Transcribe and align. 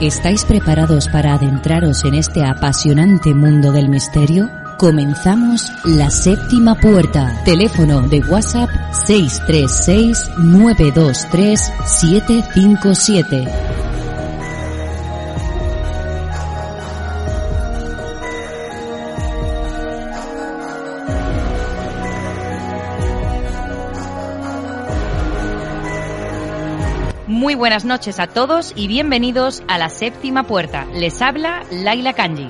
¿Estáis 0.00 0.46
preparados 0.46 1.08
para 1.08 1.34
adentraros 1.34 2.06
en 2.06 2.14
este 2.14 2.42
apasionante 2.42 3.34
mundo 3.34 3.70
del 3.70 3.90
misterio? 3.90 4.48
Comenzamos 4.78 5.70
la 5.84 6.08
séptima 6.08 6.74
puerta. 6.74 7.38
Teléfono 7.44 8.00
de 8.08 8.20
WhatsApp 8.20 8.70
636 8.92 10.30
923 10.38 11.72
757. 11.84 13.69
Muy 27.50 27.56
buenas 27.56 27.84
noches 27.84 28.20
a 28.20 28.28
todos 28.28 28.72
y 28.76 28.86
bienvenidos 28.86 29.64
a 29.66 29.76
la 29.76 29.88
séptima 29.88 30.44
puerta. 30.44 30.86
Les 30.94 31.20
habla 31.20 31.64
Laila 31.72 32.12
Kanji. 32.12 32.48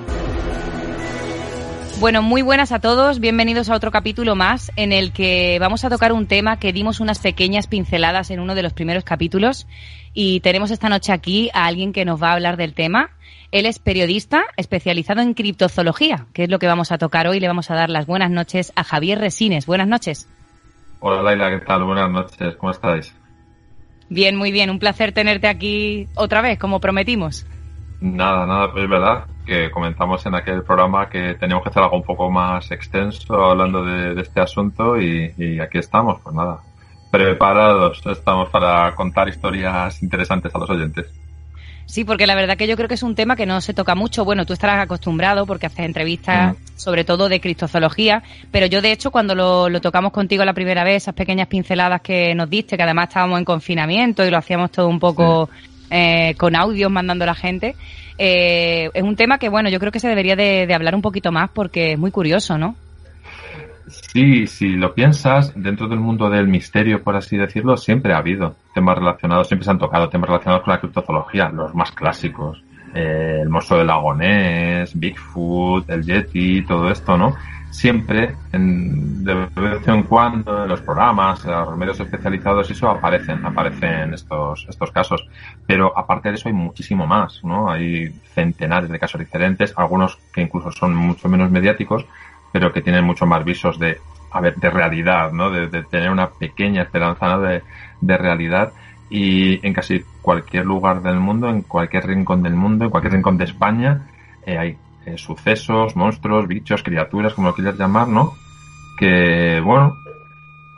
Bueno, 1.99 2.21
muy 2.21 2.43
buenas 2.43 2.71
a 2.71 2.77
todos, 2.77 3.19
bienvenidos 3.19 3.71
a 3.71 3.75
otro 3.75 3.89
capítulo 3.89 4.35
más 4.35 4.71
en 4.75 4.93
el 4.93 5.11
que 5.11 5.57
vamos 5.59 5.83
a 5.83 5.89
tocar 5.89 6.13
un 6.13 6.27
tema 6.27 6.59
que 6.59 6.71
dimos 6.71 6.99
unas 6.99 7.17
pequeñas 7.17 7.65
pinceladas 7.65 8.29
en 8.29 8.39
uno 8.39 8.53
de 8.53 8.61
los 8.61 8.73
primeros 8.73 9.03
capítulos 9.03 9.65
y 10.13 10.39
tenemos 10.41 10.69
esta 10.69 10.87
noche 10.87 11.11
aquí 11.11 11.49
a 11.55 11.65
alguien 11.65 11.93
que 11.93 12.05
nos 12.05 12.21
va 12.21 12.29
a 12.29 12.33
hablar 12.33 12.55
del 12.55 12.75
tema. 12.75 13.09
Él 13.49 13.65
es 13.65 13.79
periodista 13.79 14.43
especializado 14.55 15.21
en 15.21 15.33
criptozoología, 15.33 16.27
que 16.31 16.43
es 16.43 16.49
lo 16.51 16.59
que 16.59 16.67
vamos 16.67 16.91
a 16.91 16.99
tocar 16.99 17.25
hoy. 17.25 17.39
Le 17.39 17.47
vamos 17.47 17.71
a 17.71 17.73
dar 17.73 17.89
las 17.89 18.05
buenas 18.05 18.29
noches 18.29 18.71
a 18.75 18.83
Javier 18.83 19.17
Resines. 19.17 19.65
Buenas 19.65 19.87
noches. 19.87 20.29
Hola 20.99 21.23
Laila, 21.23 21.49
¿qué 21.49 21.65
tal? 21.65 21.85
Buenas 21.85 22.11
noches, 22.11 22.55
¿cómo 22.57 22.71
estáis? 22.71 23.15
Bien, 24.11 24.35
muy 24.35 24.51
bien. 24.51 24.69
Un 24.69 24.77
placer 24.77 25.13
tenerte 25.13 25.47
aquí 25.47 26.09
otra 26.15 26.41
vez, 26.41 26.59
como 26.59 26.81
prometimos. 26.81 27.47
Nada, 28.01 28.45
nada, 28.45 28.73
es 28.75 28.89
verdad 28.89 29.25
que 29.45 29.71
comentamos 29.71 30.25
en 30.25 30.35
aquel 30.35 30.63
programa 30.63 31.07
que 31.07 31.35
teníamos 31.35 31.63
que 31.63 31.69
hacer 31.69 31.81
algo 31.81 31.95
un 31.95 32.03
poco 32.03 32.29
más 32.29 32.69
extenso 32.71 33.33
hablando 33.35 33.85
de, 33.85 34.19
este 34.19 34.41
asunto 34.41 34.99
y, 34.99 35.59
aquí 35.61 35.77
estamos, 35.77 36.19
pues 36.21 36.35
nada, 36.35 36.59
preparados 37.09 38.05
estamos 38.05 38.49
para 38.49 38.93
contar 38.95 39.29
historias 39.29 40.03
interesantes 40.03 40.53
a 40.53 40.57
los 40.57 40.69
oyentes. 40.69 41.20
Sí, 41.91 42.05
porque 42.05 42.25
la 42.25 42.35
verdad 42.35 42.55
que 42.55 42.67
yo 42.67 42.77
creo 42.77 42.87
que 42.87 42.93
es 42.93 43.03
un 43.03 43.15
tema 43.15 43.35
que 43.35 43.45
no 43.45 43.59
se 43.59 43.73
toca 43.73 43.95
mucho. 43.95 44.23
Bueno, 44.23 44.45
tú 44.45 44.53
estarás 44.53 44.81
acostumbrado 44.81 45.45
porque 45.45 45.65
haces 45.65 45.85
entrevistas 45.85 46.53
mm. 46.53 46.77
sobre 46.77 47.03
todo 47.03 47.27
de 47.27 47.41
cristozoología, 47.41 48.23
pero 48.49 48.65
yo 48.65 48.81
de 48.81 48.93
hecho 48.93 49.11
cuando 49.11 49.35
lo, 49.35 49.81
tocamos 49.81 50.13
contigo 50.13 50.45
la 50.45 50.53
primera 50.53 50.85
vez, 50.85 51.03
esas 51.03 51.15
pequeñas 51.15 51.49
pinceladas 51.49 51.99
que 51.99 52.33
nos 52.33 52.49
diste, 52.49 52.77
que 52.77 52.83
además 52.83 53.09
estábamos 53.09 53.39
en 53.39 53.43
confinamiento 53.43 54.25
y 54.25 54.29
lo 54.29 54.37
hacíamos 54.37 54.71
todo 54.71 54.87
un 54.87 55.01
poco 55.01 55.49
eh, 55.89 56.33
con 56.37 56.55
audios 56.55 56.89
mandando 56.89 57.23
a 57.23 57.27
la 57.27 57.35
gente, 57.35 57.75
eh, 58.17 58.89
es 58.93 59.03
un 59.03 59.17
tema 59.17 59.37
que 59.37 59.49
bueno, 59.49 59.67
yo 59.67 59.77
creo 59.77 59.91
que 59.91 59.99
se 59.99 60.07
debería 60.07 60.37
de 60.37 60.73
hablar 60.73 60.95
un 60.95 61.01
poquito 61.01 61.33
más 61.33 61.49
porque 61.49 61.91
es 61.91 61.99
muy 61.99 62.11
curioso, 62.11 62.57
¿no? 62.57 62.77
Sí, 64.13 64.45
si 64.45 64.71
lo 64.71 64.93
piensas, 64.93 65.53
dentro 65.55 65.87
del 65.87 66.01
mundo 66.01 66.29
del 66.29 66.45
misterio, 66.45 67.01
por 67.01 67.15
así 67.15 67.37
decirlo, 67.37 67.77
siempre 67.77 68.13
ha 68.13 68.17
habido 68.17 68.57
temas 68.73 68.97
relacionados, 68.97 69.47
siempre 69.47 69.63
se 69.63 69.71
han 69.71 69.79
tocado 69.79 70.09
temas 70.09 70.29
relacionados 70.29 70.65
con 70.65 70.73
la 70.73 70.81
criptozoología, 70.81 71.47
los 71.49 71.73
más 71.73 71.93
clásicos. 71.93 72.61
Eh, 72.93 73.39
el 73.41 73.47
monstruo 73.47 73.79
del 73.79 73.87
lago 73.87 74.13
Ness, 74.13 74.99
Bigfoot, 74.99 75.89
el 75.89 76.03
Yeti, 76.03 76.61
todo 76.63 76.91
esto, 76.91 77.17
¿no? 77.17 77.33
Siempre, 77.69 78.35
en, 78.51 79.23
de 79.23 79.33
vez 79.55 79.87
en 79.87 80.03
cuando, 80.03 80.63
en 80.63 80.67
los 80.67 80.81
programas, 80.81 81.45
en 81.45 81.51
los 81.51 81.77
medios 81.77 81.97
especializados, 82.01 82.69
eso 82.69 82.89
aparecen, 82.89 83.45
aparecen 83.45 84.13
estos, 84.13 84.65
estos 84.67 84.91
casos. 84.91 85.25
Pero 85.65 85.97
aparte 85.97 86.27
de 86.27 86.35
eso 86.35 86.49
hay 86.49 86.53
muchísimo 86.53 87.07
más, 87.07 87.41
¿no? 87.45 87.71
Hay 87.71 88.09
centenares 88.35 88.89
de 88.89 88.99
casos 88.99 89.19
diferentes, 89.19 89.73
algunos 89.77 90.17
que 90.33 90.41
incluso 90.41 90.69
son 90.73 90.93
mucho 90.93 91.29
menos 91.29 91.49
mediáticos, 91.49 92.05
pero 92.51 92.71
que 92.71 92.81
tienen 92.81 93.05
mucho 93.05 93.25
más 93.25 93.43
visos 93.43 93.79
de, 93.79 93.99
a 94.31 94.41
ver, 94.41 94.55
de 94.55 94.69
realidad, 94.69 95.31
¿no? 95.31 95.49
De, 95.49 95.67
tener 95.83 96.09
una 96.09 96.29
pequeña 96.29 96.83
esperanza 96.83 97.37
de, 97.37 97.63
de 98.01 98.17
realidad 98.17 98.73
y 99.09 99.65
en 99.65 99.73
casi 99.73 100.03
cualquier 100.21 100.65
lugar 100.65 101.01
del 101.01 101.19
mundo, 101.19 101.49
en 101.49 101.63
cualquier 101.63 102.07
rincón 102.07 102.41
del 102.41 102.55
mundo, 102.55 102.85
en 102.85 102.91
cualquier 102.91 103.13
rincón 103.13 103.37
de 103.37 103.43
España, 103.43 104.07
eh, 104.45 104.57
hay 104.57 104.77
eh, 105.05 105.17
sucesos, 105.17 105.95
monstruos, 105.95 106.47
bichos, 106.47 106.81
criaturas, 106.81 107.33
como 107.33 107.49
lo 107.49 107.53
quieras 107.53 107.77
llamar, 107.77 108.07
¿no? 108.07 108.33
Que, 108.97 109.59
bueno, 109.63 109.97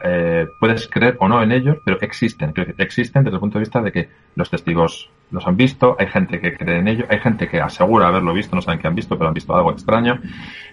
eh, 0.03 0.47
puedes 0.59 0.87
creer 0.87 1.15
o 1.19 1.29
no 1.29 1.41
en 1.41 1.51
ellos, 1.51 1.77
pero 1.85 1.97
existen. 2.01 2.53
Existen 2.77 3.23
desde 3.23 3.35
el 3.35 3.39
punto 3.39 3.57
de 3.57 3.61
vista 3.61 3.81
de 3.81 3.91
que 3.91 4.09
los 4.35 4.49
testigos 4.49 5.09
los 5.31 5.47
han 5.47 5.55
visto, 5.55 5.95
hay 5.97 6.07
gente 6.07 6.39
que 6.39 6.55
cree 6.55 6.79
en 6.79 6.87
ello, 6.87 7.05
hay 7.09 7.19
gente 7.19 7.47
que 7.47 7.59
asegura 7.59 8.09
haberlo 8.09 8.33
visto, 8.33 8.55
no 8.55 8.61
saben 8.61 8.79
qué 8.79 8.87
han 8.87 8.95
visto, 8.95 9.17
pero 9.17 9.29
han 9.29 9.33
visto 9.33 9.55
algo 9.55 9.71
extraño, 9.71 10.19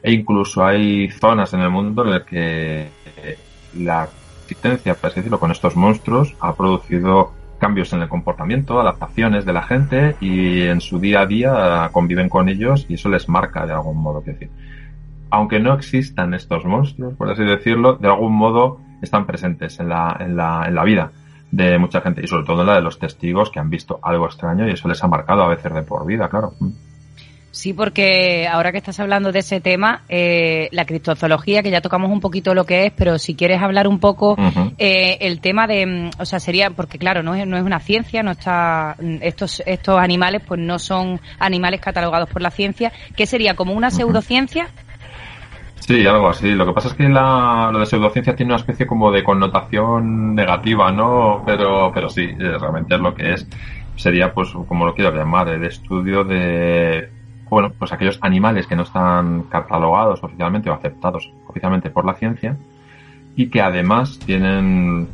e 0.03 0.13
incluso 0.13 0.65
hay 0.65 1.09
zonas 1.11 1.55
en 1.55 1.61
el 1.61 1.71
mundo 1.71 2.05
en 2.05 2.11
las 2.11 2.25
que 2.25 2.89
eh, 3.17 3.39
la 3.79 4.09
existencia, 4.43 4.95
por 4.95 5.11
así 5.11 5.21
decirlo, 5.21 5.39
con 5.39 5.53
estos 5.53 5.77
monstruos 5.77 6.35
ha 6.41 6.55
producido 6.55 7.33
cambios 7.59 7.93
en 7.93 8.03
el 8.03 8.09
comportamiento, 8.09 8.81
adaptaciones 8.81 9.45
de 9.45 9.53
la 9.53 9.63
gente 9.63 10.17
y 10.21 10.63
en 10.63 10.81
su 10.81 10.99
día 10.99 11.21
a 11.21 11.27
día 11.27 11.89
conviven 11.93 12.29
con 12.29 12.49
ellos 12.49 12.87
y 12.89 12.95
eso 12.95 13.09
les 13.09 13.29
marca 13.29 13.67
de 13.67 13.75
algún 13.75 13.99
modo. 13.99 14.25
Que 14.25 14.33
decir, 14.33 14.51
aunque 15.31 15.61
no 15.61 15.73
existan 15.75 16.35
estos 16.35 16.65
monstruos, 16.65 17.15
por 17.15 17.31
así 17.31 17.45
decirlo, 17.45 17.95
de 17.95 18.09
algún 18.09 18.33
modo 18.33 18.81
están 19.01 19.27
presentes 19.27 19.79
en 19.81 19.89
la, 19.89 20.17
en 20.21 20.37
la, 20.37 20.65
en 20.67 20.75
la 20.75 20.85
vida 20.85 21.11
de 21.51 21.79
mucha 21.79 22.01
gente 22.01 22.23
y 22.23 22.29
sobre 22.29 22.45
todo 22.45 22.61
en 22.61 22.69
la 22.69 22.77
de 22.77 22.83
los 22.83 22.99
testigos 22.99 23.51
que 23.51 23.59
han 23.59 23.71
visto 23.71 23.99
algo 24.03 24.27
extraño 24.27 24.69
y 24.69 24.73
eso 24.73 24.89
les 24.89 25.03
ha 25.03 25.09
marcado 25.09 25.43
a 25.43 25.49
veces 25.49 25.73
de 25.75 25.83
por 25.83 26.07
vida, 26.07 26.29
claro. 26.29 26.55
Sí, 27.53 27.73
porque 27.73 28.47
ahora 28.47 28.71
que 28.71 28.79
estás 28.79 29.01
hablando 29.01 29.33
de 29.33 29.41
ese 29.41 29.61
tema, 29.61 30.03
eh, 30.09 30.69
la 30.71 30.85
criptozoología, 30.85 31.65
que 31.65 31.71
ya 31.71 31.81
tocamos 31.81 32.11
un 32.11 32.21
poquito 32.21 32.55
lo 32.55 32.65
que 32.65 32.87
es, 32.87 32.93
pero 32.93 33.19
si 33.19 33.35
quieres 33.35 33.61
hablar 33.61 33.89
un 33.89 33.99
poco 33.99 34.37
eh, 34.79 35.19
el 35.21 35.41
tema 35.41 35.67
de, 35.67 35.85
mm, 35.85 36.11
o 36.21 36.25
sea, 36.25 36.39
sería, 36.39 36.71
porque 36.71 36.99
claro, 36.99 37.25
no 37.25 37.35
es, 37.35 37.45
no 37.49 37.57
es 37.57 37.65
una 37.65 37.81
ciencia, 37.81 38.23
no 38.23 38.31
está, 38.31 38.97
mm, 39.01 39.17
estos, 39.23 39.65
estos 39.67 39.99
animales 39.99 40.43
pues 40.47 40.61
no 40.61 40.79
son 40.79 41.21
animales 41.41 41.81
catalogados 41.81 42.29
por 42.29 42.41
la 42.41 42.53
ciencia, 42.53 42.93
¿qué 43.17 43.27
sería 43.27 43.55
como 43.55 43.75
una 43.75 43.91
pseudociencia? 43.91 44.69
Sí, 45.91 46.07
algo 46.07 46.29
así. 46.29 46.53
Lo 46.55 46.65
que 46.67 46.73
pasa 46.73 46.87
es 46.87 46.95
que 46.95 47.09
la, 47.09 47.69
lo 47.73 47.81
de 47.81 47.87
pseudociencia 47.87 48.37
tiene 48.37 48.53
una 48.53 48.61
especie 48.61 48.87
como 48.87 49.11
de 49.11 49.25
connotación 49.25 50.37
negativa, 50.37 50.93
¿no? 50.93 51.43
Pero, 51.45 51.91
pero 51.93 52.09
sí, 52.09 52.23
eh, 52.23 52.59
realmente 52.61 52.95
es 52.95 53.01
lo 53.01 53.13
que 53.13 53.33
es. 53.33 53.45
Sería, 53.97 54.33
pues, 54.33 54.51
como 54.69 54.87
lo 54.87 54.95
quiero 54.95 55.13
llamar, 55.13 55.49
el 55.49 55.65
estudio 55.65 56.23
de, 56.23 57.11
bueno, 57.49 57.73
pues 57.77 57.93
aquellos 57.93 58.21
animales 58.21 58.69
que 58.69 58.77
no 58.77 58.85
están 58.85 59.43
catalogados 59.51 60.23
oficialmente 60.23 60.71
o 60.71 60.75
aceptados 60.75 61.29
oficialmente 61.49 61.91
por 61.91 62.05
la 62.05 62.15
ciencia 62.15 62.57
y 63.35 63.49
que 63.49 63.61
además 63.61 64.21
tienen, 64.25 65.09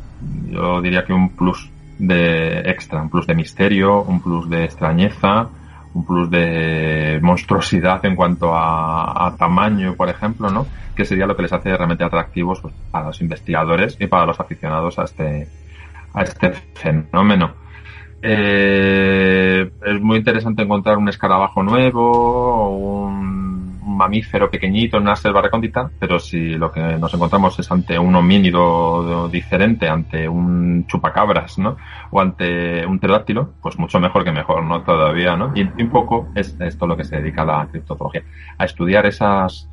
yo 0.51 0.79
diría 0.79 1.05
que 1.05 1.13
un 1.13 1.29
plus 1.29 1.71
de 1.97 2.59
extra, 2.59 3.01
un 3.01 3.09
plus 3.09 3.25
de 3.25 3.33
misterio, 3.33 4.03
un 4.03 4.21
plus 4.21 4.47
de 4.47 4.65
extrañeza, 4.65 5.49
un 5.93 6.05
plus 6.05 6.29
de 6.29 7.19
monstruosidad 7.21 8.05
en 8.05 8.15
cuanto 8.15 8.51
a, 8.53 9.35
tamaño, 9.37 9.95
por 9.95 10.09
ejemplo, 10.09 10.49
¿no? 10.49 10.65
Que 10.95 11.05
sería 11.05 11.25
lo 11.25 11.35
que 11.35 11.43
les 11.43 11.53
hace 11.53 11.75
realmente 11.75 12.03
atractivos 12.03 12.61
pues, 12.61 12.73
para 12.91 13.07
los 13.07 13.21
investigadores 13.21 13.97
y 13.99 14.07
para 14.07 14.25
los 14.25 14.39
aficionados 14.39 14.97
a 14.99 15.03
este, 15.03 15.47
a 16.13 16.21
este 16.23 16.51
fenómeno. 16.73 17.53
Eh, 18.21 19.69
es 19.85 20.01
muy 20.01 20.17
interesante 20.17 20.63
encontrar 20.63 20.97
un 20.97 21.07
escarabajo 21.07 21.61
nuevo, 21.61 22.69
un 22.77 23.66
mamífero 23.97 24.49
pequeñito 24.49 24.97
en 24.97 25.03
una 25.03 25.15
selva 25.15 25.41
recóndita, 25.41 25.89
pero 25.99 26.19
si 26.19 26.55
lo 26.55 26.71
que 26.71 26.79
nos 26.79 27.13
encontramos 27.13 27.57
es 27.59 27.69
ante 27.71 27.97
un 27.97 28.15
homínido 28.15 29.27
diferente, 29.27 29.89
ante 29.89 30.27
un 30.27 30.85
chupacabras, 30.87 31.57
¿no? 31.57 31.77
O 32.11 32.21
ante 32.21 32.85
un 32.85 32.99
pterodáctilo, 32.99 33.53
pues 33.61 33.77
mucho 33.77 33.99
mejor 33.99 34.23
que 34.23 34.31
mejor, 34.31 34.63
¿no? 34.63 34.81
Todavía, 34.83 35.35
¿no? 35.35 35.51
Y, 35.55 35.63
un 35.63 35.89
poco 35.89 36.29
es 36.35 36.55
esto 36.59 36.87
lo 36.87 36.95
que 36.95 37.03
se 37.03 37.17
dedica 37.17 37.41
a 37.41 37.45
la 37.45 37.67
criptozoología, 37.67 38.23
a 38.57 38.65
estudiar 38.65 39.05
esas, 39.05 39.69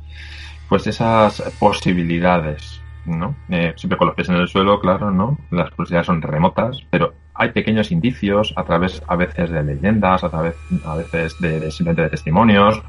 pues 0.67 0.87
esas 0.87 1.41
posibilidades, 1.59 2.81
¿no? 3.05 3.35
Eh, 3.49 3.73
siempre 3.75 3.97
con 3.97 4.07
los 4.07 4.15
pies 4.15 4.29
en 4.29 4.35
el 4.35 4.47
suelo, 4.47 4.79
claro, 4.79 5.11
¿no? 5.11 5.37
Las 5.51 5.71
posibilidades 5.71 6.07
son 6.07 6.21
remotas, 6.21 6.83
pero 6.89 7.13
hay 7.33 7.51
pequeños 7.51 7.91
indicios 7.91 8.53
a 8.55 8.63
través, 8.63 9.01
a 9.07 9.15
veces, 9.15 9.49
de 9.51 9.63
leyendas, 9.63 10.23
a 10.23 10.29
través, 10.29 10.55
a 10.85 10.95
veces 10.95 11.39
de 11.39 11.69
simplemente 11.69 12.03
de 12.03 12.09
testimonios, 12.09 12.81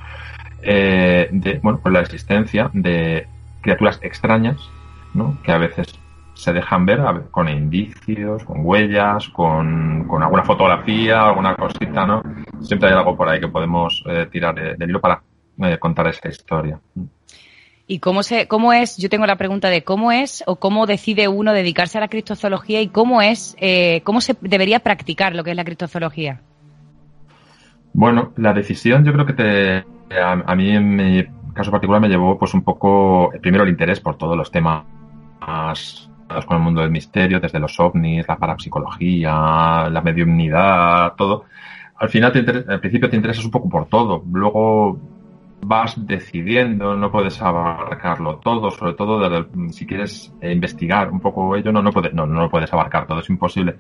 eh, 0.62 1.28
de, 1.30 1.58
bueno, 1.62 1.78
pues 1.82 1.92
la 1.92 2.00
existencia 2.00 2.70
de 2.72 3.26
criaturas 3.60 3.98
extrañas, 4.02 4.56
¿no? 5.14 5.38
Que 5.42 5.52
a 5.52 5.58
veces 5.58 5.98
se 6.34 6.52
dejan 6.52 6.84
ver 6.84 7.00
con 7.30 7.48
indicios, 7.48 8.44
con 8.44 8.58
huellas, 8.62 9.28
con, 9.28 10.06
alguna 10.22 10.42
fotografía, 10.42 11.22
alguna 11.22 11.54
cosita, 11.56 12.06
¿no? 12.06 12.22
Siempre 12.60 12.90
hay 12.90 12.94
algo 12.94 13.16
por 13.16 13.28
ahí 13.28 13.40
que 13.40 13.48
podemos 13.48 14.04
eh, 14.06 14.26
tirar 14.30 14.54
del 14.54 14.90
hilo 14.90 15.00
para 15.00 15.22
eh, 15.62 15.78
contar 15.78 16.08
esa 16.08 16.28
historia. 16.28 16.78
¿Y 17.88 18.00
cómo, 18.00 18.22
se, 18.22 18.48
cómo 18.48 18.72
es, 18.72 18.96
yo 18.96 19.08
tengo 19.08 19.26
la 19.26 19.36
pregunta 19.36 19.70
de 19.70 19.84
cómo 19.84 20.10
es 20.10 20.42
o 20.46 20.56
cómo 20.56 20.86
decide 20.86 21.28
uno 21.28 21.52
dedicarse 21.52 21.98
a 21.98 22.00
la 22.00 22.08
criptozoología 22.08 22.80
y 22.82 22.88
cómo 22.88 23.22
es, 23.22 23.56
cómo 24.02 24.20
se 24.20 24.36
debería 24.40 24.80
practicar 24.80 25.36
lo 25.36 25.44
que 25.44 25.50
es 25.50 25.56
la 25.56 25.64
criptozoología? 25.64 26.40
Bueno, 27.92 28.32
la 28.36 28.52
decisión 28.52 29.04
yo 29.04 29.12
creo 29.12 29.24
que 29.24 29.32
te, 29.32 29.84
a, 30.10 30.54
mí 30.54 30.70
en 30.70 30.96
mi 30.96 31.24
caso 31.52 31.70
particular 31.70 32.00
me 32.00 32.08
llevó 32.08 32.38
pues 32.38 32.54
un 32.54 32.62
poco, 32.62 33.30
primero 33.40 33.64
el 33.64 33.70
interés 33.70 34.00
por 34.00 34.16
todos 34.16 34.36
los 34.36 34.50
temas 34.50 34.84
con 36.46 36.56
el 36.56 36.62
mundo 36.62 36.80
del 36.80 36.90
misterio, 36.90 37.40
desde 37.40 37.60
los 37.60 37.78
ovnis, 37.78 38.26
la 38.26 38.36
parapsicología, 38.36 39.88
la 39.88 40.02
mediumnidad, 40.04 41.14
todo. 41.16 41.44
Al 41.98 42.08
final, 42.08 42.32
al 42.68 42.80
principio 42.80 43.08
te 43.08 43.16
interesas 43.16 43.44
un 43.44 43.50
poco 43.50 43.68
por 43.68 43.86
todo. 43.86 44.22
Luego 44.30 44.98
vas 45.62 45.94
decidiendo, 46.06 46.96
no 46.96 47.10
puedes 47.10 47.40
abarcarlo 47.40 48.36
todo, 48.36 48.70
sobre 48.70 48.94
todo 48.94 49.48
si 49.70 49.86
quieres 49.86 50.32
investigar 50.42 51.10
un 51.10 51.20
poco 51.20 51.56
ello, 51.56 51.72
no, 51.72 51.82
no, 51.82 51.90
puedes, 51.90 52.12
no, 52.12 52.26
no 52.26 52.48
puedes 52.50 52.72
abarcar 52.72 53.06
todo, 53.06 53.20
es 53.20 53.30
imposible. 53.30 53.76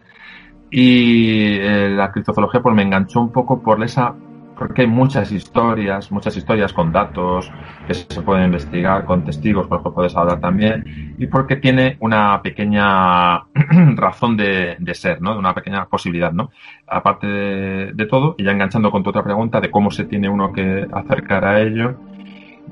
Y 0.70 1.58
eh, 1.58 1.90
la 1.90 2.10
criptozoología 2.10 2.60
pues 2.60 2.74
me 2.74 2.82
enganchó 2.82 3.20
un 3.20 3.30
poco 3.30 3.62
por 3.62 3.82
esa 3.84 4.14
porque 4.56 4.82
hay 4.82 4.88
muchas 4.88 5.32
historias, 5.32 6.10
muchas 6.10 6.36
historias 6.36 6.72
con 6.72 6.92
datos 6.92 7.50
que 7.86 7.94
se 7.94 8.22
pueden 8.22 8.46
investigar, 8.46 9.04
con 9.04 9.24
testigos, 9.24 9.66
por 9.66 9.76
ejemplo, 9.76 9.94
puedes 9.94 10.16
hablar 10.16 10.40
también, 10.40 11.14
y 11.18 11.26
porque 11.26 11.56
tiene 11.56 11.96
una 12.00 12.40
pequeña 12.42 13.44
razón 13.96 14.36
de, 14.36 14.76
ser, 14.94 15.20
¿no? 15.20 15.38
Una 15.38 15.54
pequeña 15.54 15.86
posibilidad, 15.86 16.32
¿no? 16.32 16.50
Aparte 16.86 17.26
de, 17.26 18.06
todo, 18.06 18.34
y 18.38 18.44
ya 18.44 18.52
enganchando 18.52 18.90
con 18.90 19.02
tu 19.02 19.10
otra 19.10 19.22
pregunta 19.22 19.60
de 19.60 19.70
cómo 19.70 19.90
se 19.90 20.04
tiene 20.04 20.28
uno 20.28 20.52
que 20.52 20.86
acercar 20.90 21.44
a 21.44 21.60
ello, 21.60 21.96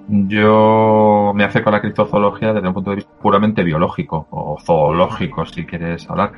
yo 0.09 1.33
me 1.35 1.45
acerco 1.45 1.69
a 1.69 1.73
la 1.73 1.81
criptozoología 1.81 2.53
desde 2.53 2.69
un 2.69 2.75
punto 2.75 2.91
de 2.91 2.97
vista 2.97 3.13
puramente 3.23 3.63
biológico 3.63 4.27
o 4.31 4.59
zoológico, 4.61 5.47
si 5.47 5.65
quieres 5.65 6.09
hablar 6.11 6.33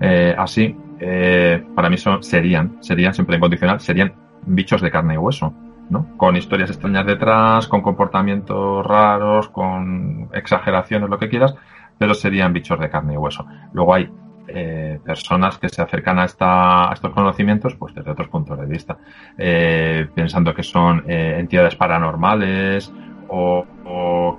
eh, 0.00 0.34
así. 0.38 0.74
Eh, 1.02 1.62
para 1.74 1.88
mí 1.90 1.96
son, 1.96 2.22
serían, 2.22 2.76
serían 2.82 3.12
siempre 3.14 3.36
incondicional, 3.36 3.80
serían 3.80 4.12
bichos 4.46 4.80
de 4.80 4.90
carne 4.90 5.14
y 5.14 5.18
hueso, 5.18 5.52
¿no? 5.90 6.16
Con 6.16 6.36
historias 6.36 6.70
extrañas 6.70 7.06
detrás, 7.06 7.66
con 7.66 7.82
comportamientos 7.82 8.86
raros, 8.86 9.48
con 9.48 10.28
exageraciones, 10.32 11.10
lo 11.10 11.18
que 11.18 11.28
quieras, 11.28 11.54
pero 11.98 12.14
serían 12.14 12.52
bichos 12.52 12.78
de 12.80 12.88
carne 12.88 13.14
y 13.14 13.16
hueso. 13.16 13.46
Luego 13.72 13.94
hay 13.94 14.10
eh, 14.48 14.98
personas 15.04 15.58
que 15.58 15.68
se 15.68 15.80
acercan 15.80 16.18
a, 16.18 16.24
esta, 16.24 16.90
a, 16.90 16.92
estos 16.92 17.12
conocimientos 17.12 17.76
pues 17.76 17.94
desde 17.94 18.10
otros 18.10 18.28
puntos 18.28 18.58
de 18.58 18.66
vista, 18.66 18.98
eh, 19.38 20.08
pensando 20.12 20.52
que 20.54 20.64
son 20.64 21.04
eh, 21.06 21.36
entidades 21.38 21.76
paranormales 21.76 22.92
o, 23.28 23.66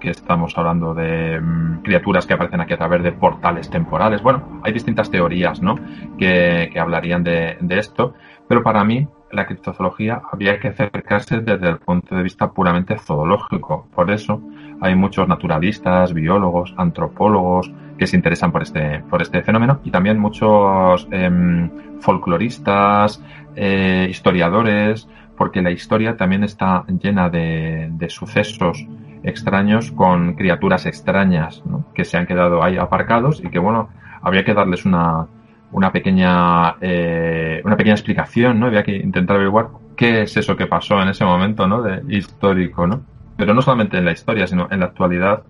que 0.01 0.09
estamos 0.09 0.57
hablando 0.57 0.93
de 0.93 1.39
mm, 1.39 1.83
criaturas 1.83 2.25
que 2.25 2.33
aparecen 2.33 2.61
aquí 2.61 2.73
a 2.73 2.77
través 2.77 3.03
de 3.03 3.11
portales 3.11 3.69
temporales. 3.69 4.21
Bueno, 4.21 4.61
hay 4.63 4.73
distintas 4.73 5.11
teorías 5.11 5.61
¿no? 5.61 5.75
que, 6.17 6.69
que 6.73 6.79
hablarían 6.79 7.23
de, 7.23 7.57
de 7.59 7.77
esto, 7.77 8.15
pero 8.47 8.63
para 8.63 8.83
mí 8.83 9.07
la 9.33 9.45
criptozoología 9.45 10.21
habría 10.31 10.59
que 10.59 10.69
acercarse 10.69 11.39
desde 11.39 11.69
el 11.69 11.77
punto 11.77 12.15
de 12.15 12.23
vista 12.23 12.51
puramente 12.51 12.97
zoológico. 12.97 13.87
Por 13.93 14.11
eso 14.11 14.41
hay 14.81 14.95
muchos 14.95 15.27
naturalistas, 15.27 16.13
biólogos, 16.13 16.73
antropólogos 16.77 17.71
que 17.97 18.07
se 18.07 18.15
interesan 18.15 18.51
por 18.51 18.63
este, 18.63 19.03
por 19.09 19.21
este 19.21 19.41
fenómeno 19.43 19.79
y 19.83 19.91
también 19.91 20.19
muchos 20.19 21.07
em, 21.11 21.69
folcloristas, 21.99 23.23
eh, 23.55 24.07
historiadores, 24.09 25.07
porque 25.37 25.61
la 25.61 25.71
historia 25.71 26.17
también 26.17 26.43
está 26.43 26.83
llena 26.87 27.29
de, 27.29 27.89
de 27.91 28.09
sucesos 28.09 28.85
extraños 29.23 29.91
con 29.91 30.33
criaturas 30.33 30.85
extrañas 30.85 31.63
que 31.93 32.05
se 32.05 32.17
han 32.17 32.25
quedado 32.25 32.63
ahí 32.63 32.77
aparcados 32.77 33.39
y 33.43 33.49
que 33.49 33.59
bueno, 33.59 33.89
habría 34.21 34.43
que 34.43 34.53
darles 34.53 34.85
una, 34.85 35.27
una 35.71 35.91
pequeña, 35.91 36.75
eh, 36.81 37.61
una 37.63 37.77
pequeña 37.77 37.95
explicación, 37.95 38.59
¿no? 38.59 38.67
Había 38.67 38.83
que 38.83 38.95
intentar 38.95 39.35
averiguar 39.35 39.69
qué 39.95 40.23
es 40.23 40.35
eso 40.37 40.55
que 40.55 40.67
pasó 40.67 41.01
en 41.01 41.09
ese 41.09 41.25
momento, 41.25 41.67
¿no? 41.67 41.81
De 41.81 42.03
histórico, 42.15 42.87
¿no? 42.87 43.01
Pero 43.37 43.53
no 43.53 43.61
solamente 43.61 43.97
en 43.97 44.05
la 44.05 44.11
historia, 44.11 44.47
sino 44.47 44.67
en 44.69 44.79
la 44.79 44.87
actualidad 44.87 45.43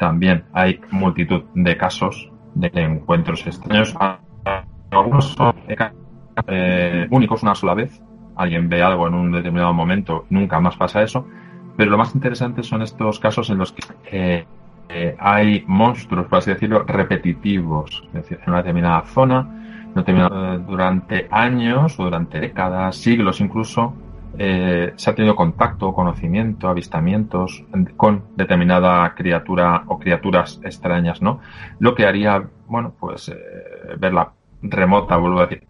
también 0.00 0.44
hay 0.54 0.80
multitud 0.90 1.42
de 1.54 1.76
casos 1.76 2.30
de 2.54 2.70
encuentros 2.74 3.46
extraños. 3.46 3.94
Algunos 4.90 5.26
son 5.34 5.54
eh, 6.46 7.06
únicos 7.10 7.42
una 7.42 7.54
sola 7.54 7.74
vez. 7.74 8.02
Alguien 8.34 8.68
ve 8.68 8.82
algo 8.82 9.06
en 9.06 9.14
un 9.14 9.32
determinado 9.32 9.74
momento, 9.74 10.24
nunca 10.30 10.58
más 10.58 10.76
pasa 10.76 11.02
eso. 11.02 11.26
Pero 11.76 11.90
lo 11.90 11.98
más 11.98 12.14
interesante 12.14 12.62
son 12.62 12.82
estos 12.82 13.20
casos 13.20 13.50
en 13.50 13.58
los 13.58 13.72
que 13.72 13.82
eh, 14.10 14.46
eh, 14.92 15.14
hay 15.20 15.62
monstruos, 15.68 16.26
por 16.26 16.38
así 16.38 16.50
decirlo, 16.50 16.82
repetitivos, 16.82 18.02
es 18.08 18.12
decir, 18.12 18.40
en 18.42 18.48
una 18.48 18.58
determinada 18.58 19.02
zona, 19.02 19.56
durante 20.66 21.28
años 21.30 21.98
o 22.00 22.04
durante 22.04 22.40
décadas, 22.40 22.96
siglos 22.96 23.40
incluso, 23.40 23.94
eh, 24.36 24.92
se 24.96 25.10
ha 25.10 25.14
tenido 25.14 25.36
contacto, 25.36 25.92
conocimiento, 25.92 26.68
avistamientos 26.68 27.64
con 27.96 28.24
determinada 28.36 29.14
criatura 29.14 29.84
o 29.86 29.98
criaturas 29.98 30.60
extrañas, 30.64 31.22
¿no? 31.22 31.40
Lo 31.78 31.94
que 31.94 32.06
haría, 32.06 32.42
bueno, 32.66 32.92
pues 32.98 33.28
eh, 33.28 33.34
ver 33.96 34.12
la 34.12 34.32
remota, 34.62 35.18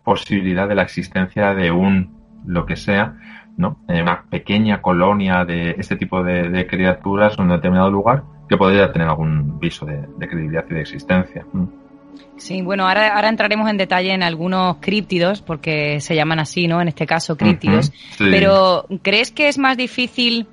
posibilidad 0.03 0.67
de 0.67 0.75
la 0.75 0.83
existencia 0.83 1.55
de 1.55 1.71
un, 1.71 2.17
lo 2.47 2.65
que 2.65 2.77
sea, 2.77 3.19
¿no? 3.59 3.81
una 3.87 4.23
pequeña 4.31 4.81
colonia 4.81 5.45
de 5.45 5.73
este 5.73 5.97
tipo 5.97 6.23
de 6.23 6.67
criaturas 6.67 7.35
en 7.37 7.45
un 7.45 7.51
determinado 7.51 7.91
lugar 7.91 8.23
que 8.51 8.57
podría 8.57 8.91
tener 8.93 9.07
algún 9.07 9.61
viso 9.61 9.87
de, 9.87 10.03
credibilidad 10.19 10.65
y 10.69 10.75
de 10.75 10.81
existencia. 10.81 11.47
Mm. 11.53 11.67
Sí, 12.37 12.63
bueno, 12.63 12.89
ahora, 12.89 13.15
ahora 13.15 13.29
entraremos 13.29 13.71
en 13.71 13.77
detalle 13.77 14.13
en 14.13 14.25
algunos 14.25 14.79
críptidos, 14.81 15.41
porque 15.41 16.01
se 16.01 16.17
llaman 16.17 16.41
así, 16.41 16.67
¿no? 16.67 16.83
En 16.83 16.89
este 16.89 17.07
caso, 17.07 17.37
críptidos. 17.37 17.93
Pero, 18.19 18.87
¿crees 19.03 19.31
que 19.31 19.47
es 19.47 19.57
más 19.57 19.77
difícil? 19.77 20.49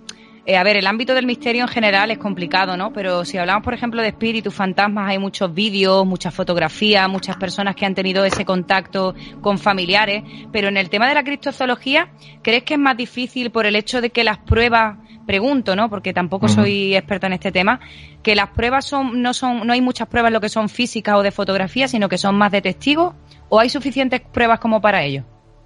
Eh, 0.45 0.55
a 0.55 0.63
ver, 0.63 0.77
el 0.77 0.85
ámbito 0.85 1.15
del 1.15 1.25
misterio 1.25 1.63
en 1.63 1.67
general 1.69 2.11
es 2.11 2.19
complicado, 2.19 2.77
¿no? 2.77 2.93
Pero 2.93 3.25
si 3.25 3.39
hablamos, 3.39 3.63
por 3.63 3.73
ejemplo, 3.73 4.01
de 4.03 4.09
espíritus, 4.09 4.53
fantasmas, 4.53 5.09
hay 5.09 5.17
muchos 5.17 5.51
vídeos, 5.51 6.05
muchas 6.05 6.35
fotografías, 6.35 7.09
muchas 7.09 7.35
personas 7.37 7.75
que 7.75 7.85
han 7.87 7.95
tenido 7.95 8.23
ese 8.25 8.45
contacto 8.45 9.15
con 9.41 9.57
familiares. 9.57 10.23
Pero 10.51 10.67
en 10.67 10.77
el 10.77 10.91
tema 10.91 11.07
de 11.07 11.15
la 11.15 11.23
criptozoología, 11.23 12.09
¿crees 12.43 12.61
que 12.61 12.75
es 12.75 12.79
más 12.79 12.95
difícil 12.95 13.49
por 13.49 13.65
el 13.65 13.75
hecho 13.75 14.01
de 14.01 14.11
que 14.11 14.23
las 14.23 14.37
pruebas 14.37 14.99
pregunto, 15.27 15.75
¿no? 15.75 15.89
Porque 15.89 16.13
tampoco 16.13 16.47
soy 16.47 16.95
experta 16.95 17.27
en 17.27 17.33
este 17.33 17.51
tema, 17.51 17.79
que 18.23 18.33
las 18.35 18.49
pruebas 18.49 18.85
son, 18.85 19.21
no 19.21 19.35
son, 19.35 19.67
no 19.67 19.73
hay 19.73 19.81
muchas 19.81 20.07
pruebas 20.07 20.29
en 20.29 20.33
lo 20.33 20.41
que 20.41 20.49
son 20.49 20.69
físicas 20.69 21.15
o 21.15 21.21
de 21.21 21.31
fotografía, 21.31 21.87
sino 21.87 22.09
que 22.09 22.17
son 22.17 22.35
más 22.35 22.51
de 22.51 22.61
testigos, 22.63 23.13
o 23.49 23.59
hay 23.59 23.69
suficientes 23.69 24.21
pruebas 24.21 24.59
como 24.59 24.81
para 24.81 25.03
ello. 25.03 25.23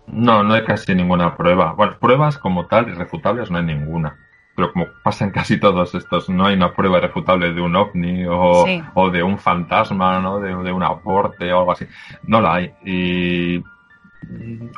No, 0.08 0.44
no 0.44 0.56
hay 0.56 0.66
casi 0.66 0.94
ninguna 0.94 1.38
prueba. 1.38 1.74
Bueno, 1.74 1.96
pruebas 2.00 2.38
como 2.38 2.66
tal, 2.66 2.90
irrefutables, 2.90 3.50
no 3.50 3.60
hay 3.60 3.64
ninguna. 3.64 4.18
Pero 4.56 4.74
como 4.74 4.88
pasa 5.04 5.24
en 5.24 5.32
casi 5.40 5.60
todos 5.60 5.96
estos, 5.96 6.28
no 6.30 6.48
hay 6.48 6.56
una 6.56 6.74
prueba 6.74 6.98
irrefutable 6.98 7.54
de 7.54 7.62
un 7.62 7.76
ovni 7.76 8.26
o, 8.26 8.66
o 8.94 9.10
de 9.10 9.24
un 9.24 9.38
fantasma, 9.38 10.20
¿no? 10.20 10.40
De, 10.40 10.54
de 10.54 10.72
un 10.72 10.84
aporte 10.84 11.54
o 11.54 11.60
algo 11.60 11.72
así. 11.72 11.86
No 12.24 12.42
la 12.42 12.56
hay. 12.56 12.74
Y 12.84 13.64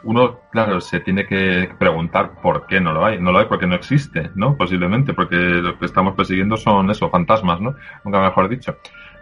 uno, 0.04 0.40
claro, 0.52 0.80
se 0.80 1.00
tiene 1.02 1.26
que 1.26 1.70
preguntar 1.78 2.42
por 2.42 2.66
qué 2.66 2.80
no 2.80 2.94
lo 2.94 3.06
hay. 3.06 3.20
No 3.20 3.32
lo 3.32 3.40
hay 3.40 3.46
porque 3.46 3.68
no 3.68 3.76
existe, 3.76 4.32
¿no? 4.36 4.56
Posiblemente, 4.56 5.14
porque 5.14 5.36
lo 5.36 5.78
que 5.78 5.86
estamos 5.86 6.16
persiguiendo 6.16 6.58
son 6.58 6.90
eso, 6.90 7.10
fantasmas, 7.10 7.60
¿no? 7.60 7.76
Nunca 8.04 8.22
mejor 8.22 8.50
dicho. 8.50 8.78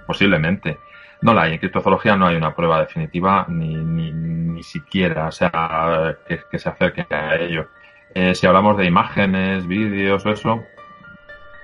Posiblemente. 0.05 0.77
No 1.21 1.33
la 1.33 1.43
hay. 1.43 1.53
En 1.53 1.59
criptozoología 1.59 2.15
no 2.15 2.27
hay 2.27 2.35
una 2.35 2.55
prueba 2.55 2.81
definitiva, 2.81 3.45
ni, 3.47 3.75
ni, 3.75 4.11
ni 4.11 4.63
siquiera, 4.63 5.27
o 5.27 5.31
sea, 5.31 6.17
que, 6.27 6.59
se 6.59 6.69
acerque 6.69 7.05
a 7.13 7.35
ello. 7.35 7.67
Eh, 8.13 8.35
si 8.35 8.47
hablamos 8.47 8.77
de 8.77 8.85
imágenes, 8.85 9.67
vídeos 9.67 10.25
o 10.25 10.31
eso, 10.31 10.63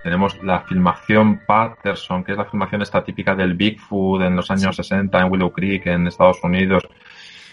tenemos 0.03 0.41
la 0.43 0.61
filmación 0.61 1.41
Patterson, 1.45 2.23
que 2.23 2.31
es 2.31 2.37
la 2.37 2.45
filmación 2.45 2.81
esta 2.81 3.03
típica 3.03 3.35
del 3.35 3.55
Bigfoot 3.55 4.21
en 4.21 4.35
los 4.35 4.49
años 4.51 4.75
60 4.75 5.19
en 5.19 5.31
Willow 5.31 5.51
Creek, 5.51 5.87
en 5.87 6.07
Estados 6.07 6.41
Unidos, 6.43 6.87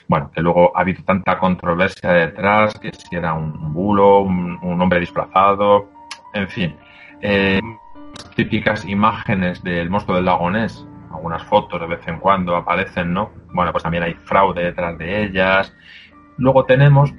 bueno, 0.08 0.30
que 0.32 0.42
luego 0.42 0.76
ha 0.76 0.80
habido 0.80 1.02
tanta 1.04 1.38
controversia 1.38 2.10
detrás, 2.12 2.78
que 2.78 2.92
si 2.92 3.16
era 3.16 3.32
un 3.32 3.72
bulo, 3.72 4.20
un, 4.20 4.80
hombre 4.80 5.00
disfrazado, 5.00 5.88
en 6.32 6.48
fin. 6.48 6.76
Eh, 7.20 7.60
típicas 8.36 8.84
imágenes 8.84 9.62
del 9.62 9.88
monstruo 9.90 10.16
del 10.16 10.26
lago 10.26 10.50
Ness, 10.50 10.86
algunas 11.12 11.42
fotos 11.44 11.80
de 11.80 11.86
vez 11.86 12.06
en 12.06 12.18
cuando 12.18 12.56
aparecen, 12.56 13.12
¿no? 13.12 13.30
Bueno, 13.52 13.72
pues 13.72 13.82
también 13.82 14.02
hay 14.02 14.14
fraude 14.14 14.64
detrás 14.64 14.98
de 14.98 15.24
ellas. 15.24 15.72
Luego 16.36 16.64
tenemos, 16.64 17.14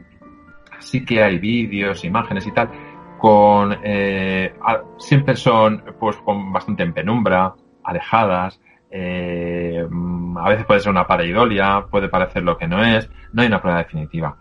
sí 0.79 1.03
que 1.05 1.23
hay 1.23 1.39
vídeos, 1.39 2.03
imágenes 2.03 2.45
y 2.45 2.51
tal, 2.51 2.69
con, 3.17 3.77
eh, 3.83 4.53
siempre 4.97 5.35
son, 5.35 5.83
pues, 5.99 6.17
con 6.17 6.51
bastante 6.51 6.83
en 6.83 6.93
penumbra, 6.93 7.53
alejadas, 7.83 8.59
eh, 8.91 9.85
a 10.37 10.49
veces 10.49 10.65
puede 10.65 10.79
ser 10.79 10.91
una 10.91 11.07
pareidolia, 11.07 11.85
puede 11.89 12.09
parecer 12.09 12.43
lo 12.43 12.57
que 12.57 12.67
no 12.67 12.83
es, 12.83 13.09
no 13.33 13.41
hay 13.41 13.47
una 13.47 13.61
prueba 13.61 13.79
definitiva. 13.79 14.37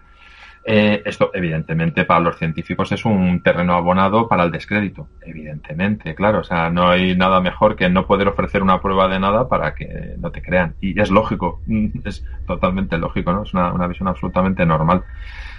Eh, 0.66 1.02
esto, 1.04 1.30
evidentemente, 1.34 2.06
para 2.06 2.20
los 2.20 2.38
científicos 2.38 2.90
es 2.90 3.04
un 3.04 3.42
terreno 3.42 3.74
abonado 3.74 4.28
para 4.28 4.44
el 4.44 4.50
descrédito. 4.50 5.08
Evidentemente, 5.20 6.14
claro. 6.14 6.40
O 6.40 6.44
sea, 6.44 6.70
no 6.70 6.88
hay 6.88 7.14
nada 7.14 7.40
mejor 7.40 7.76
que 7.76 7.90
no 7.90 8.06
poder 8.06 8.28
ofrecer 8.28 8.62
una 8.62 8.80
prueba 8.80 9.06
de 9.08 9.20
nada 9.20 9.48
para 9.48 9.74
que 9.74 10.14
no 10.18 10.30
te 10.30 10.40
crean. 10.40 10.74
Y 10.80 10.98
es 10.98 11.10
lógico, 11.10 11.60
es 12.04 12.24
totalmente 12.46 12.96
lógico, 12.96 13.32
¿no? 13.32 13.42
Es 13.42 13.52
una, 13.52 13.72
una 13.72 13.86
visión 13.86 14.08
absolutamente 14.08 14.64
normal. 14.64 15.04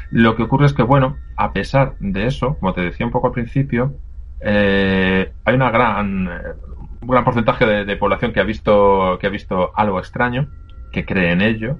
Lo 0.09 0.35
que 0.35 0.43
ocurre 0.43 0.65
es 0.65 0.73
que, 0.73 0.83
bueno, 0.83 1.17
a 1.35 1.53
pesar 1.53 1.95
de 1.99 2.25
eso, 2.25 2.57
como 2.59 2.73
te 2.73 2.81
decía 2.81 3.05
un 3.05 3.11
poco 3.11 3.27
al 3.27 3.33
principio, 3.33 3.93
eh, 4.41 5.31
hay 5.43 5.55
una 5.55 5.71
gran, 5.71 6.29
un 7.05 7.11
gran 7.11 7.23
porcentaje 7.23 7.65
de, 7.65 7.85
de, 7.85 7.97
población 7.97 8.33
que 8.33 8.39
ha 8.39 8.43
visto 8.43 9.17
que 9.19 9.27
ha 9.27 9.29
visto 9.29 9.71
algo 9.75 9.99
extraño, 9.99 10.47
que 10.91 11.05
cree 11.05 11.31
en 11.31 11.41
ello, 11.41 11.77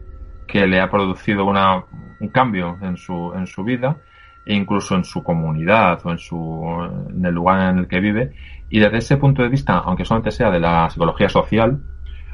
que 0.48 0.68
le 0.68 0.80
ha 0.80 0.90
producido 0.92 1.46
una, 1.46 1.84
un 2.20 2.30
cambio 2.30 2.78
en 2.82 2.96
su, 2.98 3.34
en 3.36 3.48
su 3.48 3.64
vida 3.64 3.98
e 4.46 4.54
incluso 4.54 4.96
en 4.96 5.04
su 5.04 5.24
comunidad 5.24 6.00
o 6.06 6.12
en, 6.12 6.20
su, 6.20 6.64
en 7.10 7.26
el 7.26 7.34
lugar 7.34 7.72
en 7.72 7.80
el 7.80 7.88
que 7.88 8.00
vive. 8.00 8.34
Y 8.70 8.80
desde 8.80 8.98
ese 8.98 9.18
punto 9.18 9.42
de 9.42 9.50
vista, 9.50 9.80
aunque 9.80 10.06
solamente 10.06 10.32
sea 10.32 10.52
de 10.52 10.60
la 10.60 10.90
psicología 10.92 11.30
social 11.30 11.82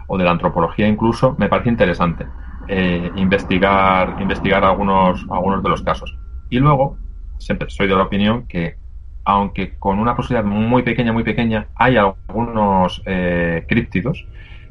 o 0.08 0.18
de 0.18 0.26
la 0.26 0.32
antropología 0.32 0.88
incluso, 0.88 1.36
me 1.40 1.48
parece 1.48 1.70
interesante 1.70 2.28
eh, 2.68 3.10
investigar, 3.16 4.18
investigar 4.22 4.66
algunos, 4.66 5.26
algunos 5.30 5.64
de 5.64 5.70
los 5.70 5.82
casos. 5.82 6.18
Y 6.50 6.60
luego, 6.60 6.98
siempre 7.38 7.70
soy 7.70 7.88
de 7.88 7.96
la 7.96 8.04
opinión 8.04 8.46
que 8.48 8.76
aunque 9.24 9.78
con 9.78 10.00
una 10.00 10.16
posibilidad 10.16 10.46
muy 10.46 10.84
pequeña, 10.84 11.14
muy 11.14 11.24
pequeña, 11.24 11.68
hay 11.76 11.98
algunos 11.98 13.02
eh, 13.06 13.66
críptidos 13.68 14.26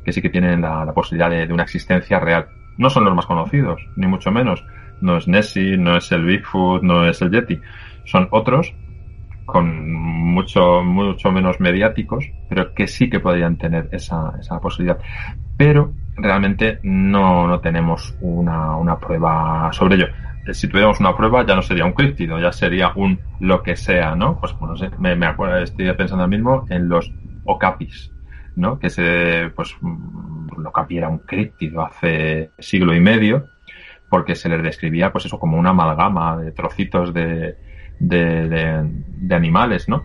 que 0.04 0.12
sí 0.12 0.22
que 0.22 0.30
tienen 0.30 0.62
la, 0.62 0.92
posibilidad 0.92 1.30
de, 1.30 1.46
de, 1.46 1.52
una 1.52 1.64
existencia 1.64 2.18
real. 2.18 2.46
No 2.78 2.90
son 2.90 3.04
los 3.04 3.14
más 3.14 3.26
conocidos, 3.26 3.86
ni 3.96 4.06
mucho 4.06 4.30
menos. 4.30 4.64
No 5.00 5.16
es 5.16 5.28
Nessie, 5.28 5.76
no 5.76 5.96
es 5.96 6.10
el 6.12 6.24
Bigfoot, 6.24 6.82
no 6.82 7.06
es 7.06 7.20
el 7.22 7.30
Yeti. 7.30 7.60
Son 8.04 8.28
otros 8.30 8.74
con 9.46 9.92
mucho, 9.92 10.82
mucho 10.82 11.30
menos 11.32 11.60
mediáticos, 11.60 12.24
pero 12.48 12.72
que 12.72 12.86
sí 12.86 13.10
que 13.10 13.20
podrían 13.20 13.56
tener 13.56 13.88
esa, 13.92 14.32
esa 14.38 14.60
posibilidad. 14.60 14.98
Pero 15.56 15.92
realmente 16.16 16.78
no, 16.82 17.46
no 17.46 17.60
tenemos 17.60 18.16
una, 18.20 18.76
una 18.76 18.98
prueba 18.98 19.70
sobre 19.72 19.96
ello 19.96 20.06
si 20.52 20.68
tuviéramos 20.68 21.00
una 21.00 21.16
prueba 21.16 21.44
ya 21.46 21.54
no 21.54 21.62
sería 21.62 21.84
un 21.84 21.92
críptido, 21.92 22.38
ya 22.40 22.52
sería 22.52 22.92
un 22.94 23.20
lo 23.40 23.62
que 23.62 23.76
sea, 23.76 24.14
¿no? 24.14 24.38
Pues 24.38 24.56
bueno, 24.58 24.76
sé, 24.76 24.90
me, 24.98 25.26
acuerdo, 25.26 25.58
estoy 25.58 25.86
pensando 25.92 26.24
ahora 26.24 26.36
mismo 26.36 26.66
en 26.70 26.88
los 26.88 27.12
okapis, 27.44 28.12
¿no? 28.56 28.78
Que 28.78 28.90
se, 28.90 29.50
pues, 29.54 29.76
el 29.82 30.66
okapi 30.66 30.98
era 30.98 31.08
un 31.08 31.18
críptido 31.18 31.82
hace 31.82 32.50
siglo 32.58 32.94
y 32.94 33.00
medio, 33.00 33.46
porque 34.08 34.34
se 34.34 34.48
les 34.48 34.62
describía, 34.62 35.12
pues 35.12 35.26
eso, 35.26 35.38
como 35.38 35.58
una 35.58 35.70
amalgama 35.70 36.36
de 36.38 36.52
trocitos 36.52 37.14
de, 37.14 37.56
de, 37.98 38.48
de, 38.48 38.82
de 38.84 39.34
animales, 39.34 39.88
¿no? 39.88 40.04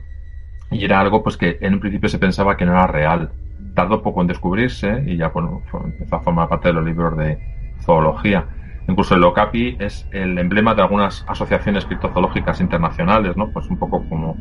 Y 0.71 0.83
era 0.83 0.99
algo, 0.99 1.23
pues 1.23 1.37
que 1.37 1.57
en 1.61 1.75
un 1.75 1.79
principio 1.79 2.09
se 2.09 2.19
pensaba 2.19 2.57
que 2.57 2.65
no 2.65 2.73
era 2.73 2.87
real. 2.87 3.31
Tardó 3.73 4.01
poco 4.01 4.21
en 4.21 4.27
descubrirse 4.27 5.03
y 5.05 5.17
ya, 5.17 5.29
bueno, 5.29 5.61
empezó 5.83 6.15
a 6.17 6.21
formar 6.21 6.49
parte 6.49 6.69
de 6.69 6.73
los 6.73 6.85
libros 6.85 7.17
de 7.17 7.37
zoología 7.81 8.47
Incluso 8.87 9.15
el 9.15 9.23
Okapi 9.23 9.77
es 9.79 10.07
el 10.11 10.37
emblema 10.37 10.75
de 10.75 10.81
algunas 10.81 11.25
asociaciones 11.27 11.85
criptozoológicas 11.85 12.61
internacionales, 12.61 13.35
¿no? 13.35 13.51
Pues 13.51 13.67
un 13.67 13.77
poco 13.77 14.07
como, 14.07 14.37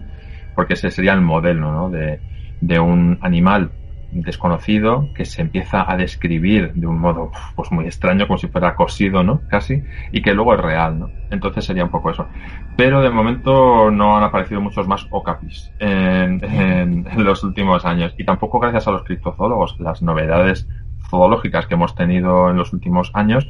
porque 0.55 0.75
ese 0.75 0.91
sería 0.91 1.15
el 1.15 1.23
modelo, 1.23 1.73
¿no? 1.73 1.91
De, 1.91 2.21
de 2.61 2.79
un 2.79 3.19
animal 3.23 3.71
desconocido 4.15 5.09
que 5.15 5.25
se 5.25 5.43
empieza 5.43 5.91
a 5.91 5.97
describir 5.97 6.73
de 6.75 6.87
un 6.87 7.01
modo 7.01 7.33
pues 7.57 7.73
muy 7.73 7.87
extraño 7.87 8.27
como 8.27 8.39
si 8.39 8.47
fuera 8.47 8.77
cosido 8.77 9.25
no 9.25 9.41
casi 9.49 9.83
y 10.13 10.23
que 10.23 10.35
luego 10.35 10.55
es 10.55 10.61
real 10.61 10.99
no 11.01 11.11
entonces 11.31 11.65
sería 11.65 11.85
un 11.85 11.91
poco 11.91 12.11
eso 12.11 12.29
pero 12.77 13.03
de 13.03 13.11
momento 13.11 13.91
no 13.91 14.17
han 14.17 14.23
aparecido 14.23 14.61
muchos 14.61 14.87
más 14.87 15.07
okapis 15.11 15.73
en, 15.81 16.45
en, 16.45 17.07
en 17.09 17.25
los 17.25 17.43
últimos 17.43 17.85
años 17.85 18.15
y 18.17 18.25
tampoco 18.25 18.61
gracias 18.61 18.87
a 18.87 18.93
los 18.93 19.03
criptozoólogos 19.03 19.81
las 19.81 20.01
novedades 20.01 20.69
zoológicas 21.11 21.67
que 21.67 21.75
hemos 21.75 21.95
tenido 21.95 22.51
en 22.51 22.57
los 22.57 22.73
últimos 22.73 23.11
años 23.15 23.49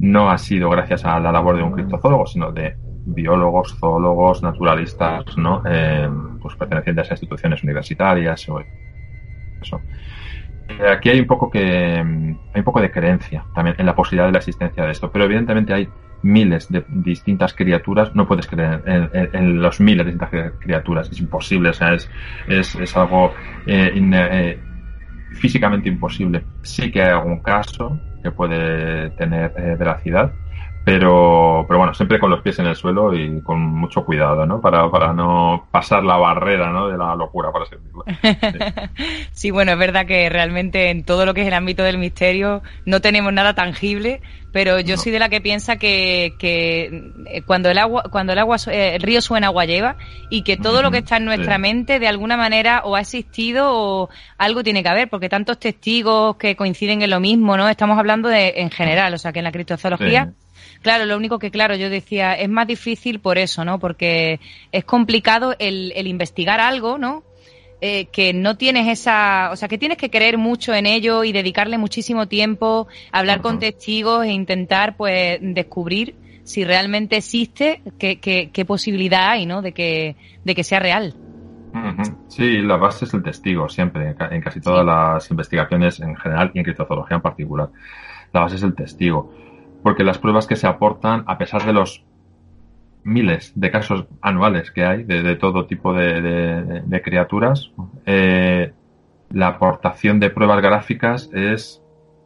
no 0.00 0.30
ha 0.30 0.38
sido 0.38 0.70
gracias 0.70 1.04
a 1.04 1.20
la 1.20 1.30
labor 1.30 1.56
de 1.56 1.62
un 1.62 1.72
criptozoólogo, 1.72 2.26
sino 2.26 2.50
de 2.50 2.74
biólogos, 3.04 3.76
zoólogos, 3.78 4.42
naturalistas, 4.42 5.36
¿no? 5.36 5.62
Eh, 5.66 6.08
pues 6.40 6.56
pertenecientes 6.56 7.10
a 7.10 7.14
instituciones 7.14 7.62
universitarias 7.62 8.48
o 8.48 8.60
eso. 9.60 9.80
Eh, 10.68 10.88
aquí 10.88 11.10
hay 11.10 11.20
un 11.20 11.26
poco 11.26 11.50
que 11.50 11.60
hay 11.60 12.58
un 12.58 12.64
poco 12.64 12.80
de 12.80 12.90
creencia 12.90 13.44
también 13.54 13.76
en 13.78 13.86
la 13.86 13.94
posibilidad 13.94 14.26
de 14.26 14.32
la 14.32 14.38
existencia 14.38 14.84
de 14.84 14.90
esto, 14.90 15.10
pero 15.10 15.26
evidentemente 15.26 15.74
hay 15.74 15.88
miles 16.22 16.70
de 16.70 16.84
distintas 16.88 17.54
criaturas, 17.54 18.14
no 18.14 18.26
puedes 18.26 18.46
creer 18.46 18.82
en, 18.86 19.60
los 19.60 19.80
miles 19.80 20.06
de 20.06 20.12
distintas 20.12 20.52
criaturas, 20.60 21.10
es 21.10 21.20
imposible, 21.20 21.70
o 21.70 21.72
sea, 21.72 21.94
es, 21.94 22.10
es, 22.46 22.74
es 22.74 22.96
algo 22.96 23.32
eh, 23.66 23.92
eh, 23.94 24.60
físicamente 25.32 25.88
imposible. 25.88 26.44
Sí 26.62 26.90
que 26.90 27.02
hay 27.02 27.10
algún 27.10 27.40
caso 27.40 27.98
que 28.22 28.30
puede 28.30 29.10
tener 29.10 29.52
eh, 29.56 29.76
veracidad, 29.76 30.34
pero, 30.90 31.64
pero 31.68 31.78
bueno, 31.78 31.94
siempre 31.94 32.18
con 32.18 32.30
los 32.30 32.40
pies 32.40 32.58
en 32.58 32.66
el 32.66 32.74
suelo 32.74 33.14
y 33.14 33.40
con 33.42 33.60
mucho 33.60 34.04
cuidado, 34.04 34.44
¿no? 34.44 34.60
Para, 34.60 34.90
para 34.90 35.12
no 35.12 35.68
pasar 35.70 36.02
la 36.02 36.16
barrera, 36.16 36.72
¿no? 36.72 36.88
De 36.88 36.98
la 36.98 37.14
locura, 37.14 37.52
para 37.52 37.64
decirlo. 37.64 38.04
Sí. 38.20 39.28
sí, 39.30 39.50
bueno, 39.52 39.70
es 39.70 39.78
verdad 39.78 40.04
que 40.04 40.28
realmente 40.28 40.90
en 40.90 41.04
todo 41.04 41.26
lo 41.26 41.32
que 41.32 41.42
es 41.42 41.46
el 41.46 41.54
ámbito 41.54 41.84
del 41.84 41.96
misterio 41.96 42.62
no 42.86 43.00
tenemos 43.00 43.32
nada 43.32 43.54
tangible, 43.54 44.20
pero 44.52 44.80
yo 44.80 44.96
no. 44.96 45.00
soy 45.00 45.12
de 45.12 45.20
la 45.20 45.28
que 45.28 45.40
piensa 45.40 45.76
que, 45.76 46.34
que 46.40 47.12
eh, 47.26 47.42
cuando 47.42 47.70
el 47.70 47.78
agua, 47.78 48.02
cuando 48.10 48.32
el 48.32 48.40
agua, 48.40 48.56
eh, 48.66 48.96
el 48.96 49.02
río 49.02 49.20
suena 49.20 49.46
agua 49.46 49.66
lleva 49.66 49.94
y 50.28 50.42
que 50.42 50.56
todo 50.56 50.82
lo 50.82 50.90
que 50.90 50.98
está 50.98 51.18
en 51.18 51.24
nuestra 51.24 51.54
sí. 51.54 51.62
mente 51.62 52.00
de 52.00 52.08
alguna 52.08 52.36
manera 52.36 52.82
o 52.84 52.96
ha 52.96 53.00
existido 53.00 53.68
o 53.72 54.08
algo 54.38 54.64
tiene 54.64 54.82
que 54.82 54.88
haber, 54.88 55.08
porque 55.08 55.28
tantos 55.28 55.60
testigos 55.60 56.34
que 56.34 56.56
coinciden 56.56 57.02
en 57.02 57.10
lo 57.10 57.20
mismo, 57.20 57.56
¿no? 57.56 57.68
Estamos 57.68 57.96
hablando 57.96 58.28
de 58.28 58.54
en 58.56 58.72
general, 58.72 59.14
o 59.14 59.18
sea 59.18 59.32
que 59.32 59.38
en 59.38 59.44
la 59.44 59.52
criptozoología. 59.52 60.24
Sí. 60.24 60.49
Claro, 60.82 61.04
lo 61.04 61.16
único 61.16 61.38
que, 61.38 61.50
claro, 61.50 61.76
yo 61.76 61.90
decía, 61.90 62.34
es 62.34 62.48
más 62.48 62.66
difícil 62.66 63.20
por 63.20 63.36
eso, 63.36 63.64
¿no? 63.64 63.78
Porque 63.78 64.40
es 64.72 64.84
complicado 64.84 65.54
el, 65.58 65.92
el 65.94 66.06
investigar 66.06 66.60
algo, 66.60 66.96
¿no? 66.96 67.22
eh, 67.80 68.06
que 68.06 68.32
no 68.32 68.56
tienes 68.56 68.88
esa, 68.88 69.50
o 69.52 69.56
sea, 69.56 69.68
que 69.68 69.78
tienes 69.78 69.96
que 69.98 70.10
creer 70.10 70.38
mucho 70.38 70.74
en 70.74 70.86
ello 70.86 71.24
y 71.24 71.32
dedicarle 71.32 71.78
muchísimo 71.78 72.28
tiempo, 72.28 72.88
hablar 73.12 73.38
uh 73.38 73.40
-huh. 73.40 73.42
con 73.42 73.58
testigos 73.58 74.24
e 74.24 74.32
intentar, 74.32 74.96
pues, 74.96 75.38
descubrir 75.40 76.14
si 76.44 76.64
realmente 76.64 77.16
existe, 77.16 77.82
qué, 77.98 78.18
qué, 78.18 78.50
qué 78.52 78.64
posibilidad 78.64 79.30
hay, 79.30 79.46
¿no? 79.46 79.62
De 79.62 79.72
que, 79.72 80.16
de 80.44 80.54
que 80.54 80.64
sea 80.64 80.80
real. 80.80 81.14
Uh 81.72 81.78
-huh. 81.78 82.16
Sí, 82.28 82.58
la 82.58 82.76
base 82.76 83.04
es 83.04 83.14
el 83.14 83.22
testigo, 83.22 83.68
siempre, 83.68 84.14
en 84.30 84.40
casi 84.40 84.60
todas 84.60 84.80
sí. 84.80 84.86
las 84.86 85.30
investigaciones 85.30 86.00
en 86.00 86.16
general 86.16 86.50
y 86.54 86.58
en 86.58 86.64
criptozoología 86.64 87.16
en 87.16 87.22
particular. 87.22 87.68
La 88.32 88.40
base 88.40 88.56
es 88.56 88.62
el 88.62 88.74
testigo. 88.74 89.32
Porque 89.82 90.04
las 90.04 90.18
pruebas 90.18 90.46
que 90.46 90.56
se 90.56 90.66
aportan, 90.66 91.24
a 91.26 91.38
pesar 91.38 91.64
de 91.64 91.72
los 91.72 92.04
miles 93.02 93.52
de 93.54 93.70
casos 93.70 94.06
anuales 94.20 94.70
que 94.70 94.84
hay 94.84 95.04
de, 95.04 95.34
todo 95.36 95.66
tipo 95.66 95.94
de, 95.94 96.20
de, 96.84 97.02
criaturas, 97.02 97.70
eh, 98.04 98.72
la 99.30 99.48
aportación 99.48 100.20
de 100.20 100.30
pruebas 100.30 100.60
gráficas 100.60 101.30
es 101.32 101.82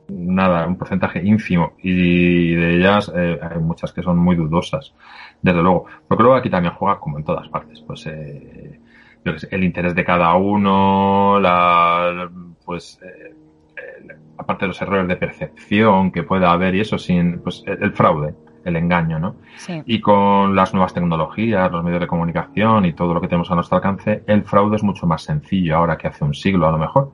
nada, 0.09 0.67
un 0.67 0.77
porcentaje 0.77 1.23
ínfimo 1.25 1.75
y 1.83 2.55
de 2.55 2.77
ellas 2.77 3.11
eh, 3.15 3.39
hay 3.41 3.59
muchas 3.59 3.93
que 3.93 4.03
son 4.03 4.19
muy 4.19 4.37
dudosas, 4.37 4.95
desde 5.43 5.63
luego. 5.63 5.87
Porque 6.09 6.23
luego 6.23 6.39
aquí 6.39 6.51
también 6.51 6.75
juega 6.75 6.99
como 6.99 7.19
en 7.19 7.25
todas 7.25 7.49
partes, 7.49 7.81
pues 7.81 8.07
eh, 8.07 8.81
el 9.51 9.65
interés 9.65 9.95
de 9.95 10.05
cada 10.05 10.35
uno, 10.35 11.39
la, 11.41 12.31
pues 12.65 13.01
eh, 13.03 13.35
aparte 14.39 14.65
de 14.65 14.69
los 14.69 14.83
errores 14.83 15.09
de 15.09 15.17
percepción 15.17 16.11
que 16.11 16.23
pueda 16.23 16.53
haber 16.53 16.75
y 16.75 16.81
eso 16.81 16.99
sin, 16.99 17.41
pues 17.41 17.63
el, 17.67 17.93
fraude 17.93 18.35
el 18.65 18.77
engaño, 18.77 19.19
¿no? 19.19 19.37
Sí. 19.57 19.83
Y 19.85 20.01
con 20.01 20.57
las 20.57 20.73
nuevas 20.73 20.95
tecnologías, 20.95 21.71
los 21.71 21.85
medios 21.85 22.01
de 22.01 22.07
comunicación 22.07 22.87
y 22.87 22.95
todo 22.95 23.13
lo 23.13 23.21
que 23.21 23.29
tenemos 23.29 23.51
a 23.51 23.55
nuestro 23.55 23.77
alcance, 23.77 24.25
el 24.27 24.43
fraude 24.43 24.77
es 24.77 24.83
mucho 24.83 25.07
más 25.07 25.23
sencillo 25.23 25.77
ahora 25.77 25.99
que 25.99 26.09
hace 26.09 26.25
un 26.25 26.33
siglo 26.33 26.67
a 26.67 26.73
lo 26.73 26.79
mejor. 26.79 27.13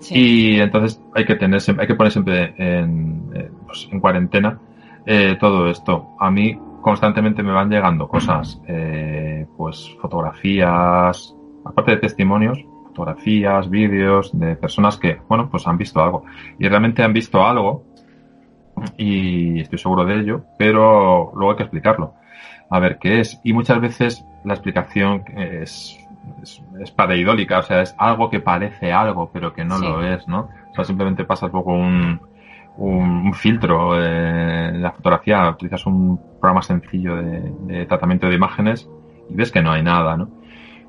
Sí. 0.00 0.14
Y 0.16 0.60
entonces 0.60 1.00
hay 1.14 1.24
que 1.24 1.36
tener, 1.36 1.60
hay 1.78 1.86
que 1.86 1.94
poner 1.94 2.12
siempre 2.12 2.54
en, 2.58 3.30
eh, 3.34 3.50
pues, 3.66 3.88
en 3.92 4.00
cuarentena 4.00 4.58
eh, 5.06 5.36
todo 5.38 5.68
esto. 5.68 6.08
A 6.18 6.30
mí 6.30 6.58
constantemente 6.80 7.42
me 7.42 7.52
van 7.52 7.70
llegando 7.70 8.08
cosas, 8.08 8.60
eh, 8.66 9.46
pues 9.56 9.96
fotografías, 10.00 11.34
aparte 11.64 11.92
de 11.92 11.96
testimonios, 11.98 12.64
fotografías, 12.98 13.70
vídeos 13.70 14.36
de 14.38 14.56
personas 14.56 14.96
que, 14.96 15.18
bueno, 15.28 15.48
pues 15.48 15.66
han 15.66 15.78
visto 15.78 16.02
algo. 16.02 16.24
Y 16.58 16.68
realmente 16.68 17.02
han 17.02 17.12
visto 17.12 17.46
algo 17.46 17.84
y 18.96 19.60
estoy 19.60 19.78
seguro 19.78 20.04
de 20.04 20.20
ello, 20.20 20.44
pero 20.58 21.32
luego 21.34 21.52
hay 21.52 21.56
que 21.56 21.62
explicarlo. 21.64 22.14
A 22.70 22.80
ver 22.80 22.98
qué 22.98 23.20
es. 23.20 23.40
Y 23.44 23.52
muchas 23.52 23.80
veces 23.80 24.24
la 24.44 24.54
explicación 24.54 25.24
es, 25.36 25.98
es, 26.42 26.62
es 26.80 26.90
pareidólica, 26.90 27.60
o 27.60 27.62
sea, 27.62 27.82
es 27.82 27.94
algo 27.98 28.30
que 28.30 28.40
parece 28.40 28.92
algo, 28.92 29.30
pero 29.32 29.52
que 29.52 29.64
no 29.64 29.78
sí. 29.78 29.86
lo 29.86 30.04
es, 30.04 30.26
¿no? 30.28 30.48
O 30.70 30.74
sea, 30.74 30.84
simplemente 30.84 31.24
pasa 31.24 31.46
un 31.46 31.52
poco 31.52 31.72
un, 31.72 32.20
un, 32.78 33.34
filtro 33.34 34.00
en 34.02 34.82
la 34.82 34.92
fotografía, 34.92 35.50
utilizas 35.50 35.84
un 35.86 36.18
programa 36.40 36.62
sencillo 36.62 37.16
de, 37.16 37.86
tratamiento 37.86 38.28
de 38.28 38.34
imágenes 38.34 38.88
y 39.28 39.34
ves 39.34 39.50
que 39.50 39.62
no 39.62 39.72
hay 39.72 39.82
nada, 39.82 40.16
¿no? 40.16 40.28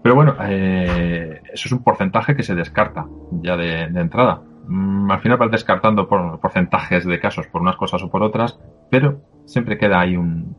Pero 0.01 0.15
bueno, 0.15 0.35
eh, 0.41 1.41
eso 1.53 1.67
es 1.67 1.71
un 1.71 1.83
porcentaje 1.83 2.35
que 2.35 2.43
se 2.43 2.55
descarta 2.55 3.05
ya 3.41 3.57
de, 3.57 3.83
entrada. 3.83 4.41
Mm, 4.67 5.11
al 5.11 5.19
final 5.19 5.37
vas 5.37 5.51
descartando 5.51 6.07
por 6.07 6.39
porcentajes 6.39 7.05
de 7.05 7.19
casos 7.19 7.47
por 7.47 7.61
unas 7.61 7.75
cosas 7.75 8.01
o 8.03 8.09
por 8.09 8.23
otras, 8.23 8.59
pero 8.89 9.21
siempre 9.45 9.77
queda 9.77 9.99
ahí 9.99 10.15
un, 10.15 10.55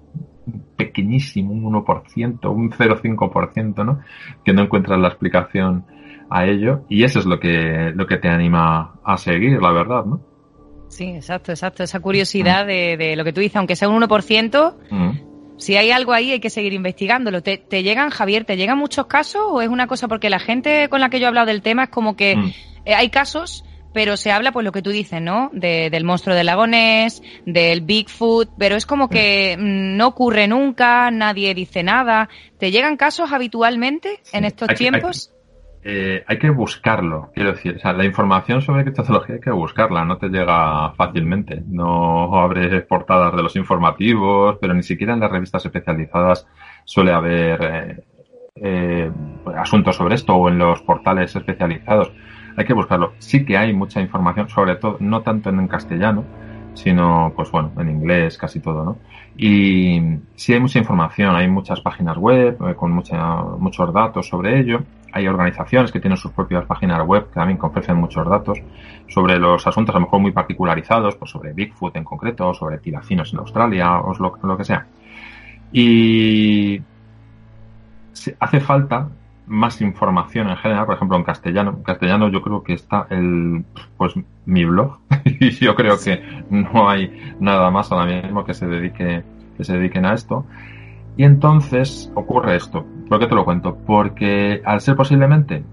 pequeñísimo, 0.77 1.53
un 1.53 1.85
1%, 1.85 2.51
un 2.51 2.71
0,5%, 2.71 3.85
¿no? 3.85 4.01
Que 4.45 4.53
no 4.53 4.63
encuentras 4.63 4.99
la 4.99 5.09
explicación 5.09 5.87
a 6.29 6.47
ello 6.47 6.85
y 6.89 7.05
eso 7.05 7.19
es 7.19 7.27
lo 7.27 7.41
que, 7.41 7.93
lo 7.95 8.07
que 8.07 8.19
te 8.19 8.29
anima 8.29 8.95
a 9.05 9.17
seguir, 9.17 9.61
la 9.61 9.73
verdad, 9.73 10.05
¿no? 10.05 10.21
Sí, 10.89 11.05
exacto, 11.11 11.53
exacto. 11.53 11.85
Esa 11.85 12.01
curiosidad 12.01 12.67
de, 12.67 12.97
de 12.97 13.15
lo 13.15 13.25
que 13.25 13.33
tú 13.33 13.41
dices, 13.41 13.57
aunque 13.57 13.77
sea 13.77 13.89
un 13.89 14.03
1%, 14.03 14.75
mm. 14.91 15.30
Si 15.61 15.77
hay 15.77 15.91
algo 15.91 16.13
ahí 16.13 16.33
hay 16.33 16.41
que 16.41 16.51
seguir 16.51 16.73
investigándolo. 16.73 17.43
¿Te, 17.43 17.59
¿Te, 17.59 17.83
llegan, 17.83 18.11
Javier, 18.11 18.45
te 18.45 18.57
llegan 18.57 18.79
muchos 18.79 19.07
casos 19.07 19.43
o 19.47 19.63
es 19.63 19.69
una 19.69 19.87
cosa? 19.87 20.09
Porque 20.09 20.31
la 20.31 20.41
gente 20.41 20.89
con 20.89 21.01
la 21.01 21.11
que 21.11 21.21
yo 21.21 21.27
he 21.27 21.29
hablado 21.29 21.47
del 21.47 21.63
tema 21.63 21.85
es 21.85 21.91
como 21.91 22.17
que 22.17 22.37
mm. 22.37 22.53
eh, 22.87 22.95
hay 22.95 23.11
casos 23.11 23.65
pero 23.93 24.17
se 24.17 24.31
habla 24.31 24.53
pues 24.53 24.65
lo 24.65 24.73
que 24.73 24.83
tú 24.83 24.91
dices, 24.91 25.21
¿no? 25.21 25.51
De, 25.53 25.91
del 25.91 26.05
monstruo 26.05 26.37
del 26.37 26.47
lagones, 26.47 27.23
del 27.45 27.81
Bigfoot, 27.81 28.51
pero 28.57 28.77
es 28.77 28.87
como 28.87 29.09
que 29.09 29.57
mm, 29.59 29.97
no 29.97 30.07
ocurre 30.07 30.47
nunca, 30.47 31.11
nadie 31.11 31.55
dice 31.55 31.83
nada. 31.83 32.29
¿Te 32.59 32.71
llegan 32.71 32.97
casos 32.97 33.33
habitualmente 33.33 34.21
en 34.33 34.45
estos 34.45 34.69
tiempos? 34.75 35.33
Eh, 35.83 36.23
hay 36.27 36.39
que 36.39 36.51
buscarlo, 36.51 37.31
quiero 37.35 37.53
decir, 37.53 37.77
o 37.77 37.79
sea, 37.79 37.95
la 37.95 38.05
información 38.05 38.61
sobre 38.61 38.83
criptozoología 38.83 39.37
hay 39.37 39.41
que 39.41 39.51
buscarla, 39.51 40.05
no 40.05 40.19
te 40.19 40.29
llega 40.29 40.93
fácilmente. 40.93 41.63
No 41.67 42.39
abres 42.39 42.85
portadas 42.85 43.35
de 43.35 43.43
los 43.43 43.57
informativos, 43.57 44.59
pero 44.61 44.75
ni 44.75 44.83
siquiera 44.83 45.15
en 45.15 45.21
las 45.21 45.31
revistas 45.31 45.65
especializadas 45.65 46.47
suele 46.85 47.13
haber 47.13 47.63
eh, 47.63 48.05
eh, 48.57 49.11
asuntos 49.57 49.97
sobre 49.97 50.17
esto 50.17 50.35
o 50.35 50.49
en 50.51 50.59
los 50.59 50.83
portales 50.83 51.35
especializados. 51.35 52.13
Hay 52.57 52.67
que 52.67 52.75
buscarlo. 52.75 53.15
Sí 53.19 53.47
que 53.47 53.57
hay 53.57 53.73
mucha 53.73 54.01
información, 54.03 54.49
sobre 54.51 54.77
todo, 54.77 54.99
no 55.01 55.23
tanto 55.23 55.49
en 55.49 55.67
castellano, 55.67 56.25
sino, 56.75 57.33
pues 57.35 57.51
bueno, 57.51 57.73
en 57.79 57.89
inglés, 57.89 58.37
casi 58.37 58.61
todo, 58.61 58.85
¿no? 58.85 58.99
Y 59.37 59.99
sí 60.35 60.53
hay 60.53 60.61
mucha 60.61 60.79
información, 60.79 61.35
hay 61.35 61.49
muchas 61.49 61.81
páginas 61.81 62.19
web 62.19 62.59
con 62.77 62.93
mucha, 62.93 63.43
muchos 63.59 63.93
datos 63.95 64.29
sobre 64.29 64.61
ello 64.61 64.83
hay 65.13 65.27
organizaciones 65.27 65.93
que 65.93 66.01
tienen 66.01 66.17
sus 66.17 66.33
propias 66.33 66.65
páginas 66.67 67.05
web 67.07 67.29
que 67.29 67.35
también 67.35 67.59
ofrecen 67.61 67.97
muchos 67.97 68.29
datos 68.29 68.59
sobre 69.09 69.39
los 69.39 69.67
asuntos 69.67 69.95
a 69.95 69.99
lo 69.99 70.07
mejor 70.07 70.21
muy 70.21 70.33
particularizados, 70.33 71.17
pues 71.17 71.31
sobre 71.31 71.53
Bigfoot 71.53 71.97
en 71.97 72.05
concreto, 72.05 72.55
sobre 72.55 72.79
tiracinos 72.79 73.33
en 73.33 73.41
Australia, 73.41 73.99
o 74.01 74.15
lo, 74.15 74.39
lo 74.43 74.57
que 74.57 74.65
sea. 74.65 74.87
Y 75.73 76.81
hace 78.39 78.61
falta 78.61 79.09
más 79.47 79.81
información 79.81 80.49
en 80.49 80.57
general, 80.57 80.87
por 80.87 80.95
ejemplo 80.95 81.17
en 81.17 81.25
castellano. 81.25 81.75
En 81.77 81.83
castellano 81.83 82.29
yo 82.29 82.41
creo 82.41 82.63
que 82.63 82.75
está 82.75 83.07
el, 83.11 83.65
pues 83.97 84.15
mi 84.47 84.65
blog 84.65 84.99
y 85.25 85.51
yo 85.51 85.75
creo 85.75 85.99
que 85.99 86.23
no 86.51 86.89
hay 86.89 87.35
nada 87.41 87.71
más 87.71 87.91
ahora 87.91 88.07
mismo 88.07 88.45
que 88.45 88.55
se 88.55 88.67
dedique, 88.67 89.25
que 89.57 89.65
se 89.65 89.77
dediquen 89.77 90.07
a 90.07 90.15
esto. 90.15 90.47
Y 91.17 91.25
entonces 91.25 92.11
ocurre 92.15 92.57
esto. 92.57 92.87
¿Por 93.11 93.19
qué 93.19 93.27
te 93.27 93.35
lo 93.35 93.45
cuento? 93.45 93.77
Porque 93.77 94.63
al 94.65 94.81
ser 94.81 94.95
posiblemente 94.95 95.65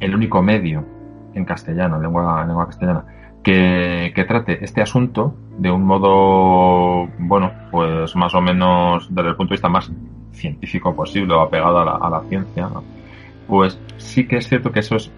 el 0.00 0.14
único 0.14 0.40
medio 0.40 0.86
en 1.34 1.44
castellano, 1.44 2.00
lengua, 2.00 2.46
lengua 2.46 2.64
castellana, 2.64 3.04
que, 3.42 4.24
trate 4.26 4.64
este 4.64 4.80
asunto 4.80 5.36
de 5.58 5.70
un 5.70 5.84
modo, 5.84 7.08
bueno, 7.18 7.52
pues 7.70 8.16
más 8.16 8.34
o 8.34 8.40
menos 8.40 9.06
desde 9.14 9.28
el 9.28 9.36
punto 9.36 9.50
de 9.50 9.56
vista 9.56 9.68
más 9.68 9.92
científico 10.32 10.96
posible 10.96 11.34
o 11.34 11.42
apegado 11.42 11.78
a 11.78 12.08
la, 12.08 12.22
ciencia, 12.22 12.70
pues 13.46 13.78
sí 13.98 14.26
que 14.26 14.38
es 14.38 14.48
cierto 14.48 14.72
que 14.72 14.80
eso 14.80 14.96
es 14.96 15.12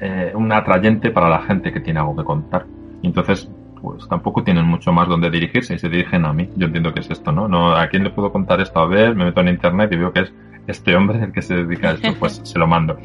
eh, 0.00 0.30
un 0.36 0.52
atrayente 0.52 1.10
para 1.10 1.28
la 1.28 1.42
gente 1.42 1.72
que 1.72 1.80
tiene 1.80 1.98
algo 1.98 2.14
que 2.14 2.22
contar. 2.22 2.64
Entonces 3.02 3.50
pues 3.82 4.06
tampoco 4.08 4.44
tienen 4.44 4.64
mucho 4.64 4.92
más 4.92 5.08
donde 5.08 5.30
dirigirse 5.30 5.74
y 5.74 5.78
se 5.80 5.88
dirigen 5.88 6.24
a 6.26 6.32
mí. 6.32 6.48
Yo 6.54 6.66
entiendo 6.66 6.94
que 6.94 7.00
es 7.00 7.10
esto, 7.10 7.32
¿no? 7.32 7.48
no 7.48 7.74
¿A 7.74 7.88
quién 7.88 8.04
le 8.04 8.10
puedo 8.10 8.30
contar 8.30 8.60
esto? 8.60 8.78
A 8.78 8.86
ver, 8.86 9.16
me 9.16 9.24
meto 9.24 9.40
en 9.40 9.48
internet 9.48 9.90
y 9.92 9.96
veo 9.96 10.12
que 10.12 10.20
es 10.20 10.32
este 10.66 10.96
hombre 10.96 11.22
el 11.22 11.32
que 11.32 11.42
se 11.42 11.54
dedica 11.54 11.90
a 11.90 11.92
esto, 11.92 12.14
pues 12.18 12.40
se 12.44 12.58
lo 12.58 12.66
mando. 12.66 12.98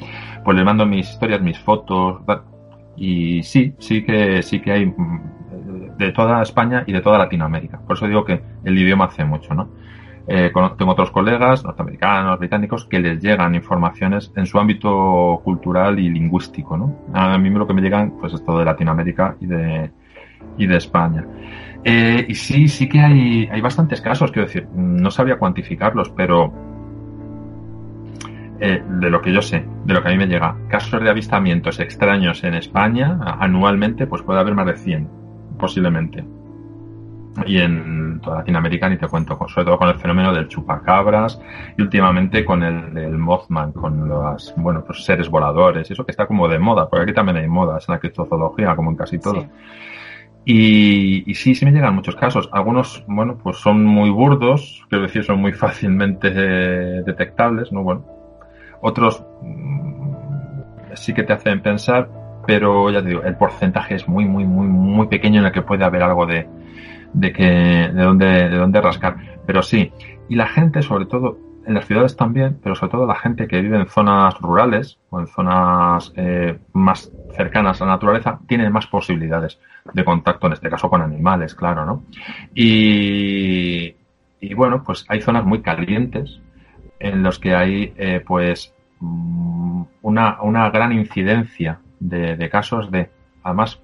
Pues 0.44 0.58
le 0.58 0.64
mando 0.64 0.86
mis 0.86 1.10
historias, 1.10 1.42
mis 1.42 1.60
fotos, 1.60 2.22
y 2.96 3.44
sí, 3.44 3.74
sí 3.80 4.04
que, 4.04 4.42
sí 4.42 4.60
que 4.60 4.72
hay 4.72 4.86
mm, 4.86 5.98
de 5.98 6.12
toda 6.12 6.42
España 6.42 6.84
y 6.86 6.94
de 6.94 7.02
toda 7.02 7.18
Latinoamérica. 7.18 7.80
Por 7.80 7.96
eso 7.96 8.08
digo 8.08 8.26
que 8.26 8.42
el 8.64 8.78
idioma 8.78 9.06
hace 9.06 9.24
mucho, 9.24 9.54
¿no? 9.54 9.70
Eh, 10.28 10.52
tengo 10.78 10.92
otros 10.92 11.12
colegas 11.12 11.64
norteamericanos, 11.64 12.40
británicos, 12.40 12.86
que 12.86 13.00
les 13.00 13.22
llegan 13.22 13.56
informaciones 13.56 14.32
en 14.36 14.46
su 14.46 14.60
ámbito 14.60 15.42
cultural 15.44 16.00
y 16.00 16.10
lingüístico, 16.10 16.78
¿no? 16.78 16.96
A 17.14 17.38
mí 17.38 17.50
lo 17.50 17.68
que 17.68 17.74
me 17.74 17.82
llegan, 17.82 18.12
pues 18.20 18.34
es 18.34 18.46
todo 18.46 18.60
de 18.60 18.66
Latinoamérica 18.66 19.36
y 19.40 19.48
de, 19.48 19.92
y 20.58 20.68
de 20.68 20.78
España. 20.78 21.26
Eh, 21.84 22.26
y 22.30 22.36
sí, 22.36 22.68
sí 22.68 22.88
que 22.88 23.00
hay, 23.00 23.50
hay 23.52 23.62
bastantes 23.62 24.02
casos, 24.02 24.32
quiero 24.32 24.48
decir, 24.48 24.68
no 24.76 25.10
sabía 25.10 25.38
cuantificarlos, 25.38 26.12
pero 26.12 26.54
eh, 28.64 28.84
de 28.88 29.10
lo 29.10 29.22
que 29.22 29.34
yo 29.34 29.42
sé, 29.42 29.66
de 29.86 29.94
lo 29.96 30.04
que 30.04 30.10
a 30.10 30.12
mí 30.12 30.18
me 30.20 30.28
llega, 30.28 30.56
casos 30.70 31.02
de 31.02 31.10
avistamientos 31.10 31.80
extraños 31.80 32.44
en 32.44 32.54
España 32.54 33.18
anualmente, 33.40 34.06
pues 34.06 34.22
puede 34.22 34.40
haber 34.40 34.54
más 34.54 34.68
de 34.68 34.78
100, 34.78 35.10
posiblemente. 35.58 36.24
Y 37.48 37.58
en 37.58 38.20
toda 38.22 38.38
Latinoamérica 38.38 38.88
ni 38.88 38.98
te 38.98 39.08
cuento, 39.08 39.36
sobre 39.48 39.66
todo 39.66 39.80
con 39.80 39.90
el 39.90 39.96
fenómeno 39.96 40.32
del 40.32 40.48
chupacabras 40.48 41.42
y 41.76 41.82
últimamente 41.82 42.46
con 42.46 42.62
el, 42.62 42.96
el 42.96 43.18
Mothman, 43.18 43.72
con 43.72 44.08
los 44.08 44.54
bueno, 44.58 44.84
pues 44.86 45.06
seres 45.06 45.28
voladores, 45.28 45.90
eso 45.90 46.06
que 46.06 46.12
está 46.12 46.28
como 46.28 46.48
de 46.48 46.60
moda, 46.60 46.88
porque 46.88 47.04
aquí 47.04 47.14
también 47.14 47.38
hay 47.38 47.48
modas 47.48 47.90
en 47.90 47.94
la 47.94 48.00
criptozoología, 48.00 48.76
como 48.76 48.92
en 48.92 48.96
casi 48.96 49.18
todo. 49.18 49.48
Y, 50.46 51.30
y, 51.30 51.34
sí, 51.34 51.56
sí 51.56 51.66
me 51.66 51.72
llegan 51.72 51.96
muchos 51.96 52.16
casos. 52.16 52.48
Algunos, 52.52 53.04
bueno, 53.08 53.40
pues 53.42 53.58
son 53.58 53.86
muy 53.86 54.12
burdos, 54.12 54.86
quiero 54.90 55.04
decir, 55.04 55.24
son 55.24 55.40
muy 55.40 55.54
fácilmente 55.66 56.32
eh, 56.32 57.02
detectables, 57.04 57.72
¿no? 57.72 57.82
Bueno, 57.82 58.21
otros 58.82 59.24
mm, 59.42 59.82
sí 60.96 61.14
que 61.14 61.24
te 61.24 61.34
hacen 61.34 61.62
pensar, 61.62 62.10
pero 62.46 62.90
ya 62.90 63.02
te 63.02 63.10
digo, 63.10 63.24
el 63.24 63.36
porcentaje 63.36 63.96
es 63.96 64.08
muy, 64.08 64.26
muy, 64.26 64.46
muy, 64.46 64.68
muy 64.68 65.08
pequeño 65.08 65.40
en 65.40 65.48
el 65.48 65.52
que 65.52 65.62
puede 65.62 65.84
haber 65.84 66.04
algo 66.04 66.26
de, 66.26 66.48
de 67.14 67.34
que, 67.34 67.44
de 67.44 68.04
dónde, 68.04 68.50
de 68.50 68.58
dónde 68.58 68.82
rascar. 68.82 69.18
Pero 69.46 69.62
sí. 69.62 69.92
Y 70.30 70.36
la 70.36 70.48
gente, 70.48 70.82
sobre 70.82 71.06
todo, 71.06 71.38
en 71.66 71.74
las 71.76 71.86
ciudades 71.86 72.16
también, 72.16 72.60
pero 72.62 72.76
sobre 72.76 72.92
todo 72.92 73.06
la 73.06 73.16
gente 73.16 73.48
que 73.48 73.62
vive 73.62 73.78
en 73.78 73.88
zonas 73.88 74.40
rurales 74.40 74.98
o 75.10 75.20
en 75.20 75.28
zonas 75.28 76.12
eh, 76.16 76.58
más 76.74 77.12
cercanas 77.36 77.82
a 77.82 77.86
la 77.86 77.92
naturaleza, 77.92 78.40
tiene 78.48 78.70
más 78.70 78.88
posibilidades 78.88 79.60
de 79.94 80.04
contacto, 80.04 80.48
en 80.48 80.54
este 80.54 80.70
caso 80.70 80.90
con 80.90 81.02
animales, 81.02 81.54
claro, 81.56 81.86
¿no? 81.86 82.04
Y, 82.56 83.96
y 84.40 84.54
bueno, 84.54 84.84
pues 84.84 85.06
hay 85.08 85.22
zonas 85.22 85.46
muy 85.46 85.62
calientes 85.62 86.42
en 87.02 87.24
los 87.24 87.40
que 87.40 87.56
hay, 87.56 87.94
eh, 87.98 88.24
pues, 88.26 88.74
mm, 89.00 89.84
una, 90.02 90.42
una 90.42 90.70
gran 90.70 90.92
incidencia 90.94 91.80
de, 92.00 92.38
de 92.38 92.50
casos 92.50 92.92
de, 92.92 93.10
además, 93.44 93.80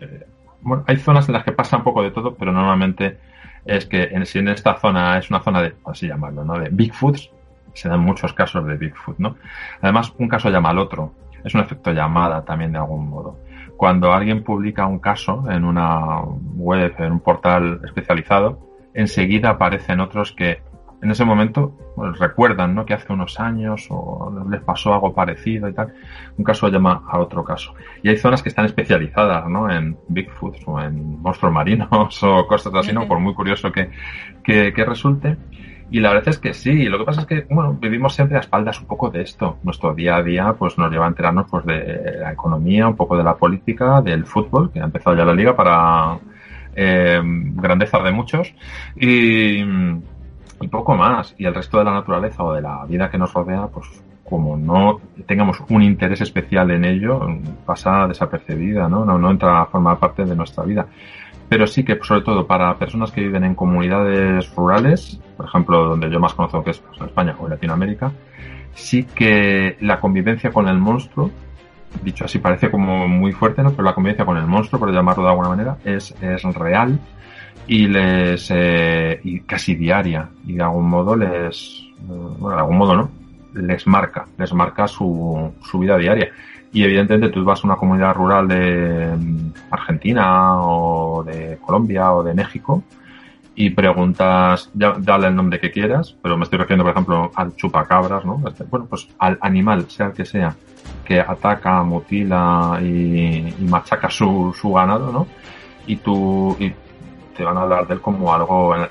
eh, 0.00 0.26
bueno, 0.60 0.84
hay 0.86 0.96
zonas 0.96 1.28
en 1.28 1.34
las 1.34 1.44
que 1.44 1.52
pasa 1.52 1.76
un 1.76 1.84
poco 1.84 2.02
de 2.02 2.10
todo, 2.10 2.34
pero 2.34 2.52
normalmente 2.52 3.18
es 3.64 3.86
que 3.86 4.04
en, 4.04 4.26
si 4.26 4.38
en 4.38 4.48
esta 4.48 4.74
zona 4.78 5.18
es 5.18 5.30
una 5.30 5.40
zona 5.40 5.62
de, 5.62 5.74
así 5.84 6.06
llamarlo, 6.06 6.44
¿no? 6.44 6.58
De 6.58 6.68
Bigfoots, 6.70 7.30
se 7.72 7.88
dan 7.88 8.00
muchos 8.00 8.32
casos 8.32 8.66
de 8.66 8.76
Bigfoot, 8.76 9.18
¿no? 9.18 9.36
Además, 9.82 10.12
un 10.18 10.28
caso 10.28 10.50
llama 10.50 10.70
al 10.70 10.78
otro. 10.78 11.12
Es 11.44 11.54
un 11.54 11.60
efecto 11.60 11.92
llamada 11.92 12.44
también 12.44 12.72
de 12.72 12.78
algún 12.78 13.08
modo. 13.08 13.38
Cuando 13.76 14.12
alguien 14.12 14.42
publica 14.42 14.86
un 14.86 14.98
caso 14.98 15.44
en 15.50 15.64
una 15.64 16.20
web, 16.56 16.94
en 16.98 17.12
un 17.12 17.20
portal 17.20 17.80
especializado, 17.84 18.58
enseguida 18.94 19.50
aparecen 19.50 20.00
otros 20.00 20.32
que 20.32 20.62
en 21.06 21.12
ese 21.12 21.24
momento 21.24 21.72
pues, 21.94 22.18
recuerdan 22.18 22.74
¿no? 22.74 22.84
que 22.84 22.92
hace 22.92 23.12
unos 23.12 23.38
años 23.38 23.86
o 23.90 24.44
les 24.50 24.60
pasó 24.60 24.92
algo 24.92 25.14
parecido 25.14 25.68
y 25.68 25.72
tal. 25.72 25.94
Un 26.36 26.44
caso 26.44 26.66
llama 26.68 27.04
a 27.08 27.20
otro 27.20 27.44
caso. 27.44 27.74
Y 28.02 28.08
hay 28.08 28.16
zonas 28.16 28.42
que 28.42 28.48
están 28.48 28.64
especializadas 28.64 29.48
¿no? 29.48 29.70
en 29.70 29.96
Bigfoot 30.08 30.56
o 30.66 30.80
en 30.80 31.22
monstruos 31.22 31.54
marinos 31.54 31.88
o 32.24 32.46
cosas 32.48 32.74
así, 32.74 32.92
¿no? 32.92 33.06
por 33.06 33.20
muy 33.20 33.34
curioso 33.34 33.70
que, 33.70 33.88
que, 34.42 34.72
que 34.72 34.84
resulte. 34.84 35.36
Y 35.92 36.00
la 36.00 36.08
verdad 36.08 36.30
es 36.30 36.38
que 36.38 36.52
sí, 36.52 36.86
lo 36.86 36.98
que 36.98 37.04
pasa 37.04 37.20
es 37.20 37.26
que, 37.28 37.46
bueno, 37.48 37.74
vivimos 37.80 38.12
siempre 38.12 38.36
a 38.36 38.40
espaldas 38.40 38.80
un 38.80 38.88
poco 38.88 39.08
de 39.08 39.22
esto. 39.22 39.58
Nuestro 39.62 39.94
día 39.94 40.16
a 40.16 40.22
día, 40.24 40.56
pues 40.58 40.76
nos 40.76 40.90
lleva 40.90 41.04
a 41.04 41.08
enterarnos, 41.08 41.46
pues, 41.48 41.64
de 41.64 42.16
la 42.18 42.32
economía, 42.32 42.88
un 42.88 42.96
poco 42.96 43.16
de 43.16 43.22
la 43.22 43.36
política, 43.36 44.02
del 44.02 44.26
fútbol, 44.26 44.72
que 44.72 44.80
ha 44.80 44.84
empezado 44.84 45.14
ya 45.14 45.24
la 45.24 45.32
liga 45.32 45.54
para 45.54 46.18
eh, 46.74 47.22
grandeza 47.22 48.00
de 48.00 48.10
muchos, 48.10 48.52
y, 48.96 49.62
y 50.60 50.68
poco 50.68 50.94
más. 50.94 51.34
Y 51.38 51.44
el 51.44 51.54
resto 51.54 51.78
de 51.78 51.84
la 51.84 51.92
naturaleza 51.92 52.42
o 52.42 52.52
de 52.52 52.62
la 52.62 52.84
vida 52.86 53.10
que 53.10 53.18
nos 53.18 53.32
rodea, 53.32 53.66
pues, 53.68 53.86
como 54.24 54.56
no 54.56 55.00
tengamos 55.26 55.62
un 55.68 55.82
interés 55.82 56.20
especial 56.20 56.70
en 56.72 56.84
ello, 56.84 57.26
pasa 57.64 58.06
desapercibida, 58.08 58.88
¿no? 58.88 59.04
No, 59.04 59.18
no 59.18 59.30
entra 59.30 59.62
a 59.62 59.66
formar 59.66 59.98
parte 59.98 60.24
de 60.24 60.34
nuestra 60.34 60.64
vida. 60.64 60.86
pero 61.48 61.66
sí 61.68 61.84
que 61.84 61.96
sobre 62.02 62.22
todo 62.22 62.44
para 62.44 62.76
personas 62.76 63.12
que 63.12 63.20
viven 63.20 63.44
en 63.44 63.54
comunidades 63.54 64.52
rurales, 64.56 65.20
por 65.36 65.46
ejemplo, 65.46 65.84
donde 65.90 66.10
yo 66.10 66.18
más 66.18 66.34
conozco 66.34 66.64
que 66.64 66.70
es 66.70 66.78
pues, 66.80 67.00
España 67.02 67.36
o 67.38 67.48
Latinoamérica, 67.48 68.10
sí 68.74 69.04
que 69.04 69.76
la 69.80 70.00
convivencia 70.00 70.50
con 70.50 70.66
el 70.66 70.78
monstruo, 70.78 71.30
dicho 72.02 72.24
así 72.24 72.40
parece 72.40 72.68
como 72.68 73.06
muy 73.06 73.32
fuerte, 73.32 73.62
¿no? 73.62 73.70
Pero 73.70 73.84
la 73.84 73.94
convivencia 73.94 74.24
con 74.24 74.36
el 74.36 74.46
monstruo, 74.46 74.80
por 74.80 74.92
llamarlo 74.92 75.22
de 75.22 75.30
alguna 75.30 75.50
manera, 75.50 75.76
es, 75.84 76.14
es 76.20 76.42
real 76.54 76.98
y 77.66 77.86
les 77.88 78.48
eh, 78.50 79.20
y 79.24 79.40
casi 79.40 79.74
diaria 79.74 80.28
y 80.46 80.54
de 80.54 80.62
algún 80.62 80.88
modo 80.88 81.16
les 81.16 81.84
bueno 81.98 82.50
de 82.50 82.60
algún 82.60 82.78
modo 82.78 82.94
no 82.94 83.10
les 83.54 83.86
marca 83.86 84.26
les 84.38 84.52
marca 84.52 84.86
su, 84.86 85.52
su 85.62 85.78
vida 85.78 85.96
diaria 85.96 86.30
y 86.72 86.84
evidentemente 86.84 87.30
tú 87.30 87.44
vas 87.44 87.64
a 87.64 87.66
una 87.66 87.76
comunidad 87.76 88.14
rural 88.14 88.46
de 88.48 89.16
mm, 89.16 89.52
Argentina 89.70 90.60
o 90.60 91.24
de 91.24 91.58
Colombia 91.64 92.12
o 92.12 92.22
de 92.22 92.34
México 92.34 92.84
y 93.58 93.70
preguntas, 93.70 94.70
ya, 94.74 94.94
dale 94.98 95.28
el 95.28 95.34
nombre 95.34 95.58
que 95.58 95.70
quieras, 95.70 96.14
pero 96.22 96.36
me 96.36 96.44
estoy 96.44 96.58
refiriendo, 96.58 96.84
por 96.84 96.92
ejemplo, 96.92 97.30
al 97.34 97.56
chupacabras, 97.56 98.22
¿no? 98.26 98.42
Este, 98.46 98.64
bueno, 98.64 98.84
pues 98.84 99.08
al 99.18 99.38
animal, 99.40 99.88
sea 99.88 100.08
el 100.08 100.12
que 100.12 100.26
sea, 100.26 100.54
que 101.02 101.18
ataca, 101.20 101.82
mutila 101.82 102.78
y, 102.82 103.54
y 103.58 103.64
machaca 103.66 104.10
su, 104.10 104.54
su 104.54 104.74
ganado, 104.74 105.10
¿no? 105.10 105.26
Y 105.86 105.96
tú, 105.96 106.54
y 106.60 106.70
te 107.36 107.44
van 107.44 107.56
a 107.56 107.62
hablar 107.62 107.86
de 107.86 107.94
él 107.94 108.00
como 108.00 108.32
algo 108.34 108.74
eh, 108.76 108.88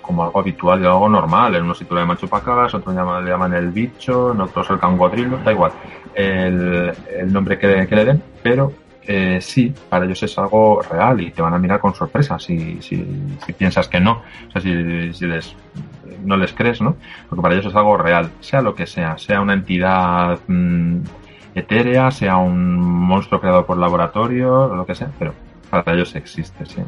como 0.00 0.24
algo 0.24 0.40
habitual 0.40 0.80
y 0.82 0.86
algo 0.86 1.08
normal. 1.08 1.56
En 1.56 1.64
unos 1.64 1.78
sitios 1.78 1.96
le 1.96 2.02
llaman 2.02 2.16
chupacabras, 2.16 2.74
otros 2.74 2.94
le 2.94 3.30
llaman 3.30 3.54
el 3.54 3.70
bicho, 3.70 4.32
en 4.32 4.40
otros 4.40 4.70
el 4.70 4.78
cangodrilo, 4.78 5.38
da 5.38 5.52
igual 5.52 5.72
el, 6.14 6.92
el 7.18 7.32
nombre 7.32 7.58
que, 7.58 7.86
que, 7.86 7.94
le 7.94 8.04
den, 8.04 8.22
pero 8.42 8.72
eh, 9.06 9.38
sí, 9.40 9.72
para 9.88 10.04
ellos 10.06 10.22
es 10.22 10.36
algo 10.38 10.80
real 10.82 11.20
y 11.20 11.30
te 11.30 11.42
van 11.42 11.54
a 11.54 11.58
mirar 11.58 11.78
con 11.78 11.94
sorpresa 11.94 12.38
si, 12.38 12.80
si, 12.80 13.06
si 13.44 13.52
piensas 13.52 13.86
que 13.86 14.00
no, 14.00 14.22
o 14.48 14.50
sea, 14.50 14.62
si, 14.62 15.12
si 15.12 15.26
les, 15.26 15.54
no 16.24 16.36
les 16.36 16.52
crees, 16.52 16.80
¿no? 16.80 16.96
Porque 17.28 17.42
para 17.42 17.54
ellos 17.54 17.66
es 17.66 17.76
algo 17.76 17.96
real, 17.96 18.30
sea 18.40 18.62
lo 18.62 18.74
que 18.74 18.86
sea, 18.86 19.18
sea 19.18 19.40
una 19.40 19.52
entidad 19.52 20.40
mmm, 20.48 21.00
etérea, 21.54 22.10
sea 22.10 22.38
un 22.38 22.80
monstruo 22.80 23.40
creado 23.40 23.66
por 23.66 23.76
laboratorio, 23.76 24.74
lo 24.74 24.86
que 24.86 24.94
sea, 24.94 25.10
pero 25.18 25.34
para 25.70 25.92
ellos 25.92 26.14
existe, 26.14 26.64
sí. 26.64 26.82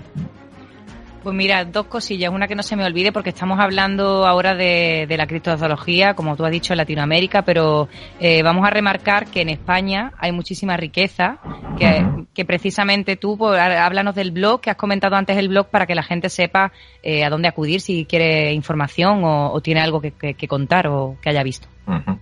Pues 1.29 1.37
mira, 1.37 1.63
dos 1.67 1.89
cosillas. 1.89 2.33
Una 2.33 2.49
que 2.49 2.55
no 2.55 2.63
se 2.63 2.75
me 2.75 2.87
olvide 2.87 3.13
porque 3.13 3.29
estamos 3.29 3.61
hablando 3.61 4.27
ahora 4.27 4.55
de, 4.55 5.05
de 5.07 5.17
la 5.19 5.27
criptozoología, 5.27 6.15
como 6.15 6.35
tú 6.37 6.47
has 6.47 6.51
dicho, 6.51 6.73
en 6.73 6.79
Latinoamérica, 6.79 7.43
pero 7.43 7.91
eh, 8.19 8.43
vamos 8.43 8.67
a 8.67 8.71
remarcar 8.71 9.27
que 9.27 9.43
en 9.43 9.51
España 9.51 10.13
hay 10.17 10.33
muchísima 10.33 10.79
riqueza, 10.79 11.39
que, 11.79 12.25
que 12.33 12.47
precisamente 12.47 13.17
tú, 13.17 13.37
pues, 13.37 13.61
háblanos 13.61 14.15
del 14.15 14.31
blog, 14.31 14.63
que 14.63 14.71
has 14.71 14.77
comentado 14.79 15.17
antes 15.17 15.37
el 15.37 15.51
blog, 15.51 15.69
para 15.69 15.85
que 15.85 15.95
la 15.95 16.03
gente 16.03 16.31
sepa 16.31 16.73
eh, 17.03 17.27
a 17.27 17.29
dónde 17.29 17.49
acudir 17.49 17.83
si 17.83 18.07
quiere 18.07 18.55
información 18.55 19.23
o, 19.23 19.53
o 19.53 19.61
tiene 19.61 19.83
algo 19.83 20.01
que, 20.01 20.13
que, 20.13 20.33
que, 20.33 20.49
contar 20.49 20.87
o 20.87 21.19
que 21.21 21.29
haya 21.29 21.43
visto. 21.43 21.69
Uh 21.87 21.93
-huh. 21.93 22.19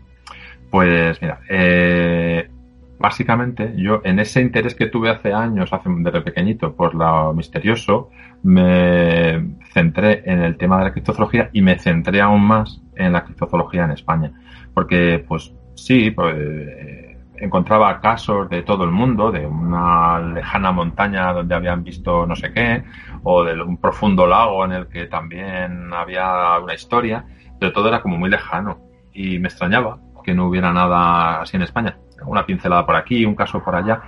Pues 0.68 1.22
mira, 1.22 1.38
eh, 1.48 2.50
básicamente 2.98 3.74
yo 3.76 4.00
en 4.04 4.18
ese 4.18 4.40
interés 4.40 4.74
que 4.74 4.86
tuve 4.86 5.10
hace 5.10 5.32
años, 5.32 5.72
hace 5.72 5.88
desde 5.98 6.20
pequeñito, 6.22 6.74
por 6.74 6.94
lo 6.94 7.32
misterioso, 7.34 8.10
me 8.42 9.56
centré 9.72 10.22
en 10.24 10.42
el 10.42 10.56
tema 10.56 10.78
de 10.78 10.84
la 10.84 10.92
criptozoología 10.92 11.50
y 11.52 11.62
me 11.62 11.78
centré 11.78 12.20
aún 12.20 12.42
más 12.42 12.80
en 12.94 13.12
la 13.12 13.24
criptozoología 13.24 13.84
en 13.84 13.92
España. 13.92 14.32
Porque, 14.74 15.24
pues 15.26 15.52
sí, 15.74 16.10
pues, 16.10 16.34
eh, 16.38 17.18
encontraba 17.38 18.00
casos 18.00 18.48
de 18.48 18.62
todo 18.62 18.84
el 18.84 18.90
mundo, 18.90 19.30
de 19.30 19.46
una 19.46 20.18
lejana 20.20 20.72
montaña 20.72 21.32
donde 21.32 21.54
habían 21.54 21.84
visto 21.84 22.26
no 22.26 22.34
sé 22.34 22.52
qué, 22.52 22.84
o 23.22 23.44
de 23.44 23.60
un 23.60 23.76
profundo 23.78 24.26
lago 24.26 24.64
en 24.64 24.72
el 24.72 24.88
que 24.88 25.06
también 25.06 25.92
había 25.92 26.58
una 26.62 26.74
historia, 26.74 27.24
pero 27.58 27.72
todo 27.72 27.88
era 27.88 28.00
como 28.00 28.16
muy 28.16 28.30
lejano. 28.30 28.78
Y 29.12 29.38
me 29.38 29.48
extrañaba 29.48 29.98
que 30.26 30.34
no 30.34 30.48
hubiera 30.48 30.72
nada 30.72 31.40
así 31.40 31.56
en 31.56 31.62
España. 31.62 31.96
Una 32.24 32.46
pincelada 32.46 32.86
por 32.86 32.96
aquí, 32.96 33.24
un 33.24 33.34
caso 33.34 33.62
por 33.62 33.74
allá. 33.74 34.02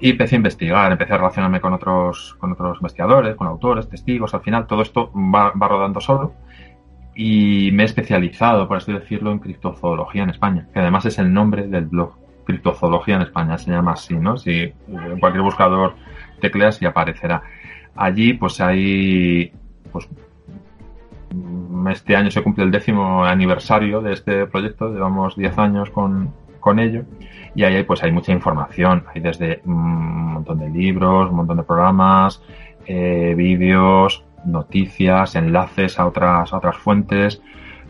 Y 0.00 0.10
empecé 0.10 0.36
a 0.36 0.38
investigar, 0.38 0.92
empecé 0.92 1.12
a 1.14 1.18
relacionarme 1.18 1.60
con 1.60 1.72
otros, 1.72 2.36
con 2.38 2.52
otros 2.52 2.78
investigadores, 2.78 3.36
con 3.36 3.46
autores, 3.46 3.88
testigos. 3.88 4.34
Al 4.34 4.40
final 4.40 4.66
todo 4.66 4.82
esto 4.82 5.12
va, 5.12 5.52
va 5.52 5.68
rodando 5.68 6.00
solo. 6.00 6.34
Y 7.14 7.70
me 7.72 7.82
he 7.82 7.86
especializado, 7.86 8.66
por 8.66 8.78
así 8.78 8.92
decirlo, 8.92 9.32
en 9.32 9.40
criptozoología 9.40 10.22
en 10.22 10.30
España, 10.30 10.68
que 10.72 10.78
además 10.78 11.04
es 11.06 11.18
el 11.18 11.32
nombre 11.32 11.66
del 11.66 11.86
blog. 11.86 12.14
Criptozoología 12.46 13.16
en 13.16 13.22
España 13.22 13.58
se 13.58 13.70
llama 13.70 13.92
así, 13.92 14.14
¿no? 14.14 14.36
Si 14.36 14.72
cualquier 15.20 15.42
buscador 15.42 15.94
tecleas 16.40 16.80
y 16.80 16.86
aparecerá. 16.86 17.42
Allí, 17.94 18.32
pues 18.32 18.60
hay, 18.60 19.52
pues 19.92 20.08
este 21.90 22.16
año 22.16 22.30
se 22.30 22.42
cumple 22.42 22.64
el 22.64 22.70
décimo 22.70 23.24
aniversario 23.24 24.00
de 24.00 24.12
este 24.12 24.46
proyecto, 24.46 24.92
llevamos 24.92 25.36
10 25.36 25.58
años 25.58 25.90
con, 25.90 26.32
con 26.60 26.78
ello 26.78 27.04
y 27.54 27.64
ahí 27.64 27.82
pues 27.82 28.02
hay 28.02 28.12
mucha 28.12 28.32
información, 28.32 29.04
hay 29.12 29.20
desde 29.20 29.60
un 29.64 30.34
montón 30.34 30.58
de 30.58 30.70
libros, 30.70 31.30
un 31.30 31.36
montón 31.36 31.56
de 31.56 31.62
programas, 31.62 32.42
eh, 32.86 33.34
vídeos, 33.36 34.24
noticias, 34.44 35.34
enlaces 35.34 35.98
a 35.98 36.06
otras, 36.06 36.52
a 36.52 36.56
otras 36.56 36.76
fuentes. 36.76 37.42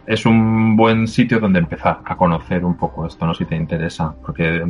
Es 0.06 0.26
un 0.26 0.76
buen 0.76 1.06
sitio 1.06 1.38
donde 1.40 1.58
empezar 1.58 2.00
a 2.04 2.16
conocer 2.16 2.64
un 2.64 2.76
poco 2.76 3.06
esto, 3.06 3.26
¿no? 3.26 3.34
Si 3.34 3.44
te 3.44 3.54
interesa, 3.54 4.14
porque 4.24 4.64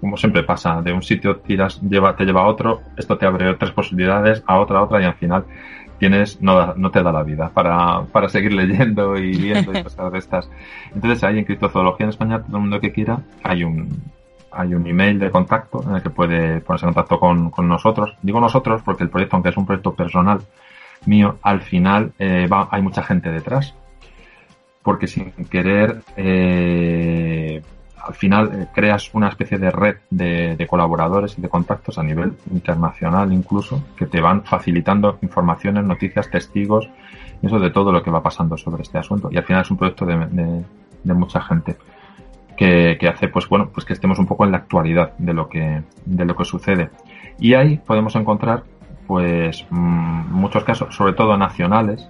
como 0.00 0.16
siempre 0.16 0.42
pasa, 0.42 0.82
de 0.82 0.92
un 0.92 1.02
sitio 1.02 1.38
tiras, 1.38 1.80
lleva, 1.82 2.14
te 2.14 2.24
lleva 2.24 2.42
a 2.42 2.46
otro, 2.46 2.82
esto 2.96 3.16
te 3.18 3.26
abre 3.26 3.48
otras 3.48 3.72
posibilidades, 3.72 4.42
a 4.46 4.58
otra, 4.58 4.78
a 4.78 4.82
otra, 4.82 5.02
y 5.02 5.04
al 5.04 5.14
final 5.14 5.44
tienes, 5.98 6.40
no, 6.40 6.74
no 6.74 6.90
te 6.90 7.02
da 7.02 7.12
la 7.12 7.22
vida 7.22 7.50
para, 7.52 8.02
para 8.12 8.28
seguir 8.28 8.52
leyendo 8.52 9.16
y 9.16 9.36
viendo 9.36 9.72
y 9.72 9.82
cosas 9.84 10.12
de 10.12 10.18
estas. 10.18 10.50
Entonces 10.94 11.22
ahí 11.24 11.38
en 11.38 11.44
criptozoología 11.44 12.04
en 12.04 12.10
España, 12.10 12.42
todo 12.42 12.56
el 12.56 12.62
mundo 12.62 12.80
que 12.80 12.92
quiera, 12.92 13.20
hay 13.42 13.64
un, 13.64 13.88
hay 14.52 14.74
un 14.74 14.86
email 14.86 15.18
de 15.18 15.30
contacto 15.30 15.82
en 15.86 15.96
el 15.96 16.02
que 16.02 16.10
puede 16.10 16.60
ponerse 16.60 16.86
en 16.86 16.92
contacto 16.92 17.18
con, 17.18 17.50
con 17.50 17.68
nosotros. 17.68 18.16
Digo 18.22 18.40
nosotros 18.40 18.82
porque 18.82 19.04
el 19.04 19.10
proyecto, 19.10 19.36
aunque 19.36 19.50
es 19.50 19.56
un 19.56 19.66
proyecto 19.66 19.94
personal 19.94 20.40
mío, 21.04 21.38
al 21.42 21.60
final 21.60 22.12
eh, 22.18 22.46
va, 22.46 22.68
hay 22.70 22.82
mucha 22.82 23.02
gente 23.02 23.30
detrás. 23.30 23.74
Porque 24.82 25.06
sin 25.08 25.32
querer, 25.50 26.02
eh, 26.16 27.60
al 28.06 28.14
final 28.14 28.50
eh, 28.52 28.66
creas 28.72 29.12
una 29.14 29.28
especie 29.28 29.58
de 29.58 29.70
red 29.70 29.96
de, 30.10 30.66
colaboradores 30.68 31.36
y 31.38 31.42
de 31.42 31.48
contactos 31.48 31.98
a 31.98 32.02
nivel 32.02 32.34
internacional 32.50 33.32
incluso, 33.32 33.82
que 33.96 34.06
te 34.06 34.20
van 34.20 34.44
facilitando 34.44 35.18
informaciones, 35.22 35.84
noticias, 35.84 36.30
testigos, 36.30 36.88
eso 37.42 37.58
de 37.58 37.70
todo 37.70 37.92
lo 37.92 38.02
que 38.02 38.10
va 38.10 38.22
pasando 38.22 38.56
sobre 38.56 38.82
este 38.82 38.98
asunto. 38.98 39.28
Y 39.30 39.36
al 39.36 39.44
final 39.44 39.62
es 39.62 39.70
un 39.70 39.76
proyecto 39.76 40.06
de, 40.06 41.14
mucha 41.14 41.40
gente 41.40 41.76
que, 42.56 42.98
hace, 43.08 43.28
pues 43.28 43.48
bueno, 43.48 43.70
pues 43.72 43.84
que 43.84 43.92
estemos 43.92 44.18
un 44.18 44.26
poco 44.26 44.44
en 44.44 44.52
la 44.52 44.58
actualidad 44.58 45.12
de 45.18 45.34
lo 45.34 45.48
que, 45.48 45.82
de 46.04 46.24
lo 46.24 46.34
que 46.34 46.44
sucede. 46.44 46.90
Y 47.38 47.54
ahí 47.54 47.76
podemos 47.76 48.16
encontrar, 48.16 48.62
pues, 49.06 49.66
mmm, 49.70 50.32
muchos 50.32 50.64
casos, 50.64 50.94
sobre 50.94 51.12
todo 51.12 51.36
nacionales, 51.36 52.08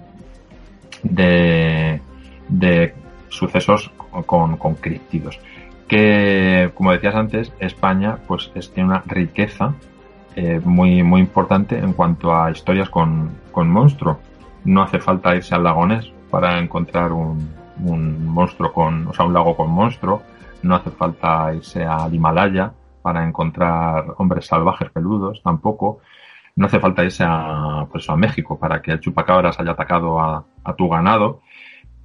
de, 1.03 2.01
de 2.47 2.93
sucesos 3.29 3.91
con, 4.25 4.57
con 4.57 4.75
que, 5.87 6.71
como 6.75 6.91
decías 6.91 7.15
antes, 7.15 7.53
España 7.59 8.17
pues 8.27 8.51
es, 8.55 8.71
tiene 8.71 8.89
una 8.89 9.03
riqueza 9.05 9.73
eh, 10.35 10.61
muy, 10.63 11.03
muy 11.03 11.21
importante 11.21 11.77
en 11.77 11.93
cuanto 11.93 12.35
a 12.35 12.51
historias 12.51 12.89
con, 12.89 13.31
con 13.51 13.69
monstruo. 13.69 14.19
No 14.65 14.83
hace 14.83 14.99
falta 14.99 15.35
irse 15.35 15.55
al 15.55 15.63
lagonés 15.63 16.11
para 16.29 16.59
encontrar 16.59 17.11
un, 17.11 17.49
un 17.83 18.27
monstruo 18.27 18.73
con, 18.73 19.07
o 19.07 19.13
sea, 19.13 19.25
un 19.25 19.33
lago 19.33 19.55
con 19.55 19.69
monstruo. 19.69 20.21
No 20.63 20.75
hace 20.75 20.91
falta 20.91 21.53
irse 21.53 21.85
al 21.85 22.13
Himalaya 22.13 22.73
para 23.01 23.23
encontrar 23.23 24.05
hombres 24.17 24.45
salvajes 24.45 24.89
peludos, 24.91 25.41
tampoco. 25.41 25.99
No 26.55 26.65
hace 26.65 26.79
falta 26.79 27.03
irse 27.03 27.23
a, 27.25 27.87
pues, 27.91 28.09
a 28.09 28.15
México 28.15 28.59
para 28.59 28.81
que 28.81 28.91
el 28.91 28.99
chupacabras 28.99 29.59
haya 29.59 29.71
atacado 29.71 30.19
a, 30.19 30.43
a 30.63 30.73
tu 30.73 30.89
ganado 30.89 31.41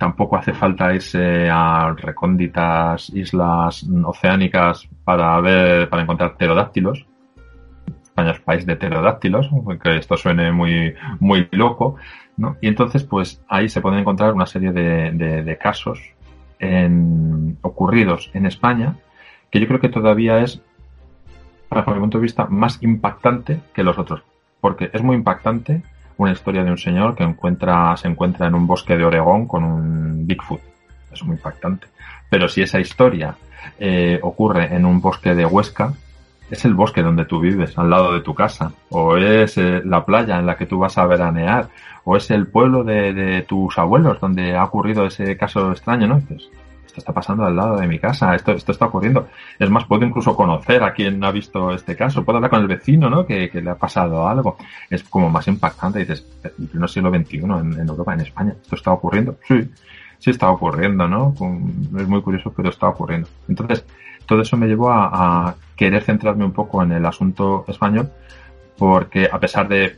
tampoco 0.02 0.36
hace 0.36 0.52
falta 0.52 0.92
irse 0.92 1.48
a 1.48 1.94
recónditas 1.96 3.08
islas 3.10 3.86
oceánicas 4.04 4.88
para 5.04 5.40
ver, 5.40 5.88
para 5.88 6.02
encontrar 6.02 6.34
pterodáctilos. 6.36 7.06
España 8.02 8.32
es 8.32 8.40
país 8.40 8.66
de 8.66 8.74
pterodáctilos, 8.74 9.48
aunque 9.52 9.98
esto 9.98 10.16
suene 10.16 10.50
muy, 10.50 10.92
muy 11.20 11.46
loco. 11.52 11.94
Y 12.60 12.66
entonces, 12.66 13.04
pues 13.04 13.44
ahí 13.48 13.68
se 13.68 13.80
pueden 13.80 14.00
encontrar 14.00 14.32
una 14.34 14.46
serie 14.46 14.72
de, 14.72 15.58
casos 15.62 16.00
en, 16.58 17.56
ocurridos 17.62 18.28
en 18.34 18.46
España 18.46 18.96
que 19.52 19.60
yo 19.60 19.68
creo 19.68 19.78
que 19.78 19.88
todavía 19.88 20.40
es, 20.40 20.60
para 21.68 21.86
mi 21.94 22.00
punto 22.00 22.18
de 22.18 22.22
vista, 22.22 22.46
más 22.46 22.82
impactante 22.82 23.60
que 23.72 23.84
los 23.84 23.96
otros. 23.96 24.24
Porque 24.60 24.90
es 24.92 25.00
muy 25.00 25.14
impactante 25.14 25.84
una 26.16 26.32
historia 26.32 26.64
de 26.64 26.70
un 26.70 26.78
señor 26.78 27.14
que 27.14 27.24
encuentra, 27.24 27.96
se 27.96 28.08
encuentra 28.08 28.46
en 28.46 28.54
un 28.54 28.66
bosque 28.66 28.96
de 28.96 29.04
Oregón 29.04 29.46
con 29.46 29.64
un 29.64 30.26
Bigfoot. 30.26 30.60
Es 31.12 31.22
muy 31.24 31.36
impactante. 31.36 31.86
Pero 32.28 32.48
si 32.48 32.62
esa 32.62 32.80
historia 32.80 33.36
eh, 33.78 34.18
ocurre 34.22 34.74
en 34.74 34.86
un 34.86 35.00
bosque 35.00 35.34
de 35.34 35.44
Huesca, 35.44 35.92
es 36.50 36.64
el 36.64 36.74
bosque 36.74 37.02
donde 37.02 37.24
tú 37.24 37.40
vives, 37.40 37.78
al 37.78 37.88
lado 37.88 38.12
de 38.12 38.20
tu 38.20 38.34
casa, 38.34 38.72
o 38.90 39.16
es 39.16 39.56
eh, 39.56 39.80
la 39.84 40.04
playa 40.04 40.38
en 40.38 40.46
la 40.46 40.56
que 40.56 40.66
tú 40.66 40.78
vas 40.78 40.98
a 40.98 41.06
veranear, 41.06 41.68
o 42.04 42.16
es 42.16 42.30
el 42.30 42.46
pueblo 42.46 42.84
de, 42.84 43.44
tus 43.48 43.78
abuelos 43.78 44.20
donde 44.20 44.54
ha 44.54 44.64
ocurrido 44.64 45.06
ese 45.06 45.36
caso 45.36 45.72
extraño, 45.72 46.06
¿no? 46.06 46.22
Esto 46.92 47.00
está 47.00 47.12
pasando 47.14 47.46
al 47.46 47.56
lado 47.56 47.78
de 47.78 47.86
mi 47.86 47.98
casa, 47.98 48.34
esto, 48.34 48.52
esto 48.52 48.72
está 48.72 48.84
ocurriendo. 48.84 49.28
Es 49.58 49.70
más, 49.70 49.86
puedo 49.86 50.04
incluso 50.04 50.36
conocer 50.36 50.82
a 50.82 50.92
quien 50.92 51.24
ha 51.24 51.30
visto 51.30 51.72
este 51.72 51.96
caso, 51.96 52.22
puedo 52.22 52.36
hablar 52.36 52.50
con 52.50 52.60
el 52.60 52.68
vecino, 52.68 53.08
¿no? 53.08 53.24
Que, 53.24 53.50
le 53.50 53.70
ha 53.70 53.76
pasado 53.76 54.28
algo. 54.28 54.58
Es 54.90 55.02
como 55.04 55.30
más 55.30 55.48
impactante, 55.48 56.00
dices, 56.00 56.26
en 56.44 56.66
pleno 56.66 56.86
siglo 56.86 57.10
XXI, 57.10 57.38
en, 57.38 57.80
en 57.80 57.88
Europa, 57.88 58.12
en 58.12 58.20
España, 58.20 58.54
esto 58.60 58.76
está 58.76 58.92
ocurriendo. 58.92 59.36
Sí, 59.48 59.70
sí 60.18 60.30
está 60.30 60.50
ocurriendo, 60.50 61.08
¿no? 61.08 61.34
es 61.98 62.08
muy 62.08 62.20
curioso, 62.20 62.52
pero 62.54 62.68
está 62.68 62.88
ocurriendo. 62.88 63.28
Entonces, 63.48 63.86
todo 64.26 64.42
eso 64.42 64.58
me 64.58 64.66
llevó 64.66 64.90
a, 64.92 65.54
querer 65.74 66.02
centrarme 66.02 66.44
un 66.44 66.52
poco 66.52 66.82
en 66.82 66.92
el 66.92 67.04
asunto 67.06 67.64
español, 67.66 68.12
porque 68.76 69.28
a 69.32 69.40
pesar 69.40 69.66
de 69.66 69.96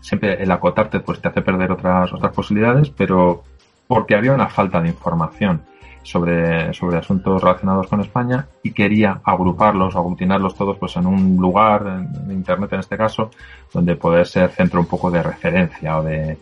siempre 0.00 0.42
el 0.42 0.50
acotarte 0.50 1.00
pues 1.00 1.20
te 1.20 1.28
hace 1.28 1.42
perder 1.42 1.72
otras 1.72 2.10
otras 2.12 2.32
posibilidades, 2.32 2.88
pero 2.90 3.42
porque 3.86 4.14
había 4.14 4.32
una 4.32 4.48
falta 4.48 4.80
de 4.80 4.88
información 4.88 5.62
sobre, 6.02 6.72
sobre 6.72 6.98
asuntos 6.98 7.42
relacionados 7.42 7.86
con 7.86 8.00
España 8.00 8.46
y 8.62 8.72
quería 8.72 9.20
agruparlos, 9.24 9.96
aglutinarlos 9.96 10.54
todos 10.54 10.76
pues 10.78 10.96
en 10.96 11.06
un 11.06 11.36
lugar, 11.36 11.86
en 11.86 12.32
internet 12.32 12.72
en 12.72 12.80
este 12.80 12.96
caso, 12.96 13.30
donde 13.72 13.96
poder 13.96 14.26
ser 14.26 14.50
centro 14.50 14.80
un 14.80 14.86
poco 14.86 15.10
de 15.10 15.22
referencia 15.22 15.98
o 15.98 16.02
de, 16.02 16.38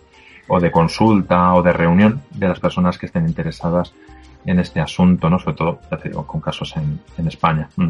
o 0.49 0.61
de 0.61 0.71
consulta 0.71 1.55
o 1.55 1.63
de 1.63 1.73
reunión 1.73 2.23
de 2.31 2.49
las 2.49 2.61
personas 2.61 2.99
que 2.99 3.07
estén 3.07 3.27
interesadas 3.27 3.93
en 4.47 4.61
este 4.61 4.81
asunto, 4.81 5.29
¿no? 5.29 5.39
Sobre 5.39 5.57
todo, 5.57 5.81
ya 5.91 5.97
te 5.99 6.09
digo, 6.09 6.27
con 6.27 6.41
casos 6.41 6.75
en, 6.77 7.01
en 7.17 7.27
España. 7.27 7.69
Mm. 7.77 7.89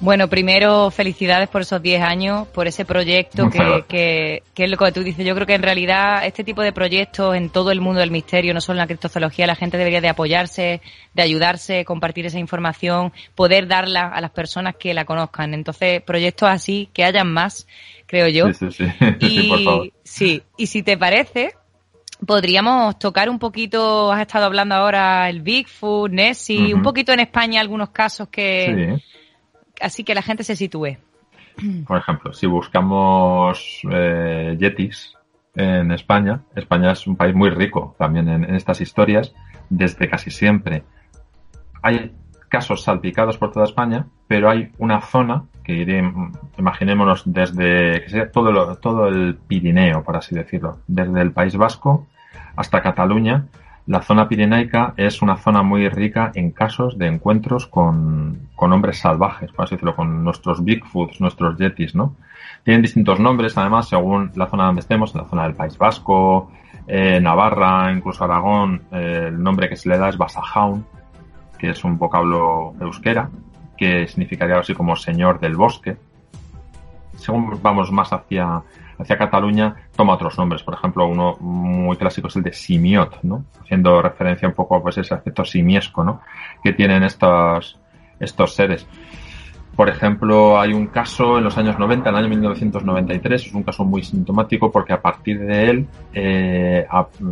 Bueno, 0.00 0.28
primero, 0.28 0.92
felicidades 0.92 1.48
por 1.48 1.62
esos 1.62 1.82
10 1.82 2.02
años, 2.02 2.46
por 2.48 2.68
ese 2.68 2.84
proyecto 2.84 3.50
que, 3.50 3.84
que, 3.88 4.42
que, 4.54 4.64
es 4.64 4.70
lo 4.70 4.76
que 4.76 4.92
tú 4.92 5.02
dices. 5.02 5.26
Yo 5.26 5.34
creo 5.34 5.46
que 5.46 5.54
en 5.54 5.62
realidad 5.62 6.24
este 6.24 6.44
tipo 6.44 6.62
de 6.62 6.72
proyectos 6.72 7.34
en 7.34 7.50
todo 7.50 7.72
el 7.72 7.80
mundo 7.80 7.98
del 7.98 8.12
misterio, 8.12 8.54
no 8.54 8.60
solo 8.60 8.76
en 8.76 8.82
la 8.82 8.86
criptozoología, 8.86 9.48
la 9.48 9.56
gente 9.56 9.76
debería 9.76 10.00
de 10.00 10.08
apoyarse, 10.08 10.80
de 11.14 11.22
ayudarse, 11.22 11.84
compartir 11.84 12.26
esa 12.26 12.38
información, 12.38 13.12
poder 13.34 13.66
darla 13.66 14.02
a 14.02 14.20
las 14.20 14.30
personas 14.30 14.76
que 14.76 14.94
la 14.94 15.04
conozcan. 15.04 15.52
Entonces, 15.52 16.00
proyectos 16.02 16.48
así, 16.48 16.88
que 16.92 17.02
hayan 17.02 17.32
más, 17.32 17.66
creo 18.06 18.28
yo. 18.28 18.52
Sí, 18.52 18.70
sí, 18.70 18.84
sí. 18.84 19.06
Y, 19.20 19.48
por 19.48 19.64
favor. 19.64 19.92
sí, 20.04 20.42
y 20.56 20.68
si 20.68 20.84
te 20.84 20.96
parece, 20.96 21.54
podríamos 22.24 23.00
tocar 23.00 23.28
un 23.28 23.40
poquito, 23.40 24.12
has 24.12 24.20
estado 24.20 24.44
hablando 24.44 24.76
ahora 24.76 25.28
el 25.28 25.42
Bigfoot, 25.42 26.12
Nessie, 26.12 26.72
un 26.72 26.82
poquito 26.82 27.12
en 27.12 27.18
España 27.18 27.60
algunos 27.60 27.90
casos 27.90 28.28
que... 28.28 29.00
Así 29.80 30.04
que 30.04 30.14
la 30.14 30.22
gente 30.22 30.44
se 30.44 30.56
sitúe. 30.56 30.98
Por 31.86 31.98
ejemplo, 31.98 32.32
si 32.32 32.46
buscamos 32.46 33.80
eh, 33.90 34.56
yetis 34.58 35.14
en 35.54 35.90
España, 35.90 36.42
España 36.54 36.92
es 36.92 37.06
un 37.06 37.16
país 37.16 37.34
muy 37.34 37.50
rico 37.50 37.96
también 37.98 38.28
en, 38.28 38.54
estas 38.54 38.80
historias, 38.80 39.34
desde 39.68 40.08
casi 40.08 40.30
siempre. 40.30 40.84
Hay 41.82 42.12
casos 42.48 42.82
salpicados 42.84 43.38
por 43.38 43.52
toda 43.52 43.66
España, 43.66 44.06
pero 44.28 44.50
hay 44.50 44.70
una 44.78 45.00
zona 45.00 45.44
que 45.64 45.74
iré, 45.74 46.02
imaginémonos 46.56 47.22
desde 47.26 48.02
que 48.02 48.08
sea 48.08 48.30
todo, 48.30 48.76
todo 48.76 49.08
el 49.08 49.36
Pirineo, 49.36 50.02
por 50.04 50.16
así 50.16 50.34
decirlo, 50.34 50.78
desde 50.86 51.20
el 51.20 51.32
País 51.32 51.56
Vasco 51.56 52.06
hasta 52.56 52.82
Cataluña, 52.82 53.46
la 53.88 54.02
zona 54.02 54.28
pirenaica 54.28 54.92
es 54.98 55.22
una 55.22 55.38
zona 55.38 55.62
muy 55.62 55.88
rica 55.88 56.30
en 56.34 56.50
casos 56.50 56.98
de 56.98 57.06
encuentros 57.06 57.66
con, 57.66 58.50
hombres 58.54 58.98
salvajes, 58.98 59.50
por 59.50 59.64
así 59.64 59.76
decirlo, 59.76 59.96
con 59.96 60.22
nuestros 60.22 60.62
Bigfoots, 60.62 61.22
nuestros 61.22 61.56
Yetis, 61.56 61.94
¿no? 61.94 62.14
Tienen 62.64 62.82
distintos 62.82 63.18
nombres, 63.18 63.56
además, 63.56 63.88
según 63.88 64.30
la 64.34 64.46
zona 64.46 64.66
donde 64.66 64.80
estemos, 64.80 65.14
en 65.14 65.22
la 65.22 65.26
zona 65.28 65.44
del 65.44 65.54
País 65.54 65.78
Vasco, 65.78 66.50
eh, 66.86 67.18
Navarra, 67.18 67.90
incluso 67.90 68.24
Aragón, 68.24 68.82
eh, 68.92 69.24
el 69.28 69.42
nombre 69.42 69.70
que 69.70 69.76
se 69.76 69.88
le 69.88 69.96
da 69.96 70.10
es 70.10 70.18
Basajaun, 70.18 70.84
que 71.58 71.70
es 71.70 71.82
un 71.82 71.96
vocablo 71.96 72.74
euskera, 72.78 73.30
que 73.78 74.06
significaría 74.06 74.58
así 74.58 74.74
como 74.74 74.96
señor 74.96 75.40
del 75.40 75.56
bosque. 75.56 75.96
Según 77.16 77.58
vamos 77.62 77.90
más 77.90 78.12
hacia 78.12 78.62
hacia 78.98 79.16
Cataluña 79.16 79.74
toma 79.94 80.14
otros 80.14 80.36
nombres. 80.38 80.62
Por 80.62 80.74
ejemplo, 80.74 81.06
uno 81.06 81.36
muy 81.40 81.96
clásico 81.96 82.28
es 82.28 82.36
el 82.36 82.42
de 82.42 82.52
simiot, 82.52 83.22
¿no? 83.22 83.44
Haciendo 83.62 84.02
referencia 84.02 84.48
un 84.48 84.54
poco 84.54 84.76
a 84.76 84.82
pues, 84.82 84.98
ese 84.98 85.14
aspecto 85.14 85.44
simiesco, 85.44 86.04
¿no? 86.04 86.20
Que 86.62 86.72
tienen 86.72 87.02
estos, 87.04 87.78
estos 88.18 88.54
seres. 88.54 88.86
Por 89.78 89.88
ejemplo, 89.88 90.58
hay 90.60 90.72
un 90.72 90.88
caso 90.88 91.38
en 91.38 91.44
los 91.44 91.56
años 91.56 91.78
90, 91.78 92.08
en 92.08 92.16
el 92.16 92.24
año 92.24 92.30
1993, 92.30 93.46
es 93.46 93.54
un 93.54 93.62
caso 93.62 93.84
muy 93.84 94.02
sintomático 94.02 94.72
porque 94.72 94.92
a 94.92 95.00
partir 95.00 95.38
de 95.38 95.70
él 95.70 95.86
eh, 96.12 96.84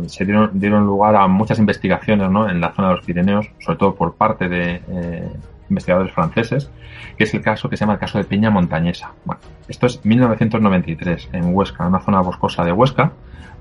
se 0.05 0.23
dieron, 0.23 0.51
dieron, 0.53 0.85
lugar 0.85 1.17
a 1.17 1.27
muchas 1.27 1.59
investigaciones 1.59 2.31
¿no? 2.31 2.49
en 2.49 2.61
la 2.61 2.71
zona 2.71 2.87
de 2.87 2.95
los 2.95 3.05
Pirineos, 3.05 3.49
sobre 3.59 3.77
todo 3.77 3.95
por 3.95 4.15
parte 4.15 4.47
de 4.47 4.81
eh, 4.87 5.29
investigadores 5.69 6.13
franceses, 6.13 6.71
que 7.17 7.23
es 7.23 7.33
el 7.33 7.41
caso 7.41 7.69
que 7.69 7.77
se 7.77 7.81
llama 7.81 7.93
el 7.93 7.99
caso 7.99 8.17
de 8.17 8.23
Peña 8.23 8.49
Montañesa. 8.49 9.13
Bueno, 9.25 9.41
esto 9.67 9.85
es 9.85 10.03
1993 10.05 11.29
en 11.33 11.53
Huesca, 11.53 11.83
en 11.83 11.89
una 11.89 11.99
zona 11.99 12.21
boscosa 12.21 12.63
de 12.63 12.71
Huesca. 12.71 13.11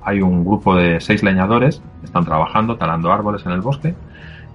Hay 0.03 0.21
un 0.21 0.45
grupo 0.45 0.77
de 0.77 1.01
seis 1.01 1.23
leñadores 1.23 1.83
están 2.05 2.25
trabajando, 2.25 2.77
talando 2.77 3.13
árboles 3.13 3.45
en 3.45 3.53
el 3.53 3.61
bosque 3.61 3.95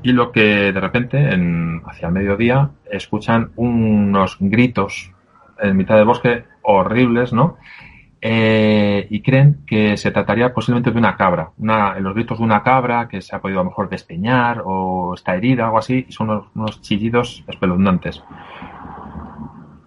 y 0.03 0.13
lo 0.13 0.31
que 0.31 0.71
de 0.71 0.79
repente, 0.79 1.33
en, 1.33 1.81
hacia 1.85 2.07
el 2.07 2.13
mediodía, 2.13 2.71
escuchan 2.89 3.51
unos 3.55 4.37
gritos 4.39 5.11
en 5.59 5.77
mitad 5.77 5.95
del 5.95 6.05
bosque 6.05 6.45
horribles, 6.63 7.33
¿no? 7.33 7.57
Eh, 8.23 9.07
y 9.09 9.23
creen 9.23 9.63
que 9.65 9.97
se 9.97 10.11
trataría 10.11 10.53
posiblemente 10.53 10.91
de 10.91 10.97
una 10.99 11.17
cabra, 11.17 11.49
una, 11.57 11.97
los 11.99 12.13
gritos 12.13 12.37
de 12.37 12.43
una 12.43 12.61
cabra 12.61 13.07
que 13.07 13.19
se 13.19 13.35
ha 13.35 13.41
podido 13.41 13.59
a 13.59 13.63
lo 13.63 13.71
mejor 13.71 13.89
despeñar 13.89 14.61
o 14.63 15.15
está 15.15 15.35
herida, 15.35 15.65
algo 15.65 15.79
así, 15.79 16.05
y 16.07 16.11
son 16.11 16.43
unos, 16.53 16.81
chillidos 16.81 17.43
espeluznantes. 17.47 18.23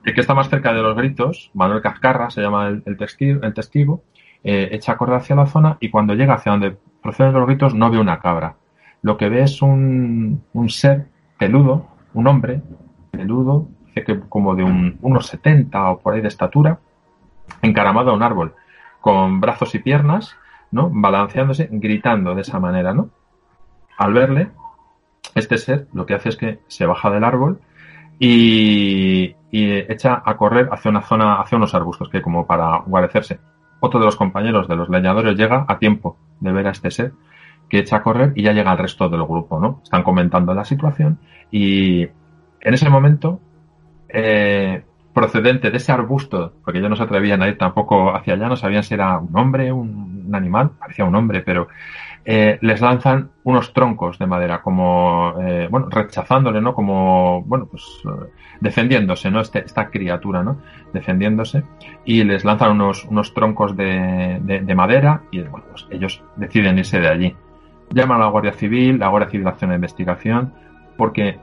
El 0.05 0.14
que 0.14 0.20
está 0.20 0.35
más 0.35 0.51
cerca 0.51 0.75
de 0.75 0.83
los 0.83 0.97
gritos, 0.97 1.53
Manuel 1.55 1.81
Cascarra, 1.81 2.29
se 2.31 2.42
llama 2.42 2.66
el, 2.66 2.97
testigo, 2.99 3.40
el 3.44 3.55
testigo 3.55 4.03
eh, 4.42 4.68
echa 4.73 4.92
a 4.92 4.97
correr 4.97 5.16
hacia 5.16 5.37
la 5.37 5.47
zona 5.47 5.79
y 5.81 5.88
cuando 5.88 6.14
llega 6.14 6.35
hacia 6.35 6.53
donde 6.53 6.77
proceden 7.03 7.35
los 7.35 7.47
gritos 7.47 7.73
no 7.73 7.88
ve 7.88 8.01
una 8.01 8.18
cabra. 8.18 8.57
Lo 9.03 9.16
que 9.16 9.29
ve 9.29 9.42
es 9.42 9.62
un, 9.62 10.42
un 10.53 10.68
ser 10.70 11.07
peludo, 11.38 11.87
un 12.14 12.27
hombre 12.27 12.62
peludo, 13.12 13.68
como 14.29 14.57
de 14.57 14.64
un, 14.64 14.99
unos 15.03 15.29
70 15.29 15.90
o 15.90 16.01
por 16.01 16.14
ahí 16.14 16.20
de 16.20 16.29
estatura, 16.29 16.81
encaramado 17.62 18.11
a 18.11 18.14
un 18.14 18.23
árbol, 18.23 18.55
con 19.01 19.40
brazos 19.40 19.75
y 19.75 19.79
piernas, 19.79 20.37
¿no? 20.71 20.90
Balanceándose, 20.93 21.69
gritando 21.71 22.35
de 22.35 22.43
esa 22.43 22.59
manera, 22.59 22.93
¿no? 22.95 23.11
Al 23.97 24.12
verle, 24.12 24.51
este 25.35 25.59
ser 25.59 25.88
lo 25.93 26.07
que 26.07 26.14
hace 26.14 26.31
es 26.31 26.37
que 26.37 26.61
se 26.69 26.87
baja 26.87 27.11
del 27.11 27.25
árbol 27.25 27.61
y, 28.19 29.35
echa 29.53 30.23
a 30.25 30.37
correr 30.37 30.69
hacia 30.73 30.90
una 30.90 31.03
zona, 31.03 31.40
hacia 31.40 31.57
unos 31.57 31.75
arbustos 31.75 32.09
que 32.09 32.23
como 32.23 32.47
para 32.47 32.79
guarecerse. 32.79 33.38
Otro 33.81 34.01
de 34.01 34.07
los 34.07 34.17
compañeros 34.17 34.67
de 34.67 34.75
los 34.77 34.88
leñadores 34.88 35.37
llega 35.37 35.64
a 35.69 35.79
tiempo 35.79 36.17
de 36.40 36.53
ver 36.53 36.67
a 36.67 36.71
este 36.71 36.90
ser 36.90 37.12
que 37.69 37.79
echa 37.79 37.97
a 37.97 38.03
correr 38.03 38.33
y 38.35 38.43
ya 38.43 38.53
llega 38.53 38.73
al 38.73 38.79
resto 38.79 39.09
del 39.09 39.23
grupo, 39.23 39.61
¿no? 39.61 39.81
Están 39.83 40.03
comentando 40.03 40.55
la 40.55 40.64
situación 40.64 41.19
y 41.51 42.03
en 42.03 42.75
ese 42.75 42.90
momento 42.90 43.40
eh, 44.09 44.83
procedente 45.14 45.70
de 45.70 45.77
ese 45.77 45.92
arbusto, 45.92 46.53
porque 46.62 46.79
ellos 46.79 46.90
no 46.90 46.96
se 46.96 47.05
atrevían 47.05 47.40
a 47.40 47.48
ir 47.48 47.57
tampoco 47.57 48.14
hacia 48.14 48.35
allá, 48.35 48.48
no 48.48 48.57
sabían 48.57 48.83
si 48.83 48.94
era 48.94 49.18
un 49.18 49.35
hombre, 49.38 49.72
un, 49.72 50.12
animal, 50.35 50.70
parecía 50.79 51.05
un 51.05 51.14
hombre, 51.14 51.42
pero 51.42 51.68
eh, 52.24 52.59
les 52.61 52.81
lanzan 52.81 53.31
unos 53.44 53.72
troncos 53.72 54.18
de 54.18 54.27
madera, 54.27 54.61
como, 54.61 55.35
eh, 55.40 55.68
bueno, 55.70 55.88
rechazándole, 55.88 56.61
¿no? 56.61 56.74
Como, 56.74 57.42
bueno, 57.42 57.66
pues 57.66 58.03
eh, 58.05 58.31
defendiéndose, 58.61 59.31
¿no? 59.31 59.40
Este, 59.40 59.61
esta 59.61 59.88
criatura, 59.90 60.42
¿no? 60.42 60.59
Defendiéndose, 60.92 61.62
y 62.05 62.24
les 62.24 62.44
lanzan 62.44 62.72
unos, 62.72 63.05
unos 63.05 63.33
troncos 63.35 63.77
de, 63.77 64.40
de, 64.42 64.74
madera, 64.74 65.22
y 65.31 65.42
bueno, 65.42 65.66
pues 65.70 65.87
ellos 65.90 66.22
deciden 66.35 66.79
irse 66.79 66.98
de 66.98 67.09
allí. 67.09 67.37
Llaman 67.90 68.20
a 68.20 68.24
la 68.24 68.31
Guardia 68.31 68.53
Civil, 68.53 68.98
la 68.98 69.09
Guardia 69.09 69.31
Civil 69.31 69.46
hace 69.46 69.66
una 69.66 69.77
investigación, 69.77 70.53
porque 70.96 71.38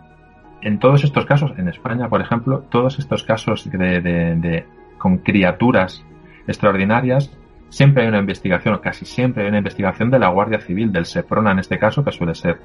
en 0.62 0.80
todos 0.80 1.04
estos 1.04 1.26
casos, 1.26 1.54
en 1.58 1.68
España, 1.68 2.10
por 2.10 2.22
ejemplo, 2.22 2.64
todos 2.70 3.00
estos 3.00 3.24
casos 3.24 3.70
de, 3.70 4.66
con 4.98 5.18
criaturas 5.18 6.04
extraordinarias, 6.48 7.36
siempre 7.70 8.04
hay 8.04 8.10
una 8.10 8.20
investigación, 8.20 8.76
o 8.76 8.82
casi 8.82 9.06
siempre 9.06 9.44
hay 9.44 9.50
una 9.50 9.60
investigación 9.60 10.12
de 10.12 10.20
la 10.20 10.28
Guardia 10.30 10.60
Civil, 10.60 10.92
del 10.92 11.06
SEPRONA 11.06 11.52
en 11.52 11.60
este 11.60 11.80
caso, 11.80 12.04
que 12.04 12.12
suele 12.12 12.36
ser 12.36 12.60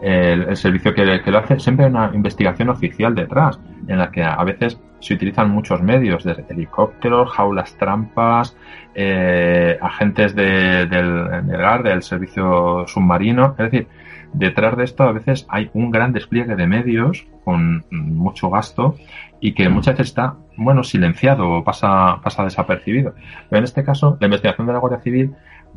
el, 0.00 0.56
servicio 0.56 0.94
que, 0.94 1.04
lo 1.04 1.38
hace, 1.38 1.58
siempre 1.58 1.86
hay 1.86 1.90
una 1.90 2.10
investigación 2.14 2.68
oficial 2.68 3.14
detrás, 3.14 3.58
en 3.88 3.98
la 3.98 4.10
que 4.10 4.22
a 4.22 4.42
veces 4.44 4.78
se 5.00 5.14
utilizan 5.14 5.50
muchos 5.50 5.82
medios, 5.82 6.24
desde 6.24 6.44
helicópteros, 6.50 7.30
jaulas 7.32 7.74
trampas, 7.78 8.56
eh, 8.94 9.78
agentes 9.80 10.34
de, 10.34 10.86
del, 10.86 11.46
del, 11.46 11.82
del 11.82 12.02
servicio 12.02 12.84
submarino. 12.86 13.54
Es 13.58 13.70
decir, 13.70 13.88
detrás 14.32 14.76
de 14.76 14.84
esto 14.84 15.04
a 15.04 15.12
veces 15.12 15.46
hay 15.48 15.70
un 15.74 15.90
gran 15.90 16.12
despliegue 16.12 16.56
de 16.56 16.66
medios 16.66 17.26
con 17.44 17.84
mucho 17.90 18.50
gasto 18.50 18.96
y 19.40 19.52
que 19.52 19.68
muchas 19.68 19.94
veces 19.94 20.08
está, 20.08 20.36
bueno, 20.56 20.84
silenciado 20.84 21.48
o 21.50 21.64
pasa, 21.64 22.20
pasa 22.22 22.44
desapercibido. 22.44 23.14
Pero 23.48 23.58
en 23.58 23.64
este 23.64 23.84
caso, 23.84 24.16
la 24.20 24.26
investigación 24.26 24.66
de 24.66 24.72
la 24.72 24.78
Guardia 24.78 25.00
Civil 25.00 25.34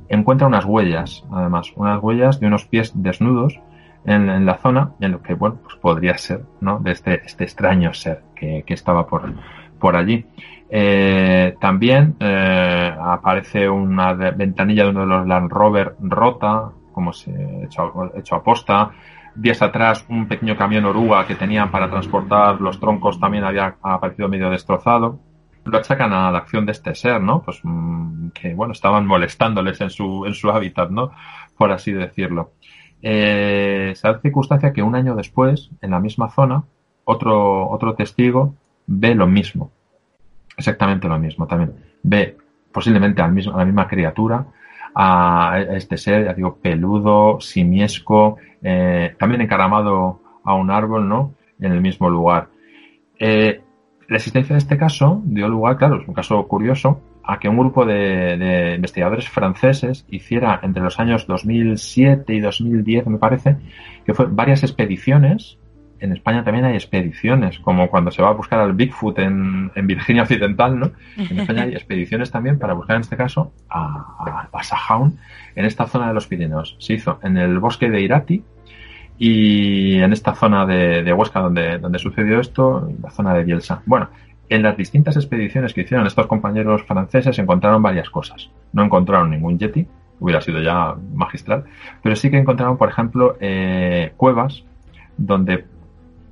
encuentra 0.09 0.47
unas 0.47 0.65
huellas, 0.65 1.23
además, 1.31 1.71
unas 1.75 2.01
huellas 2.01 2.39
de 2.39 2.47
unos 2.47 2.65
pies 2.65 2.91
desnudos 2.95 3.59
en, 4.05 4.45
la 4.45 4.57
zona, 4.57 4.91
en 4.99 5.13
lo 5.13 5.21
que, 5.21 5.33
bueno, 5.33 5.59
pues 5.63 5.75
podría 5.77 6.17
ser, 6.17 6.43
¿no? 6.59 6.79
De 6.79 6.91
este, 6.91 7.21
este 7.25 7.45
extraño 7.45 7.93
ser 7.93 8.21
que, 8.35 8.63
que 8.65 8.73
estaba 8.73 9.07
por, 9.07 9.33
por 9.79 9.95
allí. 9.95 10.25
Eh, 10.69 11.55
también 11.59 12.15
eh, 12.19 12.95
aparece 12.99 13.69
una 13.69 14.13
ventanilla 14.13 14.85
de 14.85 14.89
uno 14.89 15.01
de 15.01 15.05
los 15.05 15.27
Land 15.27 15.51
Rover 15.51 15.95
rota, 15.99 16.71
como 16.93 17.11
se 17.11 17.31
hecho, 17.63 18.11
hecho 18.15 18.35
a. 18.35 18.91
Días 19.35 19.61
atrás, 19.61 20.05
un 20.09 20.27
pequeño 20.27 20.55
camión 20.55 20.85
oruga 20.85 21.25
que 21.25 21.35
tenían 21.35 21.71
para 21.71 21.89
transportar 21.89 22.61
los 22.61 22.79
troncos 22.79 23.19
también 23.19 23.43
había 23.43 23.75
aparecido 23.81 24.29
medio 24.29 24.49
destrozado. 24.49 25.19
Lo 25.65 25.77
achacan 25.77 26.13
a 26.13 26.31
la 26.31 26.37
acción 26.37 26.65
de 26.65 26.73
este 26.73 26.93
ser, 26.93 27.21
¿no? 27.21 27.41
Pues 27.41 27.59
mm, 27.63 28.29
que, 28.29 28.53
bueno, 28.53 28.73
estaban 28.73 29.07
molestándoles 29.07 29.81
en 29.81 29.89
su, 29.89 30.25
en 30.25 30.33
su 30.33 30.51
hábitat, 30.51 30.89
¿no? 30.91 31.11
Por 31.57 31.71
así 31.71 31.91
decirlo. 31.91 32.51
Eh, 33.01 33.93
se 33.95 34.07
da 34.07 34.19
circunstancia 34.19 34.71
que 34.71 34.83
un 34.83 34.95
año 34.95 35.15
después, 35.15 35.71
en 35.81 35.91
la 35.91 35.99
misma 35.99 36.29
zona, 36.29 36.63
otro, 37.03 37.69
otro 37.69 37.95
testigo 37.95 38.55
ve 38.85 39.15
lo 39.15 39.27
mismo. 39.27 39.71
Exactamente 40.57 41.07
lo 41.07 41.19
mismo 41.19 41.47
también. 41.47 41.73
Ve 42.03 42.37
posiblemente 42.71 43.21
a 43.21 43.27
la 43.27 43.65
misma 43.65 43.87
criatura, 43.87 44.45
a 44.95 45.59
este 45.71 45.97
ser, 45.97 46.35
digo, 46.35 46.57
peludo, 46.61 47.39
simiesco, 47.39 48.37
eh, 48.61 49.15
también 49.17 49.41
encaramado 49.41 50.21
a 50.43 50.55
un 50.55 50.71
árbol, 50.71 51.07
¿no? 51.07 51.33
En 51.59 51.71
el 51.71 51.81
mismo 51.81 52.09
lugar. 52.09 52.49
Eh, 53.19 53.61
la 54.07 54.17
existencia 54.17 54.53
de 54.53 54.59
este 54.59 54.77
caso 54.77 55.21
dio 55.25 55.47
lugar, 55.47 55.77
claro, 55.77 56.01
es 56.01 56.07
un 56.07 56.13
caso 56.13 56.47
curioso, 56.47 57.01
a 57.23 57.39
que 57.39 57.47
un 57.47 57.57
grupo 57.57 57.85
de, 57.85 58.73
investigadores 58.75 59.29
franceses 59.29 60.05
hiciera 60.09 60.59
entre 60.61 60.83
los 60.83 60.99
años 60.99 61.25
2007 61.25 62.33
y 62.33 62.39
2010, 62.41 63.07
me 63.07 63.17
parece, 63.17 63.57
que 64.05 64.13
fue 64.13 64.25
varias 64.29 64.63
expediciones. 64.63 65.57
En 66.03 66.11
España 66.11 66.43
también 66.43 66.65
hay 66.65 66.73
expediciones, 66.73 67.59
como 67.59 67.89
cuando 67.89 68.11
se 68.11 68.21
va 68.21 68.27
a 68.27 68.33
buscar 68.33 68.59
al 68.59 68.73
Bigfoot 68.73 69.19
en, 69.19 69.71
Virginia 69.73 70.23
Occidental, 70.23 70.77
¿no? 70.77 70.91
En 71.15 71.39
España 71.39 71.63
hay 71.63 71.75
expediciones 71.75 72.29
también 72.29 72.59
para 72.59 72.73
buscar, 72.73 72.97
en 72.97 73.03
este 73.03 73.15
caso, 73.15 73.53
a, 73.69 74.49
a 74.51 75.11
en 75.55 75.63
esta 75.63 75.87
zona 75.87 76.09
de 76.09 76.13
los 76.13 76.27
Pirineos. 76.27 76.75
Se 76.79 76.95
hizo 76.95 77.19
en 77.23 77.37
el 77.37 77.57
bosque 77.57 77.89
de 77.89 78.01
Irati, 78.01 78.43
y 79.17 79.99
en 80.01 80.11
esta 80.11 80.35
zona 80.35 80.65
de, 80.65 81.03
de, 81.03 81.13
Huesca 81.13 81.39
donde, 81.39 81.77
donde 81.77 81.99
sucedió 81.99 82.41
esto, 82.41 82.85
en 82.89 83.01
la 83.01 83.09
zona 83.09 83.33
de 83.33 83.45
Bielsa. 83.45 83.81
Bueno, 83.85 84.09
en 84.49 84.61
las 84.61 84.75
distintas 84.75 85.15
expediciones 85.15 85.73
que 85.73 85.81
hicieron 85.83 86.05
estos 86.05 86.27
compañeros 86.27 86.83
franceses 86.83 87.39
encontraron 87.39 87.81
varias 87.81 88.09
cosas. 88.09 88.49
No 88.73 88.83
encontraron 88.83 89.31
ningún 89.31 89.57
yeti, 89.57 89.87
hubiera 90.19 90.41
sido 90.41 90.61
ya 90.61 90.95
magistral, 91.13 91.63
pero 92.01 92.17
sí 92.17 92.29
que 92.29 92.39
encontraron, 92.39 92.77
por 92.77 92.89
ejemplo, 92.89 93.37
eh, 93.39 94.11
cuevas 94.17 94.65
donde 95.17 95.65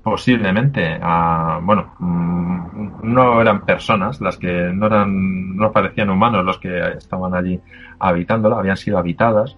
posiblemente, 0.03 0.99
ah, 1.01 1.59
bueno, 1.61 1.93
mm, 1.99 3.13
no 3.13 3.41
eran 3.41 3.61
personas 3.61 4.19
las 4.21 4.37
que 4.37 4.71
no 4.73 4.87
eran, 4.87 5.55
no 5.55 5.71
parecían 5.71 6.09
humanos 6.09 6.45
los 6.45 6.57
que 6.57 6.93
estaban 6.97 7.33
allí 7.33 7.59
habitándola, 7.99 8.57
habían 8.57 8.77
sido 8.77 8.97
habitadas, 8.97 9.57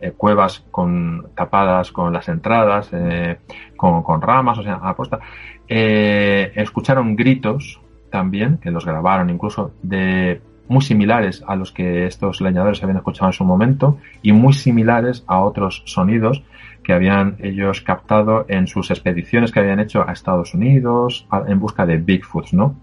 eh, 0.00 0.12
cuevas 0.16 0.64
con 0.70 1.28
tapadas 1.34 1.92
con 1.92 2.12
las 2.12 2.28
entradas, 2.28 2.90
eh, 2.92 3.38
con, 3.76 4.02
con, 4.02 4.20
ramas, 4.20 4.58
o 4.58 4.62
sea, 4.62 4.74
apuesta. 4.74 5.20
escucharon 5.66 7.16
gritos 7.16 7.80
también, 8.10 8.58
que 8.58 8.70
los 8.70 8.84
grabaron 8.84 9.30
incluso 9.30 9.72
de 9.82 10.40
muy 10.68 10.82
similares 10.82 11.42
a 11.46 11.56
los 11.56 11.72
que 11.72 12.06
estos 12.06 12.40
leñadores 12.40 12.82
habían 12.82 12.98
escuchado 12.98 13.28
en 13.28 13.32
su 13.32 13.44
momento 13.44 13.98
y 14.22 14.32
muy 14.32 14.52
similares 14.54 15.24
a 15.26 15.40
otros 15.40 15.82
sonidos 15.84 16.42
que 16.84 16.92
habían 16.92 17.36
ellos 17.40 17.80
captado 17.80 18.46
en 18.48 18.68
sus 18.68 18.90
expediciones 18.90 19.50
que 19.50 19.60
habían 19.60 19.80
hecho 19.80 20.08
a 20.08 20.12
Estados 20.12 20.54
Unidos 20.54 21.26
en 21.48 21.58
busca 21.58 21.86
de 21.86 21.96
Bigfoot, 21.96 22.52
¿no? 22.52 22.76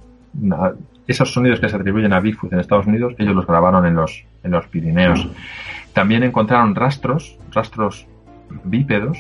Esos 1.08 1.34
sonidos 1.34 1.60
que 1.60 1.70
se 1.70 1.76
atribuyen 1.76 2.12
a 2.12 2.20
Bigfoot 2.20 2.52
en 2.52 2.60
Estados 2.60 2.88
Unidos, 2.88 3.14
ellos 3.18 3.36
los 3.36 3.48
grabaron 3.48 3.86
en 3.86 3.96
los, 3.96 4.26
en 4.44 4.52
los 4.52 4.68
Pirineos. 4.68 5.30
También 5.94 6.24
encontraron 6.24 6.76
rastros, 6.76 7.38
rastros 7.52 8.08
bípedos, 8.64 9.18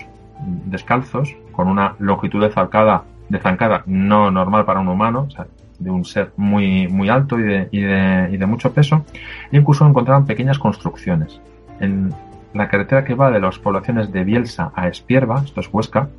descalzos, 0.65 1.35
con 1.51 1.67
una 1.67 1.95
longitud 1.99 2.41
de 2.41 2.49
zancada, 2.49 3.03
de 3.29 3.39
zancada 3.39 3.83
no 3.85 4.31
normal 4.31 4.65
para 4.65 4.79
un 4.79 4.87
humano, 4.87 5.27
o 5.27 5.29
sea, 5.29 5.47
de 5.79 5.89
un 5.89 6.05
ser 6.05 6.31
muy, 6.37 6.87
muy 6.87 7.09
alto 7.09 7.39
y 7.39 7.43
de, 7.43 7.69
y, 7.71 7.81
de, 7.81 8.29
y 8.31 8.37
de 8.37 8.45
mucho 8.45 8.73
peso, 8.73 9.05
e 9.51 9.57
incluso 9.57 9.85
encontraron 9.85 10.25
pequeñas 10.25 10.59
construcciones. 10.59 11.41
En 11.79 12.13
la 12.53 12.69
carretera 12.69 13.03
que 13.03 13.15
va 13.15 13.31
de 13.31 13.39
las 13.39 13.59
poblaciones 13.59 14.11
de 14.11 14.23
Bielsa 14.23 14.71
a 14.75 14.87
Espierva, 14.87 15.41
esto 15.43 15.61
es 15.61 15.69
Huesca, 15.71 16.09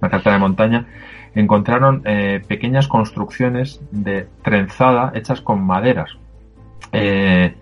una 0.00 0.10
carretera 0.10 0.34
de 0.34 0.40
montaña, 0.40 0.86
encontraron 1.34 2.02
eh, 2.04 2.42
pequeñas 2.46 2.88
construcciones 2.88 3.80
de 3.90 4.28
trenzada 4.42 5.12
hechas 5.14 5.40
con 5.40 5.62
maderas. 5.64 6.16
Eh, 6.92 7.54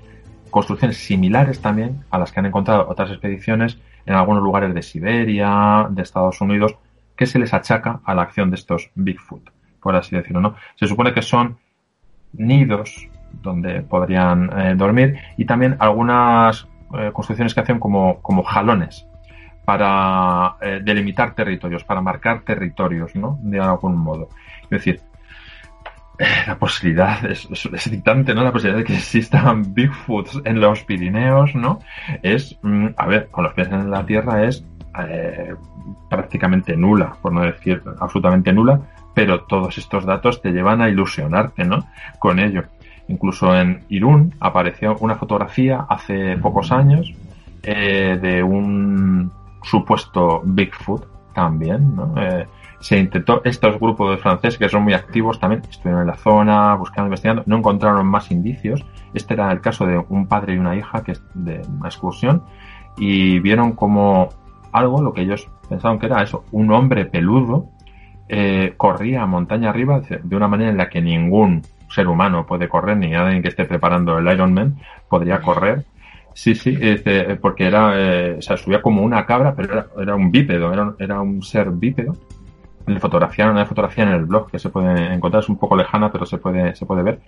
construcciones 0.50 0.98
similares 0.98 1.60
también 1.60 2.04
a 2.10 2.18
las 2.18 2.30
que 2.30 2.40
han 2.40 2.46
encontrado 2.46 2.88
otras 2.88 3.10
expediciones 3.10 3.78
en 4.06 4.14
algunos 4.14 4.42
lugares 4.42 4.74
de 4.74 4.82
Siberia, 4.82 5.88
de 5.90 6.02
Estados 6.02 6.40
Unidos, 6.40 6.76
que 7.16 7.26
se 7.26 7.38
les 7.38 7.52
achaca 7.54 8.00
a 8.04 8.14
la 8.14 8.22
acción 8.22 8.50
de 8.50 8.56
estos 8.56 8.90
Bigfoot 8.94 9.50
por 9.84 9.94
así 9.94 10.16
decirlo, 10.16 10.40
¿no? 10.40 10.54
Se 10.76 10.86
supone 10.88 11.12
que 11.12 11.20
son 11.20 11.58
nidos 12.32 13.06
donde 13.42 13.82
podrían 13.82 14.50
eh, 14.58 14.74
dormir 14.74 15.18
y 15.36 15.44
también 15.44 15.76
algunas 15.78 16.66
eh, 16.98 17.12
construcciones 17.12 17.54
que 17.54 17.60
hacen 17.60 17.78
como, 17.78 18.20
como 18.20 18.42
jalones 18.42 19.06
para 19.64 20.56
eh, 20.60 20.80
delimitar 20.82 21.34
territorios, 21.34 21.84
para 21.84 22.00
marcar 22.00 22.42
territorios, 22.42 23.14
¿no? 23.16 23.38
De 23.42 23.60
algún 23.60 23.96
modo. 23.96 24.28
Es 24.64 24.70
decir, 24.70 25.00
la 26.46 26.56
posibilidad 26.58 27.24
es, 27.24 27.48
es, 27.50 27.92
¿no? 28.34 28.44
La 28.44 28.52
posibilidad 28.52 28.78
de 28.78 28.84
que 28.84 28.96
existan 28.96 29.74
Bigfoots 29.74 30.42
en 30.44 30.60
los 30.60 30.84
Pirineos, 30.84 31.54
¿no? 31.54 31.80
Es, 32.22 32.58
mm, 32.62 32.88
a 32.96 33.06
ver, 33.06 33.28
con 33.30 33.44
los 33.44 33.54
pies 33.54 33.68
en 33.68 33.90
la 33.90 34.04
tierra 34.04 34.44
es 34.44 34.64
prácticamente 36.08 36.76
nula, 36.76 37.16
por 37.20 37.32
no 37.32 37.40
decir 37.42 37.82
absolutamente 37.98 38.52
nula, 38.52 38.80
pero 39.12 39.42
todos 39.42 39.76
estos 39.78 40.04
datos 40.04 40.40
te 40.40 40.52
llevan 40.52 40.80
a 40.82 40.88
ilusionarte, 40.88 41.64
¿no? 41.64 41.86
Con 42.18 42.38
ello. 42.38 42.64
Incluso 43.08 43.54
en 43.54 43.84
Irún 43.88 44.34
apareció 44.40 44.96
una 45.00 45.16
fotografía 45.16 45.86
hace 45.88 46.36
pocos 46.38 46.72
años 46.72 47.12
eh, 47.62 48.18
de 48.20 48.42
un 48.42 49.30
supuesto 49.62 50.42
Bigfoot 50.44 51.06
también, 51.34 51.94
¿no? 51.96 52.14
Eh, 52.16 52.46
se 52.80 52.98
intentó, 52.98 53.40
estos 53.44 53.80
grupos 53.80 54.10
de 54.10 54.16
franceses 54.18 54.58
que 54.58 54.68
son 54.68 54.82
muy 54.84 54.92
activos 54.92 55.40
también 55.40 55.62
estuvieron 55.68 56.02
en 56.02 56.08
la 56.08 56.16
zona 56.16 56.74
buscando, 56.74 57.06
investigando, 57.06 57.42
no 57.46 57.58
encontraron 57.58 58.06
más 58.06 58.30
indicios. 58.30 58.84
Este 59.14 59.34
era 59.34 59.50
el 59.50 59.60
caso 59.62 59.86
de 59.86 60.04
un 60.08 60.26
padre 60.26 60.54
y 60.54 60.58
una 60.58 60.76
hija 60.76 61.02
que 61.02 61.14
de 61.32 61.62
una 61.66 61.88
excursión 61.88 62.42
y 62.98 63.38
vieron 63.40 63.72
como 63.72 64.28
algo, 64.72 65.02
lo 65.02 65.12
que 65.12 65.22
ellos 65.22 65.48
pensaban 65.68 65.98
que 65.98 66.06
era 66.06 66.22
eso, 66.22 66.44
un 66.52 66.70
hombre 66.72 67.06
peludo 67.06 67.70
eh, 68.28 68.74
corría 68.76 69.26
montaña 69.26 69.70
arriba 69.70 70.00
de 70.00 70.36
una 70.36 70.48
manera 70.48 70.70
en 70.70 70.76
la 70.76 70.88
que 70.88 71.00
ningún 71.00 71.62
ser 71.94 72.08
humano 72.08 72.46
puede 72.46 72.68
correr, 72.68 72.96
ni 72.96 73.14
alguien 73.14 73.42
que 73.42 73.48
esté 73.48 73.64
preparando 73.64 74.18
el 74.18 74.26
Ironman 74.26 74.76
podría 75.08 75.40
correr. 75.40 75.84
Sí, 76.34 76.54
sí, 76.56 76.76
este, 76.80 77.36
porque 77.36 77.64
era, 77.64 77.92
eh, 77.94 78.36
o 78.38 78.42
sea, 78.42 78.56
subía 78.56 78.82
como 78.82 79.02
una 79.02 79.24
cabra, 79.24 79.54
pero 79.54 79.72
era, 79.72 79.86
era 80.02 80.14
un 80.16 80.32
bípedo, 80.32 80.72
era, 80.72 80.94
era, 80.98 81.20
un 81.20 81.42
ser 81.42 81.70
bípedo. 81.70 82.16
Le 82.86 83.00
fotografiaron, 83.00 83.54
una 83.54 83.64
fotografía 83.64 84.04
en 84.04 84.10
el 84.10 84.24
blog 84.24 84.50
que 84.50 84.58
se 84.58 84.68
puede 84.68 85.14
encontrar, 85.14 85.42
es 85.42 85.48
un 85.48 85.56
poco 85.56 85.76
lejana, 85.76 86.10
pero 86.10 86.26
se 86.26 86.38
puede, 86.38 86.74
se 86.74 86.84
puede 86.84 87.02
ver. 87.02 87.20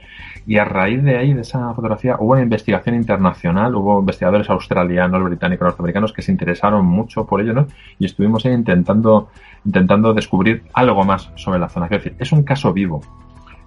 Y 0.46 0.59
a 0.59 0.64
raíz 0.64 1.02
de 1.02 1.16
ahí, 1.16 1.33
de 1.33 1.42
esa 1.42 1.72
fotografía, 1.72 2.16
hubo 2.18 2.33
una 2.33 2.42
investigación 2.42 2.96
internacional, 2.96 3.74
hubo 3.76 4.00
investigadores 4.00 4.50
australianos, 4.50 5.22
británicos, 5.22 5.66
norteamericanos 5.66 6.12
que 6.12 6.22
se 6.22 6.33
interesaron 6.33 6.85
mucho 6.85 7.24
por 7.26 7.40
ello, 7.40 7.55
¿no? 7.55 7.68
Y 7.98 8.07
estuvimos 8.07 8.44
ahí 8.44 8.52
intentando 8.52 9.31
intentando 9.64 10.14
descubrir 10.14 10.64
algo 10.74 11.05
más 11.05 11.31
sobre 11.37 11.58
la 11.58 11.69
zona. 11.69 11.87
Es 11.87 11.90
decir, 11.90 12.17
es 12.19 12.33
un 12.33 12.42
caso 12.42 12.73
vivo 12.73 13.00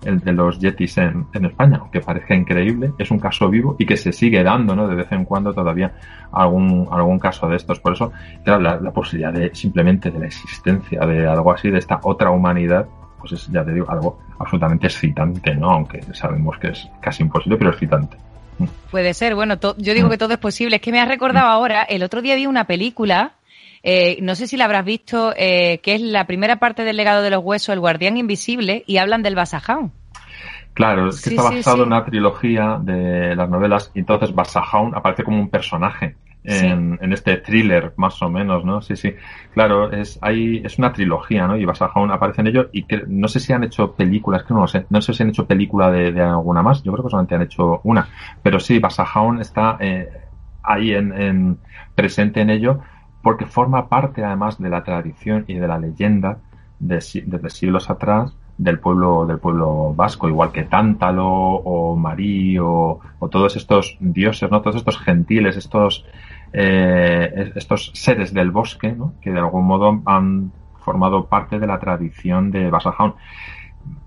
el 0.04 0.20
de 0.20 0.32
los 0.32 0.60
Yetis 0.60 0.97
en, 0.97 1.28
España, 1.34 1.78
aunque 1.80 2.02
parezca 2.02 2.36
increíble, 2.36 2.93
es 2.97 3.12
un 3.12 3.20
caso 3.20 3.50
vivo 3.50 3.76
y 3.78 3.86
que 3.86 3.97
se 3.97 4.14
sigue 4.14 4.43
dando, 4.43 4.76
¿no? 4.76 4.88
De 4.88 4.95
vez 4.95 5.12
en 5.12 5.26
cuando 5.26 5.54
todavía 5.54 5.93
algún, 6.32 6.88
algún 6.91 7.20
caso 7.20 7.47
de 7.50 7.58
estos. 7.58 7.80
Por 7.80 7.93
eso, 7.93 8.12
claro, 8.43 8.62
la, 8.62 8.91
posibilidad 8.91 9.34
de 9.34 9.54
simplemente 9.54 10.12
de 10.12 10.20
la 10.20 10.26
existencia 10.28 11.06
de 11.06 11.28
algo 11.28 11.52
así, 11.52 11.70
de 11.70 11.80
esta 11.80 12.00
otra 12.04 12.32
humanidad, 12.32 12.88
pues 13.20 13.34
es, 13.34 13.47
ya 13.47 13.64
te 13.64 13.74
digo, 13.74 13.89
algo 13.89 14.20
absolutamente 14.39 14.88
excitante, 14.88 15.54
¿no? 15.56 15.72
Aunque 15.72 16.02
sabemos 16.14 16.58
que 16.58 16.70
es 16.70 16.88
casi 17.02 17.24
imposible, 17.24 17.58
pero 17.58 17.72
excitante. 17.72 18.18
Puede 18.91 19.14
ser, 19.14 19.36
bueno, 19.36 19.56
yo 19.78 19.93
digo 19.93 20.08
mm. 20.08 20.12
que 20.12 20.18
todo 20.18 20.34
es 20.34 20.39
posible. 20.39 20.78
Es 20.78 20.82
que 20.82 20.91
me 20.91 21.00
has 21.00 21.08
recordado 21.08 21.47
mm. 21.47 21.52
ahora, 21.52 21.84
el 21.84 22.04
otro 22.04 22.22
día 22.22 22.36
vi 22.36 22.45
una 22.45 22.66
película, 22.66 23.34
eh, 23.84 24.18
no 24.22 24.36
sé 24.36 24.48
si 24.48 24.58
la 24.58 24.66
habrás 24.66 24.86
visto, 24.86 25.34
eh, 25.36 25.80
que 25.82 25.96
es 25.96 26.02
la 26.02 26.28
primera 26.28 26.58
parte 26.58 26.84
del 26.84 26.98
legado 26.98 27.22
de 27.22 27.30
los 27.30 27.44
huesos, 27.44 27.74
El 27.74 27.80
Guardián 27.80 28.18
Invisible, 28.18 28.84
y 28.88 28.98
hablan 28.98 29.24
del 29.24 29.36
Basajón. 29.36 29.94
Claro, 30.74 31.10
es 31.10 31.22
que 31.22 31.32
está 31.32 31.44
basado 31.44 31.84
en 31.84 31.88
una 31.88 32.06
trilogía 32.06 32.80
de 32.82 33.36
las 33.36 33.50
novelas 33.50 33.92
y 33.94 34.00
entonces 34.00 34.34
Basajaun 34.34 34.96
aparece 34.96 35.24
como 35.24 35.38
un 35.38 35.50
personaje 35.50 36.16
en, 36.44 36.98
en, 37.02 37.12
este 37.12 37.38
thriller, 37.38 37.92
más 37.98 38.22
o 38.22 38.30
menos, 38.30 38.64
¿no? 38.64 38.82
Sí, 38.82 38.96
sí. 38.96 39.14
Claro, 39.54 39.92
es, 39.92 40.18
hay, 40.22 40.62
es 40.64 40.80
una 40.80 40.94
trilogía, 40.94 41.48
¿no? 41.48 41.58
Y 41.58 41.66
Basajaun 41.66 42.12
aparece 42.12 42.42
en 42.42 42.48
ello 42.48 42.70
y 42.72 42.84
que 42.84 43.04
no 43.08 43.28
sé 43.28 43.42
si 43.42 43.52
han 43.52 43.66
hecho 43.66 43.94
películas, 43.94 44.44
que 44.44 44.54
no 44.54 44.62
lo 44.62 44.68
sé, 44.68 44.86
no 44.90 45.02
sé 45.02 45.14
si 45.14 45.22
han 45.22 45.30
hecho 45.30 45.46
película 45.46 45.92
de, 45.92 46.14
de 46.14 46.22
alguna 46.22 46.64
más, 46.64 46.82
yo 46.82 46.94
creo 46.94 47.04
que 47.04 47.12
solamente 47.12 47.36
han 47.36 47.42
hecho 47.42 47.82
una, 47.84 48.08
pero 48.42 48.60
sí, 48.60 48.80
Basajaun 48.80 49.42
está 49.42 49.78
eh, 49.82 50.10
ahí 50.64 50.94
en, 50.94 51.12
en, 51.12 51.58
presente 51.94 52.40
en 52.40 52.52
ello 52.52 52.80
porque 53.22 53.46
forma 53.46 53.88
parte 53.90 54.24
además 54.24 54.60
de 54.60 54.70
la 54.70 54.84
tradición 54.84 55.46
y 55.48 55.56
de 55.56 55.68
la 55.68 55.80
leyenda 55.80 56.38
de, 56.80 56.96
desde 57.26 57.50
siglos 57.50 57.90
atrás 57.90 58.34
del 58.58 58.80
pueblo 58.80 59.26
del 59.26 59.40
pueblo 59.40 59.94
vasco, 59.96 60.28
igual 60.28 60.52
que 60.52 60.64
Tántalo 60.64 61.28
o 61.28 61.96
Marí 61.96 62.58
o, 62.60 63.00
todos 63.32 63.56
estos 63.56 63.98
dioses, 64.02 64.52
¿no? 64.52 64.62
Todos 64.62 64.76
estos 64.76 65.00
gentiles, 65.00 65.56
estos 65.56 66.06
eh, 66.52 67.54
estos 67.56 67.92
seres 67.94 68.34
del 68.34 68.52
bosque, 68.52 68.92
¿no? 68.92 69.14
Que 69.22 69.32
de 69.32 69.40
algún 69.40 69.66
modo 69.66 70.02
han 70.06 70.52
formado 70.80 71.28
parte 71.28 71.58
de 71.58 71.68
la 71.68 71.80
tradición 71.80 72.52
de 72.52 72.70
Basajaun. 72.70 73.14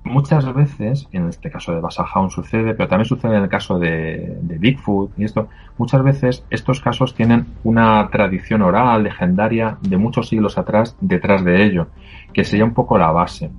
Muchas 0.05 0.53
veces, 0.53 1.09
en 1.12 1.29
este 1.29 1.49
caso 1.49 1.73
de 1.73 1.81
Basajaun 1.81 2.29
sucede, 2.29 2.75
pero 2.75 2.89
también 2.89 3.07
sucede 3.07 3.37
en 3.37 3.45
el 3.45 3.49
caso 3.49 3.79
de, 3.79 4.37
Bigfoot 4.43 5.12
y 5.16 5.25
esto, 5.25 5.49
muchas 5.79 6.03
veces 6.03 6.45
estos 6.51 6.81
casos 6.81 7.14
tienen 7.14 7.47
una 7.62 8.09
tradición 8.11 8.62
oral, 8.62 9.05
legendaria, 9.05 9.79
de 9.81 9.97
muchos 9.97 10.29
siglos 10.29 10.59
atrás 10.59 10.97
detrás 11.01 11.45
de 11.45 11.64
ello, 11.64 11.87
que 12.33 12.45
sería 12.45 12.64
un 12.64 12.75
poco 12.75 12.99
la 12.99 13.12
base. 13.12 13.51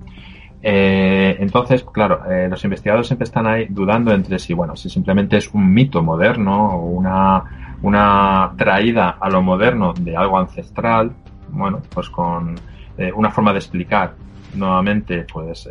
Eh, 0.62 1.36
entonces, 1.40 1.82
claro, 1.82 2.30
eh, 2.30 2.46
los 2.48 2.62
investigadores 2.64 3.06
siempre 3.06 3.24
están 3.24 3.46
ahí 3.46 3.66
dudando 3.68 4.12
entre 4.12 4.38
si, 4.38 4.54
bueno, 4.54 4.76
si 4.76 4.90
simplemente 4.90 5.38
es 5.38 5.52
un 5.52 5.72
mito 5.72 6.02
moderno 6.02 6.76
o 6.76 6.86
una, 6.86 7.42
una 7.82 8.52
traída 8.56 9.16
a 9.18 9.28
lo 9.30 9.42
moderno 9.42 9.94
de 9.94 10.16
algo 10.16 10.38
ancestral, 10.38 11.12
bueno, 11.50 11.80
pues 11.92 12.10
con 12.10 12.54
eh, 12.96 13.10
una 13.12 13.30
forma 13.30 13.52
de 13.52 13.58
explicar 13.58 14.14
nuevamente 14.54 15.26
pues 15.32 15.68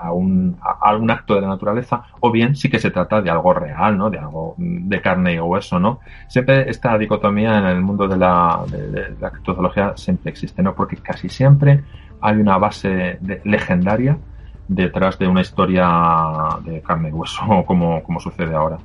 a, 0.00 0.12
un, 0.12 0.56
a, 0.60 0.94
un 0.96 1.10
acto 1.10 1.34
de 1.34 1.42
la 1.42 1.48
naturaleza 1.48 2.02
o 2.20 2.30
bien 2.30 2.54
sí 2.56 2.68
que 2.68 2.78
se 2.78 2.90
trata 2.90 3.20
de 3.20 3.30
algo 3.30 3.52
real 3.54 3.96
no 3.96 4.10
de 4.10 4.18
algo 4.18 4.54
de 4.58 5.00
carne 5.00 5.34
y 5.34 5.40
hueso 5.40 5.78
no 5.78 6.00
siempre 6.28 6.68
esta 6.68 6.96
dicotomía 6.98 7.58
en 7.58 7.66
el 7.66 7.80
mundo 7.80 8.08
de 8.08 8.16
la, 8.16 8.64
de, 8.68 9.14
la 9.20 9.30
criptozoología 9.30 9.96
siempre 9.96 10.30
existe 10.30 10.62
no 10.62 10.74
porque 10.74 10.96
casi 10.96 11.28
siempre 11.28 11.82
hay 12.20 12.36
una 12.36 12.58
base 12.58 13.18
legendaria 13.44 14.18
detrás 14.68 15.18
de 15.18 15.28
una 15.28 15.40
historia 15.40 15.88
de 16.64 16.80
carne 16.82 17.10
y 17.10 17.12
hueso, 17.12 17.42
como, 17.66 18.02
como 18.02 18.20
sucede 18.20 18.54
ahora. 18.54 18.78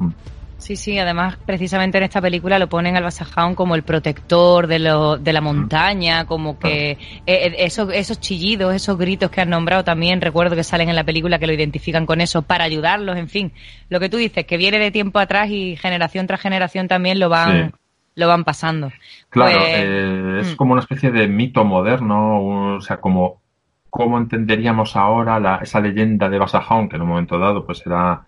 Sí, 0.61 0.75
sí, 0.75 0.99
además 0.99 1.37
precisamente 1.43 1.97
en 1.97 2.03
esta 2.03 2.21
película 2.21 2.59
lo 2.59 2.69
ponen 2.69 2.95
al 2.95 3.01
Basajaun 3.01 3.55
como 3.55 3.73
el 3.73 3.81
protector 3.81 4.67
de, 4.67 4.77
lo, 4.77 5.17
de 5.17 5.33
la 5.33 5.41
mm. 5.41 5.43
montaña, 5.43 6.25
como 6.25 6.59
que 6.59 6.91
eh, 6.91 6.97
eh, 7.25 7.55
esos, 7.57 7.91
esos 7.91 8.19
chillidos, 8.19 8.75
esos 8.75 8.95
gritos 8.95 9.31
que 9.31 9.41
han 9.41 9.49
nombrado 9.49 9.83
también, 9.83 10.21
recuerdo 10.21 10.55
que 10.55 10.63
salen 10.63 10.87
en 10.87 10.95
la 10.95 11.03
película 11.03 11.39
que 11.39 11.47
lo 11.47 11.53
identifican 11.53 12.05
con 12.05 12.21
eso 12.21 12.43
para 12.43 12.63
ayudarlos, 12.63 13.17
en 13.17 13.27
fin, 13.27 13.53
lo 13.89 13.99
que 13.99 14.07
tú 14.07 14.17
dices, 14.17 14.45
que 14.45 14.57
viene 14.57 14.77
de 14.77 14.91
tiempo 14.91 15.17
atrás 15.17 15.49
y 15.49 15.75
generación 15.77 16.27
tras 16.27 16.39
generación 16.39 16.87
también 16.87 17.19
lo 17.19 17.27
van, 17.27 17.73
lo 18.13 18.27
van 18.27 18.43
pasando. 18.43 18.91
Claro, 19.31 19.57
pues, 19.57 19.73
eh, 19.75 20.37
es 20.41 20.53
mm. 20.53 20.55
como 20.57 20.73
una 20.73 20.81
especie 20.81 21.09
de 21.09 21.27
mito 21.27 21.65
moderno, 21.65 22.75
o 22.75 22.81
sea, 22.81 22.97
como 22.97 23.41
cómo 23.89 24.19
entenderíamos 24.19 24.95
ahora 24.95 25.39
la, 25.39 25.55
esa 25.57 25.81
leyenda 25.81 26.29
de 26.29 26.37
Basajaun, 26.37 26.87
que 26.87 26.97
en 26.97 27.01
un 27.01 27.09
momento 27.09 27.39
dado 27.39 27.65
pues 27.65 27.83
era 27.83 28.27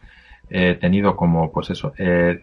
eh, 0.50 0.78
tenido 0.80 1.16
como, 1.16 1.52
pues 1.52 1.70
eso, 1.70 1.94
eh, 1.98 2.42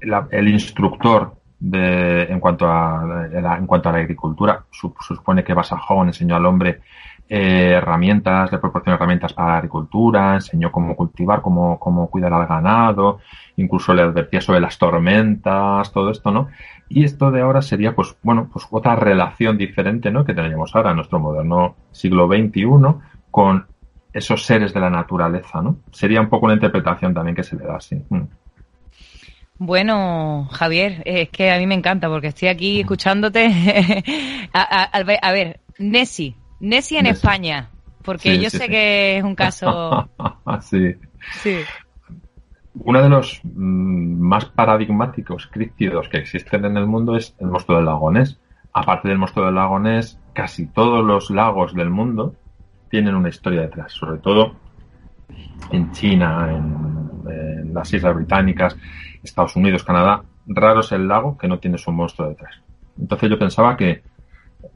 el 0.00 0.48
instructor 0.48 1.36
de, 1.58 2.24
en 2.24 2.38
cuanto 2.38 2.66
a 2.70 3.28
en 3.32 3.66
cuanto 3.66 3.88
a 3.88 3.92
la 3.92 3.98
agricultura. 3.98 4.64
supone 4.70 5.42
que 5.42 5.54
Basajaun 5.54 6.08
enseñó 6.08 6.36
al 6.36 6.46
hombre 6.46 6.80
eh, 7.28 7.72
herramientas, 7.76 8.52
le 8.52 8.58
proporcionó 8.58 8.94
herramientas 8.94 9.32
para 9.32 9.48
la 9.48 9.56
agricultura, 9.56 10.34
enseñó 10.34 10.70
cómo 10.70 10.94
cultivar, 10.94 11.42
cómo, 11.42 11.78
cómo 11.80 12.08
cuidar 12.08 12.32
al 12.32 12.46
ganado, 12.46 13.18
incluso 13.56 13.94
le 13.94 14.02
advertía 14.02 14.40
sobre 14.40 14.60
las 14.60 14.78
tormentas, 14.78 15.92
todo 15.92 16.10
esto, 16.10 16.30
¿no? 16.30 16.48
Y 16.88 17.02
esto 17.02 17.32
de 17.32 17.40
ahora 17.40 17.62
sería, 17.62 17.96
pues, 17.96 18.16
bueno, 18.22 18.48
pues 18.52 18.66
otra 18.70 18.94
relación 18.94 19.58
diferente, 19.58 20.12
¿no? 20.12 20.24
Que 20.24 20.34
tenemos 20.34 20.74
ahora 20.76 20.90
en 20.90 20.96
nuestro 20.96 21.18
moderno 21.18 21.74
siglo 21.90 22.28
XXI 22.28 22.64
con 23.32 23.66
esos 24.16 24.44
seres 24.44 24.72
de 24.72 24.80
la 24.80 24.90
naturaleza, 24.90 25.60
¿no? 25.62 25.78
Sería 25.92 26.20
un 26.20 26.28
poco 26.28 26.46
una 26.46 26.54
interpretación 26.54 27.12
también 27.12 27.36
que 27.36 27.42
se 27.42 27.56
le 27.56 27.64
da 27.64 27.76
así. 27.76 27.96
Mm. 28.08 28.22
Bueno, 29.58 30.48
Javier, 30.52 31.02
es 31.04 31.30
que 31.30 31.50
a 31.50 31.58
mí 31.58 31.66
me 31.66 31.74
encanta 31.74 32.08
porque 32.08 32.28
estoy 32.28 32.48
aquí 32.48 32.80
escuchándote. 32.80 33.46
a, 34.52 35.02
ver, 35.32 35.60
Nessie, 35.78 36.36
Nessie 36.60 36.98
en 36.98 37.06
España, 37.06 37.70
porque 38.02 38.38
yo 38.38 38.50
sé 38.50 38.68
que 38.68 39.18
es 39.18 39.24
un 39.24 39.34
caso. 39.34 40.10
sí. 40.60 40.94
Sí 41.42 41.56
uno 42.84 43.02
de 43.02 43.08
los 43.08 43.40
mm, 43.44 44.20
más 44.20 44.44
paradigmáticos 44.46 45.46
críptidos 45.46 46.08
que 46.08 46.18
existen 46.18 46.64
en 46.64 46.76
el 46.76 46.86
mundo 46.86 47.16
es 47.16 47.34
el 47.38 47.48
monstruo 47.48 47.78
del 47.78 47.86
lago 47.86 48.10
Ness. 48.10 48.38
Aparte 48.72 49.08
del 49.08 49.18
monstruo 49.18 49.46
del 49.46 49.54
lago 49.54 49.78
Ness, 49.78 50.20
casi 50.34 50.66
todos 50.66 51.04
los 51.04 51.30
lagos 51.30 51.74
del 51.74 51.90
mundo 51.90 52.34
tienen 52.88 53.14
una 53.14 53.28
historia 53.28 53.62
detrás, 53.62 53.92
sobre 53.92 54.18
todo 54.18 54.56
en 55.70 55.90
China, 55.92 56.48
en, 56.50 57.74
las 57.74 57.92
Islas 57.92 58.14
Británicas, 58.14 58.76
Estados 59.22 59.54
Unidos, 59.56 59.84
Canadá. 59.84 60.22
Raro 60.46 60.80
es 60.80 60.92
el 60.92 61.06
lago 61.06 61.36
que 61.36 61.48
no 61.48 61.58
tiene 61.58 61.76
su 61.76 61.92
monstruo 61.92 62.28
detrás. 62.28 62.54
Entonces 62.98 63.28
yo 63.28 63.38
pensaba 63.38 63.76
que 63.76 64.02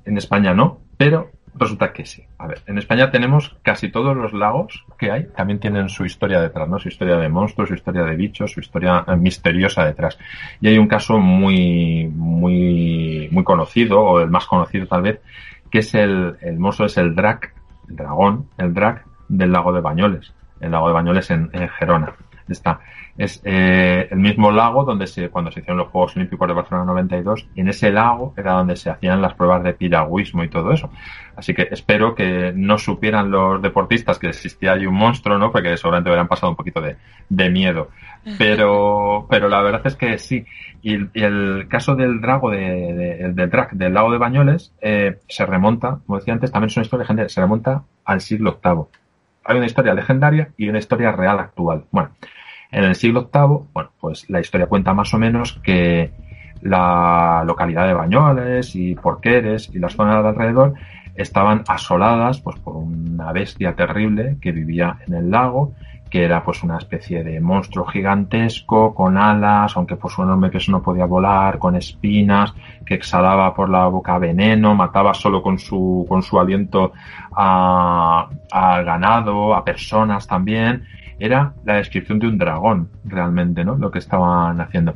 en 0.05 0.19
España 0.19 0.53
no, 0.53 0.81
pero 0.99 1.31
Resulta 1.55 1.93
que 1.93 2.07
sí. 2.07 2.25
A 2.39 2.47
ver, 2.47 2.63
en 2.67 2.79
España 2.79 3.11
tenemos 3.11 3.57
casi 3.63 3.91
todos 3.91 4.17
los 4.17 4.33
lagos 4.33 4.85
que 4.99 5.11
hay, 5.11 5.27
también 5.37 5.59
tienen 5.59 5.89
su 5.89 6.05
historia 6.05 6.41
detrás, 6.41 6.69
¿no? 6.69 6.79
Su 6.79 6.89
historia 6.89 7.17
de 7.17 7.29
monstruos, 7.29 7.69
su 7.69 7.75
historia 7.75 8.05
de 8.05 8.15
bichos, 8.15 8.53
su 8.53 8.61
historia 8.61 9.05
eh, 9.07 9.17
misteriosa 9.17 9.85
detrás. 9.85 10.17
Y 10.61 10.69
hay 10.69 10.79
un 10.79 10.87
caso 10.87 11.19
muy, 11.19 12.07
muy, 12.07 13.29
muy 13.33 13.45
conocido, 13.45 14.01
o 14.01 14.21
el 14.21 14.31
más 14.31 14.47
conocido 14.47 14.87
tal 14.87 15.03
vez, 15.03 15.21
que 15.71 15.81
es 15.81 15.95
el, 15.95 16.37
el 16.41 16.59
monstruo, 16.59 16.87
es 16.87 16.97
el 16.99 17.15
drac, 17.15 17.53
dragón, 17.91 18.49
el 18.59 18.75
drac 18.75 19.05
del 19.29 19.53
lago 19.53 19.73
de 19.73 19.81
Bañoles, 19.81 20.33
el 20.61 20.73
lago 20.73 20.89
de 20.89 20.95
Bañoles 20.95 21.31
en 21.31 21.51
Gerona. 21.79 22.15
Está 22.53 22.81
es 23.21 23.43
eh, 23.45 24.09
el 24.11 24.19
mismo 24.19 24.51
lago 24.51 24.85
donde 24.85 25.07
se, 25.07 25.29
cuando 25.29 25.51
se 25.51 25.61
hicieron 25.61 25.77
los 25.77 25.89
Juegos 25.89 26.17
Olímpicos 26.17 26.49
de 26.49 26.55
Barcelona 26.55 26.87
92, 26.87 27.49
y 27.55 27.61
en 27.61 27.69
ese 27.69 27.91
lago 27.91 28.33
era 28.35 28.53
donde 28.53 28.77
se 28.77 28.89
hacían 28.89 29.21
las 29.21 29.35
pruebas 29.35 29.63
de 29.63 29.75
piragüismo 29.75 30.43
y 30.43 30.49
todo 30.49 30.73
eso. 30.73 30.91
Así 31.37 31.53
que 31.53 31.69
espero 31.71 32.15
que 32.15 32.53
no 32.55 32.79
supieran 32.79 33.31
los 33.31 33.61
deportistas 33.61 34.19
que 34.19 34.29
existía 34.29 34.73
allí 34.73 34.87
un 34.87 34.95
monstruo, 34.95 35.37
¿no? 35.39 35.53
Porque 35.53 35.77
seguramente 35.77 36.09
hubieran 36.09 36.29
pasado 36.29 36.51
un 36.51 36.57
poquito 36.57 36.81
de, 36.81 36.97
de 37.29 37.51
miedo. 37.51 37.91
Pero, 38.39 39.27
pero 39.29 39.49
la 39.49 39.61
verdad 39.61 39.83
es 39.85 39.97
que 39.97 40.17
sí. 40.17 40.45
Y, 40.83 40.95
el 41.19 41.67
caso 41.69 41.95
del 41.97 42.23
drago 42.23 42.51
de, 42.51 43.33
del 43.35 43.51
drag 43.51 43.73
del 43.73 43.93
lago 43.93 44.13
de 44.13 44.19
Bañoles 44.19 44.73
eh, 44.81 45.19
se 45.29 45.45
remonta, 45.45 45.99
como 46.07 46.19
decía 46.19 46.33
antes, 46.33 46.51
también 46.51 46.69
es 46.69 46.77
una 46.77 46.85
historia 46.85 47.03
legendaria, 47.03 47.29
se 47.29 47.41
remonta 47.41 47.83
al 48.05 48.21
siglo 48.23 48.59
VIII. 48.63 48.85
Hay 49.45 49.57
una 49.57 49.67
historia 49.67 49.93
legendaria 49.93 50.53
y 50.57 50.69
una 50.69 50.79
historia 50.79 51.13
real 51.13 51.39
actual. 51.39 51.85
Bueno, 51.91 52.11
en 52.73 52.85
el 52.85 52.95
siglo 52.95 53.31
VIII, 53.33 53.69
bueno, 53.73 53.91
pues 54.01 54.29
la 54.31 54.41
historia 54.41 54.67
cuenta 54.67 54.95
más 54.95 55.13
o 55.15 55.19
menos 55.19 55.61
que 55.63 56.11
la 56.63 57.43
localidad 57.47 57.87
de 57.87 57.95
Bañoles 57.95 58.75
y 58.77 58.95
Porqueres 58.95 59.71
y 59.73 59.79
las 59.79 59.95
zonas 59.95 60.23
de 60.23 60.29
alrededor 60.29 60.75
estaban 61.15 61.65
asoladas 61.67 62.41
pues 62.41 62.59
por 62.61 62.77
una 62.77 63.33
bestia 63.33 63.75
terrible 63.75 64.37
que 64.41 64.53
vivía 64.53 64.99
en 65.07 65.15
el 65.15 65.31
lago 65.31 65.75
que 66.11 66.25
era 66.25 66.43
pues 66.43 66.63
una 66.65 66.77
especie 66.77 67.23
de 67.23 67.41
monstruo 67.41 67.87
gigantesco 67.87 68.93
con 68.95 69.17
alas, 69.17 69.77
aunque 69.77 69.97
por 69.97 70.11
su 70.11 70.23
enorme 70.23 70.51
peso 70.51 70.73
no 70.73 70.83
podía 70.83 71.05
volar, 71.07 71.59
con 71.59 71.77
espinas, 71.77 72.53
que 72.85 72.95
exhalaba 72.95 73.55
por 73.55 73.71
la 73.71 73.87
boca 73.87 74.19
veneno, 74.19 74.75
mataba 74.75 75.15
solo 75.15 75.41
con 75.41 75.59
su, 75.59 76.05
con 76.09 76.23
su 76.23 76.39
aliento 76.39 76.93
al 77.31 78.85
ganado, 78.85 79.55
a 79.55 79.65
personas 79.65 80.27
también, 80.27 80.85
era 81.21 81.55
la 81.65 81.77
descripción 81.77 82.19
de 82.19 82.27
un 82.27 82.39
dragón, 82.39 82.91
realmente, 83.05 83.65
¿no? 83.65 83.77
Lo 83.77 83.91
que 83.91 83.99
estaban 83.99 84.61
haciendo. 84.61 84.95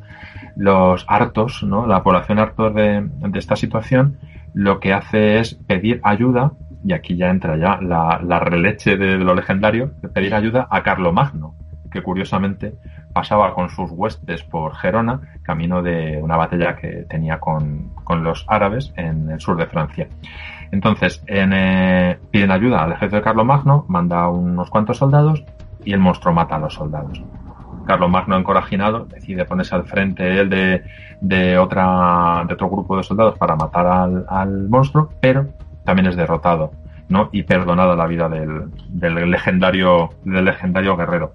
Los 0.57 1.05
hartos, 1.09 1.63
¿no? 1.63 1.87
La 1.87 2.03
población 2.03 2.39
hartos 2.39 2.75
de, 2.75 3.09
esta 3.35 3.57
situación, 3.57 4.19
lo 4.55 4.81
que 4.81 4.93
hace 4.93 5.39
es 5.39 5.55
pedir 5.55 6.01
ayuda 6.03 6.53
y 6.85 6.93
aquí 6.93 7.17
ya 7.17 7.31
entra 7.31 7.57
ya 7.57 7.79
la, 7.81 8.21
la 8.23 8.41
releche 8.41 8.97
de, 8.97 9.17
lo 9.17 9.35
legendario, 9.35 9.93
de 10.03 10.09
pedir 10.09 10.35
ayuda 10.35 10.67
a 10.71 10.83
Carlomagno, 10.83 11.55
que 11.91 12.03
curiosamente 12.03 12.75
pasaba 13.15 13.55
con 13.55 13.71
sus 13.71 13.91
huestes 13.93 14.43
por 14.43 14.75
Gerona, 14.75 15.21
camino 15.43 15.83
de 15.83 16.21
una 16.21 16.37
batalla 16.37 16.77
que 16.77 17.07
tenía 17.09 17.39
con, 17.39 17.93
los 18.23 18.45
árabes 18.49 18.93
en 18.97 19.31
el 19.31 19.41
sur 19.41 19.57
de 19.57 19.67
Francia. 19.67 20.09
Entonces, 20.73 21.23
en, 21.27 21.53
eh, 21.55 22.19
piden 22.31 22.51
ayuda 22.51 22.83
al 22.83 22.93
ejército 22.93 23.17
de 23.17 23.23
Carlomagno, 23.23 23.87
manda 23.89 24.29
unos 24.29 24.69
cuantos 24.69 24.99
soldados 24.99 25.45
y 25.85 25.93
el 25.93 26.01
monstruo 26.01 26.35
mata 26.35 26.57
a 26.57 26.59
los 26.59 26.75
soldados. 26.75 27.23
Carlomagno, 27.87 28.37
encorajinado, 28.37 29.05
decide 29.05 29.45
ponerse 29.45 29.75
al 29.75 29.85
frente 29.85 30.41
él 30.41 30.49
de, 30.49 30.85
de, 31.21 31.59
otra, 31.59 32.45
de 32.47 32.55
otro 32.55 32.71
grupo 32.71 32.97
de 32.97 33.03
soldados 33.03 33.37
para 33.39 33.57
matar 33.57 33.87
al, 33.87 34.25
al 34.29 34.69
monstruo, 34.69 35.11
pero 35.21 35.47
también 35.85 36.07
es 36.07 36.17
derrotado 36.17 36.73
¿no? 37.09 37.29
y 37.33 37.43
perdonada 37.43 37.95
la 37.95 38.07
vida 38.07 38.29
del, 38.29 38.71
del, 38.89 39.31
legendario, 39.31 40.11
del 40.25 40.47
legendario 40.47 40.97
guerrero. 40.97 41.33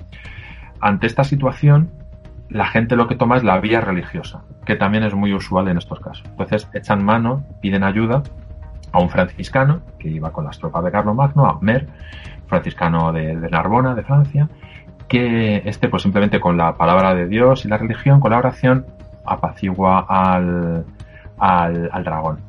Ante 0.81 1.07
esta 1.07 1.23
situación, 1.23 1.91
la 2.49 2.65
gente 2.65 2.95
lo 2.95 3.07
que 3.07 3.15
toma 3.15 3.37
es 3.37 3.43
la 3.43 3.59
vía 3.59 3.81
religiosa, 3.81 4.41
que 4.65 4.75
también 4.75 5.03
es 5.03 5.13
muy 5.13 5.33
usual 5.33 5.67
en 5.67 5.77
estos 5.77 5.99
casos. 5.99 6.23
Entonces 6.29 6.67
echan 6.73 7.03
mano, 7.03 7.43
piden 7.61 7.83
ayuda 7.83 8.23
a 8.91 8.99
un 8.99 9.09
franciscano 9.09 9.81
que 9.97 10.09
iba 10.09 10.31
con 10.31 10.45
las 10.45 10.57
tropas 10.57 10.83
de 10.83 10.91
Carlomagno, 10.91 11.45
a 11.45 11.59
Mer, 11.61 11.87
franciscano 12.47 13.11
de, 13.11 13.35
Narbona, 13.35 13.93
de 13.95 14.03
Francia, 14.03 14.49
que 15.07 15.61
este 15.65 15.89
pues 15.89 16.03
simplemente 16.03 16.39
con 16.39 16.57
la 16.57 16.75
palabra 16.75 17.13
de 17.13 17.27
Dios 17.27 17.65
y 17.65 17.67
la 17.67 17.77
religión, 17.77 18.19
con 18.19 18.31
la 18.31 18.37
oración, 18.37 18.85
apacigua 19.25 20.05
al, 20.07 20.85
al, 21.37 22.03
dragón. 22.03 22.39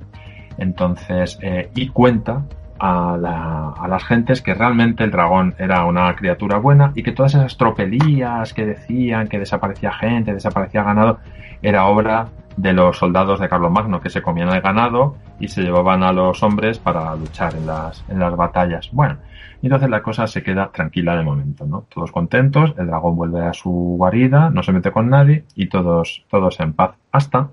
Entonces, 0.59 1.39
eh, 1.43 1.71
y 1.75 1.89
cuenta 1.89 2.43
a, 2.79 3.75
a, 3.79 3.89
las 3.89 4.05
gentes 4.05 4.41
que 4.43 4.55
realmente 4.55 5.05
el 5.05 5.11
dragón 5.11 5.55
era 5.59 5.85
una 5.85 6.15
criatura 6.17 6.59
buena 6.59 6.93
y 6.95 7.03
que 7.03 7.13
todas 7.13 7.35
esas 7.35 7.57
tropelías 7.57 8.55
que 8.55 8.67
decían 8.67 9.29
que 9.29 9.39
desaparecía 9.39 9.93
gente, 9.93 10.33
desaparecía 10.33 10.83
ganado, 10.83 11.19
era 11.63 11.87
obra 11.87 12.29
de 12.57 12.73
los 12.73 12.99
soldados 12.99 13.41
de 13.41 13.49
Carlomagno 13.49 14.01
que 14.01 14.11
se 14.11 14.23
comían 14.23 14.51
el 14.51 14.61
ganado 14.61 15.17
y 15.39 15.49
se 15.49 15.63
llevaban 15.63 16.03
a 16.03 16.13
los 16.13 16.43
hombres 16.43 16.79
para 16.79 17.15
luchar 17.17 17.55
en 17.55 17.67
las, 17.67 18.05
en 18.09 18.19
las 18.19 18.37
batallas. 18.37 18.91
Bueno, 18.93 19.19
entonces 19.63 19.91
la 19.91 20.03
cosa 20.03 20.27
se 20.27 20.43
queda 20.43 20.71
tranquila 20.71 21.17
de 21.17 21.23
momento, 21.23 21.67
¿no? 21.67 21.87
Todos 21.93 22.13
contentos, 22.13 22.75
el 22.79 22.87
dragón 22.87 23.17
vuelve 23.17 23.43
a 23.45 23.53
su 23.53 23.71
guarida, 23.71 24.51
no 24.51 24.63
se 24.63 24.73
mete 24.73 24.91
con 24.91 25.09
nadie 25.09 25.45
y 25.55 25.69
todos, 25.69 26.25
todos 26.31 26.61
en 26.61 26.73
paz. 26.73 26.97
Hasta 27.13 27.51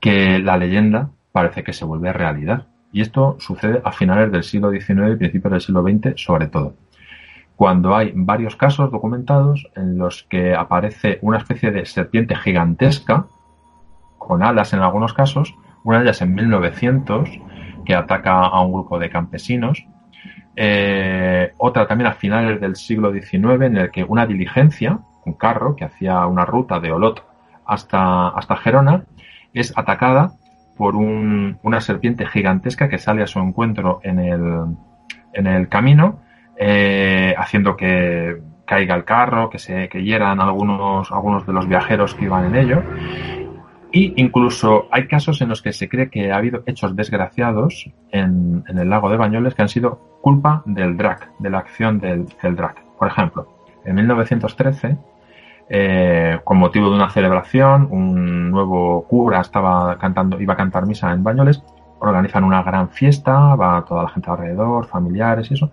que 0.00 0.38
la 0.38 0.56
leyenda 0.56 1.10
parece 1.32 1.62
que 1.62 1.72
se 1.72 1.84
vuelve 1.84 2.12
realidad 2.12 2.66
y 2.92 3.00
esto 3.00 3.36
sucede 3.40 3.80
a 3.84 3.92
finales 3.92 4.30
del 4.32 4.42
siglo 4.42 4.70
XIX 4.70 5.12
y 5.12 5.16
principios 5.16 5.52
del 5.52 5.60
siglo 5.60 5.82
XX 5.82 6.12
sobre 6.16 6.48
todo. 6.48 6.74
Cuando 7.56 7.94
hay 7.94 8.12
varios 8.14 8.56
casos 8.56 8.90
documentados 8.90 9.70
en 9.76 9.98
los 9.98 10.24
que 10.24 10.54
aparece 10.54 11.18
una 11.22 11.38
especie 11.38 11.70
de 11.70 11.84
serpiente 11.86 12.34
gigantesca, 12.34 13.26
con 14.26 14.42
alas 14.42 14.72
en 14.72 14.80
algunos 14.80 15.14
casos, 15.14 15.54
una 15.84 15.98
de 15.98 16.04
ellas 16.04 16.22
en 16.22 16.34
1900, 16.34 17.28
que 17.84 17.94
ataca 17.94 18.40
a 18.40 18.60
un 18.60 18.72
grupo 18.72 18.98
de 18.98 19.10
campesinos, 19.10 19.86
eh, 20.54 21.52
otra 21.58 21.86
también 21.86 22.08
a 22.08 22.14
finales 22.14 22.60
del 22.60 22.76
siglo 22.76 23.12
XIX 23.12 23.62
en 23.62 23.76
el 23.76 23.90
que 23.90 24.04
una 24.04 24.26
diligencia, 24.26 25.00
un 25.24 25.34
carro 25.34 25.76
que 25.76 25.84
hacía 25.84 26.26
una 26.26 26.44
ruta 26.44 26.78
de 26.78 26.92
Olot 26.92 27.24
hasta, 27.64 28.28
hasta 28.28 28.56
Gerona, 28.56 29.04
es 29.54 29.76
atacada 29.76 30.32
por 30.76 30.96
un, 30.96 31.58
una 31.62 31.80
serpiente 31.80 32.26
gigantesca 32.26 32.88
que 32.88 32.98
sale 32.98 33.22
a 33.22 33.26
su 33.26 33.38
encuentro 33.38 34.00
en 34.02 34.18
el, 34.18 34.76
en 35.32 35.46
el 35.46 35.68
camino, 35.68 36.20
eh, 36.58 37.34
haciendo 37.36 37.76
que 37.76 38.36
caiga 38.66 38.94
el 38.94 39.04
carro, 39.04 39.50
que 39.50 39.58
se 39.58 39.88
que 39.88 40.02
hieran 40.02 40.40
algunos, 40.40 41.10
algunos 41.12 41.46
de 41.46 41.52
los 41.52 41.68
viajeros 41.68 42.14
que 42.14 42.24
iban 42.24 42.46
en 42.46 42.56
ello. 42.56 42.82
Y 43.92 44.14
incluso 44.16 44.88
hay 44.90 45.06
casos 45.06 45.42
en 45.42 45.50
los 45.50 45.60
que 45.60 45.72
se 45.72 45.88
cree 45.88 46.08
que 46.08 46.32
ha 46.32 46.36
habido 46.36 46.62
hechos 46.66 46.96
desgraciados 46.96 47.90
en, 48.10 48.64
en 48.66 48.78
el 48.78 48.88
lago 48.88 49.10
de 49.10 49.18
Bañoles 49.18 49.54
que 49.54 49.62
han 49.62 49.68
sido 49.68 50.18
culpa 50.22 50.62
del 50.64 50.96
DRAC, 50.96 51.30
de 51.38 51.50
la 51.50 51.58
acción 51.58 52.00
del, 52.00 52.26
del 52.42 52.56
DRAC. 52.56 52.82
Por 52.98 53.08
ejemplo, 53.08 53.48
en 53.84 53.94
1913 53.96 54.96
eh, 55.74 56.38
con 56.44 56.58
motivo 56.58 56.90
de 56.90 56.96
una 56.96 57.08
celebración, 57.08 57.88
un 57.90 58.50
nuevo 58.50 59.06
cura 59.08 59.40
estaba 59.40 59.96
cantando, 59.96 60.38
iba 60.38 60.52
a 60.52 60.56
cantar 60.56 60.84
misa 60.84 61.10
en 61.12 61.24
Bañoles, 61.24 61.62
organizan 61.98 62.44
una 62.44 62.62
gran 62.62 62.90
fiesta, 62.90 63.54
va 63.54 63.82
toda 63.86 64.02
la 64.02 64.10
gente 64.10 64.30
alrededor, 64.30 64.86
familiares 64.86 65.50
y 65.50 65.54
eso, 65.54 65.70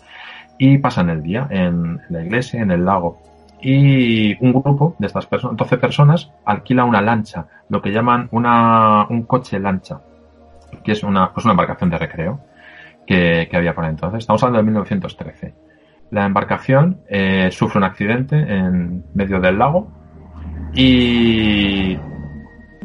y 0.57 0.77
pasan 0.77 1.09
el 1.09 1.21
día 1.21 1.47
en, 1.49 1.99
la 2.09 2.23
iglesia, 2.23 2.61
en 2.61 2.71
el 2.71 2.85
lago. 2.85 3.19
Y 3.61 4.41
un 4.43 4.53
grupo 4.53 4.95
de 4.99 5.07
estas 5.07 5.25
personas, 5.25 5.57
12 5.57 5.77
personas, 5.77 6.31
alquila 6.45 6.85
una 6.85 7.01
lancha, 7.01 7.45
lo 7.69 7.81
que 7.81 7.91
llaman 7.91 8.29
una, 8.31 9.05
un 9.09 9.23
coche 9.23 9.59
lancha, 9.59 9.99
que 10.83 10.93
es 10.93 11.03
una, 11.03 11.33
pues 11.33 11.45
una 11.45 11.51
embarcación 11.51 11.89
de 11.89 11.97
recreo 11.97 12.39
que, 13.05 13.47
que 13.49 13.57
había 13.57 13.75
por 13.75 13.85
entonces. 13.85 14.19
Estamos 14.19 14.41
hablando 14.43 14.59
de 14.59 14.65
1913 14.65 15.69
la 16.11 16.25
embarcación 16.25 17.01
eh, 17.07 17.49
sufre 17.51 17.77
un 17.77 17.83
accidente 17.83 18.35
en 18.35 19.03
medio 19.13 19.39
del 19.39 19.59
lago 19.59 19.91
y 20.73 21.97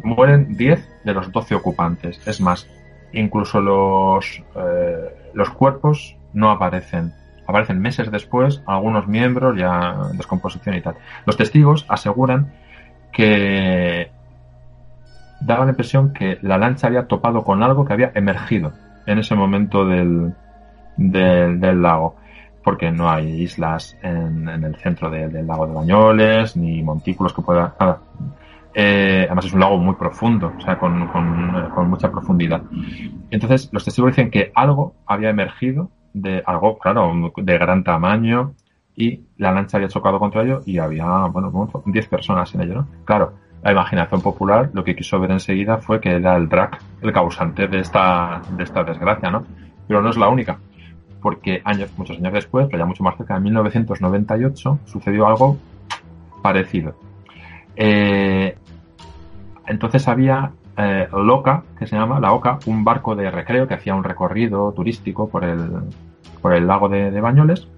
mueren 0.02 0.56
10 0.56 1.04
de 1.04 1.14
los 1.14 1.32
12 1.32 1.54
ocupantes. 1.54 2.26
Es 2.26 2.40
más, 2.40 2.68
incluso 3.12 3.60
los, 3.60 4.42
eh, 4.56 5.30
los 5.32 5.50
cuerpos 5.50 6.16
no 6.32 6.50
aparecen. 6.50 7.12
Aparecen 7.46 7.80
meses 7.80 8.10
después, 8.10 8.62
algunos 8.66 9.06
miembros 9.06 9.56
ya 9.58 9.96
en 10.10 10.16
descomposición 10.16 10.76
y 10.76 10.80
tal. 10.80 10.96
Los 11.26 11.36
testigos 11.36 11.84
aseguran 11.88 12.52
que 13.12 14.10
daba 15.40 15.64
la 15.64 15.72
impresión 15.72 16.12
que 16.12 16.38
la 16.42 16.58
lancha 16.58 16.86
había 16.86 17.06
topado 17.06 17.44
con 17.44 17.62
algo 17.62 17.84
que 17.84 17.92
había 17.92 18.12
emergido 18.14 18.72
en 19.06 19.18
ese 19.18 19.34
momento 19.34 19.84
del, 19.84 20.34
del, 20.96 21.60
del 21.60 21.82
lago 21.82 22.16
porque 22.64 22.90
no 22.90 23.10
hay 23.10 23.42
islas 23.42 23.96
en, 24.02 24.48
el 24.48 24.74
centro 24.76 25.10
del 25.10 25.46
lago 25.46 25.66
de 25.66 25.74
Bañoles, 25.74 26.56
ni 26.56 26.82
montículos 26.82 27.34
que 27.34 27.42
pueda... 27.42 27.74
Nada. 27.78 28.00
Eh, 28.76 29.24
además 29.26 29.44
es 29.44 29.52
un 29.52 29.60
lago 29.60 29.78
muy 29.78 29.94
profundo, 29.94 30.52
o 30.56 30.60
sea, 30.60 30.78
con, 30.78 31.06
con, 31.06 31.90
mucha 31.90 32.10
profundidad. 32.10 32.62
Entonces, 33.30 33.68
los 33.70 33.84
testigos 33.84 34.10
dicen 34.12 34.30
que 34.30 34.50
algo 34.54 34.94
había 35.06 35.30
emergido 35.30 35.90
de 36.14 36.42
algo, 36.46 36.78
claro, 36.78 37.12
de 37.36 37.58
gran 37.58 37.84
tamaño 37.84 38.54
y 38.96 39.20
la 39.36 39.52
lancha 39.52 39.76
había 39.76 39.88
chocado 39.88 40.18
contra 40.18 40.42
ello 40.42 40.62
y 40.64 40.78
había, 40.78 41.26
bueno, 41.26 41.52
10 41.84 42.08
personas 42.08 42.54
en 42.54 42.62
ello, 42.62 42.74
¿no? 42.74 42.88
Claro, 43.04 43.34
la 43.62 43.72
imaginación 43.72 44.22
popular 44.22 44.70
lo 44.72 44.84
que 44.84 44.96
quiso 44.96 45.20
ver 45.20 45.32
enseguida 45.32 45.78
fue 45.78 46.00
que 46.00 46.12
era 46.12 46.36
el 46.36 46.48
drag 46.48 46.78
el 47.02 47.12
causante 47.12 47.68
de 47.68 47.80
esta, 47.80 48.40
de 48.56 48.62
esta 48.62 48.84
desgracia, 48.84 49.30
¿no? 49.30 49.44
Pero 49.86 50.00
no 50.00 50.08
es 50.08 50.16
la 50.16 50.28
única 50.28 50.58
porque 51.24 51.62
años, 51.64 51.90
muchos 51.96 52.18
años 52.18 52.34
después, 52.34 52.66
pero 52.66 52.80
ya 52.80 52.84
mucho 52.84 53.02
más 53.02 53.16
cerca, 53.16 53.34
en 53.38 53.44
1998, 53.44 54.80
sucedió 54.84 55.26
algo 55.26 55.56
parecido. 56.42 56.94
Eh, 57.76 58.58
entonces 59.66 60.06
había 60.06 60.52
eh, 60.76 61.08
Loca, 61.12 61.62
que 61.78 61.86
se 61.86 61.96
llama, 61.96 62.20
la 62.20 62.32
Oca, 62.32 62.58
un 62.66 62.84
barco 62.84 63.14
de 63.14 63.30
recreo 63.30 63.66
que 63.68 63.74
hacía 63.74 63.94
un 63.94 64.04
recorrido 64.04 64.72
turístico 64.72 65.28
por 65.28 65.44
el, 65.44 65.70
por 66.42 66.54
el 66.54 66.66
lago 66.66 66.88
de, 66.88 67.20
Bañoles. 67.20 67.68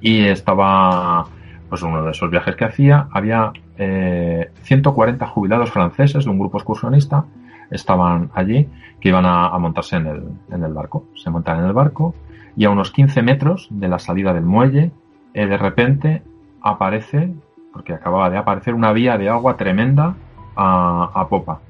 Y 0.00 0.24
estaba, 0.24 1.26
pues 1.68 1.82
uno 1.82 2.04
de 2.04 2.10
esos 2.10 2.30
viajes 2.30 2.56
que 2.56 2.64
hacía, 2.64 3.08
había 3.12 3.52
140 3.76 5.24
eh, 5.24 5.28
jubilados 5.28 5.70
franceses 5.70 6.24
de 6.24 6.30
un 6.30 6.38
grupo 6.38 6.58
excursionista, 6.58 7.24
estaban 7.70 8.30
allí, 8.34 8.68
que 9.00 9.08
iban 9.08 9.24
a, 9.26 9.56
montarse 9.58 9.96
en 9.96 10.06
el, 10.06 10.22
en 10.50 10.62
el 10.62 10.72
barco. 10.72 11.06
Se 11.14 11.30
montan 11.30 11.60
en 11.60 11.66
el 11.66 11.72
barco, 11.72 12.14
y 12.56 12.64
a 12.64 12.70
unos 12.70 12.90
15 12.90 13.22
metros 13.22 13.68
de 13.70 13.88
la 13.88 13.98
salida 13.98 14.34
del 14.34 14.44
muelle, 14.44 14.90
eh, 15.34 15.46
de 15.46 15.56
repente 15.56 16.22
aparece, 16.60 17.32
porque 17.72 17.94
acababa 17.94 18.28
de 18.30 18.36
aparecer, 18.36 18.74
una 18.74 18.92
vía 18.92 19.16
de 19.16 19.28
agua 19.28 19.56
tremenda 19.56 20.14
a, 20.54 21.26
popa 21.30 21.60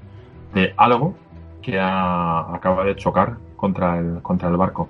de 0.54 0.74
algo 0.76 1.14
que 1.62 1.78
acaba 1.80 2.84
de 2.84 2.96
chocar 2.96 3.36
contra 3.56 3.98
el, 3.98 4.20
contra 4.22 4.48
el 4.48 4.56
barco. 4.56 4.88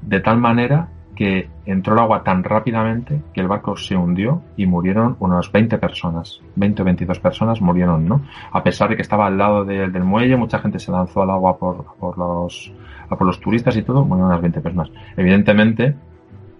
De 0.00 0.20
tal 0.20 0.38
manera 0.38 0.88
que 1.14 1.48
entró 1.64 1.94
el 1.94 2.00
agua 2.00 2.22
tan 2.22 2.42
rápidamente 2.42 3.22
que 3.32 3.40
el 3.40 3.48
barco 3.48 3.76
se 3.76 3.96
hundió 3.96 4.42
y 4.56 4.66
murieron 4.66 5.16
unas 5.20 5.50
20 5.50 5.78
personas. 5.78 6.40
20 6.56 6.82
o 6.82 6.84
22 6.84 7.18
personas 7.20 7.60
murieron, 7.60 8.06
¿no? 8.06 8.22
A 8.52 8.62
pesar 8.62 8.90
de 8.90 8.96
que 8.96 9.02
estaba 9.02 9.26
al 9.26 9.38
lado 9.38 9.64
del 9.64 10.04
muelle, 10.04 10.36
mucha 10.36 10.58
gente 10.58 10.78
se 10.78 10.90
lanzó 10.90 11.22
al 11.22 11.30
agua 11.30 11.56
por, 11.56 11.84
por, 11.98 12.18
los, 12.18 12.72
por 13.08 13.22
los 13.22 13.40
turistas 13.40 13.76
y 13.76 13.82
todo, 13.82 14.04
murieron 14.04 14.30
unas 14.30 14.42
20 14.42 14.60
personas. 14.60 14.90
Evidentemente, 15.16 15.94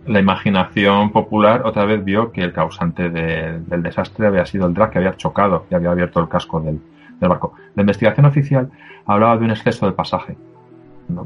la 0.06 0.20
imaginación 0.20 1.10
popular 1.10 1.62
otra 1.64 1.84
vez 1.84 2.04
vio 2.04 2.30
que 2.30 2.42
el 2.42 2.52
causante 2.52 3.08
del 3.08 3.82
desastre 3.82 4.26
había 4.26 4.46
sido 4.46 4.66
el 4.66 4.74
drag 4.74 4.90
que 4.90 4.98
había 4.98 5.16
chocado 5.16 5.66
y 5.70 5.74
había 5.74 5.90
abierto 5.90 6.20
el 6.20 6.28
casco 6.28 6.60
del, 6.60 6.80
del 7.20 7.28
barco. 7.28 7.54
La 7.74 7.82
investigación 7.82 8.26
oficial 8.26 8.70
hablaba 9.06 9.36
de 9.36 9.44
un 9.44 9.50
exceso 9.50 9.86
de 9.86 9.92
pasaje 9.92 10.36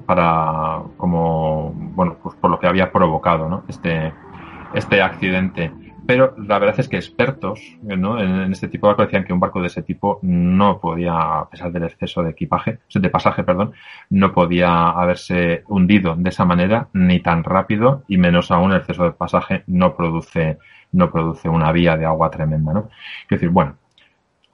para 0.07 0.83
como 0.97 1.73
bueno 1.73 2.17
pues 2.21 2.35
por 2.37 2.51
lo 2.51 2.59
que 2.59 2.67
había 2.67 2.91
provocado 2.91 3.49
¿no? 3.49 3.63
este 3.69 4.13
este 4.75 5.01
accidente 5.01 5.73
pero 6.09 6.35
la 6.39 6.59
verdad 6.59 6.81
es 6.81 6.89
que 6.89 6.97
expertos 6.97 7.61
¿no? 7.83 8.19
en, 8.19 8.51
este 8.51 8.69
tipo 8.69 8.87
de 8.87 8.93
barco 8.93 9.03
decían 9.03 9.25
que 9.25 9.35
un 9.35 9.41
barco 9.41 9.61
de 9.61 9.67
ese 9.67 9.83
tipo 9.83 10.19
no 10.23 10.81
podía, 10.81 11.13
a 11.41 11.51
pesar 11.51 11.71
del 11.71 11.85
exceso 11.85 12.23
de 12.23 12.31
equipaje, 12.31 12.79
de 12.95 13.11
pasaje, 13.11 13.45
perdón, 13.45 13.75
no 14.09 14.33
podía 14.33 14.89
haberse 14.89 15.65
hundido 15.69 16.17
de 16.17 16.31
esa 16.31 16.47
manera 16.47 16.89
ni 16.95 17.21
tan 17.21 17.45
rápido 17.45 18.05
y 18.09 18.17
menos 18.17 18.51
aún 18.51 18.73
el 18.73 18.79
exceso 18.79 19.05
de 19.05 19.13
pasaje 19.13 19.65
no 19.67 19.97
produce, 19.97 20.57
no 20.93 21.11
produce 21.11 21.51
una 21.51 21.73
vía 21.73 21.95
de 21.99 22.07
agua 22.07 22.31
tremenda, 22.31 22.73
¿no? 22.73 22.89
Es 23.25 23.29
decir, 23.29 23.51
bueno, 23.51 23.77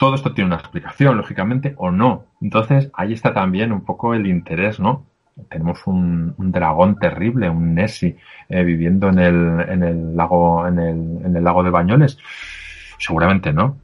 todo 0.05 0.16
esto 0.16 0.34
tiene 0.34 0.48
una 0.48 0.57
explicación, 0.57 1.16
lógicamente, 1.16 1.72
o 1.78 1.90
no. 1.90 2.26
Entonces, 2.42 2.90
ahí 2.92 3.14
está 3.14 3.32
también 3.32 3.72
un 3.72 3.86
poco 3.86 4.12
el 4.12 4.26
interés, 4.26 4.78
¿no? 4.78 5.07
tenemos 5.48 5.86
un, 5.86 6.34
dragón 6.36 6.98
terrible, 6.98 7.48
un 7.48 7.74
Nessie, 7.74 8.18
eh, 8.50 8.62
viviendo 8.64 9.09
en 9.09 9.18
el, 9.18 9.61
en 9.66 9.82
el 9.82 10.14
lago, 10.14 10.68
en 10.68 10.78
el, 10.78 11.24
en 11.24 11.34
el 11.34 11.42
lago 11.42 11.62
de 11.62 11.70
Bañoles. 11.70 12.18
Seguramente 12.98 13.50
no. 13.55 13.78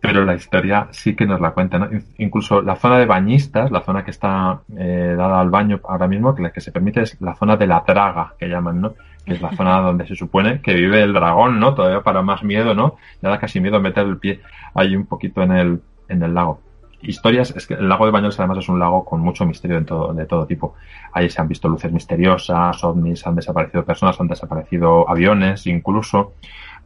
Pero 0.00 0.24
la 0.24 0.34
historia 0.34 0.88
sí 0.90 1.14
que 1.14 1.24
nos 1.24 1.40
la 1.40 1.52
cuenta, 1.52 1.78
¿no? 1.78 1.88
Incluso 2.18 2.62
la 2.62 2.74
zona 2.74 2.98
de 2.98 3.06
bañistas, 3.06 3.70
la 3.70 3.82
zona 3.82 4.04
que 4.04 4.10
está 4.10 4.62
eh, 4.76 5.14
dada 5.16 5.40
al 5.40 5.50
baño 5.50 5.80
ahora 5.84 6.08
mismo, 6.08 6.34
que 6.34 6.42
la 6.42 6.50
que 6.50 6.60
se 6.60 6.72
permite 6.72 7.02
es 7.02 7.20
la 7.20 7.36
zona 7.36 7.56
de 7.56 7.68
la 7.68 7.84
traga, 7.84 8.34
que 8.38 8.48
llaman, 8.48 8.80
¿no? 8.80 8.94
Que 9.24 9.34
es 9.34 9.40
la 9.42 9.52
zona 9.52 9.80
donde 9.80 10.06
se 10.06 10.16
supone 10.16 10.60
que 10.62 10.74
vive 10.74 11.02
el 11.02 11.12
dragón, 11.12 11.60
¿no? 11.60 11.74
Todavía 11.74 12.02
para 12.02 12.22
más 12.22 12.42
miedo, 12.42 12.74
¿no? 12.74 12.96
Ya 13.22 13.28
da 13.28 13.38
casi 13.38 13.60
miedo 13.60 13.80
meter 13.80 14.06
el 14.06 14.18
pie 14.18 14.40
ahí 14.74 14.96
un 14.96 15.06
poquito 15.06 15.42
en 15.42 15.52
el, 15.52 15.80
en 16.08 16.22
el 16.22 16.34
lago 16.34 16.60
historias, 17.02 17.54
es 17.56 17.66
que 17.66 17.74
el 17.74 17.88
lago 17.88 18.06
de 18.06 18.12
Bañoles 18.12 18.38
además 18.38 18.58
es 18.58 18.68
un 18.68 18.78
lago 18.78 19.04
con 19.04 19.20
mucho 19.20 19.46
misterio 19.46 19.78
de 19.80 19.86
todo, 19.86 20.12
de 20.12 20.26
todo 20.26 20.46
tipo. 20.46 20.74
Ahí 21.12 21.30
se 21.30 21.40
han 21.40 21.48
visto 21.48 21.68
luces 21.68 21.92
misteriosas, 21.92 22.82
ovnis, 22.84 23.26
han 23.26 23.36
desaparecido 23.36 23.84
personas, 23.84 24.20
han 24.20 24.28
desaparecido 24.28 25.08
aviones 25.08 25.66
incluso. 25.66 26.34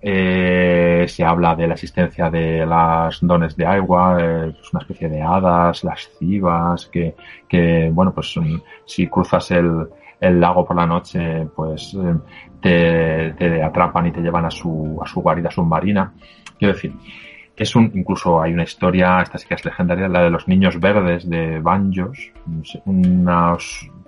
Eh, 0.07 1.07
se 1.09 1.25
habla 1.25 1.55
de 1.55 1.67
la 1.67 1.75
existencia 1.75 2.29
de 2.29 2.67
las 2.67 3.19
dones 3.23 3.57
de 3.57 3.65
agua, 3.65 4.19
es 4.21 4.73
una 4.73 4.83
especie 4.83 5.09
de 5.09 5.23
hadas, 5.23 5.83
las 5.83 6.11
civas, 6.19 6.87
que, 6.87 7.15
que 7.49 7.91
bueno, 7.91 8.13
pues 8.13 8.37
mm, 8.37 8.57
si 8.85 9.07
cruzas 9.07 9.51
el, 9.51 9.89
el 10.21 10.41
lago 10.41 10.65
por 10.65 10.77
la 10.77 10.87
noche, 10.87 11.47
pues 11.55 11.95
eh, 11.95 12.15
te, 12.61 13.35
te, 13.37 13.63
atrapan 13.63 14.07
y 14.07 14.13
te 14.13 14.21
llevan 14.21 14.45
a 14.45 14.51
su, 14.51 14.99
a 15.03 15.07
su 15.07 15.21
guarida 15.21 15.51
submarina. 15.51 16.13
Quiero 16.59 16.75
decir, 16.75 16.93
es 17.57 17.77
un, 17.77 17.91
incluso 17.95 18.41
hay 18.41 18.53
una 18.53 18.65
historia, 18.65 19.21
esta 19.23 19.39
sí 19.39 19.47
que 19.47 19.55
es 19.55 19.65
legendaria, 19.65 20.09
la 20.09 20.23
de 20.23 20.31
los 20.31 20.49
niños 20.49 20.81
verdes 20.81 21.29
de 21.29 21.61
Banjos, 21.61 22.33
una 22.85 23.57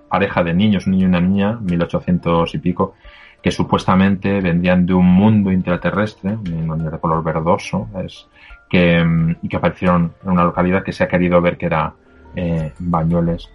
pareja 0.08 0.42
de 0.42 0.54
niños, 0.54 0.86
un 0.86 0.92
niño 0.92 1.04
y 1.04 1.08
una 1.08 1.20
niña, 1.20 1.58
1800 1.60 2.54
y 2.54 2.58
pico, 2.58 2.94
que 3.42 3.50
supuestamente 3.50 4.40
vendían 4.40 4.86
de 4.86 4.94
un 4.94 5.06
mundo 5.06 5.52
intraterrestre, 5.52 6.30
un 6.30 6.90
de 6.90 6.98
color 6.98 7.22
verdoso, 7.22 7.88
es, 8.04 8.26
que, 8.68 9.04
y 9.42 9.48
que 9.48 9.56
aparecieron 9.56 10.12
en 10.24 10.30
una 10.30 10.44
localidad 10.44 10.82
que 10.82 10.92
se 10.92 11.04
ha 11.04 11.08
querido 11.08 11.40
ver 11.40 11.56
que 11.56 11.66
era 11.66 11.94
eh, 12.34 12.72
Bañoles. 12.78 13.48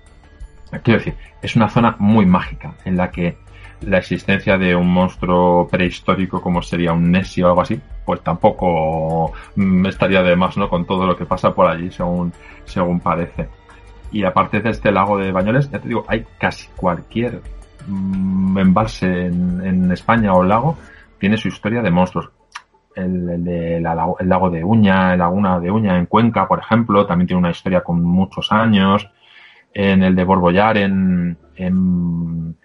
Quiero 0.83 0.99
decir, 0.99 1.15
es 1.41 1.55
una 1.55 1.69
zona 1.69 1.95
muy 1.99 2.25
mágica 2.25 2.73
en 2.85 2.97
la 2.97 3.11
que 3.11 3.37
la 3.81 3.97
existencia 3.97 4.57
de 4.57 4.75
un 4.75 4.87
monstruo 4.87 5.67
prehistórico 5.67 6.41
como 6.41 6.61
sería 6.61 6.93
un 6.93 7.11
Nessie 7.11 7.43
o 7.43 7.47
algo 7.47 7.61
así, 7.61 7.79
pues 8.05 8.21
tampoco 8.21 9.33
mm, 9.55 9.85
estaría 9.87 10.21
de 10.21 10.35
más, 10.35 10.57
¿no? 10.57 10.69
Con 10.69 10.85
todo 10.85 11.05
lo 11.05 11.17
que 11.17 11.25
pasa 11.25 11.53
por 11.53 11.67
allí, 11.67 11.91
según, 11.91 12.31
según 12.65 12.99
parece. 12.99 13.49
Y 14.11 14.23
aparte 14.23 14.59
de 14.59 14.69
este 14.69 14.91
lago 14.91 15.17
de 15.17 15.31
Bañoles, 15.31 15.69
ya 15.71 15.79
te 15.79 15.87
digo, 15.87 16.05
hay 16.07 16.25
casi 16.37 16.67
cualquier 16.75 17.41
mm, 17.87 18.57
embalse 18.57 19.25
en, 19.25 19.91
España 19.91 20.33
o 20.33 20.43
lago 20.43 20.77
tiene 21.19 21.37
su 21.37 21.47
historia 21.47 21.81
de 21.81 21.91
monstruos. 21.91 22.29
El, 22.95 23.47
el 23.47 23.83
lago 23.83 24.49
de 24.49 24.63
Uña, 24.63 25.13
el 25.13 25.19
laguna 25.19 25.59
de 25.59 25.71
Uña 25.71 25.97
en 25.97 26.05
Cuenca, 26.05 26.47
por 26.47 26.59
ejemplo, 26.59 27.05
también 27.05 27.27
tiene 27.27 27.39
una 27.39 27.51
historia 27.51 27.81
con 27.81 28.03
muchos 28.03 28.51
años. 28.51 29.09
En 29.73 30.03
el 30.03 30.15
de 30.15 30.23
Borbollar 30.23 30.77
en, 30.77 31.37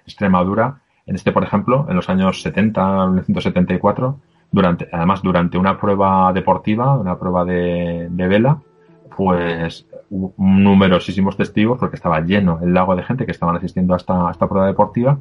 Extremadura, 0.04 0.80
en 1.06 1.14
este, 1.14 1.32
por 1.32 1.44
ejemplo, 1.44 1.86
en 1.88 1.96
los 1.96 2.08
años 2.08 2.42
70, 2.42 3.06
1974, 3.06 4.18
durante, 4.50 4.88
además 4.92 5.22
durante 5.22 5.58
una 5.58 5.78
prueba 5.78 6.32
deportiva, 6.32 6.96
una 6.96 7.18
prueba 7.18 7.44
de, 7.44 8.08
vela, 8.10 8.60
pues 9.16 9.86
hubo 10.10 10.34
numerosísimos 10.38 11.36
testigos, 11.36 11.78
porque 11.78 11.96
estaba 11.96 12.20
lleno 12.20 12.60
el 12.62 12.72
lago 12.72 12.96
de 12.96 13.02
gente 13.02 13.24
que 13.24 13.32
estaban 13.32 13.56
asistiendo 13.56 13.94
a 13.94 13.96
esta, 13.96 14.30
esta 14.30 14.48
prueba 14.48 14.66
deportiva, 14.66 15.18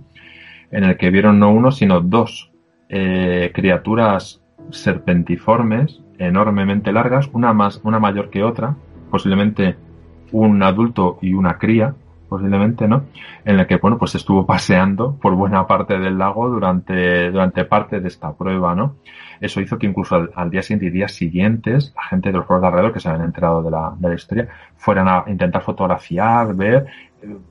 en 0.72 0.84
el 0.84 0.98
que 0.98 1.10
vieron 1.10 1.40
no 1.40 1.52
uno, 1.52 1.72
sino 1.72 2.02
dos 2.02 2.52
eh, 2.90 3.52
criaturas 3.54 4.42
serpentiformes, 4.72 6.02
enormemente 6.18 6.92
largas, 6.92 7.30
una 7.34 7.54
más, 7.54 7.82
una 7.84 8.00
mayor 8.00 8.30
que 8.30 8.44
otra, 8.44 8.76
posiblemente 9.10 9.76
un 10.32 10.62
adulto 10.64 11.18
y 11.22 11.34
una 11.34 11.58
cría, 11.58 11.94
posiblemente, 12.30 12.88
¿no? 12.88 13.04
En 13.44 13.60
el 13.60 13.68
que, 13.68 13.78
bueno, 13.78 13.98
pues 13.98 14.16
estuvo 14.16 14.46
paseando 14.46 15.16
por 15.16 15.36
buena 15.36 15.68
parte 15.68 15.98
del 15.98 16.18
lago 16.18 16.50
durante, 16.50 17.32
durante 17.32 17.66
parte 17.66 18.00
de 18.00 18.08
esta 18.08 18.34
prueba, 18.34 18.76
¿no? 18.76 18.96
Eso 19.40 19.62
hizo 19.62 19.78
que 19.78 19.88
incluso 19.88 20.28
al, 20.34 20.50
día 20.50 20.62
siguiente 20.62 20.86
y 20.88 20.90
días 20.90 21.12
siguientes, 21.12 21.94
la 21.96 22.04
gente 22.04 22.32
de 22.32 22.38
los 22.38 22.46
pueblos 22.46 22.62
de 22.62 22.68
alrededor 22.68 22.94
que 22.94 23.00
se 23.00 23.10
habían 23.10 23.26
enterado 23.26 23.62
de 23.62 23.72
la, 23.72 23.94
de 23.98 24.10
la 24.10 24.16
historia, 24.16 24.48
fueran 24.78 25.08
a 25.08 25.24
intentar 25.28 25.62
fotografiar, 25.62 26.56
ver, 26.56 26.86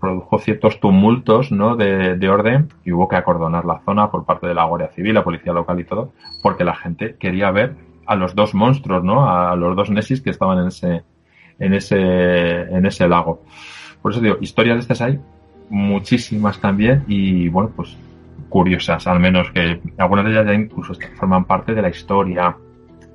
produjo 0.00 0.38
ciertos 0.38 0.80
tumultos, 0.80 1.52
¿no? 1.52 1.76
De, 1.76 2.16
de 2.16 2.28
orden 2.28 2.68
y 2.84 2.92
hubo 2.92 3.08
que 3.08 3.16
acordonar 3.16 3.64
la 3.64 3.80
zona 3.80 4.10
por 4.10 4.24
parte 4.24 4.46
de 4.46 4.54
la 4.54 4.64
Guardia 4.64 4.88
Civil, 4.88 5.14
la 5.14 5.24
policía 5.24 5.52
local 5.52 5.78
y 5.80 5.84
todo, 5.84 6.12
porque 6.42 6.64
la 6.64 6.74
gente 6.74 7.16
quería 7.18 7.50
ver 7.50 7.76
a 8.06 8.16
los 8.16 8.34
dos 8.34 8.54
monstruos, 8.54 9.02
¿no? 9.02 9.28
A 9.28 9.54
los 9.56 9.76
dos 9.76 9.90
Nessis 9.90 10.20
que 10.20 10.30
estaban 10.30 10.58
en 10.58 10.68
ese, 10.68 11.04
en 11.58 11.74
ese, 11.74 11.96
en 11.98 12.86
ese 12.86 13.08
lago. 13.08 13.42
Por 14.02 14.12
eso 14.12 14.20
digo, 14.20 14.36
historias 14.40 14.76
de 14.76 14.80
estas 14.80 15.00
hay 15.00 15.20
muchísimas 15.70 16.60
también 16.60 17.04
y 17.08 17.48
bueno, 17.48 17.70
pues 17.74 17.96
curiosas, 18.48 19.06
al 19.06 19.20
menos 19.20 19.50
que 19.50 19.80
algunas 19.98 20.24
de 20.24 20.32
ellas 20.32 20.46
ya 20.46 20.54
incluso 20.54 20.94
forman 21.16 21.44
parte 21.44 21.74
de 21.74 21.82
la 21.82 21.88
historia 21.88 22.56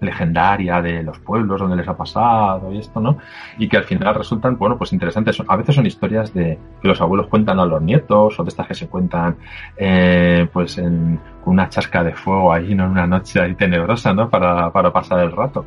legendaria 0.02 0.82
de 0.82 1.04
los 1.04 1.20
pueblos 1.20 1.60
donde 1.60 1.76
les 1.76 1.88
ha 1.88 1.96
pasado 1.96 2.72
y 2.72 2.80
esto, 2.80 3.00
¿no? 3.00 3.18
Y 3.58 3.68
que 3.68 3.78
al 3.78 3.84
final 3.84 4.16
resultan, 4.16 4.58
bueno, 4.58 4.78
pues 4.78 4.94
interesantes. 4.94 5.42
A 5.48 5.56
veces 5.56 5.76
son 5.76 5.86
historias 5.86 6.34
de 6.34 6.58
que 6.82 6.88
los 6.88 7.02
abuelos 7.02 7.28
cuentan 7.28 7.60
a 7.60 7.66
los 7.66 7.82
nietos 7.82 8.40
o 8.40 8.44
de 8.44 8.50
estas 8.50 8.68
que 8.68 8.76
se 8.76 8.88
cuentan, 8.88 9.36
eh, 9.78 10.48
pues 10.52 10.78
en 10.78 11.20
una 11.46 11.70
chasca 11.70 12.04
de 12.04 12.14
fuego 12.14 12.54
ahí, 12.54 12.76
¿no? 12.76 12.86
En 12.86 12.92
una 12.92 13.08
noche 13.08 13.42
ahí 13.42 13.56
tenebrosa, 13.56 14.14
¿no? 14.14 14.30
Para, 14.30 14.72
para 14.72 14.92
pasar 14.94 15.20
el 15.20 15.32
rato. 15.32 15.66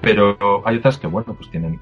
Pero 0.00 0.36
hay 0.64 0.76
otras 0.76 0.98
que, 0.98 1.06
bueno, 1.06 1.34
pues 1.34 1.50
tienen 1.50 1.80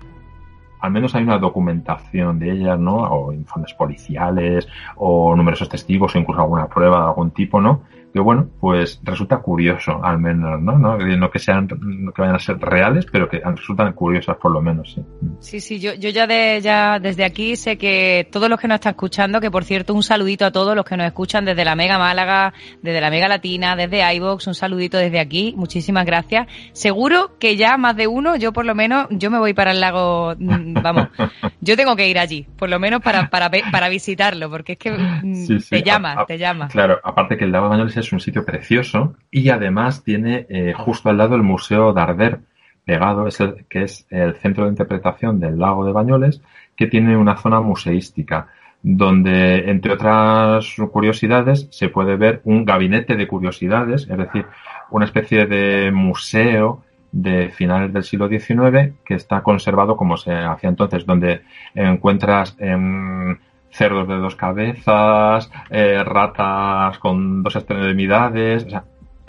al 0.81 0.91
menos 0.91 1.15
hay 1.15 1.23
una 1.23 1.39
documentación 1.39 2.39
de 2.39 2.53
ellas, 2.53 2.79
¿no? 2.79 2.97
O 2.97 3.33
informes 3.33 3.75
policiales, 3.75 4.67
o 4.97 5.35
numerosos 5.37 5.69
testigos, 5.69 6.15
o 6.15 6.19
incluso 6.19 6.41
alguna 6.41 6.69
prueba 6.69 7.01
de 7.01 7.07
algún 7.09 7.31
tipo, 7.33 7.61
¿no? 7.61 7.83
Que 8.13 8.21
bueno, 8.21 8.49
pues 8.61 9.01
resulta 9.05 9.39
curioso 9.39 10.01
al 10.03 10.19
menos, 10.19 10.61
¿no? 10.61 10.79
No, 10.79 11.31
que 11.31 11.39
sean, 11.39 11.69
no 11.81 12.13
que 12.13 12.23
vayan 12.23 12.37
a 12.37 12.39
ser 12.39 12.59
reales, 12.59 13.07
pero 13.11 13.29
que 13.29 13.41
resultan 13.45 13.93
curiosas 13.93 14.37
por 14.37 14.53
lo 14.53 14.61
menos, 14.61 14.93
sí. 14.93 15.05
Sí, 15.39 15.61
sí, 15.61 15.79
yo, 15.79 15.95
yo 15.95 16.11
ya, 16.11 16.27
de, 16.27 16.61
ya 16.61 16.99
desde 16.99 17.25
aquí 17.25 17.57
sé 17.57 17.79
que 17.79 18.29
todos 18.31 18.49
los 18.49 18.59
que 18.59 18.69
nos 18.69 18.77
están 18.77 18.93
escuchando, 18.93 19.41
que 19.41 19.51
por 19.51 19.65
cierto 19.65 19.95
un 19.95 20.03
saludito 20.03 20.45
a 20.45 20.51
todos 20.51 20.75
los 20.75 20.85
que 20.85 20.97
nos 20.97 21.07
escuchan 21.07 21.45
desde 21.45 21.65
la 21.65 21.77
Mega 21.77 21.99
Málaga, 21.99 22.53
desde 22.83 23.01
la 23.01 23.11
Mega 23.11 23.29
Latina, 23.29 23.77
desde 23.77 24.03
iVox, 24.15 24.47
un 24.47 24.55
saludito 24.55 24.99
desde 24.99 25.21
aquí, 25.21 25.55
muchísimas 25.57 26.05
gracias. 26.05 26.49
Seguro 26.73 27.39
que 27.39 27.57
ya 27.57 27.77
más 27.77 27.97
de 27.97 28.07
uno, 28.07 28.37
yo 28.37 28.53
por 28.53 28.67
lo 28.67 28.75
menos, 28.75 29.07
yo 29.11 29.31
me 29.31 29.39
voy 29.39 29.55
para 29.55 29.71
el 29.71 29.81
lago, 29.81 30.35
mm, 30.37 30.75
vamos, 30.83 31.09
yo 31.61 31.77
tengo 31.77 31.95
que 31.95 32.09
ir 32.09 32.19
allí, 32.19 32.47
por 32.57 32.69
lo 32.69 32.81
menos 32.81 33.03
para, 33.03 33.31
para, 33.31 33.51
para 33.71 33.89
visitarlo, 33.89 34.51
porque 34.51 34.73
es 34.73 34.79
que 34.79 34.91
mm, 34.91 35.59
te 35.69 35.83
llama, 35.83 36.25
te 36.27 36.39
llama. 36.39 36.69
Claro, 36.69 36.99
aparte 37.05 37.37
que 37.37 37.45
el 37.45 37.53
lago 37.53 37.69
de 37.69 38.00
es 38.00 38.00
un 38.13 38.21
sitio 38.21 38.45
precioso 38.45 39.15
y 39.31 39.51
además 39.51 40.03
tiene 40.03 40.47
eh, 40.49 40.73
justo 40.77 41.09
al 41.09 41.19
lado 41.19 41.35
el 41.37 41.43
Museo 41.43 41.93
Darder 41.93 42.41
pegado, 42.85 43.27
es 43.27 43.41
el, 43.41 43.67
que 43.69 43.83
es 43.83 44.07
el 44.11 44.35
centro 44.37 44.65
de 44.65 44.71
interpretación 44.71 45.39
del 45.39 45.59
lago 45.59 45.85
de 45.85 45.93
Bañoles, 45.93 46.43
que 46.77 46.87
tiene 46.87 47.17
una 47.17 47.37
zona 47.37 47.61
museística 47.61 48.49
donde, 48.83 49.71
entre 49.71 49.93
otras 49.93 50.75
curiosidades, 50.91 51.69
se 51.71 51.89
puede 51.89 52.17
ver 52.17 52.41
un 52.45 52.65
gabinete 52.65 53.15
de 53.17 53.29
curiosidades, 53.29 54.09
es 54.09 54.17
decir, 54.17 54.47
una 54.91 55.05
especie 55.05 55.47
de 55.47 55.91
museo 55.93 56.83
de 57.13 57.51
finales 57.51 57.93
del 57.93 58.05
siglo 58.05 58.29
XIX 58.29 58.95
que 59.05 59.15
está 59.15 59.43
conservado 59.43 59.97
como 59.97 60.17
se 60.17 60.33
hacía 60.33 60.71
entonces, 60.71 61.05
donde 61.05 61.43
encuentras 61.75 62.57
en 62.59 63.39
cerdos 63.71 64.09
de 64.09 64.17
dos 64.17 64.37
cabezas, 64.37 65.51
eh, 65.71 66.03
ratas 66.05 66.99
con 66.99 67.43
dos 67.43 67.57
extremidades, 67.57 68.67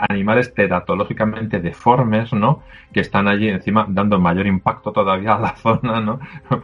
animales 0.08 0.52
teratológicamente 0.52 1.60
deformes, 1.60 2.32
¿no? 2.32 2.62
Que 2.92 3.00
están 3.00 3.28
allí 3.28 3.48
encima 3.48 3.86
dando 3.88 4.18
mayor 4.18 4.46
impacto 4.46 4.92
todavía 4.92 5.34
a 5.34 5.40
la 5.40 5.56
zona, 5.56 6.00
¿no? 6.00 6.18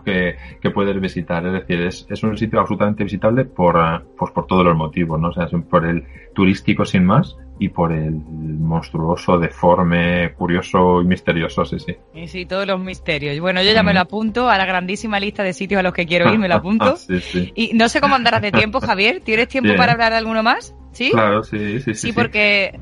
que, 0.04 0.36
que 0.60 0.70
puedes 0.70 1.00
visitar. 1.00 1.46
Es 1.46 1.52
decir, 1.52 1.80
es, 1.82 2.06
es 2.10 2.22
un 2.22 2.36
sitio 2.36 2.60
absolutamente 2.60 3.04
visitable 3.04 3.44
por, 3.44 3.76
pues 4.16 4.32
por 4.32 4.46
todos 4.46 4.64
los 4.64 4.76
motivos, 4.76 5.20
¿no? 5.20 5.28
O 5.28 5.32
sea, 5.32 5.46
por 5.70 5.86
el 5.86 6.04
turístico 6.34 6.84
sin 6.84 7.04
más 7.04 7.36
y 7.58 7.68
por 7.68 7.92
el 7.92 8.12
monstruoso, 8.12 9.38
deforme, 9.38 10.32
curioso 10.34 11.02
y 11.02 11.04
misterioso, 11.06 11.64
sí, 11.64 11.78
sí. 11.78 11.96
Y 12.14 12.28
sí, 12.28 12.46
todos 12.46 12.66
los 12.66 12.80
misterios. 12.80 13.38
Bueno, 13.40 13.62
yo 13.62 13.72
ya 13.72 13.82
me 13.82 13.94
lo 13.94 14.00
apunto 14.00 14.48
a 14.48 14.58
la 14.58 14.66
grandísima 14.66 15.18
lista 15.18 15.42
de 15.42 15.52
sitios 15.52 15.80
a 15.80 15.82
los 15.82 15.92
que 15.92 16.06
quiero 16.06 16.32
ir, 16.32 16.38
me 16.38 16.48
lo 16.48 16.54
apunto. 16.56 16.96
sí, 16.96 17.20
sí. 17.20 17.52
Y 17.54 17.72
no 17.74 17.88
sé 17.88 18.00
cómo 18.00 18.14
andarás 18.14 18.42
de 18.42 18.52
tiempo, 18.52 18.80
Javier. 18.80 19.20
¿Tienes 19.20 19.48
tiempo 19.48 19.74
para 19.76 19.92
hablar 19.92 20.12
de 20.12 20.18
alguno 20.18 20.42
más? 20.42 20.74
¿Sí? 20.92 21.10
Claro, 21.10 21.42
sí, 21.42 21.80
sí, 21.80 21.94
sí. 21.94 22.08
Sí, 22.08 22.12
porque 22.12 22.78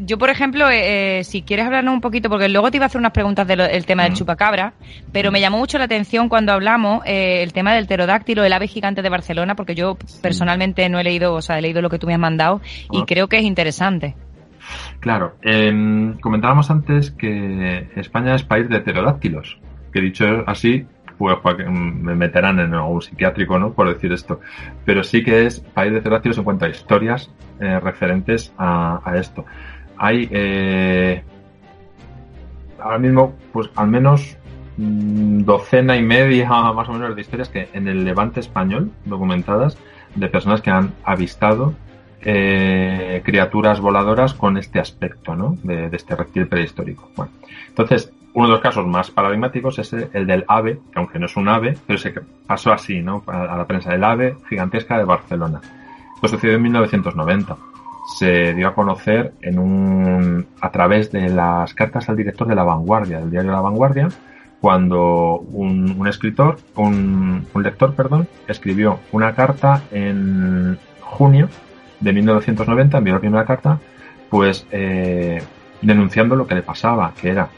yo, 0.00 0.18
por 0.18 0.30
ejemplo, 0.30 0.68
eh, 0.68 1.18
eh, 1.18 1.24
si 1.24 1.42
quieres 1.42 1.66
hablarnos 1.66 1.94
un 1.94 2.00
poquito, 2.00 2.28
porque 2.28 2.48
luego 2.48 2.70
te 2.70 2.76
iba 2.76 2.84
a 2.84 2.88
hacer 2.88 2.98
unas 2.98 3.12
preguntas 3.12 3.46
del 3.46 3.86
tema 3.86 4.04
del 4.04 4.14
chupacabra, 4.14 4.74
pero 5.12 5.30
me 5.30 5.40
llamó 5.40 5.58
mucho 5.58 5.78
la 5.78 5.84
atención 5.84 6.28
cuando 6.28 6.52
hablamos 6.52 7.02
el 7.06 7.52
tema 7.52 7.74
del 7.74 7.86
pterodáctilo, 7.86 8.44
el 8.44 8.52
ave 8.52 8.66
gigante 8.66 9.02
de 9.02 9.08
Barcelona, 9.08 9.54
porque 9.54 9.74
yo 9.74 9.96
personalmente 10.22 10.88
no 10.88 10.98
he 10.98 11.04
leído, 11.04 11.34
o 11.34 11.42
sea, 11.42 11.58
he 11.58 11.62
leído 11.62 11.82
lo 11.82 11.90
que 11.90 11.98
tú 11.98 12.06
me 12.06 12.14
has 12.14 12.20
mandado 12.20 12.60
y 12.90 13.02
creo 13.04 13.28
que 13.28 13.38
es 13.38 13.44
interesante. 13.44 14.14
Claro, 15.00 15.36
em, 15.42 16.18
comentábamos 16.20 16.70
antes 16.70 17.10
que 17.10 17.88
España 17.96 18.34
es 18.34 18.42
país 18.42 18.68
de 18.68 18.80
pterodáctilos, 18.80 19.58
que 19.92 20.00
dicho 20.00 20.44
así, 20.46 20.86
pues 21.20 21.68
me 21.68 22.14
meterán 22.14 22.58
en 22.60 22.74
algún 22.74 23.02
psiquiátrico, 23.02 23.58
¿no? 23.58 23.72
Por 23.72 23.92
decir 23.92 24.12
esto. 24.12 24.40
Pero 24.84 25.02
sí 25.02 25.22
que 25.22 25.46
es 25.46 25.60
país 25.60 25.92
de 25.92 26.00
pterodáctilos 26.00 26.38
en 26.38 26.44
cuanto 26.44 26.64
a 26.64 26.68
historias 26.68 27.30
referentes 27.58 28.52
a, 28.56 29.02
esto 29.16 29.44
hay 30.00 30.26
eh, 30.30 31.22
ahora 32.78 32.98
mismo, 32.98 33.34
pues 33.52 33.68
al 33.76 33.88
menos 33.88 34.36
mm, 34.78 35.42
docena 35.42 35.96
y 35.96 36.02
media 36.02 36.48
más 36.48 36.88
o 36.88 36.92
menos 36.94 37.14
de 37.14 37.20
historias 37.20 37.50
que 37.50 37.68
en 37.74 37.86
el 37.86 38.02
levante 38.02 38.40
español 38.40 38.90
documentadas 39.04 39.76
de 40.14 40.28
personas 40.28 40.62
que 40.62 40.70
han 40.70 40.94
avistado 41.04 41.74
eh, 42.22 43.20
criaturas 43.24 43.80
voladoras 43.80 44.32
con 44.32 44.56
este 44.56 44.80
aspecto 44.80 45.36
¿no? 45.36 45.58
de, 45.62 45.90
este 45.92 46.16
reptil 46.16 46.48
prehistórico. 46.48 47.10
Bueno, 47.14 47.32
entonces, 47.68 48.10
uno 48.34 48.46
de 48.46 48.52
los 48.52 48.60
casos 48.60 48.86
más 48.86 49.10
paradigmáticos 49.10 49.78
es 49.78 49.92
el, 49.92 50.26
del 50.26 50.44
ave, 50.46 50.80
que 50.92 50.98
aunque 50.98 51.18
no 51.18 51.26
es 51.26 51.36
un 51.36 51.48
ave, 51.48 51.76
pero 51.86 51.98
se 51.98 52.14
pasó 52.46 52.72
así 52.72 53.00
¿no? 53.00 53.22
a, 53.26 53.56
la 53.56 53.66
prensa, 53.66 53.94
el 53.94 54.04
ave 54.04 54.36
gigantesca 54.48 54.98
de 54.98 55.04
Barcelona. 55.04 55.60
Pues 56.20 56.30
sucedió 56.30 56.56
en 56.56 56.62
1990 56.62 57.56
se 58.16 58.54
dio 58.54 58.68
a 58.68 58.74
conocer 58.74 59.34
en 59.40 59.58
un, 59.58 60.46
a 60.60 60.70
través 60.70 61.12
de 61.12 61.28
las 61.28 61.74
cartas 61.74 62.08
al 62.08 62.16
director 62.16 62.46
de 62.46 62.54
La 62.54 62.64
Vanguardia, 62.64 63.20
del 63.20 63.30
diario 63.30 63.52
La 63.52 63.60
Vanguardia, 63.60 64.08
cuando 64.60 65.38
un, 65.38 66.06
escritor, 66.06 66.58
un, 66.76 67.46
lector, 67.54 67.94
perdón, 67.94 68.28
escribió 68.46 68.98
una 69.12 69.34
carta 69.34 69.82
en 69.90 70.78
junio 71.00 71.48
de 72.00 72.12
1990, 72.12 72.98
envió 72.98 73.14
la 73.14 73.20
primera 73.20 73.44
carta, 73.44 73.78
pues 74.28 74.66
eh, 74.70 75.42
denunciando 75.80 76.36
lo 76.36 76.46
que 76.46 76.56
le 76.56 76.62
pasaba, 76.62 77.12
que 77.18 77.30
era 77.30 77.48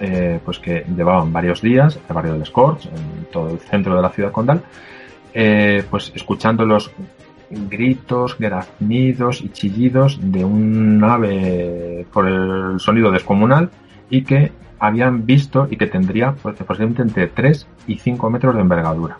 eh, 0.00 0.40
pues 0.44 0.58
que 0.58 0.84
llevaban 0.96 1.32
varios 1.32 1.60
días, 1.60 1.98
el 2.08 2.14
barrio 2.14 2.34
del 2.34 2.46
Scorch, 2.46 2.86
en 2.86 3.26
todo 3.30 3.50
el 3.50 3.58
centro 3.58 3.94
de 3.94 4.02
la 4.02 4.10
ciudad 4.10 4.32
condal, 4.32 4.62
eh, 5.34 5.84
pues 5.90 6.12
escuchando 6.14 6.64
los 6.64 6.90
gritos, 7.50 8.36
graznidos 8.38 9.42
y 9.42 9.50
chillidos 9.50 10.18
de 10.20 10.44
un 10.44 11.02
ave 11.04 12.06
por 12.12 12.26
el 12.26 12.80
sonido 12.80 13.10
descomunal 13.10 13.70
y 14.08 14.24
que 14.24 14.52
habían 14.78 15.26
visto 15.26 15.68
y 15.70 15.76
que 15.76 15.86
tendría 15.86 16.32
pues, 16.32 16.56
posiblemente 16.56 17.02
entre 17.02 17.28
3 17.28 17.66
y 17.86 17.98
5 17.98 18.30
metros 18.30 18.54
de 18.54 18.62
envergadura. 18.62 19.16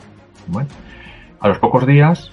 A 1.41 1.49
los 1.49 1.59
pocos 1.59 1.87
días 1.87 2.33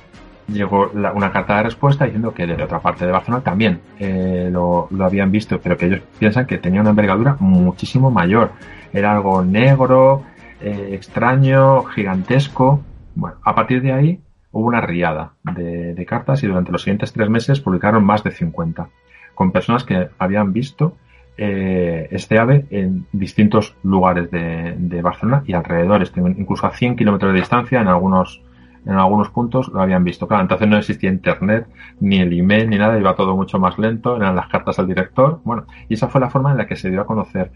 llegó 0.51 0.89
una 0.93 1.31
carta 1.31 1.57
de 1.57 1.63
respuesta 1.63 2.05
diciendo 2.05 2.33
que 2.33 2.47
de 2.47 2.61
otra 2.61 2.79
parte 2.79 3.05
de 3.05 3.11
Barcelona 3.11 3.43
también 3.43 3.81
eh, 3.99 4.49
lo, 4.51 4.87
habían 4.99 5.31
visto, 5.31 5.59
pero 5.61 5.77
que 5.77 5.87
ellos 5.87 6.01
piensan 6.17 6.45
que 6.45 6.57
tenía 6.57 6.81
una 6.81 6.91
envergadura 6.91 7.37
muchísimo 7.39 8.11
mayor. 8.11 8.51
Era 8.93 9.13
algo 9.13 9.43
negro, 9.43 10.23
eh, 10.61 10.89
extraño, 10.93 11.83
gigantesco. 11.85 12.81
Bueno, 13.15 13.37
a 13.43 13.55
partir 13.55 13.81
de 13.81 13.93
ahí 13.93 14.19
hubo 14.51 14.67
una 14.67 14.81
riada 14.81 15.33
de, 15.43 16.05
cartas 16.07 16.43
y 16.43 16.47
durante 16.47 16.71
los 16.71 16.81
siguientes 16.81 17.13
tres 17.13 17.29
meses 17.29 17.59
publicaron 17.59 18.03
más 18.03 18.23
de 18.23 18.31
50, 18.31 18.89
con 19.35 19.51
personas 19.51 19.83
que 19.83 20.09
habían 20.17 20.53
visto 20.53 20.95
eh, 21.37 22.07
este 22.11 22.37
ave 22.39 22.65
en 22.71 23.05
distintos 23.11 23.75
lugares 23.83 24.29
de, 24.31 25.01
Barcelona 25.01 25.43
y 25.45 25.53
alrededores, 25.53 26.11
incluso 26.15 26.67
a 26.67 26.71
100 26.71 26.95
kilómetros 26.95 27.33
de 27.33 27.39
distancia 27.39 27.79
en 27.79 27.87
algunos 27.87 28.41
en 28.85 28.93
algunos 28.93 29.29
puntos 29.29 29.69
lo 29.69 29.81
habían 29.81 30.03
visto. 30.03 30.27
Claro, 30.27 30.43
entonces 30.43 30.67
no 30.67 30.77
existía 30.77 31.09
internet, 31.09 31.67
ni 31.99 32.19
el 32.19 32.37
email, 32.37 32.69
ni 32.69 32.77
nada, 32.77 32.97
iba 32.97 33.15
todo 33.15 33.35
mucho 33.35 33.59
más 33.59 33.77
lento, 33.77 34.15
eran 34.15 34.35
las 34.35 34.47
cartas 34.47 34.79
al 34.79 34.87
director. 34.87 35.41
Bueno, 35.43 35.65
y 35.87 35.93
esa 35.95 36.07
fue 36.07 36.21
la 36.21 36.29
forma 36.29 36.51
en 36.51 36.57
la 36.57 36.67
que 36.67 36.75
se 36.75 36.89
dio 36.89 37.01
a 37.01 37.05
conocer 37.05 37.51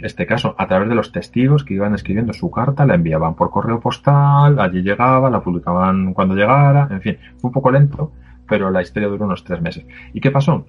este 0.00 0.26
caso, 0.26 0.54
a 0.58 0.66
través 0.66 0.88
de 0.88 0.94
los 0.94 1.10
testigos 1.10 1.64
que 1.64 1.74
iban 1.74 1.94
escribiendo 1.94 2.32
su 2.32 2.50
carta, 2.50 2.86
la 2.86 2.94
enviaban 2.94 3.34
por 3.34 3.50
correo 3.50 3.80
postal, 3.80 4.60
allí 4.60 4.82
llegaba, 4.82 5.28
la 5.28 5.40
publicaban 5.40 6.14
cuando 6.14 6.34
llegara, 6.34 6.88
en 6.90 7.00
fin, 7.00 7.18
fue 7.38 7.48
un 7.48 7.52
poco 7.52 7.70
lento, 7.72 8.12
pero 8.48 8.70
la 8.70 8.80
historia 8.80 9.08
duró 9.08 9.24
unos 9.24 9.42
tres 9.44 9.60
meses. 9.60 9.84
¿Y 10.12 10.20
qué 10.20 10.30
pasó? 10.30 10.66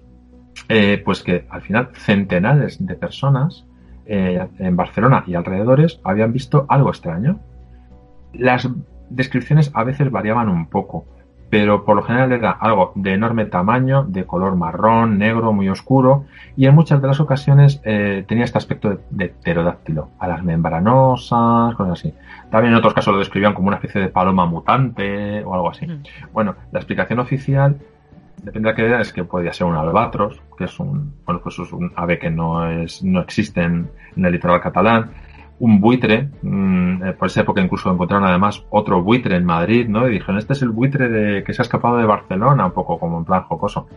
Eh, 0.67 1.01
pues 1.05 1.21
que 1.23 1.45
al 1.49 1.61
final 1.61 1.89
centenares 1.93 2.83
de 2.83 2.95
personas 2.95 3.65
eh, 4.05 4.45
en 4.57 4.75
Barcelona 4.75 5.23
y 5.27 5.35
alrededores 5.35 5.99
habían 6.03 6.33
visto 6.33 6.65
algo 6.67 6.89
extraño. 6.89 7.39
Las 8.33 8.67
descripciones 9.09 9.71
a 9.73 9.83
veces 9.83 10.11
variaban 10.11 10.49
un 10.49 10.67
poco, 10.67 11.05
pero 11.49 11.83
por 11.83 11.95
lo 11.95 12.03
general 12.03 12.31
era 12.31 12.51
algo 12.51 12.91
de 12.95 13.13
enorme 13.13 13.45
tamaño, 13.45 14.03
de 14.03 14.25
color 14.25 14.55
marrón, 14.55 15.17
negro, 15.17 15.51
muy 15.51 15.67
oscuro, 15.67 16.25
y 16.55 16.67
en 16.67 16.75
muchas 16.75 17.01
de 17.01 17.07
las 17.07 17.19
ocasiones 17.19 17.81
eh, 17.83 18.23
tenía 18.27 18.43
este 18.43 18.57
aspecto 18.57 18.99
de, 19.09 19.29
pterodáctilo, 19.29 20.09
alas 20.19 20.43
membranosas, 20.43 21.75
cosas 21.75 21.93
así. 21.93 22.13
También 22.51 22.73
en 22.73 22.79
otros 22.79 22.93
casos 22.93 23.13
lo 23.13 23.19
describían 23.19 23.53
como 23.53 23.67
una 23.67 23.77
especie 23.77 24.01
de 24.01 24.09
paloma 24.09 24.45
mutante 24.45 25.43
o 25.43 25.53
algo 25.55 25.71
así. 25.71 25.87
Mm. 25.87 26.03
Bueno, 26.31 26.55
la 26.71 26.79
explicación 26.79 27.19
oficial, 27.19 27.77
depende 28.43 28.69
de 28.69 28.75
qué 28.75 28.81
idea, 28.83 29.01
es 29.01 29.11
que 29.11 29.23
podía 29.23 29.51
ser 29.51 29.65
un 29.65 29.75
albatros, 29.75 30.41
que 30.55 30.65
es 30.65 30.79
un, 30.79 31.15
bueno, 31.25 31.41
pues 31.41 31.57
es 31.57 31.71
un 31.73 31.91
ave 31.95 32.19
que 32.19 32.29
no 32.29 32.69
es, 32.69 33.03
no 33.03 33.21
existe 33.21 33.63
en 33.63 33.89
el 34.15 34.31
litoral 34.31 34.61
catalán, 34.61 35.11
un 35.59 35.81
buitre, 35.81 36.29
mm, 36.41 37.03
eh, 37.03 37.13
por 37.13 37.27
esa 37.27 37.41
época 37.41 37.61
incluso 37.61 37.91
encontraron 37.91 38.27
además 38.27 38.63
otro 38.69 39.03
buitre 39.03 39.35
en 39.35 39.45
Madrid, 39.45 39.87
¿no? 39.87 40.07
Y 40.07 40.13
dijeron, 40.13 40.37
este 40.37 40.53
es 40.53 40.61
el 40.61 40.69
buitre 40.69 41.09
de 41.09 41.43
que 41.43 41.53
se 41.53 41.61
ha 41.61 41.63
escapado 41.63 41.97
de 41.97 42.05
Barcelona, 42.05 42.65
un 42.65 42.71
poco 42.71 42.97
como 42.97 43.17
en 43.19 43.25
plan 43.25 43.43
jocoso. 43.43 43.87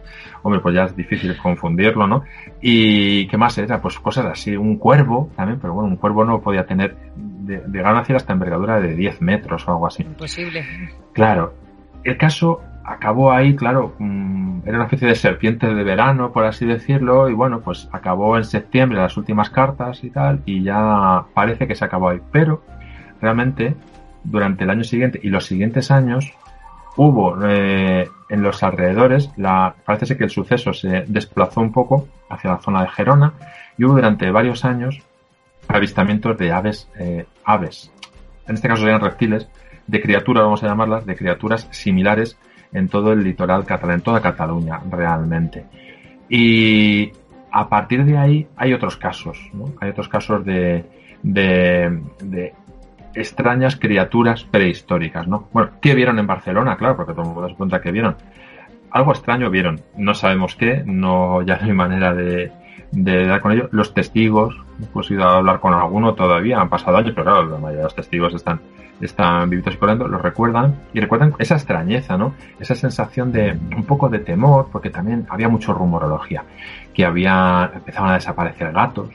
Hombre, 0.43 0.61
pues 0.61 0.75
ya 0.75 0.85
es 0.85 0.97
difícil 0.97 1.37
confundirlo, 1.37 2.07
¿no? 2.07 2.25
Y 2.61 3.27
qué 3.29 3.37
más 3.37 3.57
era, 3.59 3.81
pues 3.81 3.99
cosas 3.99 4.27
así, 4.27 4.57
un 4.57 4.77
cuervo 4.77 5.31
también, 5.37 5.59
pero 5.61 5.75
bueno, 5.75 5.89
un 5.89 5.97
cuervo 5.97 6.25
no 6.25 6.41
podía 6.41 6.67
tener, 6.67 6.97
de, 7.17 7.59
de 7.59 7.83
hasta 7.83 8.33
envergadura 8.33 8.81
de 8.81 8.95
10 8.95 9.23
metros 9.23 9.67
o 9.69 9.71
algo 9.73 9.87
así. 9.87 10.03
Imposible. 10.03 10.65
Claro. 11.13 11.55
El 12.05 12.17
caso 12.17 12.61
acabó 12.85 13.33
ahí, 13.33 13.55
claro, 13.55 13.95
mm, 13.99 14.61
era 14.65 14.77
una 14.77 14.85
especie 14.85 15.09
de 15.09 15.15
serpiente 15.15 15.73
de 15.73 15.85
verano, 15.85 16.33
por 16.33 16.45
así 16.45 16.67
decirlo, 16.67 17.29
y 17.29 17.35
bueno, 17.35 17.61
pues 17.61 17.89
acabó 17.93 18.37
en 18.37 18.45
septiembre 18.45 18.99
las 18.99 19.17
últimas 19.17 19.51
cartas 19.51 20.03
y 20.05 20.11
tal, 20.11 20.43
y 20.47 20.63
ya 20.63 21.25
parece 21.35 21.67
que 21.67 21.75
se 21.75 21.85
acabó 21.85 22.11
ahí. 22.11 22.21
Pero 22.31 22.63
realmente, 23.21 23.75
durante 24.25 24.65
el 24.65 24.71
año 24.71 24.85
siguiente 24.85 25.21
y 25.23 25.29
los 25.29 25.47
siguientes 25.47 25.91
años, 25.91 26.33
hubo 26.97 27.39
eh, 27.45 28.09
en 28.29 28.43
los 28.43 28.63
alrededores, 28.63 29.31
la, 29.37 29.75
parece 29.85 30.07
ser 30.07 30.19
que 30.19 30.25
el 30.25 30.31
suceso 30.31 30.73
se 30.73 31.05
desplazó 31.07 31.61
un 31.61 31.73
poco 31.73 32.09
hacia 32.29 32.51
la 32.51 32.59
zona 32.59 32.83
de 32.83 32.89
Gerona, 32.89 33.33
y 33.79 33.85
hubo 33.85 33.95
durante 33.95 34.31
varios 34.31 34.65
años 34.65 35.01
avistamientos 35.69 36.37
de 36.39 36.53
aves, 36.53 36.89
eh, 36.99 37.27
aves, 37.45 37.93
en 38.47 38.55
este 38.55 38.69
caso 38.69 38.83
serían 38.83 39.01
reptiles, 39.01 39.49
de 39.87 40.01
criaturas, 40.01 40.45
vamos 40.45 40.63
a 40.63 40.67
llamarlas, 40.67 41.07
de 41.07 41.17
criaturas 41.17 41.69
similares 41.71 42.39
en 42.73 42.89
todo 42.89 43.13
el 43.13 43.23
litoral 43.23 43.65
catalán, 43.65 43.97
en 43.97 44.03
toda 44.03 44.21
Cataluña 44.21 44.81
realmente. 44.91 45.65
Y 46.29 47.13
a 47.51 47.69
partir 47.69 48.05
de 48.05 48.17
ahí 48.17 48.47
hay 48.57 48.73
otros 48.73 48.97
casos, 48.97 49.39
¿no? 49.53 49.67
Hay 49.81 49.91
otros 49.91 50.09
casos 50.09 50.45
de, 50.45 50.85
de, 51.23 52.55
extrañas 53.15 53.77
criaturas 53.77 54.45
prehistóricas, 54.45 55.29
¿no? 55.29 55.49
Bueno, 55.53 55.71
¿qué 55.81 55.95
vieron 55.95 56.19
en 56.19 56.27
Barcelona? 56.27 56.77
Claro, 56.77 56.97
porque 56.97 57.13
todo 57.13 57.23
el 57.23 57.29
mundo 57.29 57.49
se 57.49 57.55
pregunta 57.55 57.81
qué 57.83 57.93
vieron. 57.93 58.17
Algo 58.91 59.13
extraño 59.13 59.51
vieron, 59.51 59.81
no 59.97 60.15
sabemos 60.15 60.55
qué, 60.55 60.83
no 60.85 61.43
ya 61.43 61.59
no 61.59 61.65
hay 61.67 61.73
manera 61.73 62.15
de, 62.15 62.53
de 62.93 63.27
dar 63.27 63.41
con 63.41 63.53
ello. 63.53 63.69
Los 63.73 63.93
testigos, 63.93 64.57
hemos 64.83 65.11
ido 65.11 65.25
a 65.25 65.37
hablar 65.37 65.61
con 65.61 65.75
alguno 65.75 66.15
todavía, 66.15 66.61
han 66.61 66.71
pasado 66.71 66.97
años, 66.97 67.13
pero 67.15 67.25
claro, 67.25 67.45
la 67.45 67.59
mayoría 67.59 67.79
de 67.79 67.85
los 67.85 67.95
testigos 67.95 68.35
están 68.35 68.61
están 69.03 69.51
vivitos 69.51 69.75
y 69.75 69.77
coleando, 69.77 70.09
lo 70.09 70.19
recuerdan 70.19 70.77
y 70.93 71.01
recuerdan 71.01 71.35
esa 71.39 71.55
extrañeza, 71.55 72.17
¿no? 72.17 72.35
Esa 72.59 72.75
sensación 72.75 73.33
de 73.33 73.59
un 73.77 73.85
poco 73.85 74.09
de 74.09 74.21
temor, 74.21 74.69
porque 74.71 74.91
también 74.91 75.27
había 75.29 75.49
mucho 75.49 75.75
rumorología, 75.75 76.45
que 76.95 77.05
había, 77.05 77.71
empezaban 77.75 78.11
a 78.11 78.15
desaparecer 78.15 78.73
gatos, 78.73 79.11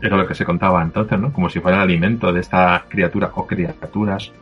era 0.00 0.16
lo 0.16 0.26
que 0.26 0.34
se 0.34 0.44
contaba 0.44 0.82
entonces, 0.82 1.18
¿no? 1.18 1.32
Como 1.32 1.48
si 1.48 1.60
fuera 1.60 1.78
el 1.78 1.82
alimento 1.84 2.32
de 2.32 2.40
esta 2.40 2.84
criatura 2.88 3.30
o 3.34 3.46
criaturas. 3.46 4.32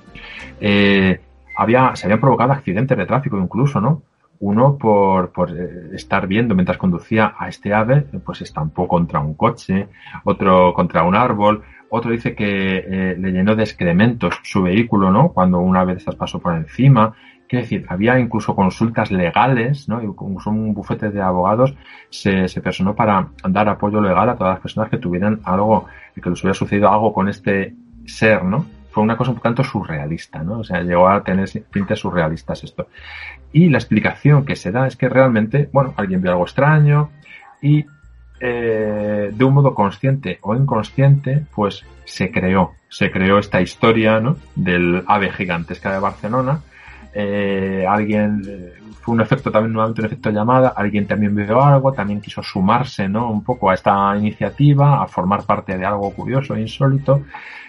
Eh, 0.61 1.21
había, 1.57 1.95
se 1.97 2.07
habían 2.07 2.21
provocado 2.21 2.53
accidentes 2.53 2.97
de 2.97 3.07
tráfico 3.07 3.39
incluso, 3.39 3.81
¿no? 3.81 4.03
Uno 4.41 4.77
por, 4.77 5.31
por 5.31 5.51
eh, 5.51 5.91
estar 5.95 6.27
viendo 6.27 6.55
mientras 6.55 6.77
conducía 6.77 7.35
a 7.39 7.49
este 7.49 7.73
ave, 7.73 8.03
pues 8.25 8.43
estampó 8.43 8.89
contra 8.89 9.21
un 9.21 9.35
coche, 9.35 9.89
otro 10.25 10.75
contra 10.75 11.05
un 11.05 11.15
árbol, 11.15 11.63
otro 11.95 12.11
dice 12.11 12.35
que 12.35 12.79
eh, 12.79 13.17
le 13.17 13.31
llenó 13.31 13.55
de 13.55 13.63
excrementos 13.63 14.35
su 14.43 14.63
vehículo, 14.63 15.11
¿no? 15.11 15.29
Cuando 15.33 15.61
una 15.61 15.85
vez 15.85 16.05
pasó 16.19 16.41
por 16.41 16.55
encima. 16.55 17.15
Quiero 17.47 17.63
decir, 17.63 17.87
había 17.89 18.19
incluso 18.19 18.57
consultas 18.57 19.13
legales, 19.13 19.89
¿no? 19.89 20.03
Incluso 20.03 20.51
un 20.51 20.75
bufete 20.75 21.11
de 21.11 21.23
abogados 21.23 21.75
se, 22.11 22.49
se 22.49 22.61
personó 22.61 22.97
para 22.97 23.29
dar 23.49 23.69
apoyo 23.69 24.01
legal 24.01 24.29
a 24.29 24.37
todas 24.37 24.55
las 24.55 24.61
personas 24.61 24.91
que 24.91 24.99
tuvieran 24.99 25.41
algo, 25.45 25.87
que 26.15 26.31
les 26.31 26.43
hubiera 26.43 26.55
sucedido 26.55 26.91
algo 26.91 27.13
con 27.13 27.29
este 27.29 27.75
ser, 28.07 28.43
¿no? 28.45 28.67
Fue 28.91 29.03
una 29.03 29.17
cosa 29.17 29.31
un 29.31 29.39
tanto 29.39 29.63
surrealista, 29.63 30.43
¿no? 30.43 30.61
O 30.61 30.65
sea, 30.65 30.83
llegó 30.83 31.09
a 31.09 31.23
tener 31.23 31.49
tintes 31.71 32.01
surrealistas 32.01 32.65
esto. 32.65 32.89
Y 33.53 33.69
la 33.69 33.79
explicación 33.79 34.45
que 34.45 34.57
se 34.57 34.73
da 34.73 34.87
es 34.89 34.97
que 34.97 35.09
realmente, 35.09 35.69
bueno, 35.73 35.95
alguien 35.97 36.21
vio 36.23 36.33
algo 36.33 36.45
extraño 36.45 37.11
y 37.63 37.87
eh, 38.41 39.31
de 39.33 39.45
un 39.45 39.55
modo 39.55 39.75
consciente 39.75 40.39
o 40.43 40.55
inconsciente, 40.55 41.45
pues 41.55 41.85
se 42.05 42.31
creó, 42.31 42.73
se 42.89 43.11
creó 43.11 43.39
esta 43.39 43.61
historia 43.61 44.21
¿no? 44.21 44.37
del 44.55 45.05
ave 45.07 45.31
gigantesca 45.31 45.93
de 45.93 46.01
Barcelona. 46.01 46.61
Eh, 47.15 47.87
alguien, 47.89 48.43
eh, 48.47 48.73
fue 49.01 49.15
un 49.15 49.21
efecto 49.21 49.53
también 49.53 49.73
nuevamente 49.73 50.01
un 50.01 50.07
efecto 50.07 50.31
llamada, 50.31 50.75
alguien 50.77 51.07
también 51.07 51.35
vio 51.35 51.63
algo, 51.63 51.93
también 51.93 52.21
quiso 52.21 52.43
sumarse 52.43 53.09
¿no? 53.09 53.31
un 53.31 53.45
poco 53.45 53.71
a 53.71 53.75
esta 53.75 54.17
iniciativa, 54.17 55.01
a 55.01 55.07
formar 55.07 55.45
parte 55.45 55.79
de 55.79 55.87
algo 55.87 56.11
curioso 56.11 56.57
e 56.57 56.61
insólito, 56.61 57.23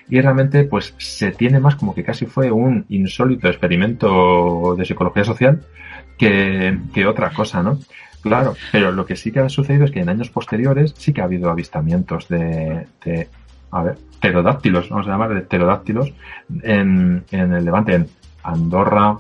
y 0.09 0.20
realmente 0.20 0.63
pues 0.63 0.95
se 0.97 1.32
tiene 1.32 1.59
más 1.59 1.76
como 1.76 1.93
que 1.93 2.03
casi 2.03 2.26
fue 2.26 2.51
un 2.51 2.86
insólito 2.89 3.47
experimento 3.47 4.76
de 4.76 4.86
psicología 4.86 5.24
social 5.24 5.61
que, 6.18 6.80
que 6.93 7.05
otra 7.05 7.32
cosa, 7.32 7.61
¿no? 7.61 7.80
Claro, 8.26 8.56
pero 8.72 8.92
lo 8.92 9.06
que 9.06 9.16
sí 9.16 9.32
que 9.32 9.40
ha 9.40 9.50
sucedido 9.50 9.86
es 9.86 9.92
que 9.92 10.00
en 10.00 10.10
años 10.10 10.32
posteriores 10.32 10.96
sí 10.98 11.14
que 11.14 11.22
ha 11.22 11.26
habido 11.26 11.48
avistamientos 11.48 12.28
de, 12.28 12.88
de 13.04 13.30
a 13.70 13.84
ver, 13.84 13.98
pterodáctilos, 14.20 14.90
vamos 14.90 15.08
a 15.08 15.12
llamar 15.12 15.36
de 15.36 15.42
pterodáctilos, 15.42 16.12
en, 16.64 17.24
en 17.30 17.54
el 17.54 17.64
Levante, 17.64 17.94
en 17.94 18.08
Andorra, 18.42 19.16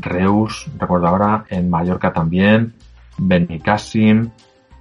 Reus, 0.00 0.66
recuerdo 0.76 1.06
ahora, 1.06 1.44
en 1.50 1.70
Mallorca 1.70 2.12
también, 2.12 2.74
Benicassim, 3.16 4.28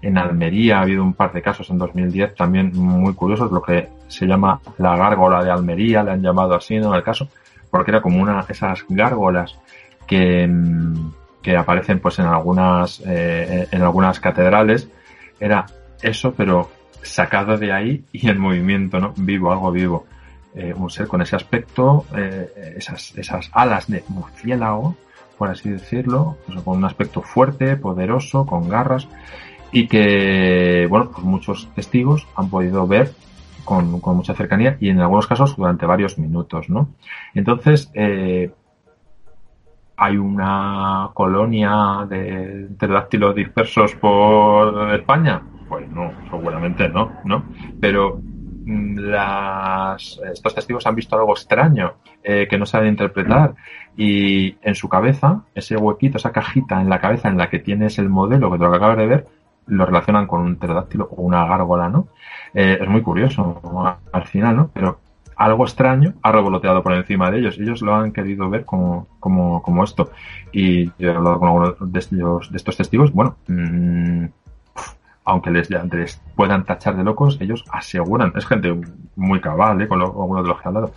en 0.02 0.18
Almería 0.18 0.80
ha 0.80 0.82
habido 0.82 1.04
un 1.04 1.14
par 1.14 1.32
de 1.34 1.44
casos 1.44 1.70
en 1.70 1.78
2010 1.78 2.34
también 2.34 2.72
muy 2.74 3.14
curiosos, 3.14 3.52
lo 3.52 3.62
que 3.62 3.90
se 4.08 4.26
llama 4.26 4.60
la 4.80 4.98
gárgola 4.98 5.44
de 5.44 5.52
Almería, 5.52 6.02
le 6.02 6.12
han 6.12 6.24
llamado 6.24 6.56
así, 6.56 6.78
¿no? 6.78 6.96
El 6.96 7.04
caso, 7.04 7.30
porque 7.70 7.92
era 7.92 8.02
como 8.02 8.24
una, 8.24 8.44
esas 8.50 8.84
gárgolas 8.90 9.56
que, 10.08 10.48
mm, 10.48 11.12
que 11.42 11.56
aparecen 11.56 12.00
pues 12.00 12.20
en 12.20 12.26
algunas, 12.26 13.02
eh, 13.06 13.68
en 13.72 13.82
algunas 13.82 14.20
catedrales, 14.20 14.88
era 15.40 15.66
eso, 16.02 16.34
pero 16.34 16.70
sacado 17.02 17.58
de 17.58 17.72
ahí 17.72 18.04
y 18.12 18.30
en 18.30 18.40
movimiento, 18.40 19.00
¿no? 19.00 19.14
Vivo, 19.18 19.52
algo 19.52 19.72
vivo. 19.72 20.06
Eh, 20.56 20.74
un 20.76 20.90
ser 20.90 21.08
con 21.08 21.22
ese 21.22 21.36
aspecto, 21.36 22.06
eh, 22.16 22.74
esas, 22.78 23.16
esas 23.18 23.50
alas 23.54 23.88
de 23.88 24.04
murciélago, 24.08 24.96
por 25.38 25.50
así 25.50 25.70
decirlo, 25.70 26.38
con 26.66 26.78
un 26.78 26.86
aspecto 26.86 27.22
fuerte, 27.22 27.76
poderoso, 27.78 28.46
con 28.46 28.68
garras, 28.68 29.08
y 29.72 29.88
que, 29.88 30.88
bueno, 30.90 31.12
pues 31.12 31.24
muchos 31.24 31.70
testigos 31.76 32.28
han 32.36 32.50
podido 32.50 32.88
ver 32.88 33.12
con, 33.66 34.00
con, 34.00 34.16
mucha 34.16 34.34
cercanía 34.34 34.78
y 34.80 34.90
en 34.90 35.00
algunos 35.00 35.28
casos 35.28 35.56
durante 35.56 35.86
varios 35.86 36.18
minutos, 36.18 36.70
¿no? 36.70 36.90
Entonces, 37.36 37.92
eh, 37.94 38.50
hay 39.98 40.16
una 40.16 41.10
colonia 41.14 42.06
de 42.08 42.68
pterodáctilos 42.78 43.36
dispersos 43.36 43.96
por 43.96 44.94
España? 44.94 45.42
Pues 45.68 45.90
no, 45.90 46.12
seguramente 46.30 46.88
no, 46.88 47.12
¿no? 47.26 47.44
Pero 47.82 48.22
mm, 48.66 49.00
las, 49.00 50.20
estos 50.32 50.54
testigos 50.54 50.86
han 50.86 50.96
visto 50.96 51.18
algo 51.18 51.34
extraño 51.34 51.96
eh, 52.24 52.48
que 52.48 52.60
no 52.60 52.66
saben 52.66 52.90
interpretar 52.90 53.56
y 53.98 54.56
en 54.62 54.76
su 54.76 54.88
cabeza, 54.88 55.42
ese 55.56 55.76
huequito, 55.76 56.18
esa 56.18 56.32
cajita 56.32 56.80
en 56.80 56.90
la 56.90 57.02
cabeza 57.02 57.28
en 57.28 57.38
la 57.38 57.50
que 57.50 57.60
tienes 57.60 57.98
el 57.98 58.10
modelo 58.10 58.52
que 58.52 58.60
te 58.60 58.64
lo 58.66 58.76
acabas 58.76 58.98
de 58.98 59.08
ver, 59.08 59.28
lo 59.66 59.86
relacionan 59.86 60.28
con 60.28 60.42
un 60.42 60.56
pterodáctilo 60.58 61.10
o 61.12 61.24
una 61.24 61.46
gárgola, 61.46 61.90
¿no? 61.90 62.08
Eh, 62.54 62.78
es 62.80 62.88
muy 62.88 63.02
curioso 63.02 63.62
al 64.12 64.24
final, 64.26 64.56
¿no? 64.56 64.70
Pero 64.74 65.00
algo 65.38 65.66
extraño 65.66 66.14
ha 66.24 66.32
revoloteado 66.32 66.82
por 66.84 66.94
encima 66.94 67.30
de 67.32 67.40
ellos. 67.40 67.58
Ellos 67.60 67.82
lo 67.82 67.96
han 67.96 68.12
querido 68.12 68.50
ver 68.50 68.66
como, 68.66 69.08
como, 69.20 69.62
como 69.62 69.84
esto. 69.84 70.10
Y 70.52 70.88
yo 70.98 71.12
he 71.12 71.16
hablado 71.16 71.40
con 71.40 71.48
algunos 71.50 71.76
de 71.80 72.00
estos, 72.00 72.52
de 72.52 72.58
estos 72.58 72.78
testigos. 72.78 73.14
Bueno, 73.14 73.38
mmm, 73.48 74.26
aunque 75.28 75.52
les, 75.52 75.70
les, 75.70 76.22
puedan 76.38 76.64
tachar 76.64 76.96
de 76.96 77.04
locos, 77.04 77.38
ellos 77.42 77.66
aseguran, 77.70 78.32
es 78.38 78.46
gente 78.46 78.74
muy 79.18 79.42
cabal, 79.42 79.82
¿eh? 79.82 79.88
con 79.88 80.02
algunos 80.02 80.44
de 80.44 80.48
los 80.48 80.58
que 80.58 80.64
he 80.64 80.70
hablado, 80.70 80.94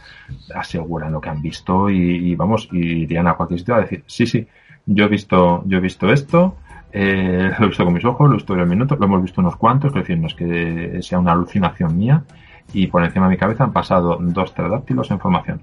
aseguran 0.55 1.13
lo 1.13 1.21
que 1.21 1.31
han 1.31 1.43
visto 1.43 1.91
y, 1.91 2.37
vamos, 2.37 2.69
y 2.71 3.03
irían 3.03 3.27
a 3.27 3.35
cualquier 3.35 3.59
sitio 3.59 3.75
a 3.75 3.81
decir, 3.81 4.05
sí, 4.07 4.27
sí, 4.29 4.47
yo 4.87 5.07
he 5.07 5.09
visto, 5.09 5.65
yo 5.67 5.79
he 5.79 5.81
visto 5.81 6.13
esto, 6.13 6.55
eh, 6.93 7.51
lo 7.59 7.65
he 7.65 7.69
visto 7.71 7.85
con 7.85 7.93
mis 7.93 8.05
ojos, 8.05 8.29
lo 8.29 8.35
he 8.35 8.37
visto 8.37 8.55
en 8.55 8.61
el 8.61 8.69
minuto, 8.69 8.95
lo 8.95 9.05
hemos 9.05 9.21
visto 9.21 9.41
unos 9.41 9.57
cuantos, 9.57 9.89
es 9.89 9.95
decir, 9.97 10.17
no 10.17 10.29
es 10.29 10.35
que 10.35 11.01
sea 11.03 11.19
una 11.19 11.33
alucinación 11.33 11.99
mía, 11.99 12.23
y 12.73 12.87
por 12.87 13.05
encima 13.05 13.27
de 13.27 13.33
mi 13.33 13.39
cabeza 13.39 13.65
han 13.65 13.73
pasado 13.73 14.19
dos 14.21 14.53
pterodáctilos 14.53 15.11
en 15.11 15.21
formación. 15.21 15.63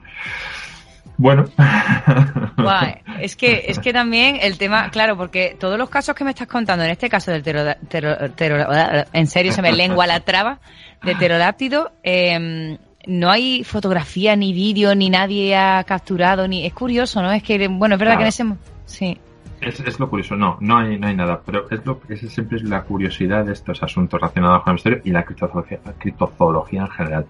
Bueno. 1.18 1.46
es 3.20 3.36
que 3.36 3.66
es 3.68 3.80
que 3.80 3.92
también 3.92 4.38
el 4.40 4.58
tema, 4.58 4.90
claro, 4.92 5.18
porque 5.18 5.56
todos 5.60 5.78
los 5.78 5.90
casos 5.90 6.16
que 6.16 6.24
me 6.24 6.30
estás 6.30 6.48
contando, 6.48 6.86
en 6.86 6.92
este 6.92 7.10
caso 7.10 7.32
del 7.32 7.42
pterodáctilo, 7.42 9.06
en 9.14 9.28
serio 9.28 9.52
se 9.52 9.62
me 9.62 9.72
lengua 9.72 10.06
la 10.06 10.20
traba, 10.20 10.60
de 11.04 11.16
pterodáctilo, 11.16 11.92
eh, 12.04 12.78
no 13.08 13.32
hay 13.32 13.64
fotografía 13.64 14.36
ni 14.36 14.54
vídeo, 14.54 14.94
ni 14.94 15.10
nadie 15.10 15.56
ha 15.56 15.84
capturado, 15.86 16.48
ni 16.48 16.66
es 16.66 16.74
curioso, 16.74 17.22
¿no? 17.22 17.32
Es 17.32 17.42
que, 17.42 17.68
bueno, 17.68 17.96
es 17.96 18.00
verdad 18.00 18.18
claro. 18.18 18.32
que 18.32 18.42
en 18.42 18.50
ese... 18.50 18.58
Sí. 18.86 19.18
Es, 19.62 19.80
es, 19.80 20.00
lo 20.00 20.10
curioso, 20.10 20.36
no, 20.36 20.58
no 20.60 20.78
hay, 20.78 21.00
no 21.00 21.08
hay 21.08 21.16
nada, 21.16 21.42
pero 21.44 21.68
es 21.70 21.84
lo 21.86 22.00
esa 22.10 22.28
siempre 22.28 22.58
es 22.58 22.64
la 22.64 22.84
curiosidad 22.84 23.46
de 23.46 23.54
estos 23.54 23.82
asuntos 23.82 24.22
relacionados 24.22 24.62
con 24.64 24.72
el 24.72 24.74
misterio 24.76 25.02
y 25.04 25.12
la 25.12 25.24
criptozoología, 25.24 25.80
criptozoología 25.98 26.82
en 26.82 26.90
general. 26.90 27.26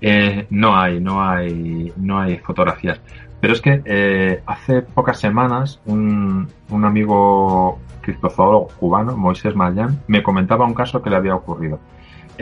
Eh, 0.00 0.46
no 0.50 0.76
hay, 0.76 1.00
no 1.00 1.22
hay, 1.22 1.92
no 1.96 2.18
hay 2.18 2.38
fotografías. 2.38 3.00
Pero 3.40 3.52
es 3.52 3.60
que 3.60 3.82
eh, 3.84 4.42
hace 4.46 4.82
pocas 4.82 5.18
semanas 5.18 5.80
un, 5.86 6.48
un 6.70 6.84
amigo 6.84 7.78
criptozoólogo 8.00 8.68
cubano, 8.78 9.16
Moisés 9.16 9.54
Mayán, 9.54 10.00
me 10.08 10.22
comentaba 10.22 10.64
un 10.64 10.74
caso 10.74 11.02
que 11.02 11.10
le 11.10 11.16
había 11.16 11.34
ocurrido. 11.34 11.78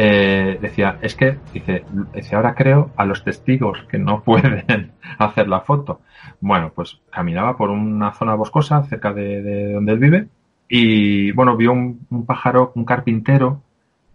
Eh, 0.01 0.59
decía, 0.63 0.97
es 1.03 1.17
que, 1.17 1.39
dice, 1.53 1.85
ahora 2.33 2.55
creo 2.55 2.93
a 2.97 3.05
los 3.05 3.25
testigos 3.25 3.83
que 3.91 3.99
no 3.99 4.23
pueden 4.25 4.93
hacer 5.19 5.49
la 5.49 5.61
foto. 5.63 6.03
Bueno, 6.41 6.71
pues 6.73 7.01
caminaba 7.11 7.57
por 7.57 7.71
una 7.71 8.13
zona 8.13 8.37
boscosa 8.37 8.85
cerca 8.85 9.13
de, 9.13 9.43
de 9.43 9.73
donde 9.73 9.93
él 9.93 9.99
vive 9.99 10.29
y, 10.69 11.33
bueno, 11.33 11.57
vio 11.57 11.73
un, 11.73 12.25
pájaro, 12.27 12.71
un 12.77 12.85
carpintero, 12.85 13.61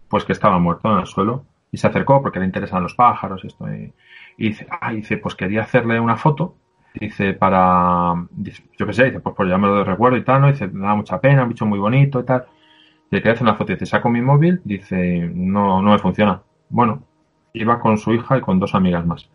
pues 0.08 0.24
que 0.24 0.32
estaba 0.32 0.58
muerto 0.58 0.90
en 0.90 1.00
el 1.00 1.06
suelo 1.06 1.44
y 1.70 1.76
se 1.76 1.86
acercó 1.86 2.22
porque 2.22 2.38
le 2.38 2.46
interesan 2.46 2.82
los 2.82 2.94
pájaros 2.94 3.44
esto, 3.44 3.66
y, 3.68 3.92
dice, 4.38 4.66
ah, 4.70 4.90
dice, 4.90 5.18
pues 5.18 5.34
quería 5.34 5.64
hacerle 5.64 6.00
una 6.00 6.16
foto, 6.16 6.54
dice, 6.94 7.34
para, 7.34 8.14
yo 8.78 8.86
qué 8.86 8.92
sé, 8.94 9.04
dice, 9.04 9.20
pues 9.20 9.36
por 9.36 9.46
llamarlo 9.46 9.76
de 9.76 9.84
recuerdo 9.84 10.16
y 10.16 10.24
tal, 10.24 10.40
¿no? 10.40 10.46
Dice, 10.50 10.66
me 10.66 10.86
da 10.86 10.94
mucha 10.94 11.20
pena, 11.20 11.42
un 11.42 11.50
bicho 11.50 11.66
muy 11.66 11.78
bonito 11.78 12.20
y 12.20 12.24
tal. 12.24 12.46
Dice, 13.14 13.22
quería 13.22 13.34
hacer 13.34 13.44
una 13.44 13.54
foto, 13.54 13.72
dice, 13.72 13.86
saco 13.86 14.10
mi 14.10 14.20
móvil, 14.20 14.60
dice, 14.64 15.30
no, 15.32 15.80
no 15.80 15.92
me 15.92 15.98
funciona. 15.98 16.42
Bueno, 16.68 17.04
iba 17.52 17.78
con 17.78 17.96
su 17.96 18.12
hija 18.12 18.38
y 18.38 18.40
con 18.40 18.58
dos 18.58 18.74
amigas 18.74 19.06
más. 19.06 19.30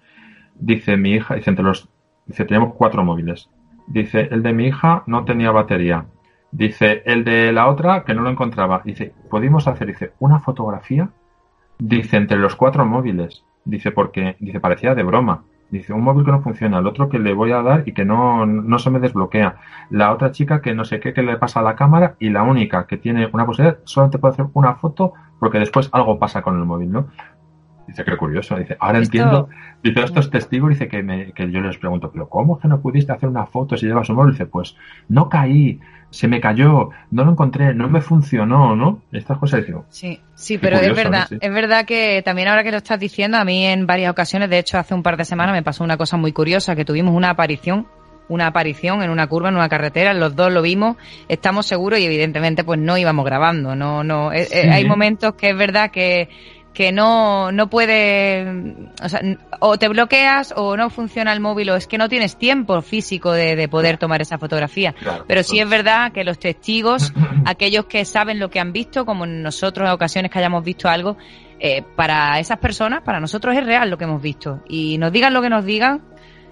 Dice, 0.55 0.97
mi 0.97 1.13
hija, 1.13 1.36
dice, 1.36 1.49
entre 1.49 1.63
los 1.63 1.88
Dice, 2.30 2.45
tenemos 2.45 2.75
cuatro 2.75 3.03
móviles. 3.03 3.49
Dice, 3.88 4.27
el 4.32 4.43
de 4.43 4.53
mi 4.53 4.67
hija 4.67 5.01
no 5.07 5.25
tenía 5.25 5.49
batería. 5.49 6.05
Dice, 6.51 7.01
el 7.05 7.23
de 7.23 7.51
la 7.51 7.67
otra 7.67 8.03
que 8.03 8.13
no 8.13 8.21
lo 8.21 8.30
encontraba. 8.30 8.84
Dice, 8.86 9.13
¿pudimos 9.32 9.67
hacer, 9.67 9.88
dice, 9.88 10.13
una 10.19 10.39
fotografía? 10.39 11.09
Dice, 11.80 12.17
entre 12.17 12.38
los 12.38 12.55
cuatro 12.55 12.86
móviles. 12.86 13.43
Dice, 13.65 13.91
porque, 13.91 14.36
dice, 14.39 14.59
parecía 14.59 14.93
de 14.93 15.01
broma. 15.01 15.43
Dice, 15.72 15.93
un 15.93 16.01
móvil 16.01 16.26
que 16.26 16.32
no 16.32 16.41
funciona, 16.41 16.80
el 16.80 16.88
otro 16.88 17.09
que 17.09 17.20
le 17.20 17.34
voy 17.34 17.51
a 17.51 17.61
dar 17.61 17.84
y 17.86 17.93
que 17.93 18.03
no, 18.03 18.45
no 18.45 18.80
se 18.80 18.89
me 18.89 18.99
desbloquea. 18.99 19.57
La 19.91 20.11
otra 20.11 20.32
chica 20.32 20.61
que 20.61 20.74
no 20.74 20.84
sé 20.84 20.99
qué 20.99 21.13
que 21.13 21.22
le 21.22 21.38
pasa 21.38 21.59
a 21.59 21.63
la 21.63 21.76
cámara 21.76 22.15
y 22.20 22.30
la 22.30 22.41
única 22.41 22.88
que 22.88 22.97
tiene 22.97 23.30
una 23.32 23.45
posibilidad 23.45 23.78
solamente 23.84 24.17
puede 24.17 24.34
hacer 24.34 24.47
una 24.53 24.76
foto 24.76 25.13
porque 25.39 25.59
después 25.59 25.89
algo 25.91 26.17
pasa 26.17 26.41
con 26.41 26.57
el 26.57 26.65
móvil, 26.65 26.91
¿no? 26.91 27.07
Dice, 27.88 28.03
qué 28.03 28.17
curioso. 28.17 28.55
Dice, 28.55 28.78
ahora 28.80 28.99
entiendo. 28.99 29.49
Dice, 29.84 30.03
estos 30.03 30.30
testigos, 30.30 30.70
dice 30.70 30.88
que, 30.88 31.01
me, 31.01 31.34
que 31.34 31.49
yo 31.51 31.59
les 31.61 31.78
pregunto, 31.78 32.11
pero 32.11 32.30
¿cómo 32.30 32.59
que 32.59 32.67
no 32.67 32.82
pudiste 32.82 33.11
hacer 33.11 33.30
una 33.30 33.45
foto 33.45 33.78
si 33.78 33.88
llevas 33.88 34.09
un 34.09 34.15
móvil? 34.15 34.34
Dice, 34.34 34.45
pues 34.45 34.76
no 35.07 35.30
caí, 35.30 35.80
se 36.12 36.28
me 36.28 36.41
cayó, 36.41 36.89
no 37.12 37.24
lo 37.24 37.32
encontré, 37.32 37.74
no 37.74 37.89
me 37.89 38.01
funcionó, 38.01 38.76
¿no? 38.76 39.01
Estas 39.12 39.38
cosas 39.38 39.66
digo. 39.66 39.86
Sí, 39.89 40.20
sí, 40.36 40.57
pero 40.57 40.78
es 40.78 40.95
verdad, 40.95 41.28
es 41.30 41.53
verdad 41.53 41.86
que 41.86 42.22
también 42.24 42.47
ahora 42.47 42.64
que 42.64 42.72
lo 42.72 42.78
estás 42.78 42.99
diciendo, 42.99 43.38
a 43.38 43.45
mí 43.45 43.66
en 43.66 43.86
varias 43.86 44.12
ocasiones, 44.12 44.49
de 44.49 44.60
hecho 44.60 44.78
hace 44.78 44.93
un 44.93 45.03
par 45.03 45.18
de 45.18 45.26
semanas 45.26 45.53
me 45.53 45.64
pasó 45.64 45.84
una 45.84 45.97
cosa 45.97 46.18
muy 46.18 46.32
curiosa, 46.32 46.76
que 46.76 46.86
tuvimos 46.86 47.16
una 47.16 47.30
aparición 47.30 47.88
una 48.30 48.47
aparición 48.47 49.01
en 49.01 49.10
una 49.10 49.28
curva, 49.28 49.49
en 49.49 49.55
una 49.55 49.70
carretera, 49.70 50.14
los 50.14 50.36
dos 50.36 50.53
lo 50.53 50.62
vimos, 50.62 50.97
estamos 51.28 51.66
seguros 51.66 51.99
y 51.99 52.05
evidentemente 52.05 52.64
pues 52.64 52.80
no 52.80 52.97
íbamos 52.97 53.26
grabando, 53.26 53.76
no, 53.76 54.03
no, 54.03 54.32
eh, 54.32 54.47
eh, 54.51 54.70
hay 54.70 54.86
momentos 54.86 55.34
que 55.34 55.49
es 55.49 55.57
verdad 55.57 55.91
que 55.91 56.30
que 56.80 56.93
no, 56.93 57.51
no 57.51 57.69
puede, 57.69 58.86
o, 59.03 59.09
sea, 59.09 59.19
o 59.59 59.77
te 59.77 59.89
bloqueas 59.89 60.53
o 60.55 60.77
no 60.77 60.89
funciona 60.89 61.34
el 61.34 61.41
móvil 61.41 61.71
o 61.71 61.75
es 61.75 61.88
que 61.88 61.97
no 61.97 62.07
tienes 62.07 62.38
tiempo 62.38 62.82
físico 62.82 63.34
de, 63.34 63.57
de 63.57 63.67
poder 63.67 63.97
tomar 63.97 64.21
esa 64.21 64.38
fotografía. 64.38 64.95
Pero 65.27 65.43
sí 65.43 65.57
pues. 65.57 65.63
es 65.63 65.69
verdad 65.69 66.13
que 66.13 66.23
los 66.23 66.39
testigos, 66.39 67.11
aquellos 67.45 67.84
que 67.84 68.05
saben 68.05 68.39
lo 68.39 68.49
que 68.49 68.61
han 68.61 68.71
visto, 68.71 69.05
como 69.05 69.25
nosotros 69.25 69.89
en 69.89 69.93
ocasiones 69.93 70.32
que 70.32 70.39
hayamos 70.39 70.63
visto 70.63 70.88
algo, 70.88 71.17
eh, 71.59 71.84
para 71.97 72.39
esas 72.39 72.59
personas, 72.59 73.01
para 73.01 73.19
nosotros 73.19 73.57
es 73.57 73.65
real 73.65 73.89
lo 73.89 73.97
que 73.97 74.05
hemos 74.05 74.21
visto. 74.21 74.63
Y 74.69 74.97
nos 74.99 75.11
digan 75.11 75.34
lo 75.34 75.41
que 75.41 75.49
nos 75.49 75.65
digan, 75.65 76.01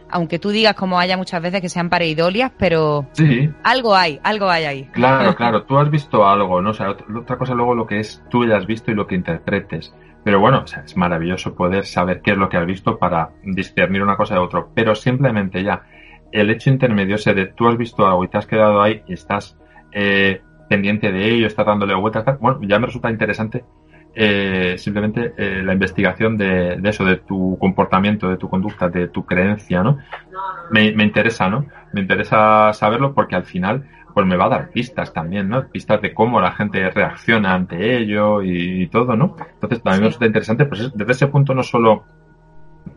aunque 0.09 0.39
tú 0.39 0.49
digas 0.49 0.73
como 0.75 0.99
haya 0.99 1.15
muchas 1.15 1.41
veces 1.41 1.61
que 1.61 1.69
sean 1.69 1.89
pareidolias, 1.89 2.51
pero 2.57 3.07
sí. 3.13 3.49
algo 3.63 3.95
hay, 3.95 4.19
algo 4.23 4.49
hay 4.49 4.65
ahí. 4.65 4.84
Claro, 4.91 5.34
claro, 5.38 5.63
tú 5.63 5.78
has 5.78 5.89
visto 5.89 6.28
algo, 6.28 6.61
¿no? 6.61 6.71
O 6.71 6.73
sea, 6.73 6.89
otra 6.89 7.38
cosa 7.38 7.53
luego 7.53 7.75
lo 7.75 7.88
que 7.88 8.01
es 8.01 8.21
tú 8.30 8.45
ya 8.45 8.57
has 8.57 8.67
visto 8.67 8.91
y 8.91 8.93
lo 8.93 9.07
que 9.07 9.15
interpretes. 9.15 9.93
Pero 10.28 10.41
bueno, 10.41 10.63
o 10.65 10.67
sea, 10.67 10.84
es 10.84 10.97
maravilloso 10.97 11.55
poder 11.55 11.86
saber 11.86 12.19
qué 12.21 12.32
es 12.32 12.38
lo 12.38 12.49
que 12.49 12.57
has 12.57 12.65
visto 12.65 12.97
para 12.99 13.30
discernir 13.45 14.03
una 14.03 14.17
cosa 14.17 14.34
de 14.34 14.41
otro. 14.41 14.71
Pero 14.75 14.93
simplemente 14.93 15.63
ya, 15.63 15.84
el 16.34 16.49
hecho 16.49 16.69
intermedio 16.69 17.15
ese 17.15 17.34
de 17.34 17.45
tú 17.45 17.65
has 17.69 17.78
visto 17.78 18.05
algo 18.05 18.25
y 18.25 18.28
te 18.28 18.38
has 18.38 18.45
quedado 18.45 18.82
ahí 18.82 19.03
y 19.07 19.13
estás 19.13 19.57
eh, 19.93 20.41
pendiente 20.67 21.13
de 21.13 21.30
ello, 21.30 21.47
estás 21.47 21.65
dándole 21.65 21.95
vueltas, 21.95 22.25
bueno, 22.41 22.59
ya 22.63 22.78
me 22.78 22.88
resulta 22.88 23.09
interesante 23.09 23.63
eh, 24.13 24.75
simplemente 24.78 25.34
eh, 25.38 25.61
la 25.63 25.71
investigación 25.71 26.36
de, 26.36 26.75
de, 26.75 26.89
eso, 26.89 27.05
de 27.05 27.15
tu 27.15 27.57
comportamiento, 27.57 28.28
de 28.28 28.36
tu 28.36 28.49
conducta, 28.49 28.89
de 28.89 29.07
tu 29.07 29.25
creencia, 29.25 29.82
¿no? 29.82 29.97
Me, 30.71 30.91
me 30.91 31.05
interesa, 31.05 31.47
¿no? 31.47 31.67
Me 31.93 32.01
interesa 32.01 32.73
saberlo 32.73 33.13
porque 33.13 33.38
al 33.38 33.45
final 33.45 33.88
pues 34.18 34.26
me 34.26 34.36
va 34.36 34.45
a 34.45 34.49
dar 34.49 34.72
pistas 34.72 35.13
también, 35.13 35.47
¿no? 35.47 35.68
Pistas 35.68 36.01
de 36.01 36.11
cómo 36.11 36.41
la 36.41 36.51
gente 36.51 36.89
reacciona 36.89 37.53
ante 37.53 37.99
ello 37.99 38.41
y, 38.41 38.88
todo, 38.88 39.15
¿no? 39.15 39.36
Entonces 39.53 39.84
también 39.84 40.01
me 40.01 40.07
resulta 40.07 40.26
interesante, 40.26 40.65
pues 40.65 40.91
desde 40.91 41.11
ese 41.11 41.28
punto 41.28 41.53
no 41.53 41.61
solo 41.61 42.03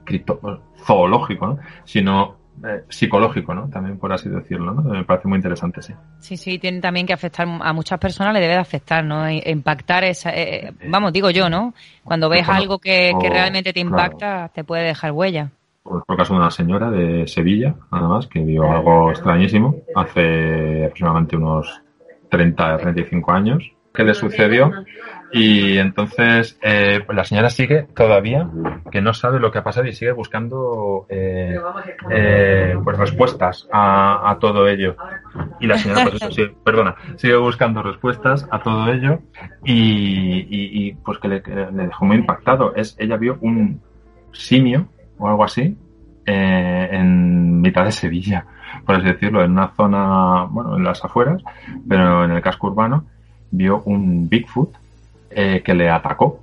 cripto, 0.05 0.41
zoológico, 0.79 1.47
¿no? 1.47 1.59
Sino 1.85 2.37
eh, 2.67 2.85
psicológico, 2.89 3.53
¿no? 3.53 3.69
También 3.69 3.99
por 3.99 4.15
así 4.15 4.31
decirlo, 4.31 4.73
¿no? 4.73 4.81
Me 4.81 5.05
parece 5.05 5.29
muy 5.29 5.37
interesante, 5.37 5.83
sí. 5.83 5.93
Sí, 6.21 6.39
sí, 6.39 6.59
tiene 6.59 6.81
también 6.81 7.07
que 7.07 7.13
afectar 7.13 7.47
a 7.47 7.73
muchas 7.75 7.99
personas, 7.99 8.33
le 8.33 8.41
debe 8.41 8.55
de 8.55 8.61
afectar, 8.61 9.05
¿no? 9.05 9.27
E 9.27 9.43
impactar 9.51 10.05
esa, 10.05 10.31
eh, 10.31 10.69
eh, 10.69 10.73
vamos, 10.89 11.13
digo 11.13 11.29
yo, 11.29 11.51
¿no? 11.51 11.75
Cuando 12.03 12.31
ves 12.31 12.49
algo 12.49 12.79
que, 12.79 13.13
que, 13.21 13.29
realmente 13.29 13.75
te 13.75 13.81
impacta, 13.81 14.49
te 14.55 14.65
puede 14.65 14.85
dejar 14.85 15.13
huella 15.13 15.51
por 15.91 16.05
el 16.09 16.17
caso 16.17 16.35
de 16.35 16.41
una 16.41 16.51
señora 16.51 16.91
de 16.91 17.27
Sevilla, 17.27 17.75
nada 17.91 18.09
más, 18.09 18.27
que 18.29 18.41
vio 18.41 18.71
algo 18.71 19.11
extrañísimo 19.11 19.77
hace 19.95 20.85
aproximadamente 20.85 21.37
unos 21.37 21.83
30, 22.31 22.77
35 22.79 23.33
años. 23.33 23.73
¿Qué 23.93 24.05
le 24.05 24.15
sucedió? 24.15 24.71
Y 25.33 25.79
entonces 25.79 26.57
eh, 26.63 27.01
pues 27.05 27.17
la 27.17 27.25
señora 27.25 27.51
sigue 27.51 27.89
todavía 27.95 28.49
que 28.91 29.01
no 29.01 29.15
sabe 29.15 29.41
lo 29.41 29.51
que 29.51 29.59
ha 29.59 29.65
pasado 29.65 29.87
y 29.89 29.93
sigue 29.93 30.13
buscando 30.13 31.07
eh, 31.09 31.59
eh, 32.09 32.77
pues 32.85 32.97
respuestas 32.97 33.69
a, 33.73 34.37
todo 34.41 34.69
ello. 34.69 34.97
Y 35.59 35.67
la 35.67 35.77
señora, 35.77 36.05
pues 36.05 36.23
eso, 36.23 36.31
sí, 36.31 36.43
perdona, 36.65 36.95
sigue 37.17 37.37
buscando 37.37 37.83
respuestas 37.83 38.47
a 38.53 38.61
todo 38.63 38.93
ello 38.93 39.21
y, 39.65 40.47
y, 40.49 40.93
pues 40.95 41.19
que 41.19 41.29
le, 41.29 41.43
le, 41.43 41.87
dejó 41.87 42.05
muy 42.05 42.17
impactado. 42.17 42.75
Es, 42.77 42.97
ella 42.99 43.17
vio 43.17 43.39
un 43.41 43.81
simio 44.33 44.89
o 45.21 45.29
algo 45.29 45.45
así 45.45 45.77
eh, 46.27 46.89
en 46.93 47.61
mitad 47.61 47.85
de 47.85 47.93
Sevilla, 47.93 48.45
por 48.85 48.97
así 48.97 49.07
decirlo, 49.07 49.43
en 49.43 49.53
una 49.53 49.69
zona, 49.69 50.45
bueno, 50.45 50.77
en 50.77 50.85
las 50.85 51.05
afueras, 51.05 51.43
pero 51.89 52.25
en 52.25 52.31
el 52.31 52.43
casco 52.43 52.69
urbano, 52.69 53.05
vio 53.51 53.83
un 53.85 54.29
Bigfoot 54.29 54.71
eh, 55.31 55.63
que 55.65 55.75
le 55.75 55.91
atacó. 55.91 56.41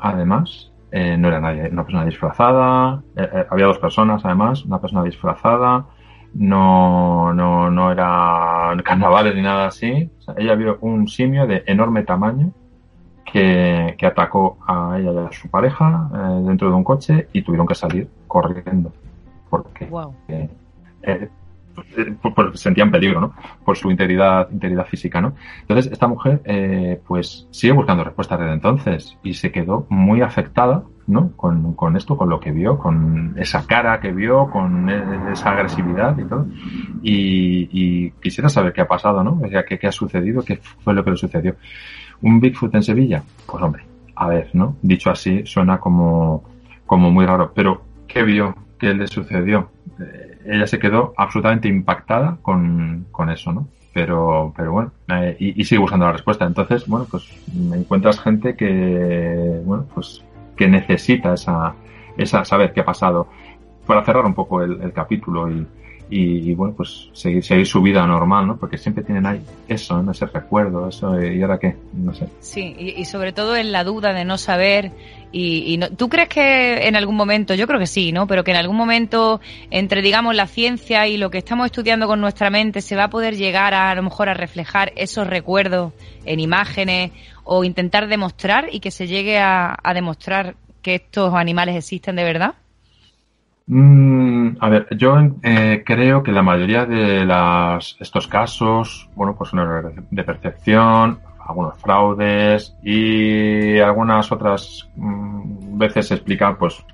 Además, 0.00 0.70
eh, 0.90 1.16
no 1.16 1.28
era 1.28 1.40
nadie, 1.40 1.68
una 1.70 1.84
persona 1.84 2.04
disfrazada, 2.04 3.02
había 3.50 3.66
dos 3.66 3.78
personas 3.78 4.24
además, 4.24 4.64
una 4.64 4.80
persona 4.80 5.04
disfrazada, 5.04 5.86
no, 6.34 7.32
no, 7.32 7.70
no 7.70 7.92
era 7.92 8.74
carnavales 8.84 9.34
ni 9.34 9.42
nada 9.42 9.66
así. 9.66 10.10
ella 10.36 10.54
vio 10.54 10.78
un 10.80 11.06
simio 11.08 11.46
de 11.46 11.62
enorme 11.66 12.02
tamaño 12.02 12.52
que, 13.32 13.94
que 13.96 14.06
atacó 14.06 14.58
a 14.68 14.98
ella 14.98 15.10
y 15.10 15.16
a 15.16 15.32
su 15.32 15.48
pareja 15.48 16.10
eh, 16.14 16.42
dentro 16.46 16.68
de 16.68 16.74
un 16.74 16.84
coche 16.84 17.28
y 17.32 17.40
tuvieron 17.40 17.66
que 17.66 17.74
salir 17.74 18.06
corriendo 18.28 18.92
porque 19.48 19.88
eh, 20.28 20.50
eh, 21.02 21.28
sentían 22.52 22.90
peligro, 22.90 23.22
¿no? 23.22 23.34
Por 23.64 23.78
su 23.78 23.90
integridad, 23.90 24.50
integridad 24.50 24.86
física, 24.86 25.22
¿no? 25.22 25.32
Entonces, 25.62 25.90
esta 25.90 26.06
mujer, 26.06 27.00
pues, 27.06 27.46
sigue 27.50 27.72
buscando 27.72 28.04
respuestas 28.04 28.38
desde 28.38 28.52
entonces 28.52 29.16
y 29.22 29.32
se 29.34 29.50
quedó 29.50 29.86
muy 29.88 30.20
afectada, 30.20 30.84
¿no? 31.06 31.32
Con, 31.36 31.74
con, 31.74 31.96
esto, 31.96 32.16
con 32.16 32.28
lo 32.28 32.40
que 32.40 32.52
vio, 32.52 32.78
con 32.78 33.34
esa 33.36 33.66
cara 33.66 34.00
que 34.00 34.12
vio, 34.12 34.48
con 34.50 34.88
esa 34.88 35.50
agresividad 35.50 36.16
y 36.18 36.24
todo. 36.24 36.46
Y, 37.02 37.68
y 37.72 38.10
quisiera 38.22 38.48
saber 38.48 38.72
qué 38.72 38.82
ha 38.82 38.88
pasado, 38.88 39.22
¿no? 39.22 39.40
O 39.42 39.48
sea, 39.48 39.64
qué, 39.64 39.78
qué 39.78 39.86
ha 39.86 39.92
sucedido, 39.92 40.42
qué 40.42 40.56
fue 40.56 40.94
lo 40.94 41.04
que 41.04 41.10
le 41.10 41.16
sucedió. 41.16 41.56
¿Un 42.22 42.40
Bigfoot 42.40 42.74
en 42.74 42.82
Sevilla? 42.82 43.22
Pues 43.46 43.62
hombre, 43.62 43.84
a 44.14 44.28
ver, 44.28 44.50
¿no? 44.52 44.76
Dicho 44.82 45.10
así, 45.10 45.44
suena 45.44 45.78
como, 45.78 46.44
como 46.86 47.10
muy 47.10 47.26
raro. 47.26 47.52
Pero, 47.54 47.82
¿qué 48.06 48.22
vio? 48.22 48.54
¿Qué 48.78 48.94
le 48.94 49.06
sucedió? 49.06 49.70
Eh, 50.00 50.38
ella 50.46 50.66
se 50.66 50.78
quedó 50.78 51.12
absolutamente 51.16 51.68
impactada 51.68 52.38
con, 52.42 53.06
con 53.10 53.30
eso, 53.30 53.52
¿no? 53.52 53.68
Pero, 53.92 54.54
pero 54.56 54.72
bueno, 54.72 54.92
eh, 55.08 55.36
y, 55.38 55.64
sigue 55.64 55.80
buscando 55.80 56.06
la 56.06 56.12
respuesta. 56.12 56.46
Entonces, 56.46 56.86
bueno, 56.86 57.06
pues 57.10 57.28
me 57.54 57.76
encuentras 57.76 58.20
gente 58.20 58.56
que, 58.56 59.60
bueno, 59.64 59.86
pues 59.94 60.24
que 60.56 60.68
necesita 60.68 61.34
esa, 61.34 61.74
esa 62.16 62.44
saber 62.44 62.72
qué 62.72 62.80
ha 62.80 62.84
pasado. 62.84 63.28
Para 63.86 64.04
cerrar 64.04 64.24
un 64.24 64.34
poco 64.34 64.62
el 64.62 64.92
capítulo 64.92 65.50
y, 65.50 65.66
y, 66.10 66.54
bueno, 66.54 66.74
pues 66.76 67.08
seguir, 67.12 67.42
seguir 67.42 67.66
su 67.66 67.80
vida 67.80 68.06
normal, 68.06 68.46
¿no? 68.46 68.56
Porque 68.56 68.76
siempre 68.76 69.02
tienen 69.02 69.24
ahí 69.24 69.40
eso, 69.66 70.02
¿no? 70.02 70.12
Ese 70.12 70.26
recuerdo, 70.26 70.88
eso, 70.88 71.20
y 71.22 71.40
ahora 71.40 71.58
qué, 71.58 71.76
no 71.94 72.14
sé. 72.14 72.28
Sí, 72.40 72.74
y, 72.78 73.04
sobre 73.06 73.32
todo 73.32 73.56
en 73.56 73.72
la 73.72 73.82
duda 73.82 74.12
de 74.12 74.24
no 74.24 74.36
saber 74.36 74.92
y, 75.32 75.72
y 75.72 75.78
no, 75.78 75.88
¿tú 75.88 76.10
crees 76.10 76.28
que 76.28 76.86
en 76.86 76.96
algún 76.96 77.16
momento, 77.16 77.54
yo 77.54 77.66
creo 77.66 77.78
que 77.78 77.86
sí, 77.86 78.12
¿no? 78.12 78.26
Pero 78.26 78.44
que 78.44 78.50
en 78.50 78.58
algún 78.58 78.76
momento 78.76 79.40
entre, 79.70 80.02
digamos, 80.02 80.36
la 80.36 80.46
ciencia 80.46 81.06
y 81.06 81.16
lo 81.16 81.30
que 81.30 81.38
estamos 81.38 81.66
estudiando 81.66 82.06
con 82.06 82.20
nuestra 82.20 82.50
mente 82.50 82.82
se 82.82 82.94
va 82.94 83.04
a 83.04 83.10
poder 83.10 83.36
llegar 83.36 83.72
a, 83.72 83.90
a 83.90 83.94
lo 83.94 84.02
mejor 84.02 84.28
a 84.28 84.34
reflejar 84.34 84.92
esos 84.96 85.26
recuerdos 85.26 85.94
en 86.26 86.40
imágenes 86.40 87.12
o 87.44 87.64
intentar 87.64 88.08
demostrar 88.08 88.68
y 88.70 88.80
que 88.80 88.90
se 88.90 89.06
llegue 89.06 89.38
a, 89.38 89.76
a 89.82 89.94
demostrar 89.94 90.56
que 90.82 90.96
estos 90.96 91.32
animales 91.34 91.76
existen 91.76 92.16
de 92.16 92.24
verdad? 92.24 92.54
Mm, 93.66 94.56
a 94.60 94.68
ver, 94.68 94.88
yo 94.96 95.16
eh, 95.42 95.82
creo 95.86 96.22
que 96.22 96.32
la 96.32 96.42
mayoría 96.42 96.84
de 96.84 97.24
las, 97.24 97.96
estos 98.00 98.26
casos, 98.26 99.08
bueno, 99.14 99.34
pues 99.36 99.50
son 99.50 100.06
de 100.10 100.24
percepción, 100.24 101.20
algunos 101.46 101.78
fraudes 101.78 102.76
y 102.82 103.78
algunas 103.78 104.30
otras 104.32 104.88
mm, 104.96 105.78
veces 105.78 106.08
se 106.08 106.14
explican 106.14 106.56
pues 106.56 106.84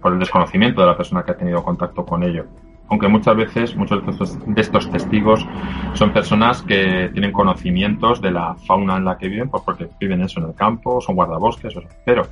por 0.00 0.12
el 0.12 0.18
desconocimiento 0.18 0.80
de 0.80 0.86
la 0.86 0.96
persona 0.96 1.22
que 1.24 1.32
ha 1.32 1.36
tenido 1.36 1.62
contacto 1.62 2.04
con 2.04 2.22
ello. 2.22 2.46
Aunque 2.88 3.08
muchas 3.08 3.34
veces, 3.36 3.74
muchos 3.76 4.04
de 4.04 4.12
estos, 4.12 4.54
de 4.54 4.60
estos 4.60 4.90
testigos 4.90 5.46
son 5.94 6.12
personas 6.12 6.62
que 6.62 7.08
tienen 7.12 7.32
conocimientos 7.32 8.20
de 8.20 8.30
la 8.30 8.54
fauna 8.66 8.98
en 8.98 9.06
la 9.06 9.16
que 9.16 9.28
viven, 9.28 9.48
pues 9.48 9.62
porque 9.64 9.88
viven 9.98 10.20
eso 10.20 10.40
en 10.40 10.46
el 10.48 10.54
campo, 10.54 11.00
son 11.00 11.14
guardabosques, 11.14 11.74
pero 12.04 12.26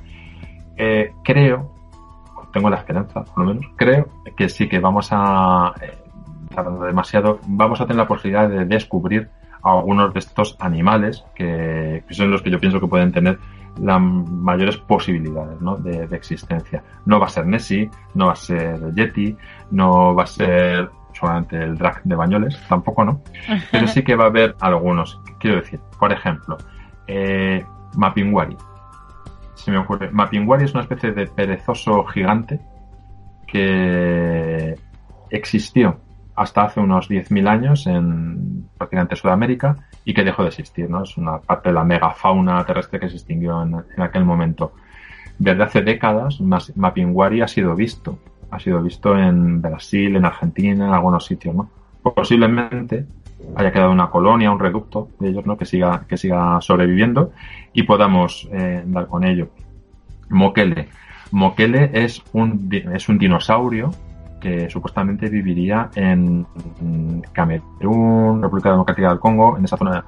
eh, 0.77 1.11
creo 1.23 1.82
tengo 2.53 2.69
la 2.69 2.77
esperanza, 2.77 3.23
por 3.23 3.39
lo 3.39 3.53
menos, 3.53 3.71
creo 3.75 4.07
que 4.37 4.47
sí 4.47 4.69
que 4.69 4.79
vamos 4.79 5.09
a, 5.11 5.73
eh, 5.81 5.97
demasiado, 6.85 7.39
vamos 7.47 7.81
a 7.81 7.85
tener 7.85 7.97
la 7.97 8.07
posibilidad 8.07 8.47
de 8.47 8.65
descubrir 8.65 9.29
algunos 9.63 10.13
de 10.13 10.19
estos 10.19 10.55
animales 10.59 11.23
que, 11.35 12.03
son 12.11 12.31
los 12.31 12.41
que 12.41 12.51
yo 12.51 12.59
pienso 12.59 12.79
que 12.79 12.87
pueden 12.87 13.11
tener 13.11 13.39
las 13.81 13.99
mayores 13.99 14.77
posibilidades 14.77 15.59
¿no? 15.61 15.77
de, 15.77 16.03
existencia. 16.15 16.83
No 17.05 17.19
va 17.19 17.25
a 17.25 17.29
ser 17.29 17.47
Nessie, 17.47 17.89
no 18.13 18.27
va 18.27 18.33
a 18.33 18.35
ser 18.35 18.93
Yeti, 18.93 19.35
no 19.71 20.13
va 20.13 20.23
a 20.23 20.27
ser 20.27 20.89
solamente 21.13 21.57
el 21.57 21.77
drag 21.77 22.03
de 22.03 22.15
Bañoles, 22.15 22.59
tampoco 22.67 23.05
no, 23.05 23.21
pero 23.71 23.87
sí 23.87 24.03
que 24.03 24.15
va 24.15 24.25
a 24.25 24.27
haber 24.27 24.55
algunos. 24.59 25.19
Quiero 25.39 25.57
decir, 25.57 25.79
por 25.99 26.11
ejemplo, 26.11 26.57
eh, 27.07 27.65
Mapinguari. 27.95 28.57
Se 29.63 29.71
me 29.71 29.77
ocurre. 29.77 30.11
Mapinguari 30.11 30.65
es 30.65 30.73
una 30.73 30.83
especie 30.83 31.11
de 31.11 31.27
perezoso 31.27 32.03
gigante 32.05 32.59
que 33.47 34.75
existió 35.29 35.99
hasta 36.35 36.63
hace 36.63 36.79
unos 36.79 37.09
10.000 37.09 37.47
años 37.47 37.87
en 37.87 38.67
prácticamente 38.77 39.15
Sudamérica 39.15 39.77
y 40.03 40.13
que 40.13 40.23
dejó 40.23 40.43
de 40.43 40.49
existir, 40.49 40.89
¿no? 40.89 41.03
Es 41.03 41.15
una 41.17 41.39
parte 41.39 41.69
de 41.69 41.75
la 41.75 41.83
megafauna 41.83 42.65
terrestre 42.65 42.99
que 42.99 43.09
se 43.09 43.15
extinguió 43.15 43.61
en, 43.61 44.01
aquel 44.01 44.25
momento. 44.25 44.73
Desde 45.37 45.63
hace 45.63 45.81
décadas, 45.81 46.41
Mapinguari 46.41 47.41
ha 47.41 47.47
sido 47.47 47.75
visto. 47.75 48.19
Ha 48.51 48.59
sido 48.59 48.81
visto 48.81 49.17
en 49.17 49.61
Brasil, 49.61 50.15
en 50.15 50.25
Argentina, 50.25 50.87
en 50.87 50.93
algunos 50.93 51.25
sitios, 51.25 51.55
¿no? 51.55 51.69
Posiblemente 52.01 53.05
haya 53.55 53.71
quedado 53.71 53.91
una 53.91 54.09
colonia, 54.09 54.51
un 54.51 54.59
reducto 54.59 55.09
de 55.19 55.29
ellos, 55.29 55.45
¿no? 55.45 55.57
Que 55.57 55.65
siga, 55.65 56.05
que 56.07 56.17
siga 56.17 56.59
sobreviviendo 56.61 57.31
y 57.73 57.83
podamos 57.83 58.47
eh, 58.51 58.83
dar 58.85 59.07
con 59.07 59.23
ello. 59.23 59.49
Mokele. 60.29 60.89
Mokele 61.31 61.91
es 61.93 62.21
un, 62.33 62.69
es 62.71 63.09
un 63.09 63.17
dinosaurio 63.17 63.91
que 64.39 64.69
supuestamente 64.69 65.29
viviría 65.29 65.89
en 65.95 66.45
Camerún, 67.31 68.41
República 68.41 68.71
Democrática 68.71 69.09
del 69.09 69.19
Congo, 69.19 69.57
en 69.57 69.63
esa 69.63 69.77
zona. 69.77 70.03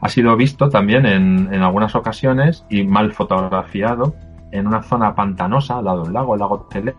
Ha 0.00 0.08
sido 0.08 0.36
visto 0.36 0.68
también 0.68 1.06
en, 1.06 1.48
en 1.52 1.62
algunas 1.62 1.94
ocasiones 1.94 2.64
y 2.68 2.84
mal 2.84 3.12
fotografiado 3.12 4.14
en 4.52 4.66
una 4.66 4.82
zona 4.82 5.14
pantanosa 5.14 5.78
al 5.78 5.86
lado 5.86 6.04
del 6.04 6.12
lago, 6.12 6.34
el 6.34 6.40
lago 6.40 6.68
Tele, 6.70 6.94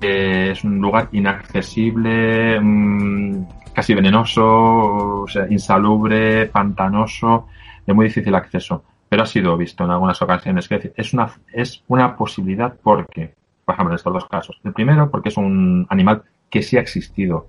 es 0.00 0.64
un 0.64 0.78
lugar 0.80 1.08
inaccesible, 1.12 2.60
mm, 2.60 3.46
casi 3.72 3.94
venenoso, 3.94 5.22
o 5.22 5.28
sea, 5.28 5.46
insalubre, 5.50 6.46
pantanoso, 6.46 7.48
de 7.86 7.92
muy 7.92 8.06
difícil 8.06 8.34
acceso. 8.34 8.84
Pero 9.08 9.22
ha 9.22 9.26
sido 9.26 9.56
visto 9.56 9.84
en 9.84 9.90
algunas 9.90 10.20
ocasiones. 10.22 10.68
Es 10.96 11.14
una, 11.14 11.30
es 11.52 11.82
una 11.88 12.16
posibilidad 12.16 12.74
porque, 12.82 13.34
por 13.64 13.74
ejemplo, 13.74 13.92
en 13.92 13.96
estos 13.96 14.12
dos 14.12 14.26
casos. 14.26 14.60
El 14.64 14.72
primero, 14.72 15.10
porque 15.10 15.30
es 15.30 15.36
un 15.36 15.86
animal 15.90 16.22
que 16.48 16.62
sí 16.62 16.76
ha 16.76 16.80
existido 16.80 17.48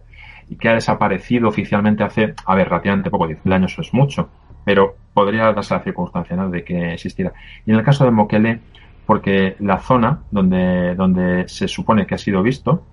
y 0.49 0.55
que 0.55 0.69
ha 0.69 0.73
desaparecido 0.73 1.47
oficialmente 1.47 2.03
hace, 2.03 2.33
a 2.45 2.55
ver, 2.55 2.67
relativamente 2.67 3.09
poco, 3.09 3.27
10 3.27 3.45
años 3.47 3.77
es 3.79 3.93
mucho, 3.93 4.29
pero 4.65 4.95
podría 5.13 5.51
darse 5.53 5.73
la 5.73 5.83
circunstancia 5.83 6.35
de 6.35 6.63
que 6.63 6.93
existiera. 6.93 7.33
Y 7.65 7.71
en 7.71 7.77
el 7.77 7.83
caso 7.83 8.03
de 8.03 8.11
Mokele, 8.11 8.59
porque 9.11 9.57
la 9.59 9.79
zona 9.79 10.21
donde, 10.31 10.95
donde 10.95 11.43
se 11.49 11.67
supone 11.67 12.05
que 12.05 12.15
ha 12.15 12.17
sido 12.17 12.41
visto 12.41 12.85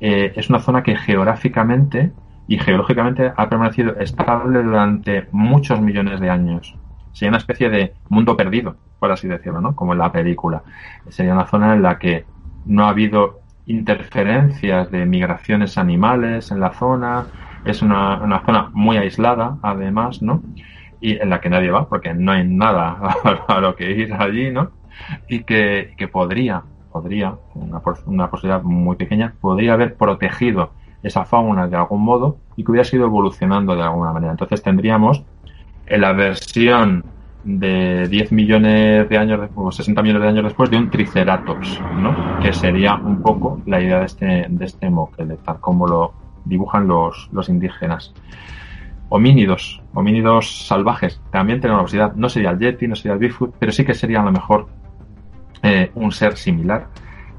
eh, 0.00 0.32
es 0.34 0.50
una 0.50 0.58
zona 0.58 0.82
que 0.82 0.96
geográficamente 0.96 2.10
y 2.48 2.58
geológicamente 2.58 3.30
ha 3.36 3.48
permanecido 3.48 3.94
estable 4.00 4.64
durante 4.64 5.28
muchos 5.30 5.80
millones 5.80 6.18
de 6.18 6.28
años. 6.28 6.76
Sería 7.12 7.28
una 7.28 7.38
especie 7.38 7.70
de 7.70 7.94
mundo 8.08 8.36
perdido, 8.36 8.78
por 8.98 9.12
así 9.12 9.28
decirlo, 9.28 9.60
¿no? 9.60 9.76
Como 9.76 9.92
en 9.92 10.00
la 10.00 10.10
película. 10.10 10.64
Sería 11.08 11.34
una 11.34 11.46
zona 11.46 11.74
en 11.74 11.82
la 11.82 12.00
que 12.00 12.24
no 12.66 12.86
ha 12.86 12.88
habido 12.88 13.38
interferencias 13.66 14.90
de 14.90 15.06
migraciones 15.06 15.78
animales 15.78 16.50
en 16.50 16.58
la 16.58 16.72
zona. 16.72 17.26
Es 17.64 17.80
una, 17.80 18.16
una 18.16 18.44
zona 18.44 18.70
muy 18.72 18.96
aislada, 18.96 19.58
además, 19.62 20.20
¿no? 20.20 20.42
Y 21.00 21.22
en 21.22 21.30
la 21.30 21.40
que 21.40 21.48
nadie 21.48 21.70
va, 21.70 21.88
porque 21.88 22.12
no 22.12 22.32
hay 22.32 22.44
nada 22.44 22.98
a 23.46 23.60
lo 23.60 23.76
que 23.76 23.92
ir 23.92 24.12
allí, 24.14 24.50
¿no? 24.50 24.79
Y 25.28 25.44
que, 25.44 25.94
podría, 26.12 26.62
podría, 26.92 27.34
una, 27.54 27.80
una 28.06 28.30
posibilidad 28.30 28.62
muy 28.62 28.96
pequeña, 28.96 29.34
podría 29.40 29.74
haber 29.74 29.96
protegido 29.96 30.70
esa 31.02 31.24
fauna 31.24 31.66
de 31.66 31.76
algún 31.76 32.02
modo 32.02 32.38
y 32.56 32.64
que 32.64 32.70
hubiera 32.70 32.84
sido 32.84 33.06
evolucionando 33.06 33.74
de 33.74 33.82
alguna 33.82 34.12
manera. 34.12 34.32
Entonces 34.32 34.62
tendríamos 34.62 35.24
en 35.86 36.00
la 36.00 36.12
versión 36.12 37.04
de 37.44 38.06
10 38.08 38.32
millones 38.32 39.08
de 39.08 39.18
años 39.18 39.48
o 39.54 39.72
60 39.72 40.02
millones 40.02 40.22
de 40.22 40.28
años 40.28 40.44
después 40.44 40.70
de 40.70 40.76
un 40.76 40.90
triceratops, 40.90 41.80
¿no? 41.96 42.38
Que 42.40 42.52
sería 42.52 42.94
un 42.96 43.22
poco 43.22 43.60
la 43.66 43.80
idea 43.80 44.00
de 44.00 44.06
este, 44.06 44.46
de 44.48 44.64
este 44.64 44.90
de 44.90 45.36
tal 45.38 45.60
como 45.60 45.86
lo 45.86 46.12
dibujan 46.44 46.86
los, 46.86 47.28
los 47.32 47.48
indígenas. 47.48 48.12
Homínidos, 49.08 49.82
homínidos 49.94 50.66
salvajes, 50.66 51.20
también 51.32 51.60
tienen 51.60 51.76
la 51.78 51.82
posibilidad, 51.82 52.14
no 52.14 52.28
sería 52.28 52.50
el 52.50 52.58
Yeti, 52.58 52.86
no 52.86 52.94
sería 52.94 53.14
el 53.14 53.18
Bigfoot, 53.18 53.54
pero 53.58 53.72
sí 53.72 53.84
que 53.84 53.94
sería 53.94 54.20
a 54.20 54.24
lo 54.24 54.32
mejor 54.32 54.68
eh, 55.62 55.90
un 55.94 56.12
ser 56.12 56.36
similar 56.36 56.88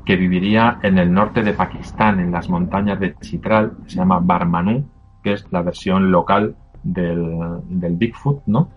que 0.05 0.15
viviría 0.15 0.79
en 0.81 0.97
el 0.97 1.11
norte 1.11 1.43
de 1.43 1.53
Pakistán, 1.53 2.19
en 2.19 2.31
las 2.31 2.49
montañas 2.49 2.99
de 2.99 3.15
Chitral, 3.15 3.73
se 3.87 3.97
llama 3.97 4.19
Barmanú, 4.21 4.85
que 5.23 5.33
es 5.33 5.45
la 5.51 5.61
versión 5.61 6.11
local 6.11 6.55
del, 6.83 7.61
del 7.65 7.95
Bigfoot, 7.95 8.43
¿no? 8.47 8.69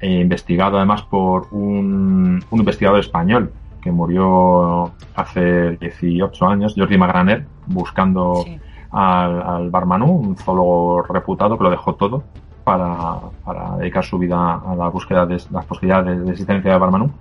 E 0.00 0.20
investigado 0.20 0.78
además 0.78 1.02
por 1.02 1.48
un, 1.52 2.42
un, 2.50 2.58
investigador 2.58 3.00
español 3.00 3.52
que 3.80 3.92
murió 3.92 4.92
hace 5.14 5.76
18 5.76 6.46
años, 6.46 6.74
Jordi 6.76 6.98
Magraner, 6.98 7.46
buscando 7.66 8.44
al, 8.90 9.42
al 9.42 9.70
Barmanú, 9.70 10.06
un 10.06 10.36
zoólogo 10.36 11.02
reputado 11.02 11.56
que 11.56 11.64
lo 11.64 11.70
dejó 11.70 11.94
todo 11.94 12.24
para, 12.64 13.16
para 13.44 13.76
dedicar 13.76 14.04
su 14.04 14.18
vida 14.18 14.54
a 14.54 14.74
la 14.76 14.88
búsqueda 14.88 15.26
de 15.26 15.40
las 15.50 15.66
posibilidades 15.66 16.24
de 16.24 16.30
existencia 16.30 16.72
de 16.72 16.78
Barmanú 16.78 17.12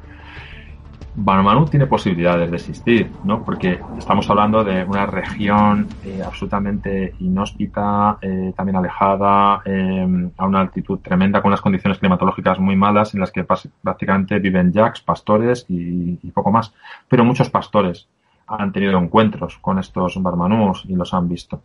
Banumanu 1.14 1.66
tiene 1.66 1.88
posibilidades 1.88 2.50
de 2.50 2.56
existir, 2.56 3.12
¿no? 3.26 3.44
Porque 3.44 3.80
estamos 3.98 4.30
hablando 4.30 4.64
de 4.64 4.86
una 4.86 5.06
región 5.06 5.88
eh, 6.06 6.22
absolutamente 6.26 7.16
inhóspita, 7.20 8.18
eh, 8.22 8.54
también 8.56 8.78
alejada, 8.78 9.62
eh, 9.66 10.32
a 10.38 10.46
una 10.46 10.62
altitud 10.62 11.00
tremenda, 11.00 11.42
con 11.42 11.50
unas 11.50 11.60
condiciones 11.60 12.00
climatológicas 12.00 12.60
muy 12.60 12.78
malas, 12.78 13.14
en 13.14 13.20
las 13.20 13.32
que 13.32 13.44
prácticamente 13.44 14.40
viven 14.40 14.72
jacks, 14.72 15.02
pastores 15.02 15.66
y, 15.68 16.16
poco 16.32 16.50
más. 16.52 16.74
Pero 17.10 17.26
muchos 17.26 17.50
pastores 17.50 18.08
han 18.48 18.72
tenido 18.72 18.98
encuentros 18.98 19.58
con 19.58 19.80
estos 19.80 20.22
barmanús 20.24 20.86
y 20.88 20.96
los 20.96 21.14
han 21.14 21.28
visto. 21.28 21.62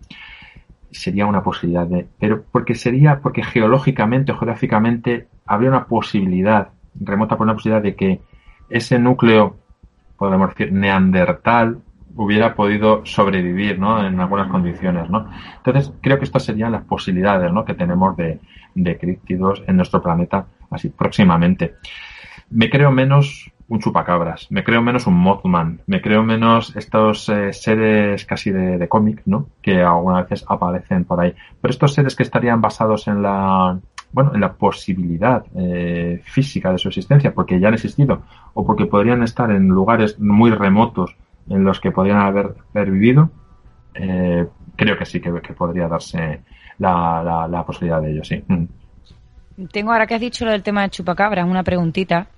Sería 0.90 1.26
una 1.26 1.42
posibilidad 1.42 1.86
de, 1.86 2.06
pero 2.18 2.42
porque 2.50 2.74
sería, 2.74 3.20
porque 3.20 3.44
geológicamente 3.44 4.32
geográficamente 4.32 5.28
habría 5.46 5.70
una 5.70 5.86
posibilidad 5.86 6.70
remota 6.98 7.36
por 7.36 7.44
una 7.44 7.54
posibilidad 7.54 7.82
de 7.82 7.94
que 7.94 8.20
ese 8.68 8.98
núcleo, 8.98 9.56
podemos 10.16 10.50
decir, 10.50 10.72
neandertal, 10.72 11.78
hubiera 12.16 12.54
podido 12.54 13.04
sobrevivir, 13.04 13.78
¿no? 13.78 14.04
En 14.04 14.18
algunas 14.18 14.48
condiciones, 14.48 15.10
¿no? 15.10 15.28
Entonces, 15.58 15.92
creo 16.00 16.18
que 16.18 16.24
estas 16.24 16.44
serían 16.44 16.72
las 16.72 16.84
posibilidades, 16.84 17.52
¿no? 17.52 17.64
Que 17.64 17.74
tenemos 17.74 18.16
de, 18.16 18.40
de 18.74 18.98
críptidos 18.98 19.62
en 19.66 19.76
nuestro 19.76 20.02
planeta 20.02 20.46
así 20.70 20.88
próximamente. 20.88 21.74
Me 22.50 22.70
creo 22.70 22.90
menos 22.90 23.50
un 23.68 23.80
chupacabras, 23.80 24.46
me 24.50 24.62
creo 24.62 24.80
menos 24.80 25.06
un 25.06 25.14
Mothman, 25.14 25.80
me 25.86 26.00
creo 26.00 26.22
menos 26.22 26.74
estos 26.76 27.28
eh, 27.28 27.52
seres 27.52 28.24
casi 28.24 28.50
de, 28.50 28.78
de 28.78 28.88
cómic, 28.88 29.22
¿no? 29.26 29.48
Que 29.60 29.82
algunas 29.82 30.28
veces 30.28 30.46
aparecen 30.48 31.04
por 31.04 31.20
ahí. 31.20 31.34
Pero 31.60 31.72
estos 31.72 31.92
seres 31.92 32.14
que 32.14 32.22
estarían 32.22 32.60
basados 32.60 33.08
en 33.08 33.22
la 33.22 33.78
bueno, 34.16 34.32
en 34.32 34.40
la 34.40 34.54
posibilidad 34.54 35.44
eh, 35.54 36.22
física 36.24 36.72
de 36.72 36.78
su 36.78 36.88
existencia, 36.88 37.34
porque 37.34 37.60
ya 37.60 37.68
han 37.68 37.74
existido, 37.74 38.22
o 38.54 38.64
porque 38.64 38.86
podrían 38.86 39.22
estar 39.22 39.50
en 39.50 39.68
lugares 39.68 40.18
muy 40.18 40.50
remotos 40.52 41.14
en 41.50 41.64
los 41.64 41.80
que 41.80 41.90
podrían 41.90 42.20
haber, 42.20 42.54
vivido, 42.90 43.28
eh, 43.94 44.46
creo 44.74 44.96
que 44.96 45.04
sí 45.04 45.20
que, 45.20 45.30
podría 45.52 45.86
darse 45.86 46.40
la, 46.78 47.46
la, 47.46 47.66
posibilidad 47.66 48.00
de 48.00 48.12
ello, 48.12 48.24
sí. 48.24 48.42
Mm. 48.48 49.66
Tengo 49.70 49.92
ahora 49.92 50.06
que 50.06 50.14
has 50.14 50.20
dicho 50.22 50.46
lo 50.46 50.52
del 50.52 50.62
tema 50.62 50.80
de 50.80 50.88
chupacabras, 50.88 51.46
una 51.46 51.62
preguntita. 51.62 52.28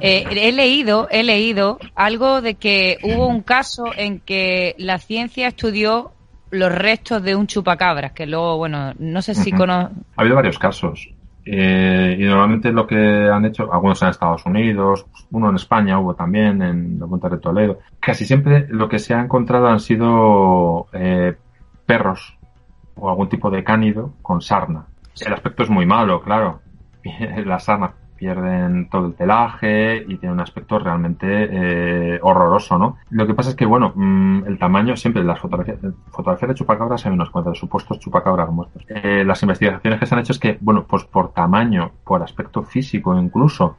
Eh, 0.00 0.24
he 0.28 0.50
leído, 0.50 1.06
he 1.12 1.22
leído 1.22 1.78
algo 1.94 2.40
de 2.40 2.56
que 2.56 2.98
hubo 3.04 3.28
un 3.28 3.42
caso 3.42 3.84
en 3.96 4.18
que 4.18 4.74
la 4.78 4.98
ciencia 4.98 5.46
estudió 5.46 6.10
los 6.50 6.72
restos 6.72 7.22
de 7.22 7.36
un 7.36 7.46
chupacabras, 7.46 8.10
que 8.10 8.26
luego, 8.26 8.56
bueno, 8.56 8.94
no 8.98 9.22
sé 9.22 9.36
si 9.36 9.52
cono... 9.52 9.74
Ha 9.74 9.92
habido 10.16 10.34
varios 10.34 10.58
casos. 10.58 11.08
Eh, 11.52 12.16
y 12.16 12.22
normalmente 12.26 12.70
lo 12.70 12.86
que 12.86 12.96
han 12.96 13.44
hecho, 13.44 13.72
algunos 13.72 14.00
en 14.02 14.10
Estados 14.10 14.46
Unidos, 14.46 15.04
uno 15.32 15.50
en 15.50 15.56
España 15.56 15.98
hubo 15.98 16.14
también, 16.14 16.62
en 16.62 17.00
la 17.00 17.08
Punta 17.08 17.28
de 17.28 17.38
Toledo. 17.38 17.80
Casi 17.98 18.24
siempre 18.24 18.68
lo 18.68 18.88
que 18.88 19.00
se 19.00 19.14
ha 19.14 19.20
encontrado 19.20 19.66
han 19.66 19.80
sido 19.80 20.86
eh, 20.92 21.34
perros 21.84 22.38
o 22.94 23.10
algún 23.10 23.28
tipo 23.28 23.50
de 23.50 23.64
cánido 23.64 24.14
con 24.22 24.40
sarna. 24.40 24.86
El 25.20 25.32
aspecto 25.32 25.64
es 25.64 25.70
muy 25.70 25.86
malo, 25.86 26.22
claro. 26.22 26.60
La 27.44 27.58
sarna 27.58 27.94
pierden 28.20 28.90
todo 28.90 29.06
el 29.06 29.14
pelaje 29.14 30.04
y 30.06 30.18
tiene 30.18 30.34
un 30.34 30.40
aspecto 30.40 30.78
realmente 30.78 31.26
eh, 31.26 32.18
horroroso, 32.20 32.78
¿no? 32.78 32.98
Lo 33.08 33.26
que 33.26 33.32
pasa 33.32 33.48
es 33.48 33.56
que, 33.56 33.64
bueno, 33.64 33.94
mm, 33.94 34.44
el 34.46 34.58
tamaño, 34.58 34.94
siempre 34.94 35.24
las 35.24 35.40
fotografías, 35.40 35.78
fotografías 36.10 36.50
de 36.50 36.54
chupacabras 36.54 37.06
hay 37.06 37.12
unos 37.12 37.30
cuantos, 37.30 37.58
supuestos 37.58 37.98
chupacabras 37.98 38.50
muertos. 38.50 38.84
Eh, 38.88 39.24
las 39.24 39.42
investigaciones 39.42 39.98
que 39.98 40.04
se 40.04 40.14
han 40.14 40.20
hecho 40.20 40.32
es 40.32 40.38
que, 40.38 40.58
bueno, 40.60 40.84
pues 40.86 41.04
por 41.04 41.32
tamaño, 41.32 41.92
por 42.04 42.22
aspecto 42.22 42.62
físico 42.62 43.18
incluso, 43.18 43.78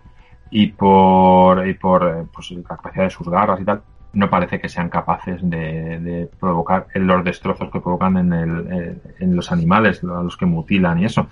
y 0.50 0.68
por, 0.70 1.68
y 1.68 1.76
por 1.76 2.04
eh, 2.08 2.26
pues, 2.34 2.50
la 2.50 2.64
capacidad 2.64 3.04
de 3.04 3.10
sus 3.12 3.30
garras 3.30 3.62
y 3.62 3.64
tal, 3.64 3.84
no 4.14 4.28
parece 4.28 4.60
que 4.60 4.70
sean 4.70 4.90
capaces 4.90 5.40
de, 5.48 6.00
de 6.00 6.30
provocar 6.40 6.88
los 6.96 7.24
destrozos 7.24 7.70
que 7.70 7.80
provocan 7.80 8.18
en, 8.18 8.34
el, 8.34 9.02
en 9.20 9.36
los 9.36 9.52
animales, 9.52 10.04
a 10.04 10.24
los 10.24 10.36
que 10.36 10.48
mutilan 10.48 10.98
y 10.98 11.06
eso. 11.06 11.28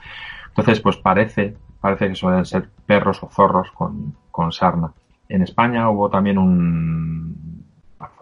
Entonces, 0.50 0.80
pues 0.80 0.98
parece 0.98 1.56
parece 1.80 2.10
que 2.10 2.16
suelen 2.16 2.46
ser 2.46 2.70
perros 2.86 3.24
o 3.24 3.30
zorros 3.30 3.72
con, 3.72 4.16
con 4.32 4.52
sarna. 4.52 4.92
en 5.28 5.42
España 5.44 5.90
hubo 5.90 6.10
también 6.10 6.38
un, 6.38 7.66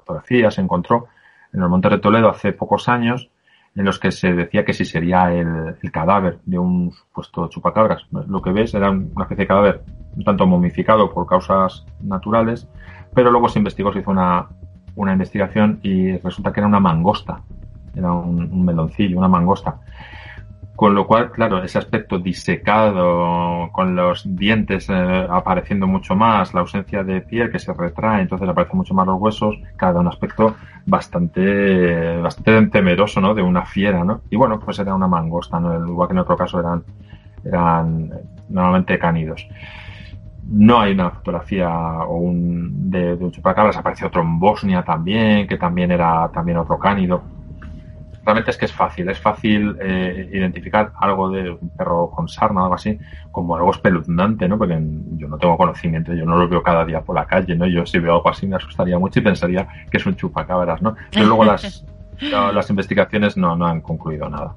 fotografía, 0.08 0.50
se 0.52 0.62
encontró 0.62 1.08
en 1.54 1.62
el 1.62 1.70
Monte 1.70 1.90
de 1.90 2.00
Toledo 2.00 2.30
hace 2.30 2.54
pocos 2.54 2.88
años, 2.88 3.30
en 3.76 3.86
los 3.86 4.00
que 4.00 4.12
se 4.12 4.34
decía 4.34 4.66
que 4.66 4.74
si 4.74 4.86
sería 4.86 5.32
el, 5.32 5.78
cadáver 5.92 6.40
de 6.46 6.58
un 6.58 6.92
supuesto 6.92 7.48
chupacabras. 7.48 8.06
Lo 8.12 8.42
que 8.42 8.52
ves 8.52 8.74
era 8.74 8.90
una 8.90 9.24
especie 9.24 9.44
de 9.44 9.48
cadáver 9.48 9.84
un 10.16 10.24
tanto 10.24 10.48
momificado 10.48 11.14
por 11.14 11.28
causas 11.28 11.86
naturales, 12.02 12.68
pero 13.14 13.30
luego 13.32 13.50
se 13.50 13.60
investigó, 13.60 13.94
se 13.94 14.00
hizo 14.00 14.12
una, 14.12 14.48
una 14.96 15.14
investigación 15.14 15.80
y 15.84 16.18
resulta 16.18 16.52
que 16.52 16.60
era 16.60 16.68
una 16.68 16.80
mangosta, 16.80 17.42
era 17.96 18.12
un 18.12 18.66
meloncillo, 18.66 19.18
una 19.18 19.28
mangosta. 19.28 19.80
Con 20.78 20.94
lo 20.94 21.08
cual, 21.08 21.32
claro, 21.32 21.64
ese 21.64 21.80
aspecto 21.80 22.20
disecado, 22.20 23.72
con 23.72 23.96
los 23.96 24.24
dientes 24.36 24.88
eh, 24.92 25.28
apareciendo 25.28 25.88
mucho 25.88 26.16
más, 26.16 26.54
la 26.54 26.60
ausencia 26.60 27.04
de 27.04 27.22
piel 27.22 27.50
que 27.52 27.58
se 27.58 27.74
retrae, 27.74 28.22
entonces 28.22 28.48
aparecen 28.48 28.78
mucho 28.78 28.94
más 28.94 29.08
los 29.08 29.20
huesos, 29.20 29.56
cada 29.76 30.00
un 30.02 30.08
aspecto 30.08 30.56
bastante, 30.86 32.18
bastante 32.18 32.68
temeroso, 32.68 33.20
¿no? 33.20 33.34
De 33.34 33.42
una 33.42 33.66
fiera, 33.66 34.04
¿no? 34.04 34.22
Y 34.30 34.36
bueno, 34.36 34.60
pues 34.60 34.78
era 34.78 34.94
una 34.94 35.08
mangosta, 35.08 35.60
¿no? 35.60 35.84
Igual 35.84 36.10
que 36.10 36.14
en 36.14 36.20
otro 36.20 36.38
caso 36.38 36.60
eran, 36.60 36.84
eran 37.44 38.12
normalmente 38.48 39.00
cánidos. 39.00 39.48
No 40.44 40.80
hay 40.80 40.92
una 40.92 41.10
fotografía 41.10 41.70
o 42.04 42.18
un, 42.18 42.92
de, 42.92 43.18
de 43.18 43.26
un 43.26 43.32
chupacabras, 43.32 43.78
aparece 43.78 44.06
otro 44.06 44.22
en 44.22 44.38
Bosnia 44.38 44.84
también, 44.84 45.48
que 45.48 45.58
también 45.58 45.90
era 45.90 46.30
también 46.32 46.60
otro 46.60 46.78
cánido 46.78 47.37
realmente 48.28 48.52
es 48.52 48.58
que 48.58 48.66
es 48.66 48.74
fácil, 48.74 49.08
es 49.08 49.20
fácil 49.22 49.78
eh, 49.80 50.30
identificar 50.34 50.92
algo 51.00 51.30
de 51.30 51.50
un 51.50 51.70
perro 51.70 52.12
con 52.12 52.28
sarna 52.28 52.60
o 52.60 52.64
algo 52.66 52.76
así 52.76 53.00
como 53.32 53.56
algo 53.56 53.72
espeluznante, 53.72 54.50
¿no? 54.50 54.58
Porque 54.58 54.78
yo 55.16 55.30
no 55.30 55.38
tengo 55.38 55.56
conocimiento, 55.56 56.14
yo 56.14 56.26
no 56.26 56.38
lo 56.38 56.50
veo 56.50 56.62
cada 56.62 56.84
día 56.84 57.00
por 57.00 57.16
la 57.16 57.26
calle, 57.26 57.56
¿no? 57.56 57.66
Yo 57.68 57.86
si 57.86 58.00
veo 58.00 58.16
algo 58.16 58.30
así 58.30 58.46
me 58.46 58.58
asustaría 58.58 59.00
mucho 59.00 59.20
y 59.20 59.24
pensaría 59.24 59.66
que 59.90 59.96
es 59.96 60.06
un 60.06 60.18
chupacabras, 60.18 60.82
¿no? 60.82 60.94
Pero 61.10 61.26
luego 61.26 61.46
las, 61.46 61.86
las 62.20 62.70
investigaciones 62.70 63.38
no, 63.38 63.56
no 63.56 63.66
han 63.66 63.80
concluido 63.80 64.28
nada. 64.28 64.54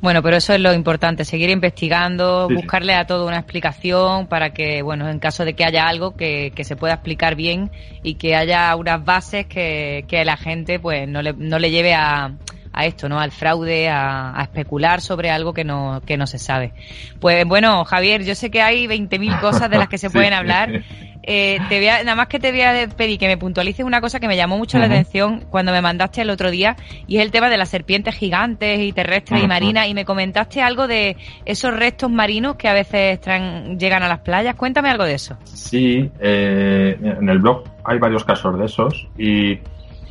Bueno, 0.00 0.22
pero 0.22 0.38
eso 0.38 0.54
es 0.54 0.60
lo 0.60 0.72
importante, 0.72 1.26
seguir 1.26 1.50
investigando, 1.50 2.48
buscarle 2.48 2.94
a 2.94 3.06
todo 3.06 3.26
una 3.26 3.36
explicación 3.36 4.26
para 4.26 4.54
que, 4.54 4.80
bueno, 4.80 5.06
en 5.10 5.18
caso 5.18 5.44
de 5.44 5.52
que 5.52 5.66
haya 5.66 5.86
algo 5.86 6.16
que, 6.16 6.52
que 6.56 6.64
se 6.64 6.76
pueda 6.76 6.94
explicar 6.94 7.34
bien 7.34 7.70
y 8.02 8.14
que 8.14 8.34
haya 8.34 8.74
unas 8.76 9.04
bases 9.04 9.44
que, 9.44 10.06
que 10.08 10.24
la 10.24 10.38
gente 10.38 10.78
pues 10.80 11.06
no 11.06 11.20
le, 11.20 11.34
no 11.34 11.58
le 11.58 11.70
lleve 11.70 11.92
a, 11.92 12.32
a 12.72 12.86
esto, 12.86 13.08
¿no? 13.08 13.18
Al 13.18 13.30
fraude, 13.30 13.88
a, 13.88 14.38
especular 14.42 15.00
sobre 15.00 15.30
algo 15.30 15.52
que 15.52 15.64
no, 15.64 16.00
que 16.06 16.16
no 16.16 16.26
se 16.26 16.38
sabe. 16.38 16.72
Pues 17.18 17.44
bueno, 17.46 17.84
Javier, 17.84 18.24
yo 18.24 18.34
sé 18.34 18.50
que 18.50 18.62
hay 18.62 18.86
20.000 18.86 19.40
cosas 19.40 19.70
de 19.70 19.78
las 19.78 19.88
que 19.88 19.98
se 19.98 20.10
pueden 20.10 20.32
hablar. 20.32 20.82
Eh, 21.22 21.58
te 21.68 21.76
voy 21.78 21.86
nada 21.86 22.14
más 22.14 22.28
que 22.28 22.38
te 22.38 22.50
voy 22.50 22.62
a 22.62 22.88
pedir 22.96 23.18
que 23.18 23.26
me 23.26 23.36
puntualices 23.36 23.84
una 23.84 24.00
cosa 24.00 24.20
que 24.20 24.26
me 24.26 24.36
llamó 24.36 24.56
mucho 24.56 24.78
la 24.78 24.86
atención 24.86 25.44
cuando 25.50 25.70
me 25.70 25.82
mandaste 25.82 26.22
el 26.22 26.30
otro 26.30 26.50
día 26.50 26.76
y 27.06 27.18
es 27.18 27.22
el 27.22 27.30
tema 27.30 27.50
de 27.50 27.58
las 27.58 27.68
serpientes 27.68 28.14
gigantes 28.14 28.80
y 28.80 28.92
terrestres 28.92 29.44
y 29.44 29.46
marinas 29.46 29.86
y 29.88 29.94
me 29.94 30.06
comentaste 30.06 30.62
algo 30.62 30.88
de 30.88 31.18
esos 31.44 31.74
restos 31.76 32.10
marinos 32.10 32.56
que 32.56 32.68
a 32.68 32.72
veces 32.72 33.20
traen, 33.20 33.78
llegan 33.78 34.02
a 34.02 34.08
las 34.08 34.20
playas. 34.20 34.54
Cuéntame 34.54 34.88
algo 34.88 35.04
de 35.04 35.14
eso. 35.14 35.36
Sí, 35.44 36.10
eh, 36.20 36.96
en 36.98 37.28
el 37.28 37.38
blog 37.38 37.64
hay 37.84 37.98
varios 37.98 38.24
casos 38.24 38.58
de 38.58 38.64
esos 38.64 39.06
y 39.18 39.58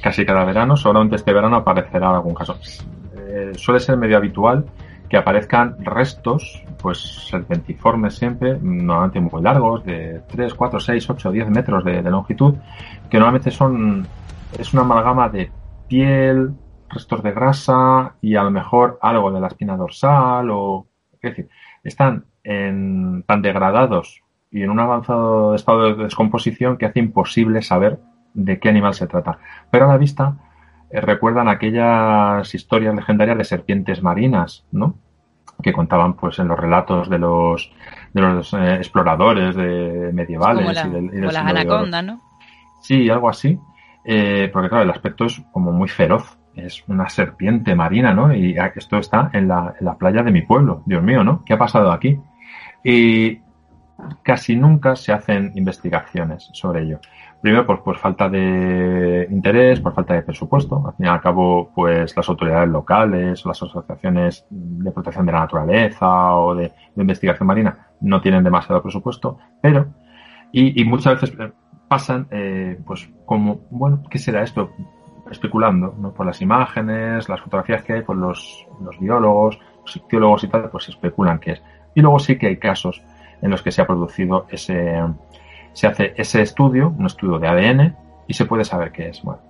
casi 0.02 0.26
cada 0.26 0.44
verano, 0.46 0.78
seguramente 0.78 1.16
este 1.16 1.34
verano 1.34 1.58
aparecerá 1.58 2.10
algún 2.10 2.34
caso. 2.34 2.58
Eh, 3.16 3.52
suele 3.56 3.80
ser 3.80 3.98
medio 3.98 4.18
habitual 4.18 4.66
que 5.10 5.18
aparezcan 5.18 5.84
restos, 5.84 6.64
pues 6.78 7.28
serpentiformes 7.30 8.16
siempre, 8.16 8.58
normalmente 8.62 9.20
muy 9.20 9.42
largos, 9.42 9.84
de 9.84 10.22
3, 10.28 10.54
4, 10.54 10.80
6, 10.80 11.10
8, 11.10 11.32
10 11.32 11.50
metros 11.50 11.84
de, 11.84 12.02
longitud, 12.04 12.56
que 13.10 13.18
normalmente 13.18 13.50
son, 13.50 14.08
es 14.58 14.72
una 14.74 14.84
amalgama 14.84 15.30
de 15.30 15.52
piel, 15.88 16.52
restos 16.90 17.24
de 17.24 17.32
grasa 17.32 18.14
y 18.22 18.36
a 18.36 18.44
lo 18.44 18.52
mejor 18.52 19.00
algo 19.02 19.32
de 19.32 19.42
la 19.42 19.48
espina 19.48 19.76
dorsal 19.76 20.50
o, 20.52 20.88
es 21.14 21.22
decir, 21.22 21.50
están 21.84 22.26
en, 22.44 23.24
tan 23.24 23.42
degradados 23.42 24.22
y 24.52 24.62
en 24.62 24.70
un 24.70 24.80
avanzado 24.80 25.56
estado 25.56 25.96
de 25.96 26.04
descomposición 26.04 26.78
que 26.78 26.86
hace 26.86 27.00
imposible 27.00 27.62
saber 27.62 28.00
de 28.44 28.60
qué 28.60 28.70
animal 28.70 28.94
se 28.94 29.08
trata. 29.08 29.38
Pero 29.70 29.86
a 29.86 29.90
la 29.90 29.98
vista 29.98 30.36
eh, 30.90 31.02
recuerdan 31.02 31.48
aquellas 31.48 32.54
historias 32.54 32.96
legendarias 32.96 33.38
de 33.38 33.44
serpientes 33.44 34.02
marinas, 34.02 34.66
¿no? 34.72 34.96
Que 35.62 35.74
contaban 35.74 36.14
pues 36.14 36.40
en 36.40 36.48
los 36.48 36.60
relatos 36.60 37.10
de 37.10 37.20
los, 37.20 37.72
de 38.14 38.22
los 38.22 38.54
eh, 38.54 38.76
exploradores 38.76 39.56
de 39.56 40.12
medievales. 40.14 40.86
y 40.86 40.90
del, 40.90 41.22
las 41.22 41.36
anacondas, 41.36 42.04
¿no? 42.04 42.22
Sí, 42.82 43.10
algo 43.10 43.30
así. 43.30 43.60
Eh, 44.06 44.50
porque 44.54 44.70
claro, 44.70 44.86
el 44.86 44.92
aspecto 44.92 45.26
es 45.26 45.42
como 45.52 45.72
muy 45.72 45.90
feroz. 45.90 46.38
Es 46.56 46.84
una 46.88 47.08
serpiente 47.10 47.76
marina, 47.76 48.14
¿no? 48.14 48.34
Y 48.34 48.58
esto 48.76 48.98
está 48.98 49.30
en 49.34 49.48
la, 49.48 49.76
en 49.80 49.86
la 49.86 49.98
playa 49.98 50.24
de 50.24 50.32
mi 50.32 50.42
pueblo. 50.42 50.82
Dios 50.86 51.04
mío, 51.04 51.24
¿no? 51.24 51.44
¿Qué 51.46 51.54
ha 51.54 51.58
pasado 51.58 51.92
aquí? 51.92 52.20
Y 52.84 53.40
casi 54.24 54.56
nunca 54.56 54.96
se 54.96 55.12
hacen 55.12 55.52
investigaciones 55.56 56.50
sobre 56.54 56.84
ello. 56.84 57.00
Primero, 57.42 57.66
pues, 57.66 57.80
pues 57.84 57.98
falta 58.00 58.30
de 58.30 59.28
interés, 59.32 59.80
por 59.80 59.94
falta 59.94 60.14
de 60.14 60.24
presupuesto. 60.24 60.84
Al 60.86 60.94
fin 60.96 61.06
y 61.06 61.10
al 61.10 61.22
cabo, 61.22 61.72
pues 61.74 62.16
las 62.16 62.28
autoridades 62.28 62.70
locales 62.70 63.46
las 63.46 63.64
asociaciones 63.64 64.46
de 64.50 64.92
protección 64.92 65.26
de 65.26 65.32
la 65.32 65.40
naturaleza 65.40 66.36
o 66.36 66.54
de, 66.56 66.72
investigación 66.98 67.48
marina 67.48 67.88
no 68.02 68.20
tienen 68.20 68.44
demasiado 68.44 68.82
presupuesto, 68.82 69.38
pero, 69.62 69.88
y, 70.52 70.84
muchas 70.84 71.22
veces 71.22 71.40
eh, 71.40 71.52
pasan, 71.88 72.28
eh, 72.32 72.78
pues 72.86 73.10
como, 73.26 73.62
bueno, 73.70 74.04
¿qué 74.10 74.18
será 74.18 74.44
esto? 74.44 74.72
Especulando, 75.32 75.96
¿no? 75.98 76.14
Por 76.14 76.26
las 76.26 76.42
imágenes, 76.42 77.30
las 77.30 77.40
fotografías 77.40 77.84
que 77.84 77.94
hay, 77.94 78.02
pues 78.02 78.18
los, 78.18 78.68
los 78.82 79.00
biólogos, 79.00 79.60
los 79.82 79.92
psicólogos 79.92 80.44
y 80.44 80.48
tal, 80.48 80.70
pues 80.70 80.90
especulan 80.90 81.40
qué 81.40 81.52
es. 81.52 81.64
Y 81.96 82.02
luego 82.02 82.20
sí 82.20 82.38
que 82.38 82.48
hay 82.48 82.58
casos 82.58 83.02
en 83.42 83.52
los 83.52 83.62
que 83.62 83.72
se 83.72 83.82
ha 83.82 83.88
producido 83.88 84.46
ese, 84.50 84.96
se 85.74 85.88
hace 85.88 86.14
ese 86.18 86.42
estudio, 86.42 86.94
un 86.98 87.06
estudio 87.06 87.40
de 87.40 87.48
ADN, 87.48 87.96
y 88.28 88.34
se 88.34 88.46
puede 88.46 88.64
saber 88.64 88.92
qué 88.92 89.10
es. 89.10 89.24
Bueno, 89.24 89.42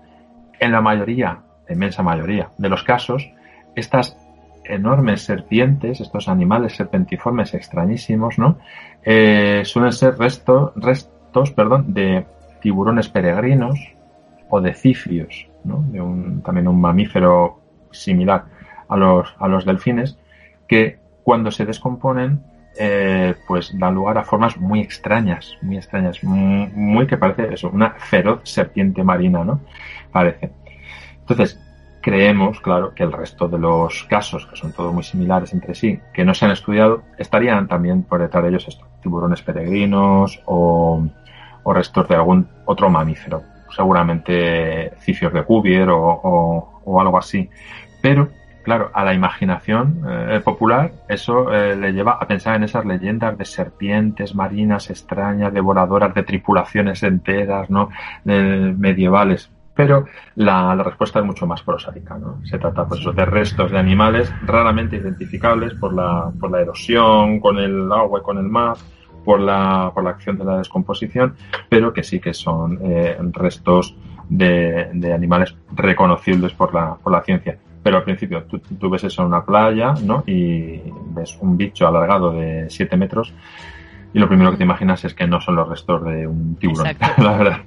en 0.60 0.72
la 0.72 0.82
mayoría, 0.82 1.40
la 1.68 1.74
inmensa 1.74 2.04
mayoría 2.04 2.50
de 2.58 2.70
los 2.70 2.84
casos, 2.84 3.32
estas 3.76 4.18
enormes 4.64 5.24
serpientes, 5.24 6.00
estos 6.00 6.28
animales 6.28 6.76
serpentiformes 6.76 7.54
extrañísimos, 7.54 8.38
¿no? 8.38 8.58
Eh, 9.04 9.64
suelen 9.66 9.92
ser 9.92 10.18
restos, 10.18 10.72
restos, 10.76 11.52
perdón, 11.52 11.94
de 11.94 12.26
tiburones 12.62 13.10
peregrinos 13.10 13.80
o 14.50 14.62
de 14.62 14.74
cifios, 14.74 15.48
¿no? 15.64 15.84
De 15.88 16.00
un, 16.00 16.42
también 16.42 16.68
un 16.68 16.80
mamífero 16.80 17.60
similar 17.92 18.46
a 18.88 18.96
los, 18.96 19.36
a 19.40 19.48
los 19.48 19.66
delfines, 19.66 20.18
que 20.68 21.00
cuando 21.24 21.52
se 21.52 21.66
descomponen 21.66 22.44
eh, 22.82 23.36
pues 23.46 23.78
da 23.78 23.92
lugar 23.92 24.18
a 24.18 24.24
formas 24.24 24.56
muy 24.56 24.80
extrañas, 24.80 25.58
muy 25.62 25.76
extrañas, 25.76 26.24
muy, 26.24 27.06
que 27.08 27.18
parece 27.18 27.54
eso, 27.54 27.70
una 27.70 27.92
feroz 27.92 28.40
serpiente 28.46 29.04
marina, 29.04 29.44
¿no? 29.44 29.60
Parece. 30.14 30.52
Entonces, 31.20 31.60
creemos, 32.02 32.62
claro, 32.62 32.96
que 32.96 33.04
el 33.04 33.12
resto 33.12 33.50
de 33.50 33.60
los 33.60 34.06
casos, 34.06 34.46
que 34.46 34.56
son 34.56 34.72
todos 34.72 34.94
muy 34.94 35.04
similares 35.04 35.52
entre 35.52 35.76
sí, 35.76 36.00
que 36.14 36.24
no 36.24 36.34
se 36.34 36.46
han 36.46 36.52
estudiado, 36.52 37.04
estarían 37.18 37.68
también 37.68 38.04
por 38.04 38.22
detrás 38.22 38.44
de 38.44 38.50
ellos 38.52 38.66
estos 38.70 38.88
tiburones 39.02 39.42
peregrinos 39.42 40.42
o, 40.46 41.06
restos 41.66 42.08
de 42.08 42.16
algún 42.16 42.48
otro 42.66 42.90
mamífero, 42.90 43.44
seguramente 43.76 44.94
cifios 45.02 45.34
de 45.34 45.44
Cuvier 45.44 45.90
o, 45.90 46.82
o 46.84 47.02
algo 47.02 47.18
así. 47.18 47.50
Pero 48.02 48.30
claro, 48.64 48.92
a 48.94 49.04
la 49.04 49.14
imaginación 49.14 50.04
eh, 50.08 50.42
popular 50.44 50.92
eso 51.08 51.54
eh, 51.54 51.76
le 51.76 51.94
lleva 51.94 52.14
a 52.14 52.28
pensar 52.28 52.56
en 52.56 52.64
esas 52.64 52.86
leyendas 52.86 53.38
de 53.38 53.46
serpientes 53.46 54.36
marinas 54.36 54.90
extrañas, 54.90 55.54
devoradoras 55.54 56.14
de 56.14 56.24
tripulaciones 56.24 57.04
enteras, 57.04 57.70
¿no? 57.70 57.90
medievales. 58.26 59.52
Pero 59.80 60.06
la, 60.36 60.76
respuesta 60.76 61.20
es 61.20 61.26
mucho 61.26 61.48
más 61.48 61.62
prosaica, 61.62 62.18
¿no? 62.18 62.42
Se 62.44 62.60
trata 62.60 62.86
pues, 62.86 63.02
de 63.16 63.24
restos 63.24 63.72
de 63.72 63.80
animales 63.80 64.30
raramente 64.46 64.98
identificables 64.98 65.74
por 65.76 65.94
la, 65.94 66.30
por 66.38 66.52
la 66.52 66.60
erosión, 66.60 67.40
con 67.40 67.58
el 67.58 67.90
agua 67.90 68.20
y 68.20 68.24
con 68.24 68.38
el 68.40 68.44
mar, 68.44 68.76
por 69.24 69.40
la, 69.40 69.92
por 69.94 70.04
la 70.04 70.10
acción 70.10 70.38
de 70.38 70.44
la 70.44 70.58
descomposición, 70.58 71.36
pero 71.70 71.94
que 71.94 72.04
sí 72.04 72.20
que 72.20 72.34
son 72.34 72.78
eh, 72.82 73.18
restos 73.32 73.96
de, 74.28 74.90
de, 74.94 75.14
animales 75.14 75.56
reconocibles 75.72 76.52
por 76.54 76.74
la, 76.74 76.96
por 76.96 77.14
la 77.14 77.22
ciencia. 77.22 77.58
Pero 77.90 77.98
al 77.98 78.04
principio 78.04 78.44
tú, 78.44 78.88
ves 78.88 79.04
eso 79.04 79.24
en 79.24 79.30
una 79.30 79.44
playa, 79.44 79.96
¿no? 80.04 80.24
Y 80.28 80.80
ves 81.08 81.36
un 81.42 81.58
bicho 81.58 81.88
alargado 81.88 82.34
de 82.34 82.70
7 82.70 82.96
metros 82.98 83.34
y 84.14 84.20
lo 84.20 84.28
primero 84.28 84.52
que 84.52 84.58
te 84.58 84.64
imaginas 84.64 85.04
es 85.06 85.16
que 85.16 85.26
no 85.26 85.42
son 85.42 85.56
los 85.56 85.68
restos 85.68 86.06
de 86.06 86.28
un 86.28 86.56
tiburón, 86.58 86.96
la 87.18 87.36
verdad. 87.36 87.62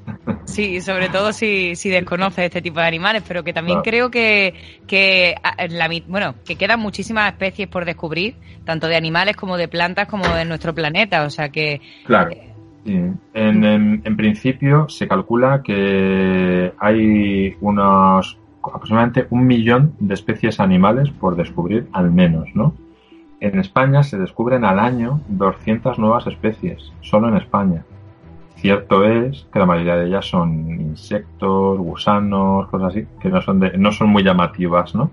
Sí, 0.44 0.81
sobre 0.81 1.09
todo 1.09 1.32
si, 1.32 1.74
si 1.74 1.90
desconoces 1.90 2.44
este 2.44 2.62
tipo 2.62 2.78
de 2.78 2.86
animales, 2.86 3.24
pero 3.27 3.43
que 3.43 3.53
también 3.53 3.81
creo 3.81 4.12
que, 4.12 4.55
que, 4.86 5.35
la, 5.70 5.90
bueno, 6.07 6.36
que 6.44 6.55
quedan 6.55 6.78
muchísimas 6.78 7.32
especies 7.32 7.66
por 7.66 7.85
descubrir, 7.85 8.36
tanto 8.65 8.86
de 8.86 8.94
animales 8.94 9.35
como 9.35 9.57
de 9.57 9.66
plantas 9.66 10.07
como 10.07 10.28
de 10.28 10.44
nuestro 10.44 10.73
planeta, 10.73 11.24
o 11.24 11.31
sea 11.31 11.49
que... 11.49 11.81
Claro. 12.05 12.31
En, 12.85 14.16
principio 14.16 14.89
se 14.89 15.09
calcula 15.09 15.62
que 15.65 16.73
hay 16.78 17.57
unos 17.61 18.39
aproximadamente 18.64 19.26
un 19.30 19.47
millón 19.47 19.94
de 19.98 20.14
especies 20.14 20.60
animales 20.60 21.10
por 21.10 21.36
descubrir 21.36 21.89
al 21.93 22.10
menos, 22.10 22.48
¿no? 22.55 22.74
En 23.40 23.59
España 23.59 24.02
se 24.05 24.18
descubren 24.18 24.64
al 24.64 24.78
año 24.78 25.20
200 25.28 25.98
nuevas 25.98 26.26
especies, 26.28 26.93
solo 27.01 27.28
en 27.28 27.36
España. 27.36 27.84
Cierto 28.55 29.05
es 29.05 29.48
que 29.52 29.59
la 29.59 29.66
mayoría 29.66 29.97
de 29.97 30.06
ellas 30.06 30.26
son 30.26 30.70
insectos, 30.70 31.78
gusanos, 31.78 32.68
cosas 32.68 32.90
así, 32.90 33.06
que 33.20 33.28
no 33.28 33.43
son, 33.43 33.59
de, 33.59 33.76
no 33.76 33.90
son 33.90 34.10
muy 34.10 34.22
llamativas, 34.22 34.94
¿no? 34.94 35.10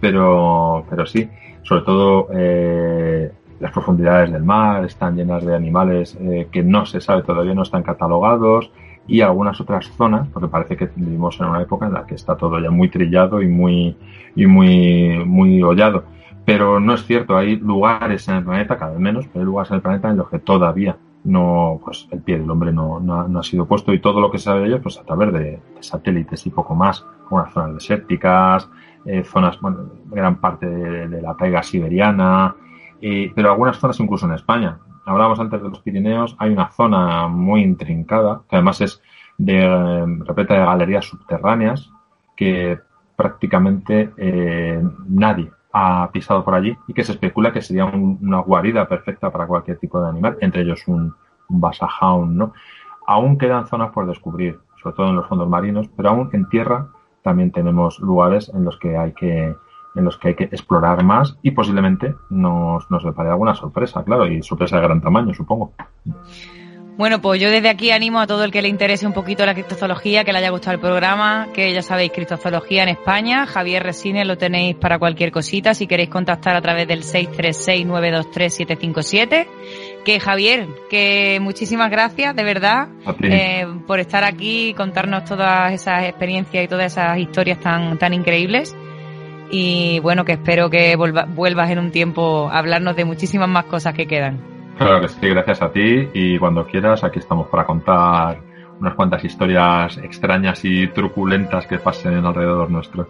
Pero, 0.00 0.86
pero 0.88 1.04
sí, 1.04 1.28
sobre 1.62 1.82
todo 1.82 2.28
eh, 2.32 3.30
las 3.60 3.72
profundidades 3.72 4.32
del 4.32 4.42
mar 4.42 4.84
están 4.86 5.16
llenas 5.16 5.44
de 5.44 5.54
animales 5.54 6.16
eh, 6.20 6.48
que 6.50 6.62
no 6.62 6.86
se 6.86 7.02
sabe 7.02 7.22
todavía, 7.22 7.54
no 7.54 7.62
están 7.62 7.82
catalogados 7.82 8.70
y 9.08 9.20
algunas 9.20 9.60
otras 9.60 9.86
zonas, 9.96 10.28
porque 10.32 10.48
parece 10.48 10.76
que 10.76 10.90
vivimos 10.96 11.38
en 11.40 11.46
una 11.46 11.62
época 11.62 11.86
en 11.86 11.94
la 11.94 12.06
que 12.06 12.14
está 12.14 12.36
todo 12.36 12.58
ya 12.60 12.70
muy 12.70 12.88
trillado 12.88 13.42
y 13.42 13.48
muy 13.48 13.96
y 14.34 14.46
muy 14.46 15.24
muy 15.24 15.62
hollado. 15.62 16.04
Pero 16.44 16.78
no 16.80 16.94
es 16.94 17.04
cierto, 17.04 17.36
hay 17.36 17.56
lugares 17.56 18.28
en 18.28 18.36
el 18.36 18.44
planeta, 18.44 18.78
cada 18.78 18.92
vez 18.92 19.00
menos, 19.00 19.26
pero 19.26 19.40
hay 19.40 19.46
lugares 19.46 19.70
en 19.70 19.76
el 19.76 19.82
planeta 19.82 20.10
en 20.10 20.16
los 20.16 20.28
que 20.28 20.38
todavía 20.38 20.96
no, 21.26 21.80
pues 21.84 22.06
el 22.12 22.20
pie 22.20 22.38
del 22.38 22.48
hombre 22.48 22.72
no, 22.72 23.00
no, 23.00 23.38
ha 23.38 23.42
sido 23.42 23.66
puesto 23.66 23.92
y 23.92 23.98
todo 23.98 24.20
lo 24.20 24.30
que 24.30 24.38
se 24.38 24.44
sabe 24.44 24.60
de 24.60 24.66
ellos, 24.68 24.80
pues 24.80 24.96
a 24.98 25.02
través 25.02 25.32
de, 25.32 25.60
satélites 25.80 26.46
y 26.46 26.50
poco 26.50 26.74
más, 26.74 27.04
unas 27.30 27.52
zonas 27.52 27.74
desérticas, 27.74 28.68
eh, 29.04 29.24
zonas, 29.24 29.60
bueno, 29.60 29.90
gran 30.06 30.36
parte 30.40 30.66
de 30.66 31.20
la 31.20 31.36
taiga 31.36 31.62
siberiana, 31.62 32.54
pero 33.34 33.50
algunas 33.50 33.78
zonas 33.78 33.98
incluso 34.00 34.26
en 34.26 34.32
España. 34.32 34.78
Hablábamos 35.06 35.38
antes 35.38 35.62
de 35.62 35.68
los 35.68 35.78
Pirineos, 35.80 36.34
hay 36.38 36.50
una 36.52 36.68
zona 36.72 37.28
muy 37.28 37.62
intrincada, 37.62 38.42
que 38.50 38.56
además 38.56 38.80
es 38.80 39.00
de 39.38 39.64
eh, 39.64 40.04
repleta 40.24 40.54
de 40.54 40.60
galerías 40.66 41.04
subterráneas, 41.04 41.88
que 42.34 42.80
prácticamente 43.14 44.10
eh, 44.16 44.82
nadie 45.06 45.50
ha 45.72 46.10
pisado 46.12 46.44
por 46.44 46.54
allí 46.54 46.76
y 46.88 46.92
que 46.92 47.04
se 47.04 47.12
especula 47.12 47.52
que 47.52 47.62
sería 47.62 47.84
una 47.84 48.40
guarida 48.40 48.88
perfecta 48.88 49.30
para 49.30 49.46
cualquier 49.46 49.78
tipo 49.78 50.00
de 50.00 50.08
animal, 50.08 50.38
entre 50.40 50.62
ellos 50.62 50.82
un, 50.88 51.14
un 51.48 52.36
¿no? 52.36 52.52
Aún 53.06 53.38
quedan 53.38 53.68
zonas 53.68 53.92
por 53.92 54.08
descubrir, 54.08 54.58
sobre 54.82 54.96
todo 54.96 55.08
en 55.10 55.16
los 55.16 55.28
fondos 55.28 55.48
marinos, 55.48 55.88
pero 55.96 56.08
aún 56.08 56.30
en 56.32 56.48
tierra 56.48 56.88
también 57.22 57.52
tenemos 57.52 58.00
lugares 58.00 58.50
en 58.52 58.64
los 58.64 58.76
que 58.78 58.96
hay 58.96 59.12
que 59.12 59.54
en 59.96 60.04
los 60.04 60.18
que 60.18 60.28
hay 60.28 60.34
que 60.34 60.44
explorar 60.44 61.02
más 61.02 61.36
y 61.42 61.52
posiblemente 61.52 62.14
nos, 62.30 62.90
nos 62.90 63.04
depare 63.04 63.30
alguna 63.30 63.54
sorpresa, 63.54 64.04
claro, 64.04 64.26
y 64.26 64.42
sorpresa 64.42 64.76
de 64.76 64.82
gran 64.82 65.00
tamaño, 65.00 65.32
supongo. 65.34 65.72
Bueno, 66.96 67.20
pues 67.20 67.40
yo 67.40 67.50
desde 67.50 67.68
aquí 67.68 67.90
animo 67.90 68.20
a 68.20 68.26
todo 68.26 68.44
el 68.44 68.50
que 68.50 68.62
le 68.62 68.68
interese 68.68 69.06
un 69.06 69.12
poquito 69.12 69.44
la 69.44 69.52
criptozoología, 69.52 70.24
que 70.24 70.32
le 70.32 70.38
haya 70.38 70.48
gustado 70.48 70.76
el 70.76 70.80
programa, 70.80 71.48
que 71.52 71.74
ya 71.74 71.82
sabéis, 71.82 72.10
criptozoología 72.10 72.84
en 72.84 72.88
España, 72.88 73.46
Javier 73.46 73.82
Resines 73.82 74.26
lo 74.26 74.38
tenéis 74.38 74.76
para 74.76 74.98
cualquier 74.98 75.30
cosita, 75.30 75.74
si 75.74 75.86
queréis 75.86 76.08
contactar 76.08 76.56
a 76.56 76.62
través 76.62 76.88
del 76.88 77.02
636-923-757. 77.02 79.46
Que 80.06 80.20
Javier, 80.20 80.68
que 80.88 81.38
muchísimas 81.42 81.90
gracias, 81.90 82.34
de 82.34 82.44
verdad, 82.44 82.88
eh, 83.22 83.66
por 83.86 84.00
estar 84.00 84.24
aquí 84.24 84.68
y 84.68 84.74
contarnos 84.74 85.24
todas 85.24 85.74
esas 85.74 86.04
experiencias 86.04 86.64
y 86.64 86.68
todas 86.68 86.92
esas 86.92 87.18
historias 87.18 87.60
tan, 87.60 87.98
tan 87.98 88.14
increíbles 88.14 88.74
y 89.50 90.00
bueno, 90.00 90.24
que 90.24 90.32
espero 90.32 90.70
que 90.70 90.96
vuelvas 90.96 91.70
en 91.70 91.78
un 91.78 91.90
tiempo 91.90 92.48
a 92.50 92.58
hablarnos 92.58 92.96
de 92.96 93.04
muchísimas 93.04 93.48
más 93.48 93.64
cosas 93.66 93.94
que 93.94 94.06
quedan. 94.06 94.40
Claro 94.78 95.00
que 95.00 95.08
sí, 95.08 95.28
gracias 95.28 95.62
a 95.62 95.70
ti 95.70 96.08
y 96.12 96.38
cuando 96.38 96.66
quieras 96.66 97.02
aquí 97.02 97.18
estamos 97.18 97.48
para 97.48 97.64
contar 97.64 98.40
unas 98.78 98.94
cuantas 98.94 99.24
historias 99.24 99.96
extrañas 99.98 100.64
y 100.64 100.86
truculentas 100.88 101.66
que 101.66 101.78
pasen 101.78 102.24
alrededor 102.24 102.70
nuestro. 102.70 103.08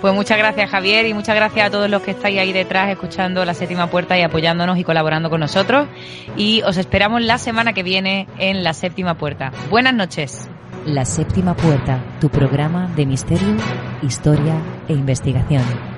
Pues 0.00 0.14
muchas 0.14 0.38
gracias 0.38 0.70
Javier 0.70 1.06
y 1.06 1.14
muchas 1.14 1.34
gracias 1.34 1.66
a 1.66 1.70
todos 1.70 1.88
los 1.90 2.02
que 2.02 2.12
estáis 2.12 2.38
ahí 2.38 2.52
detrás 2.52 2.90
escuchando 2.90 3.44
la 3.44 3.54
séptima 3.54 3.86
puerta 3.88 4.18
y 4.18 4.22
apoyándonos 4.22 4.78
y 4.78 4.84
colaborando 4.84 5.30
con 5.30 5.40
nosotros. 5.40 5.88
Y 6.36 6.62
os 6.62 6.76
esperamos 6.76 7.22
la 7.22 7.38
semana 7.38 7.72
que 7.72 7.82
viene 7.82 8.28
en 8.38 8.62
la 8.62 8.74
séptima 8.74 9.14
puerta. 9.14 9.50
Buenas 9.70 9.94
noches. 9.94 10.48
La 10.86 11.06
Séptima 11.06 11.54
Puerta, 11.54 11.98
tu 12.20 12.28
programa 12.28 12.92
de 12.94 13.06
misterio, 13.06 13.56
historia 14.02 14.54
e 14.86 14.92
investigación. 14.92 15.93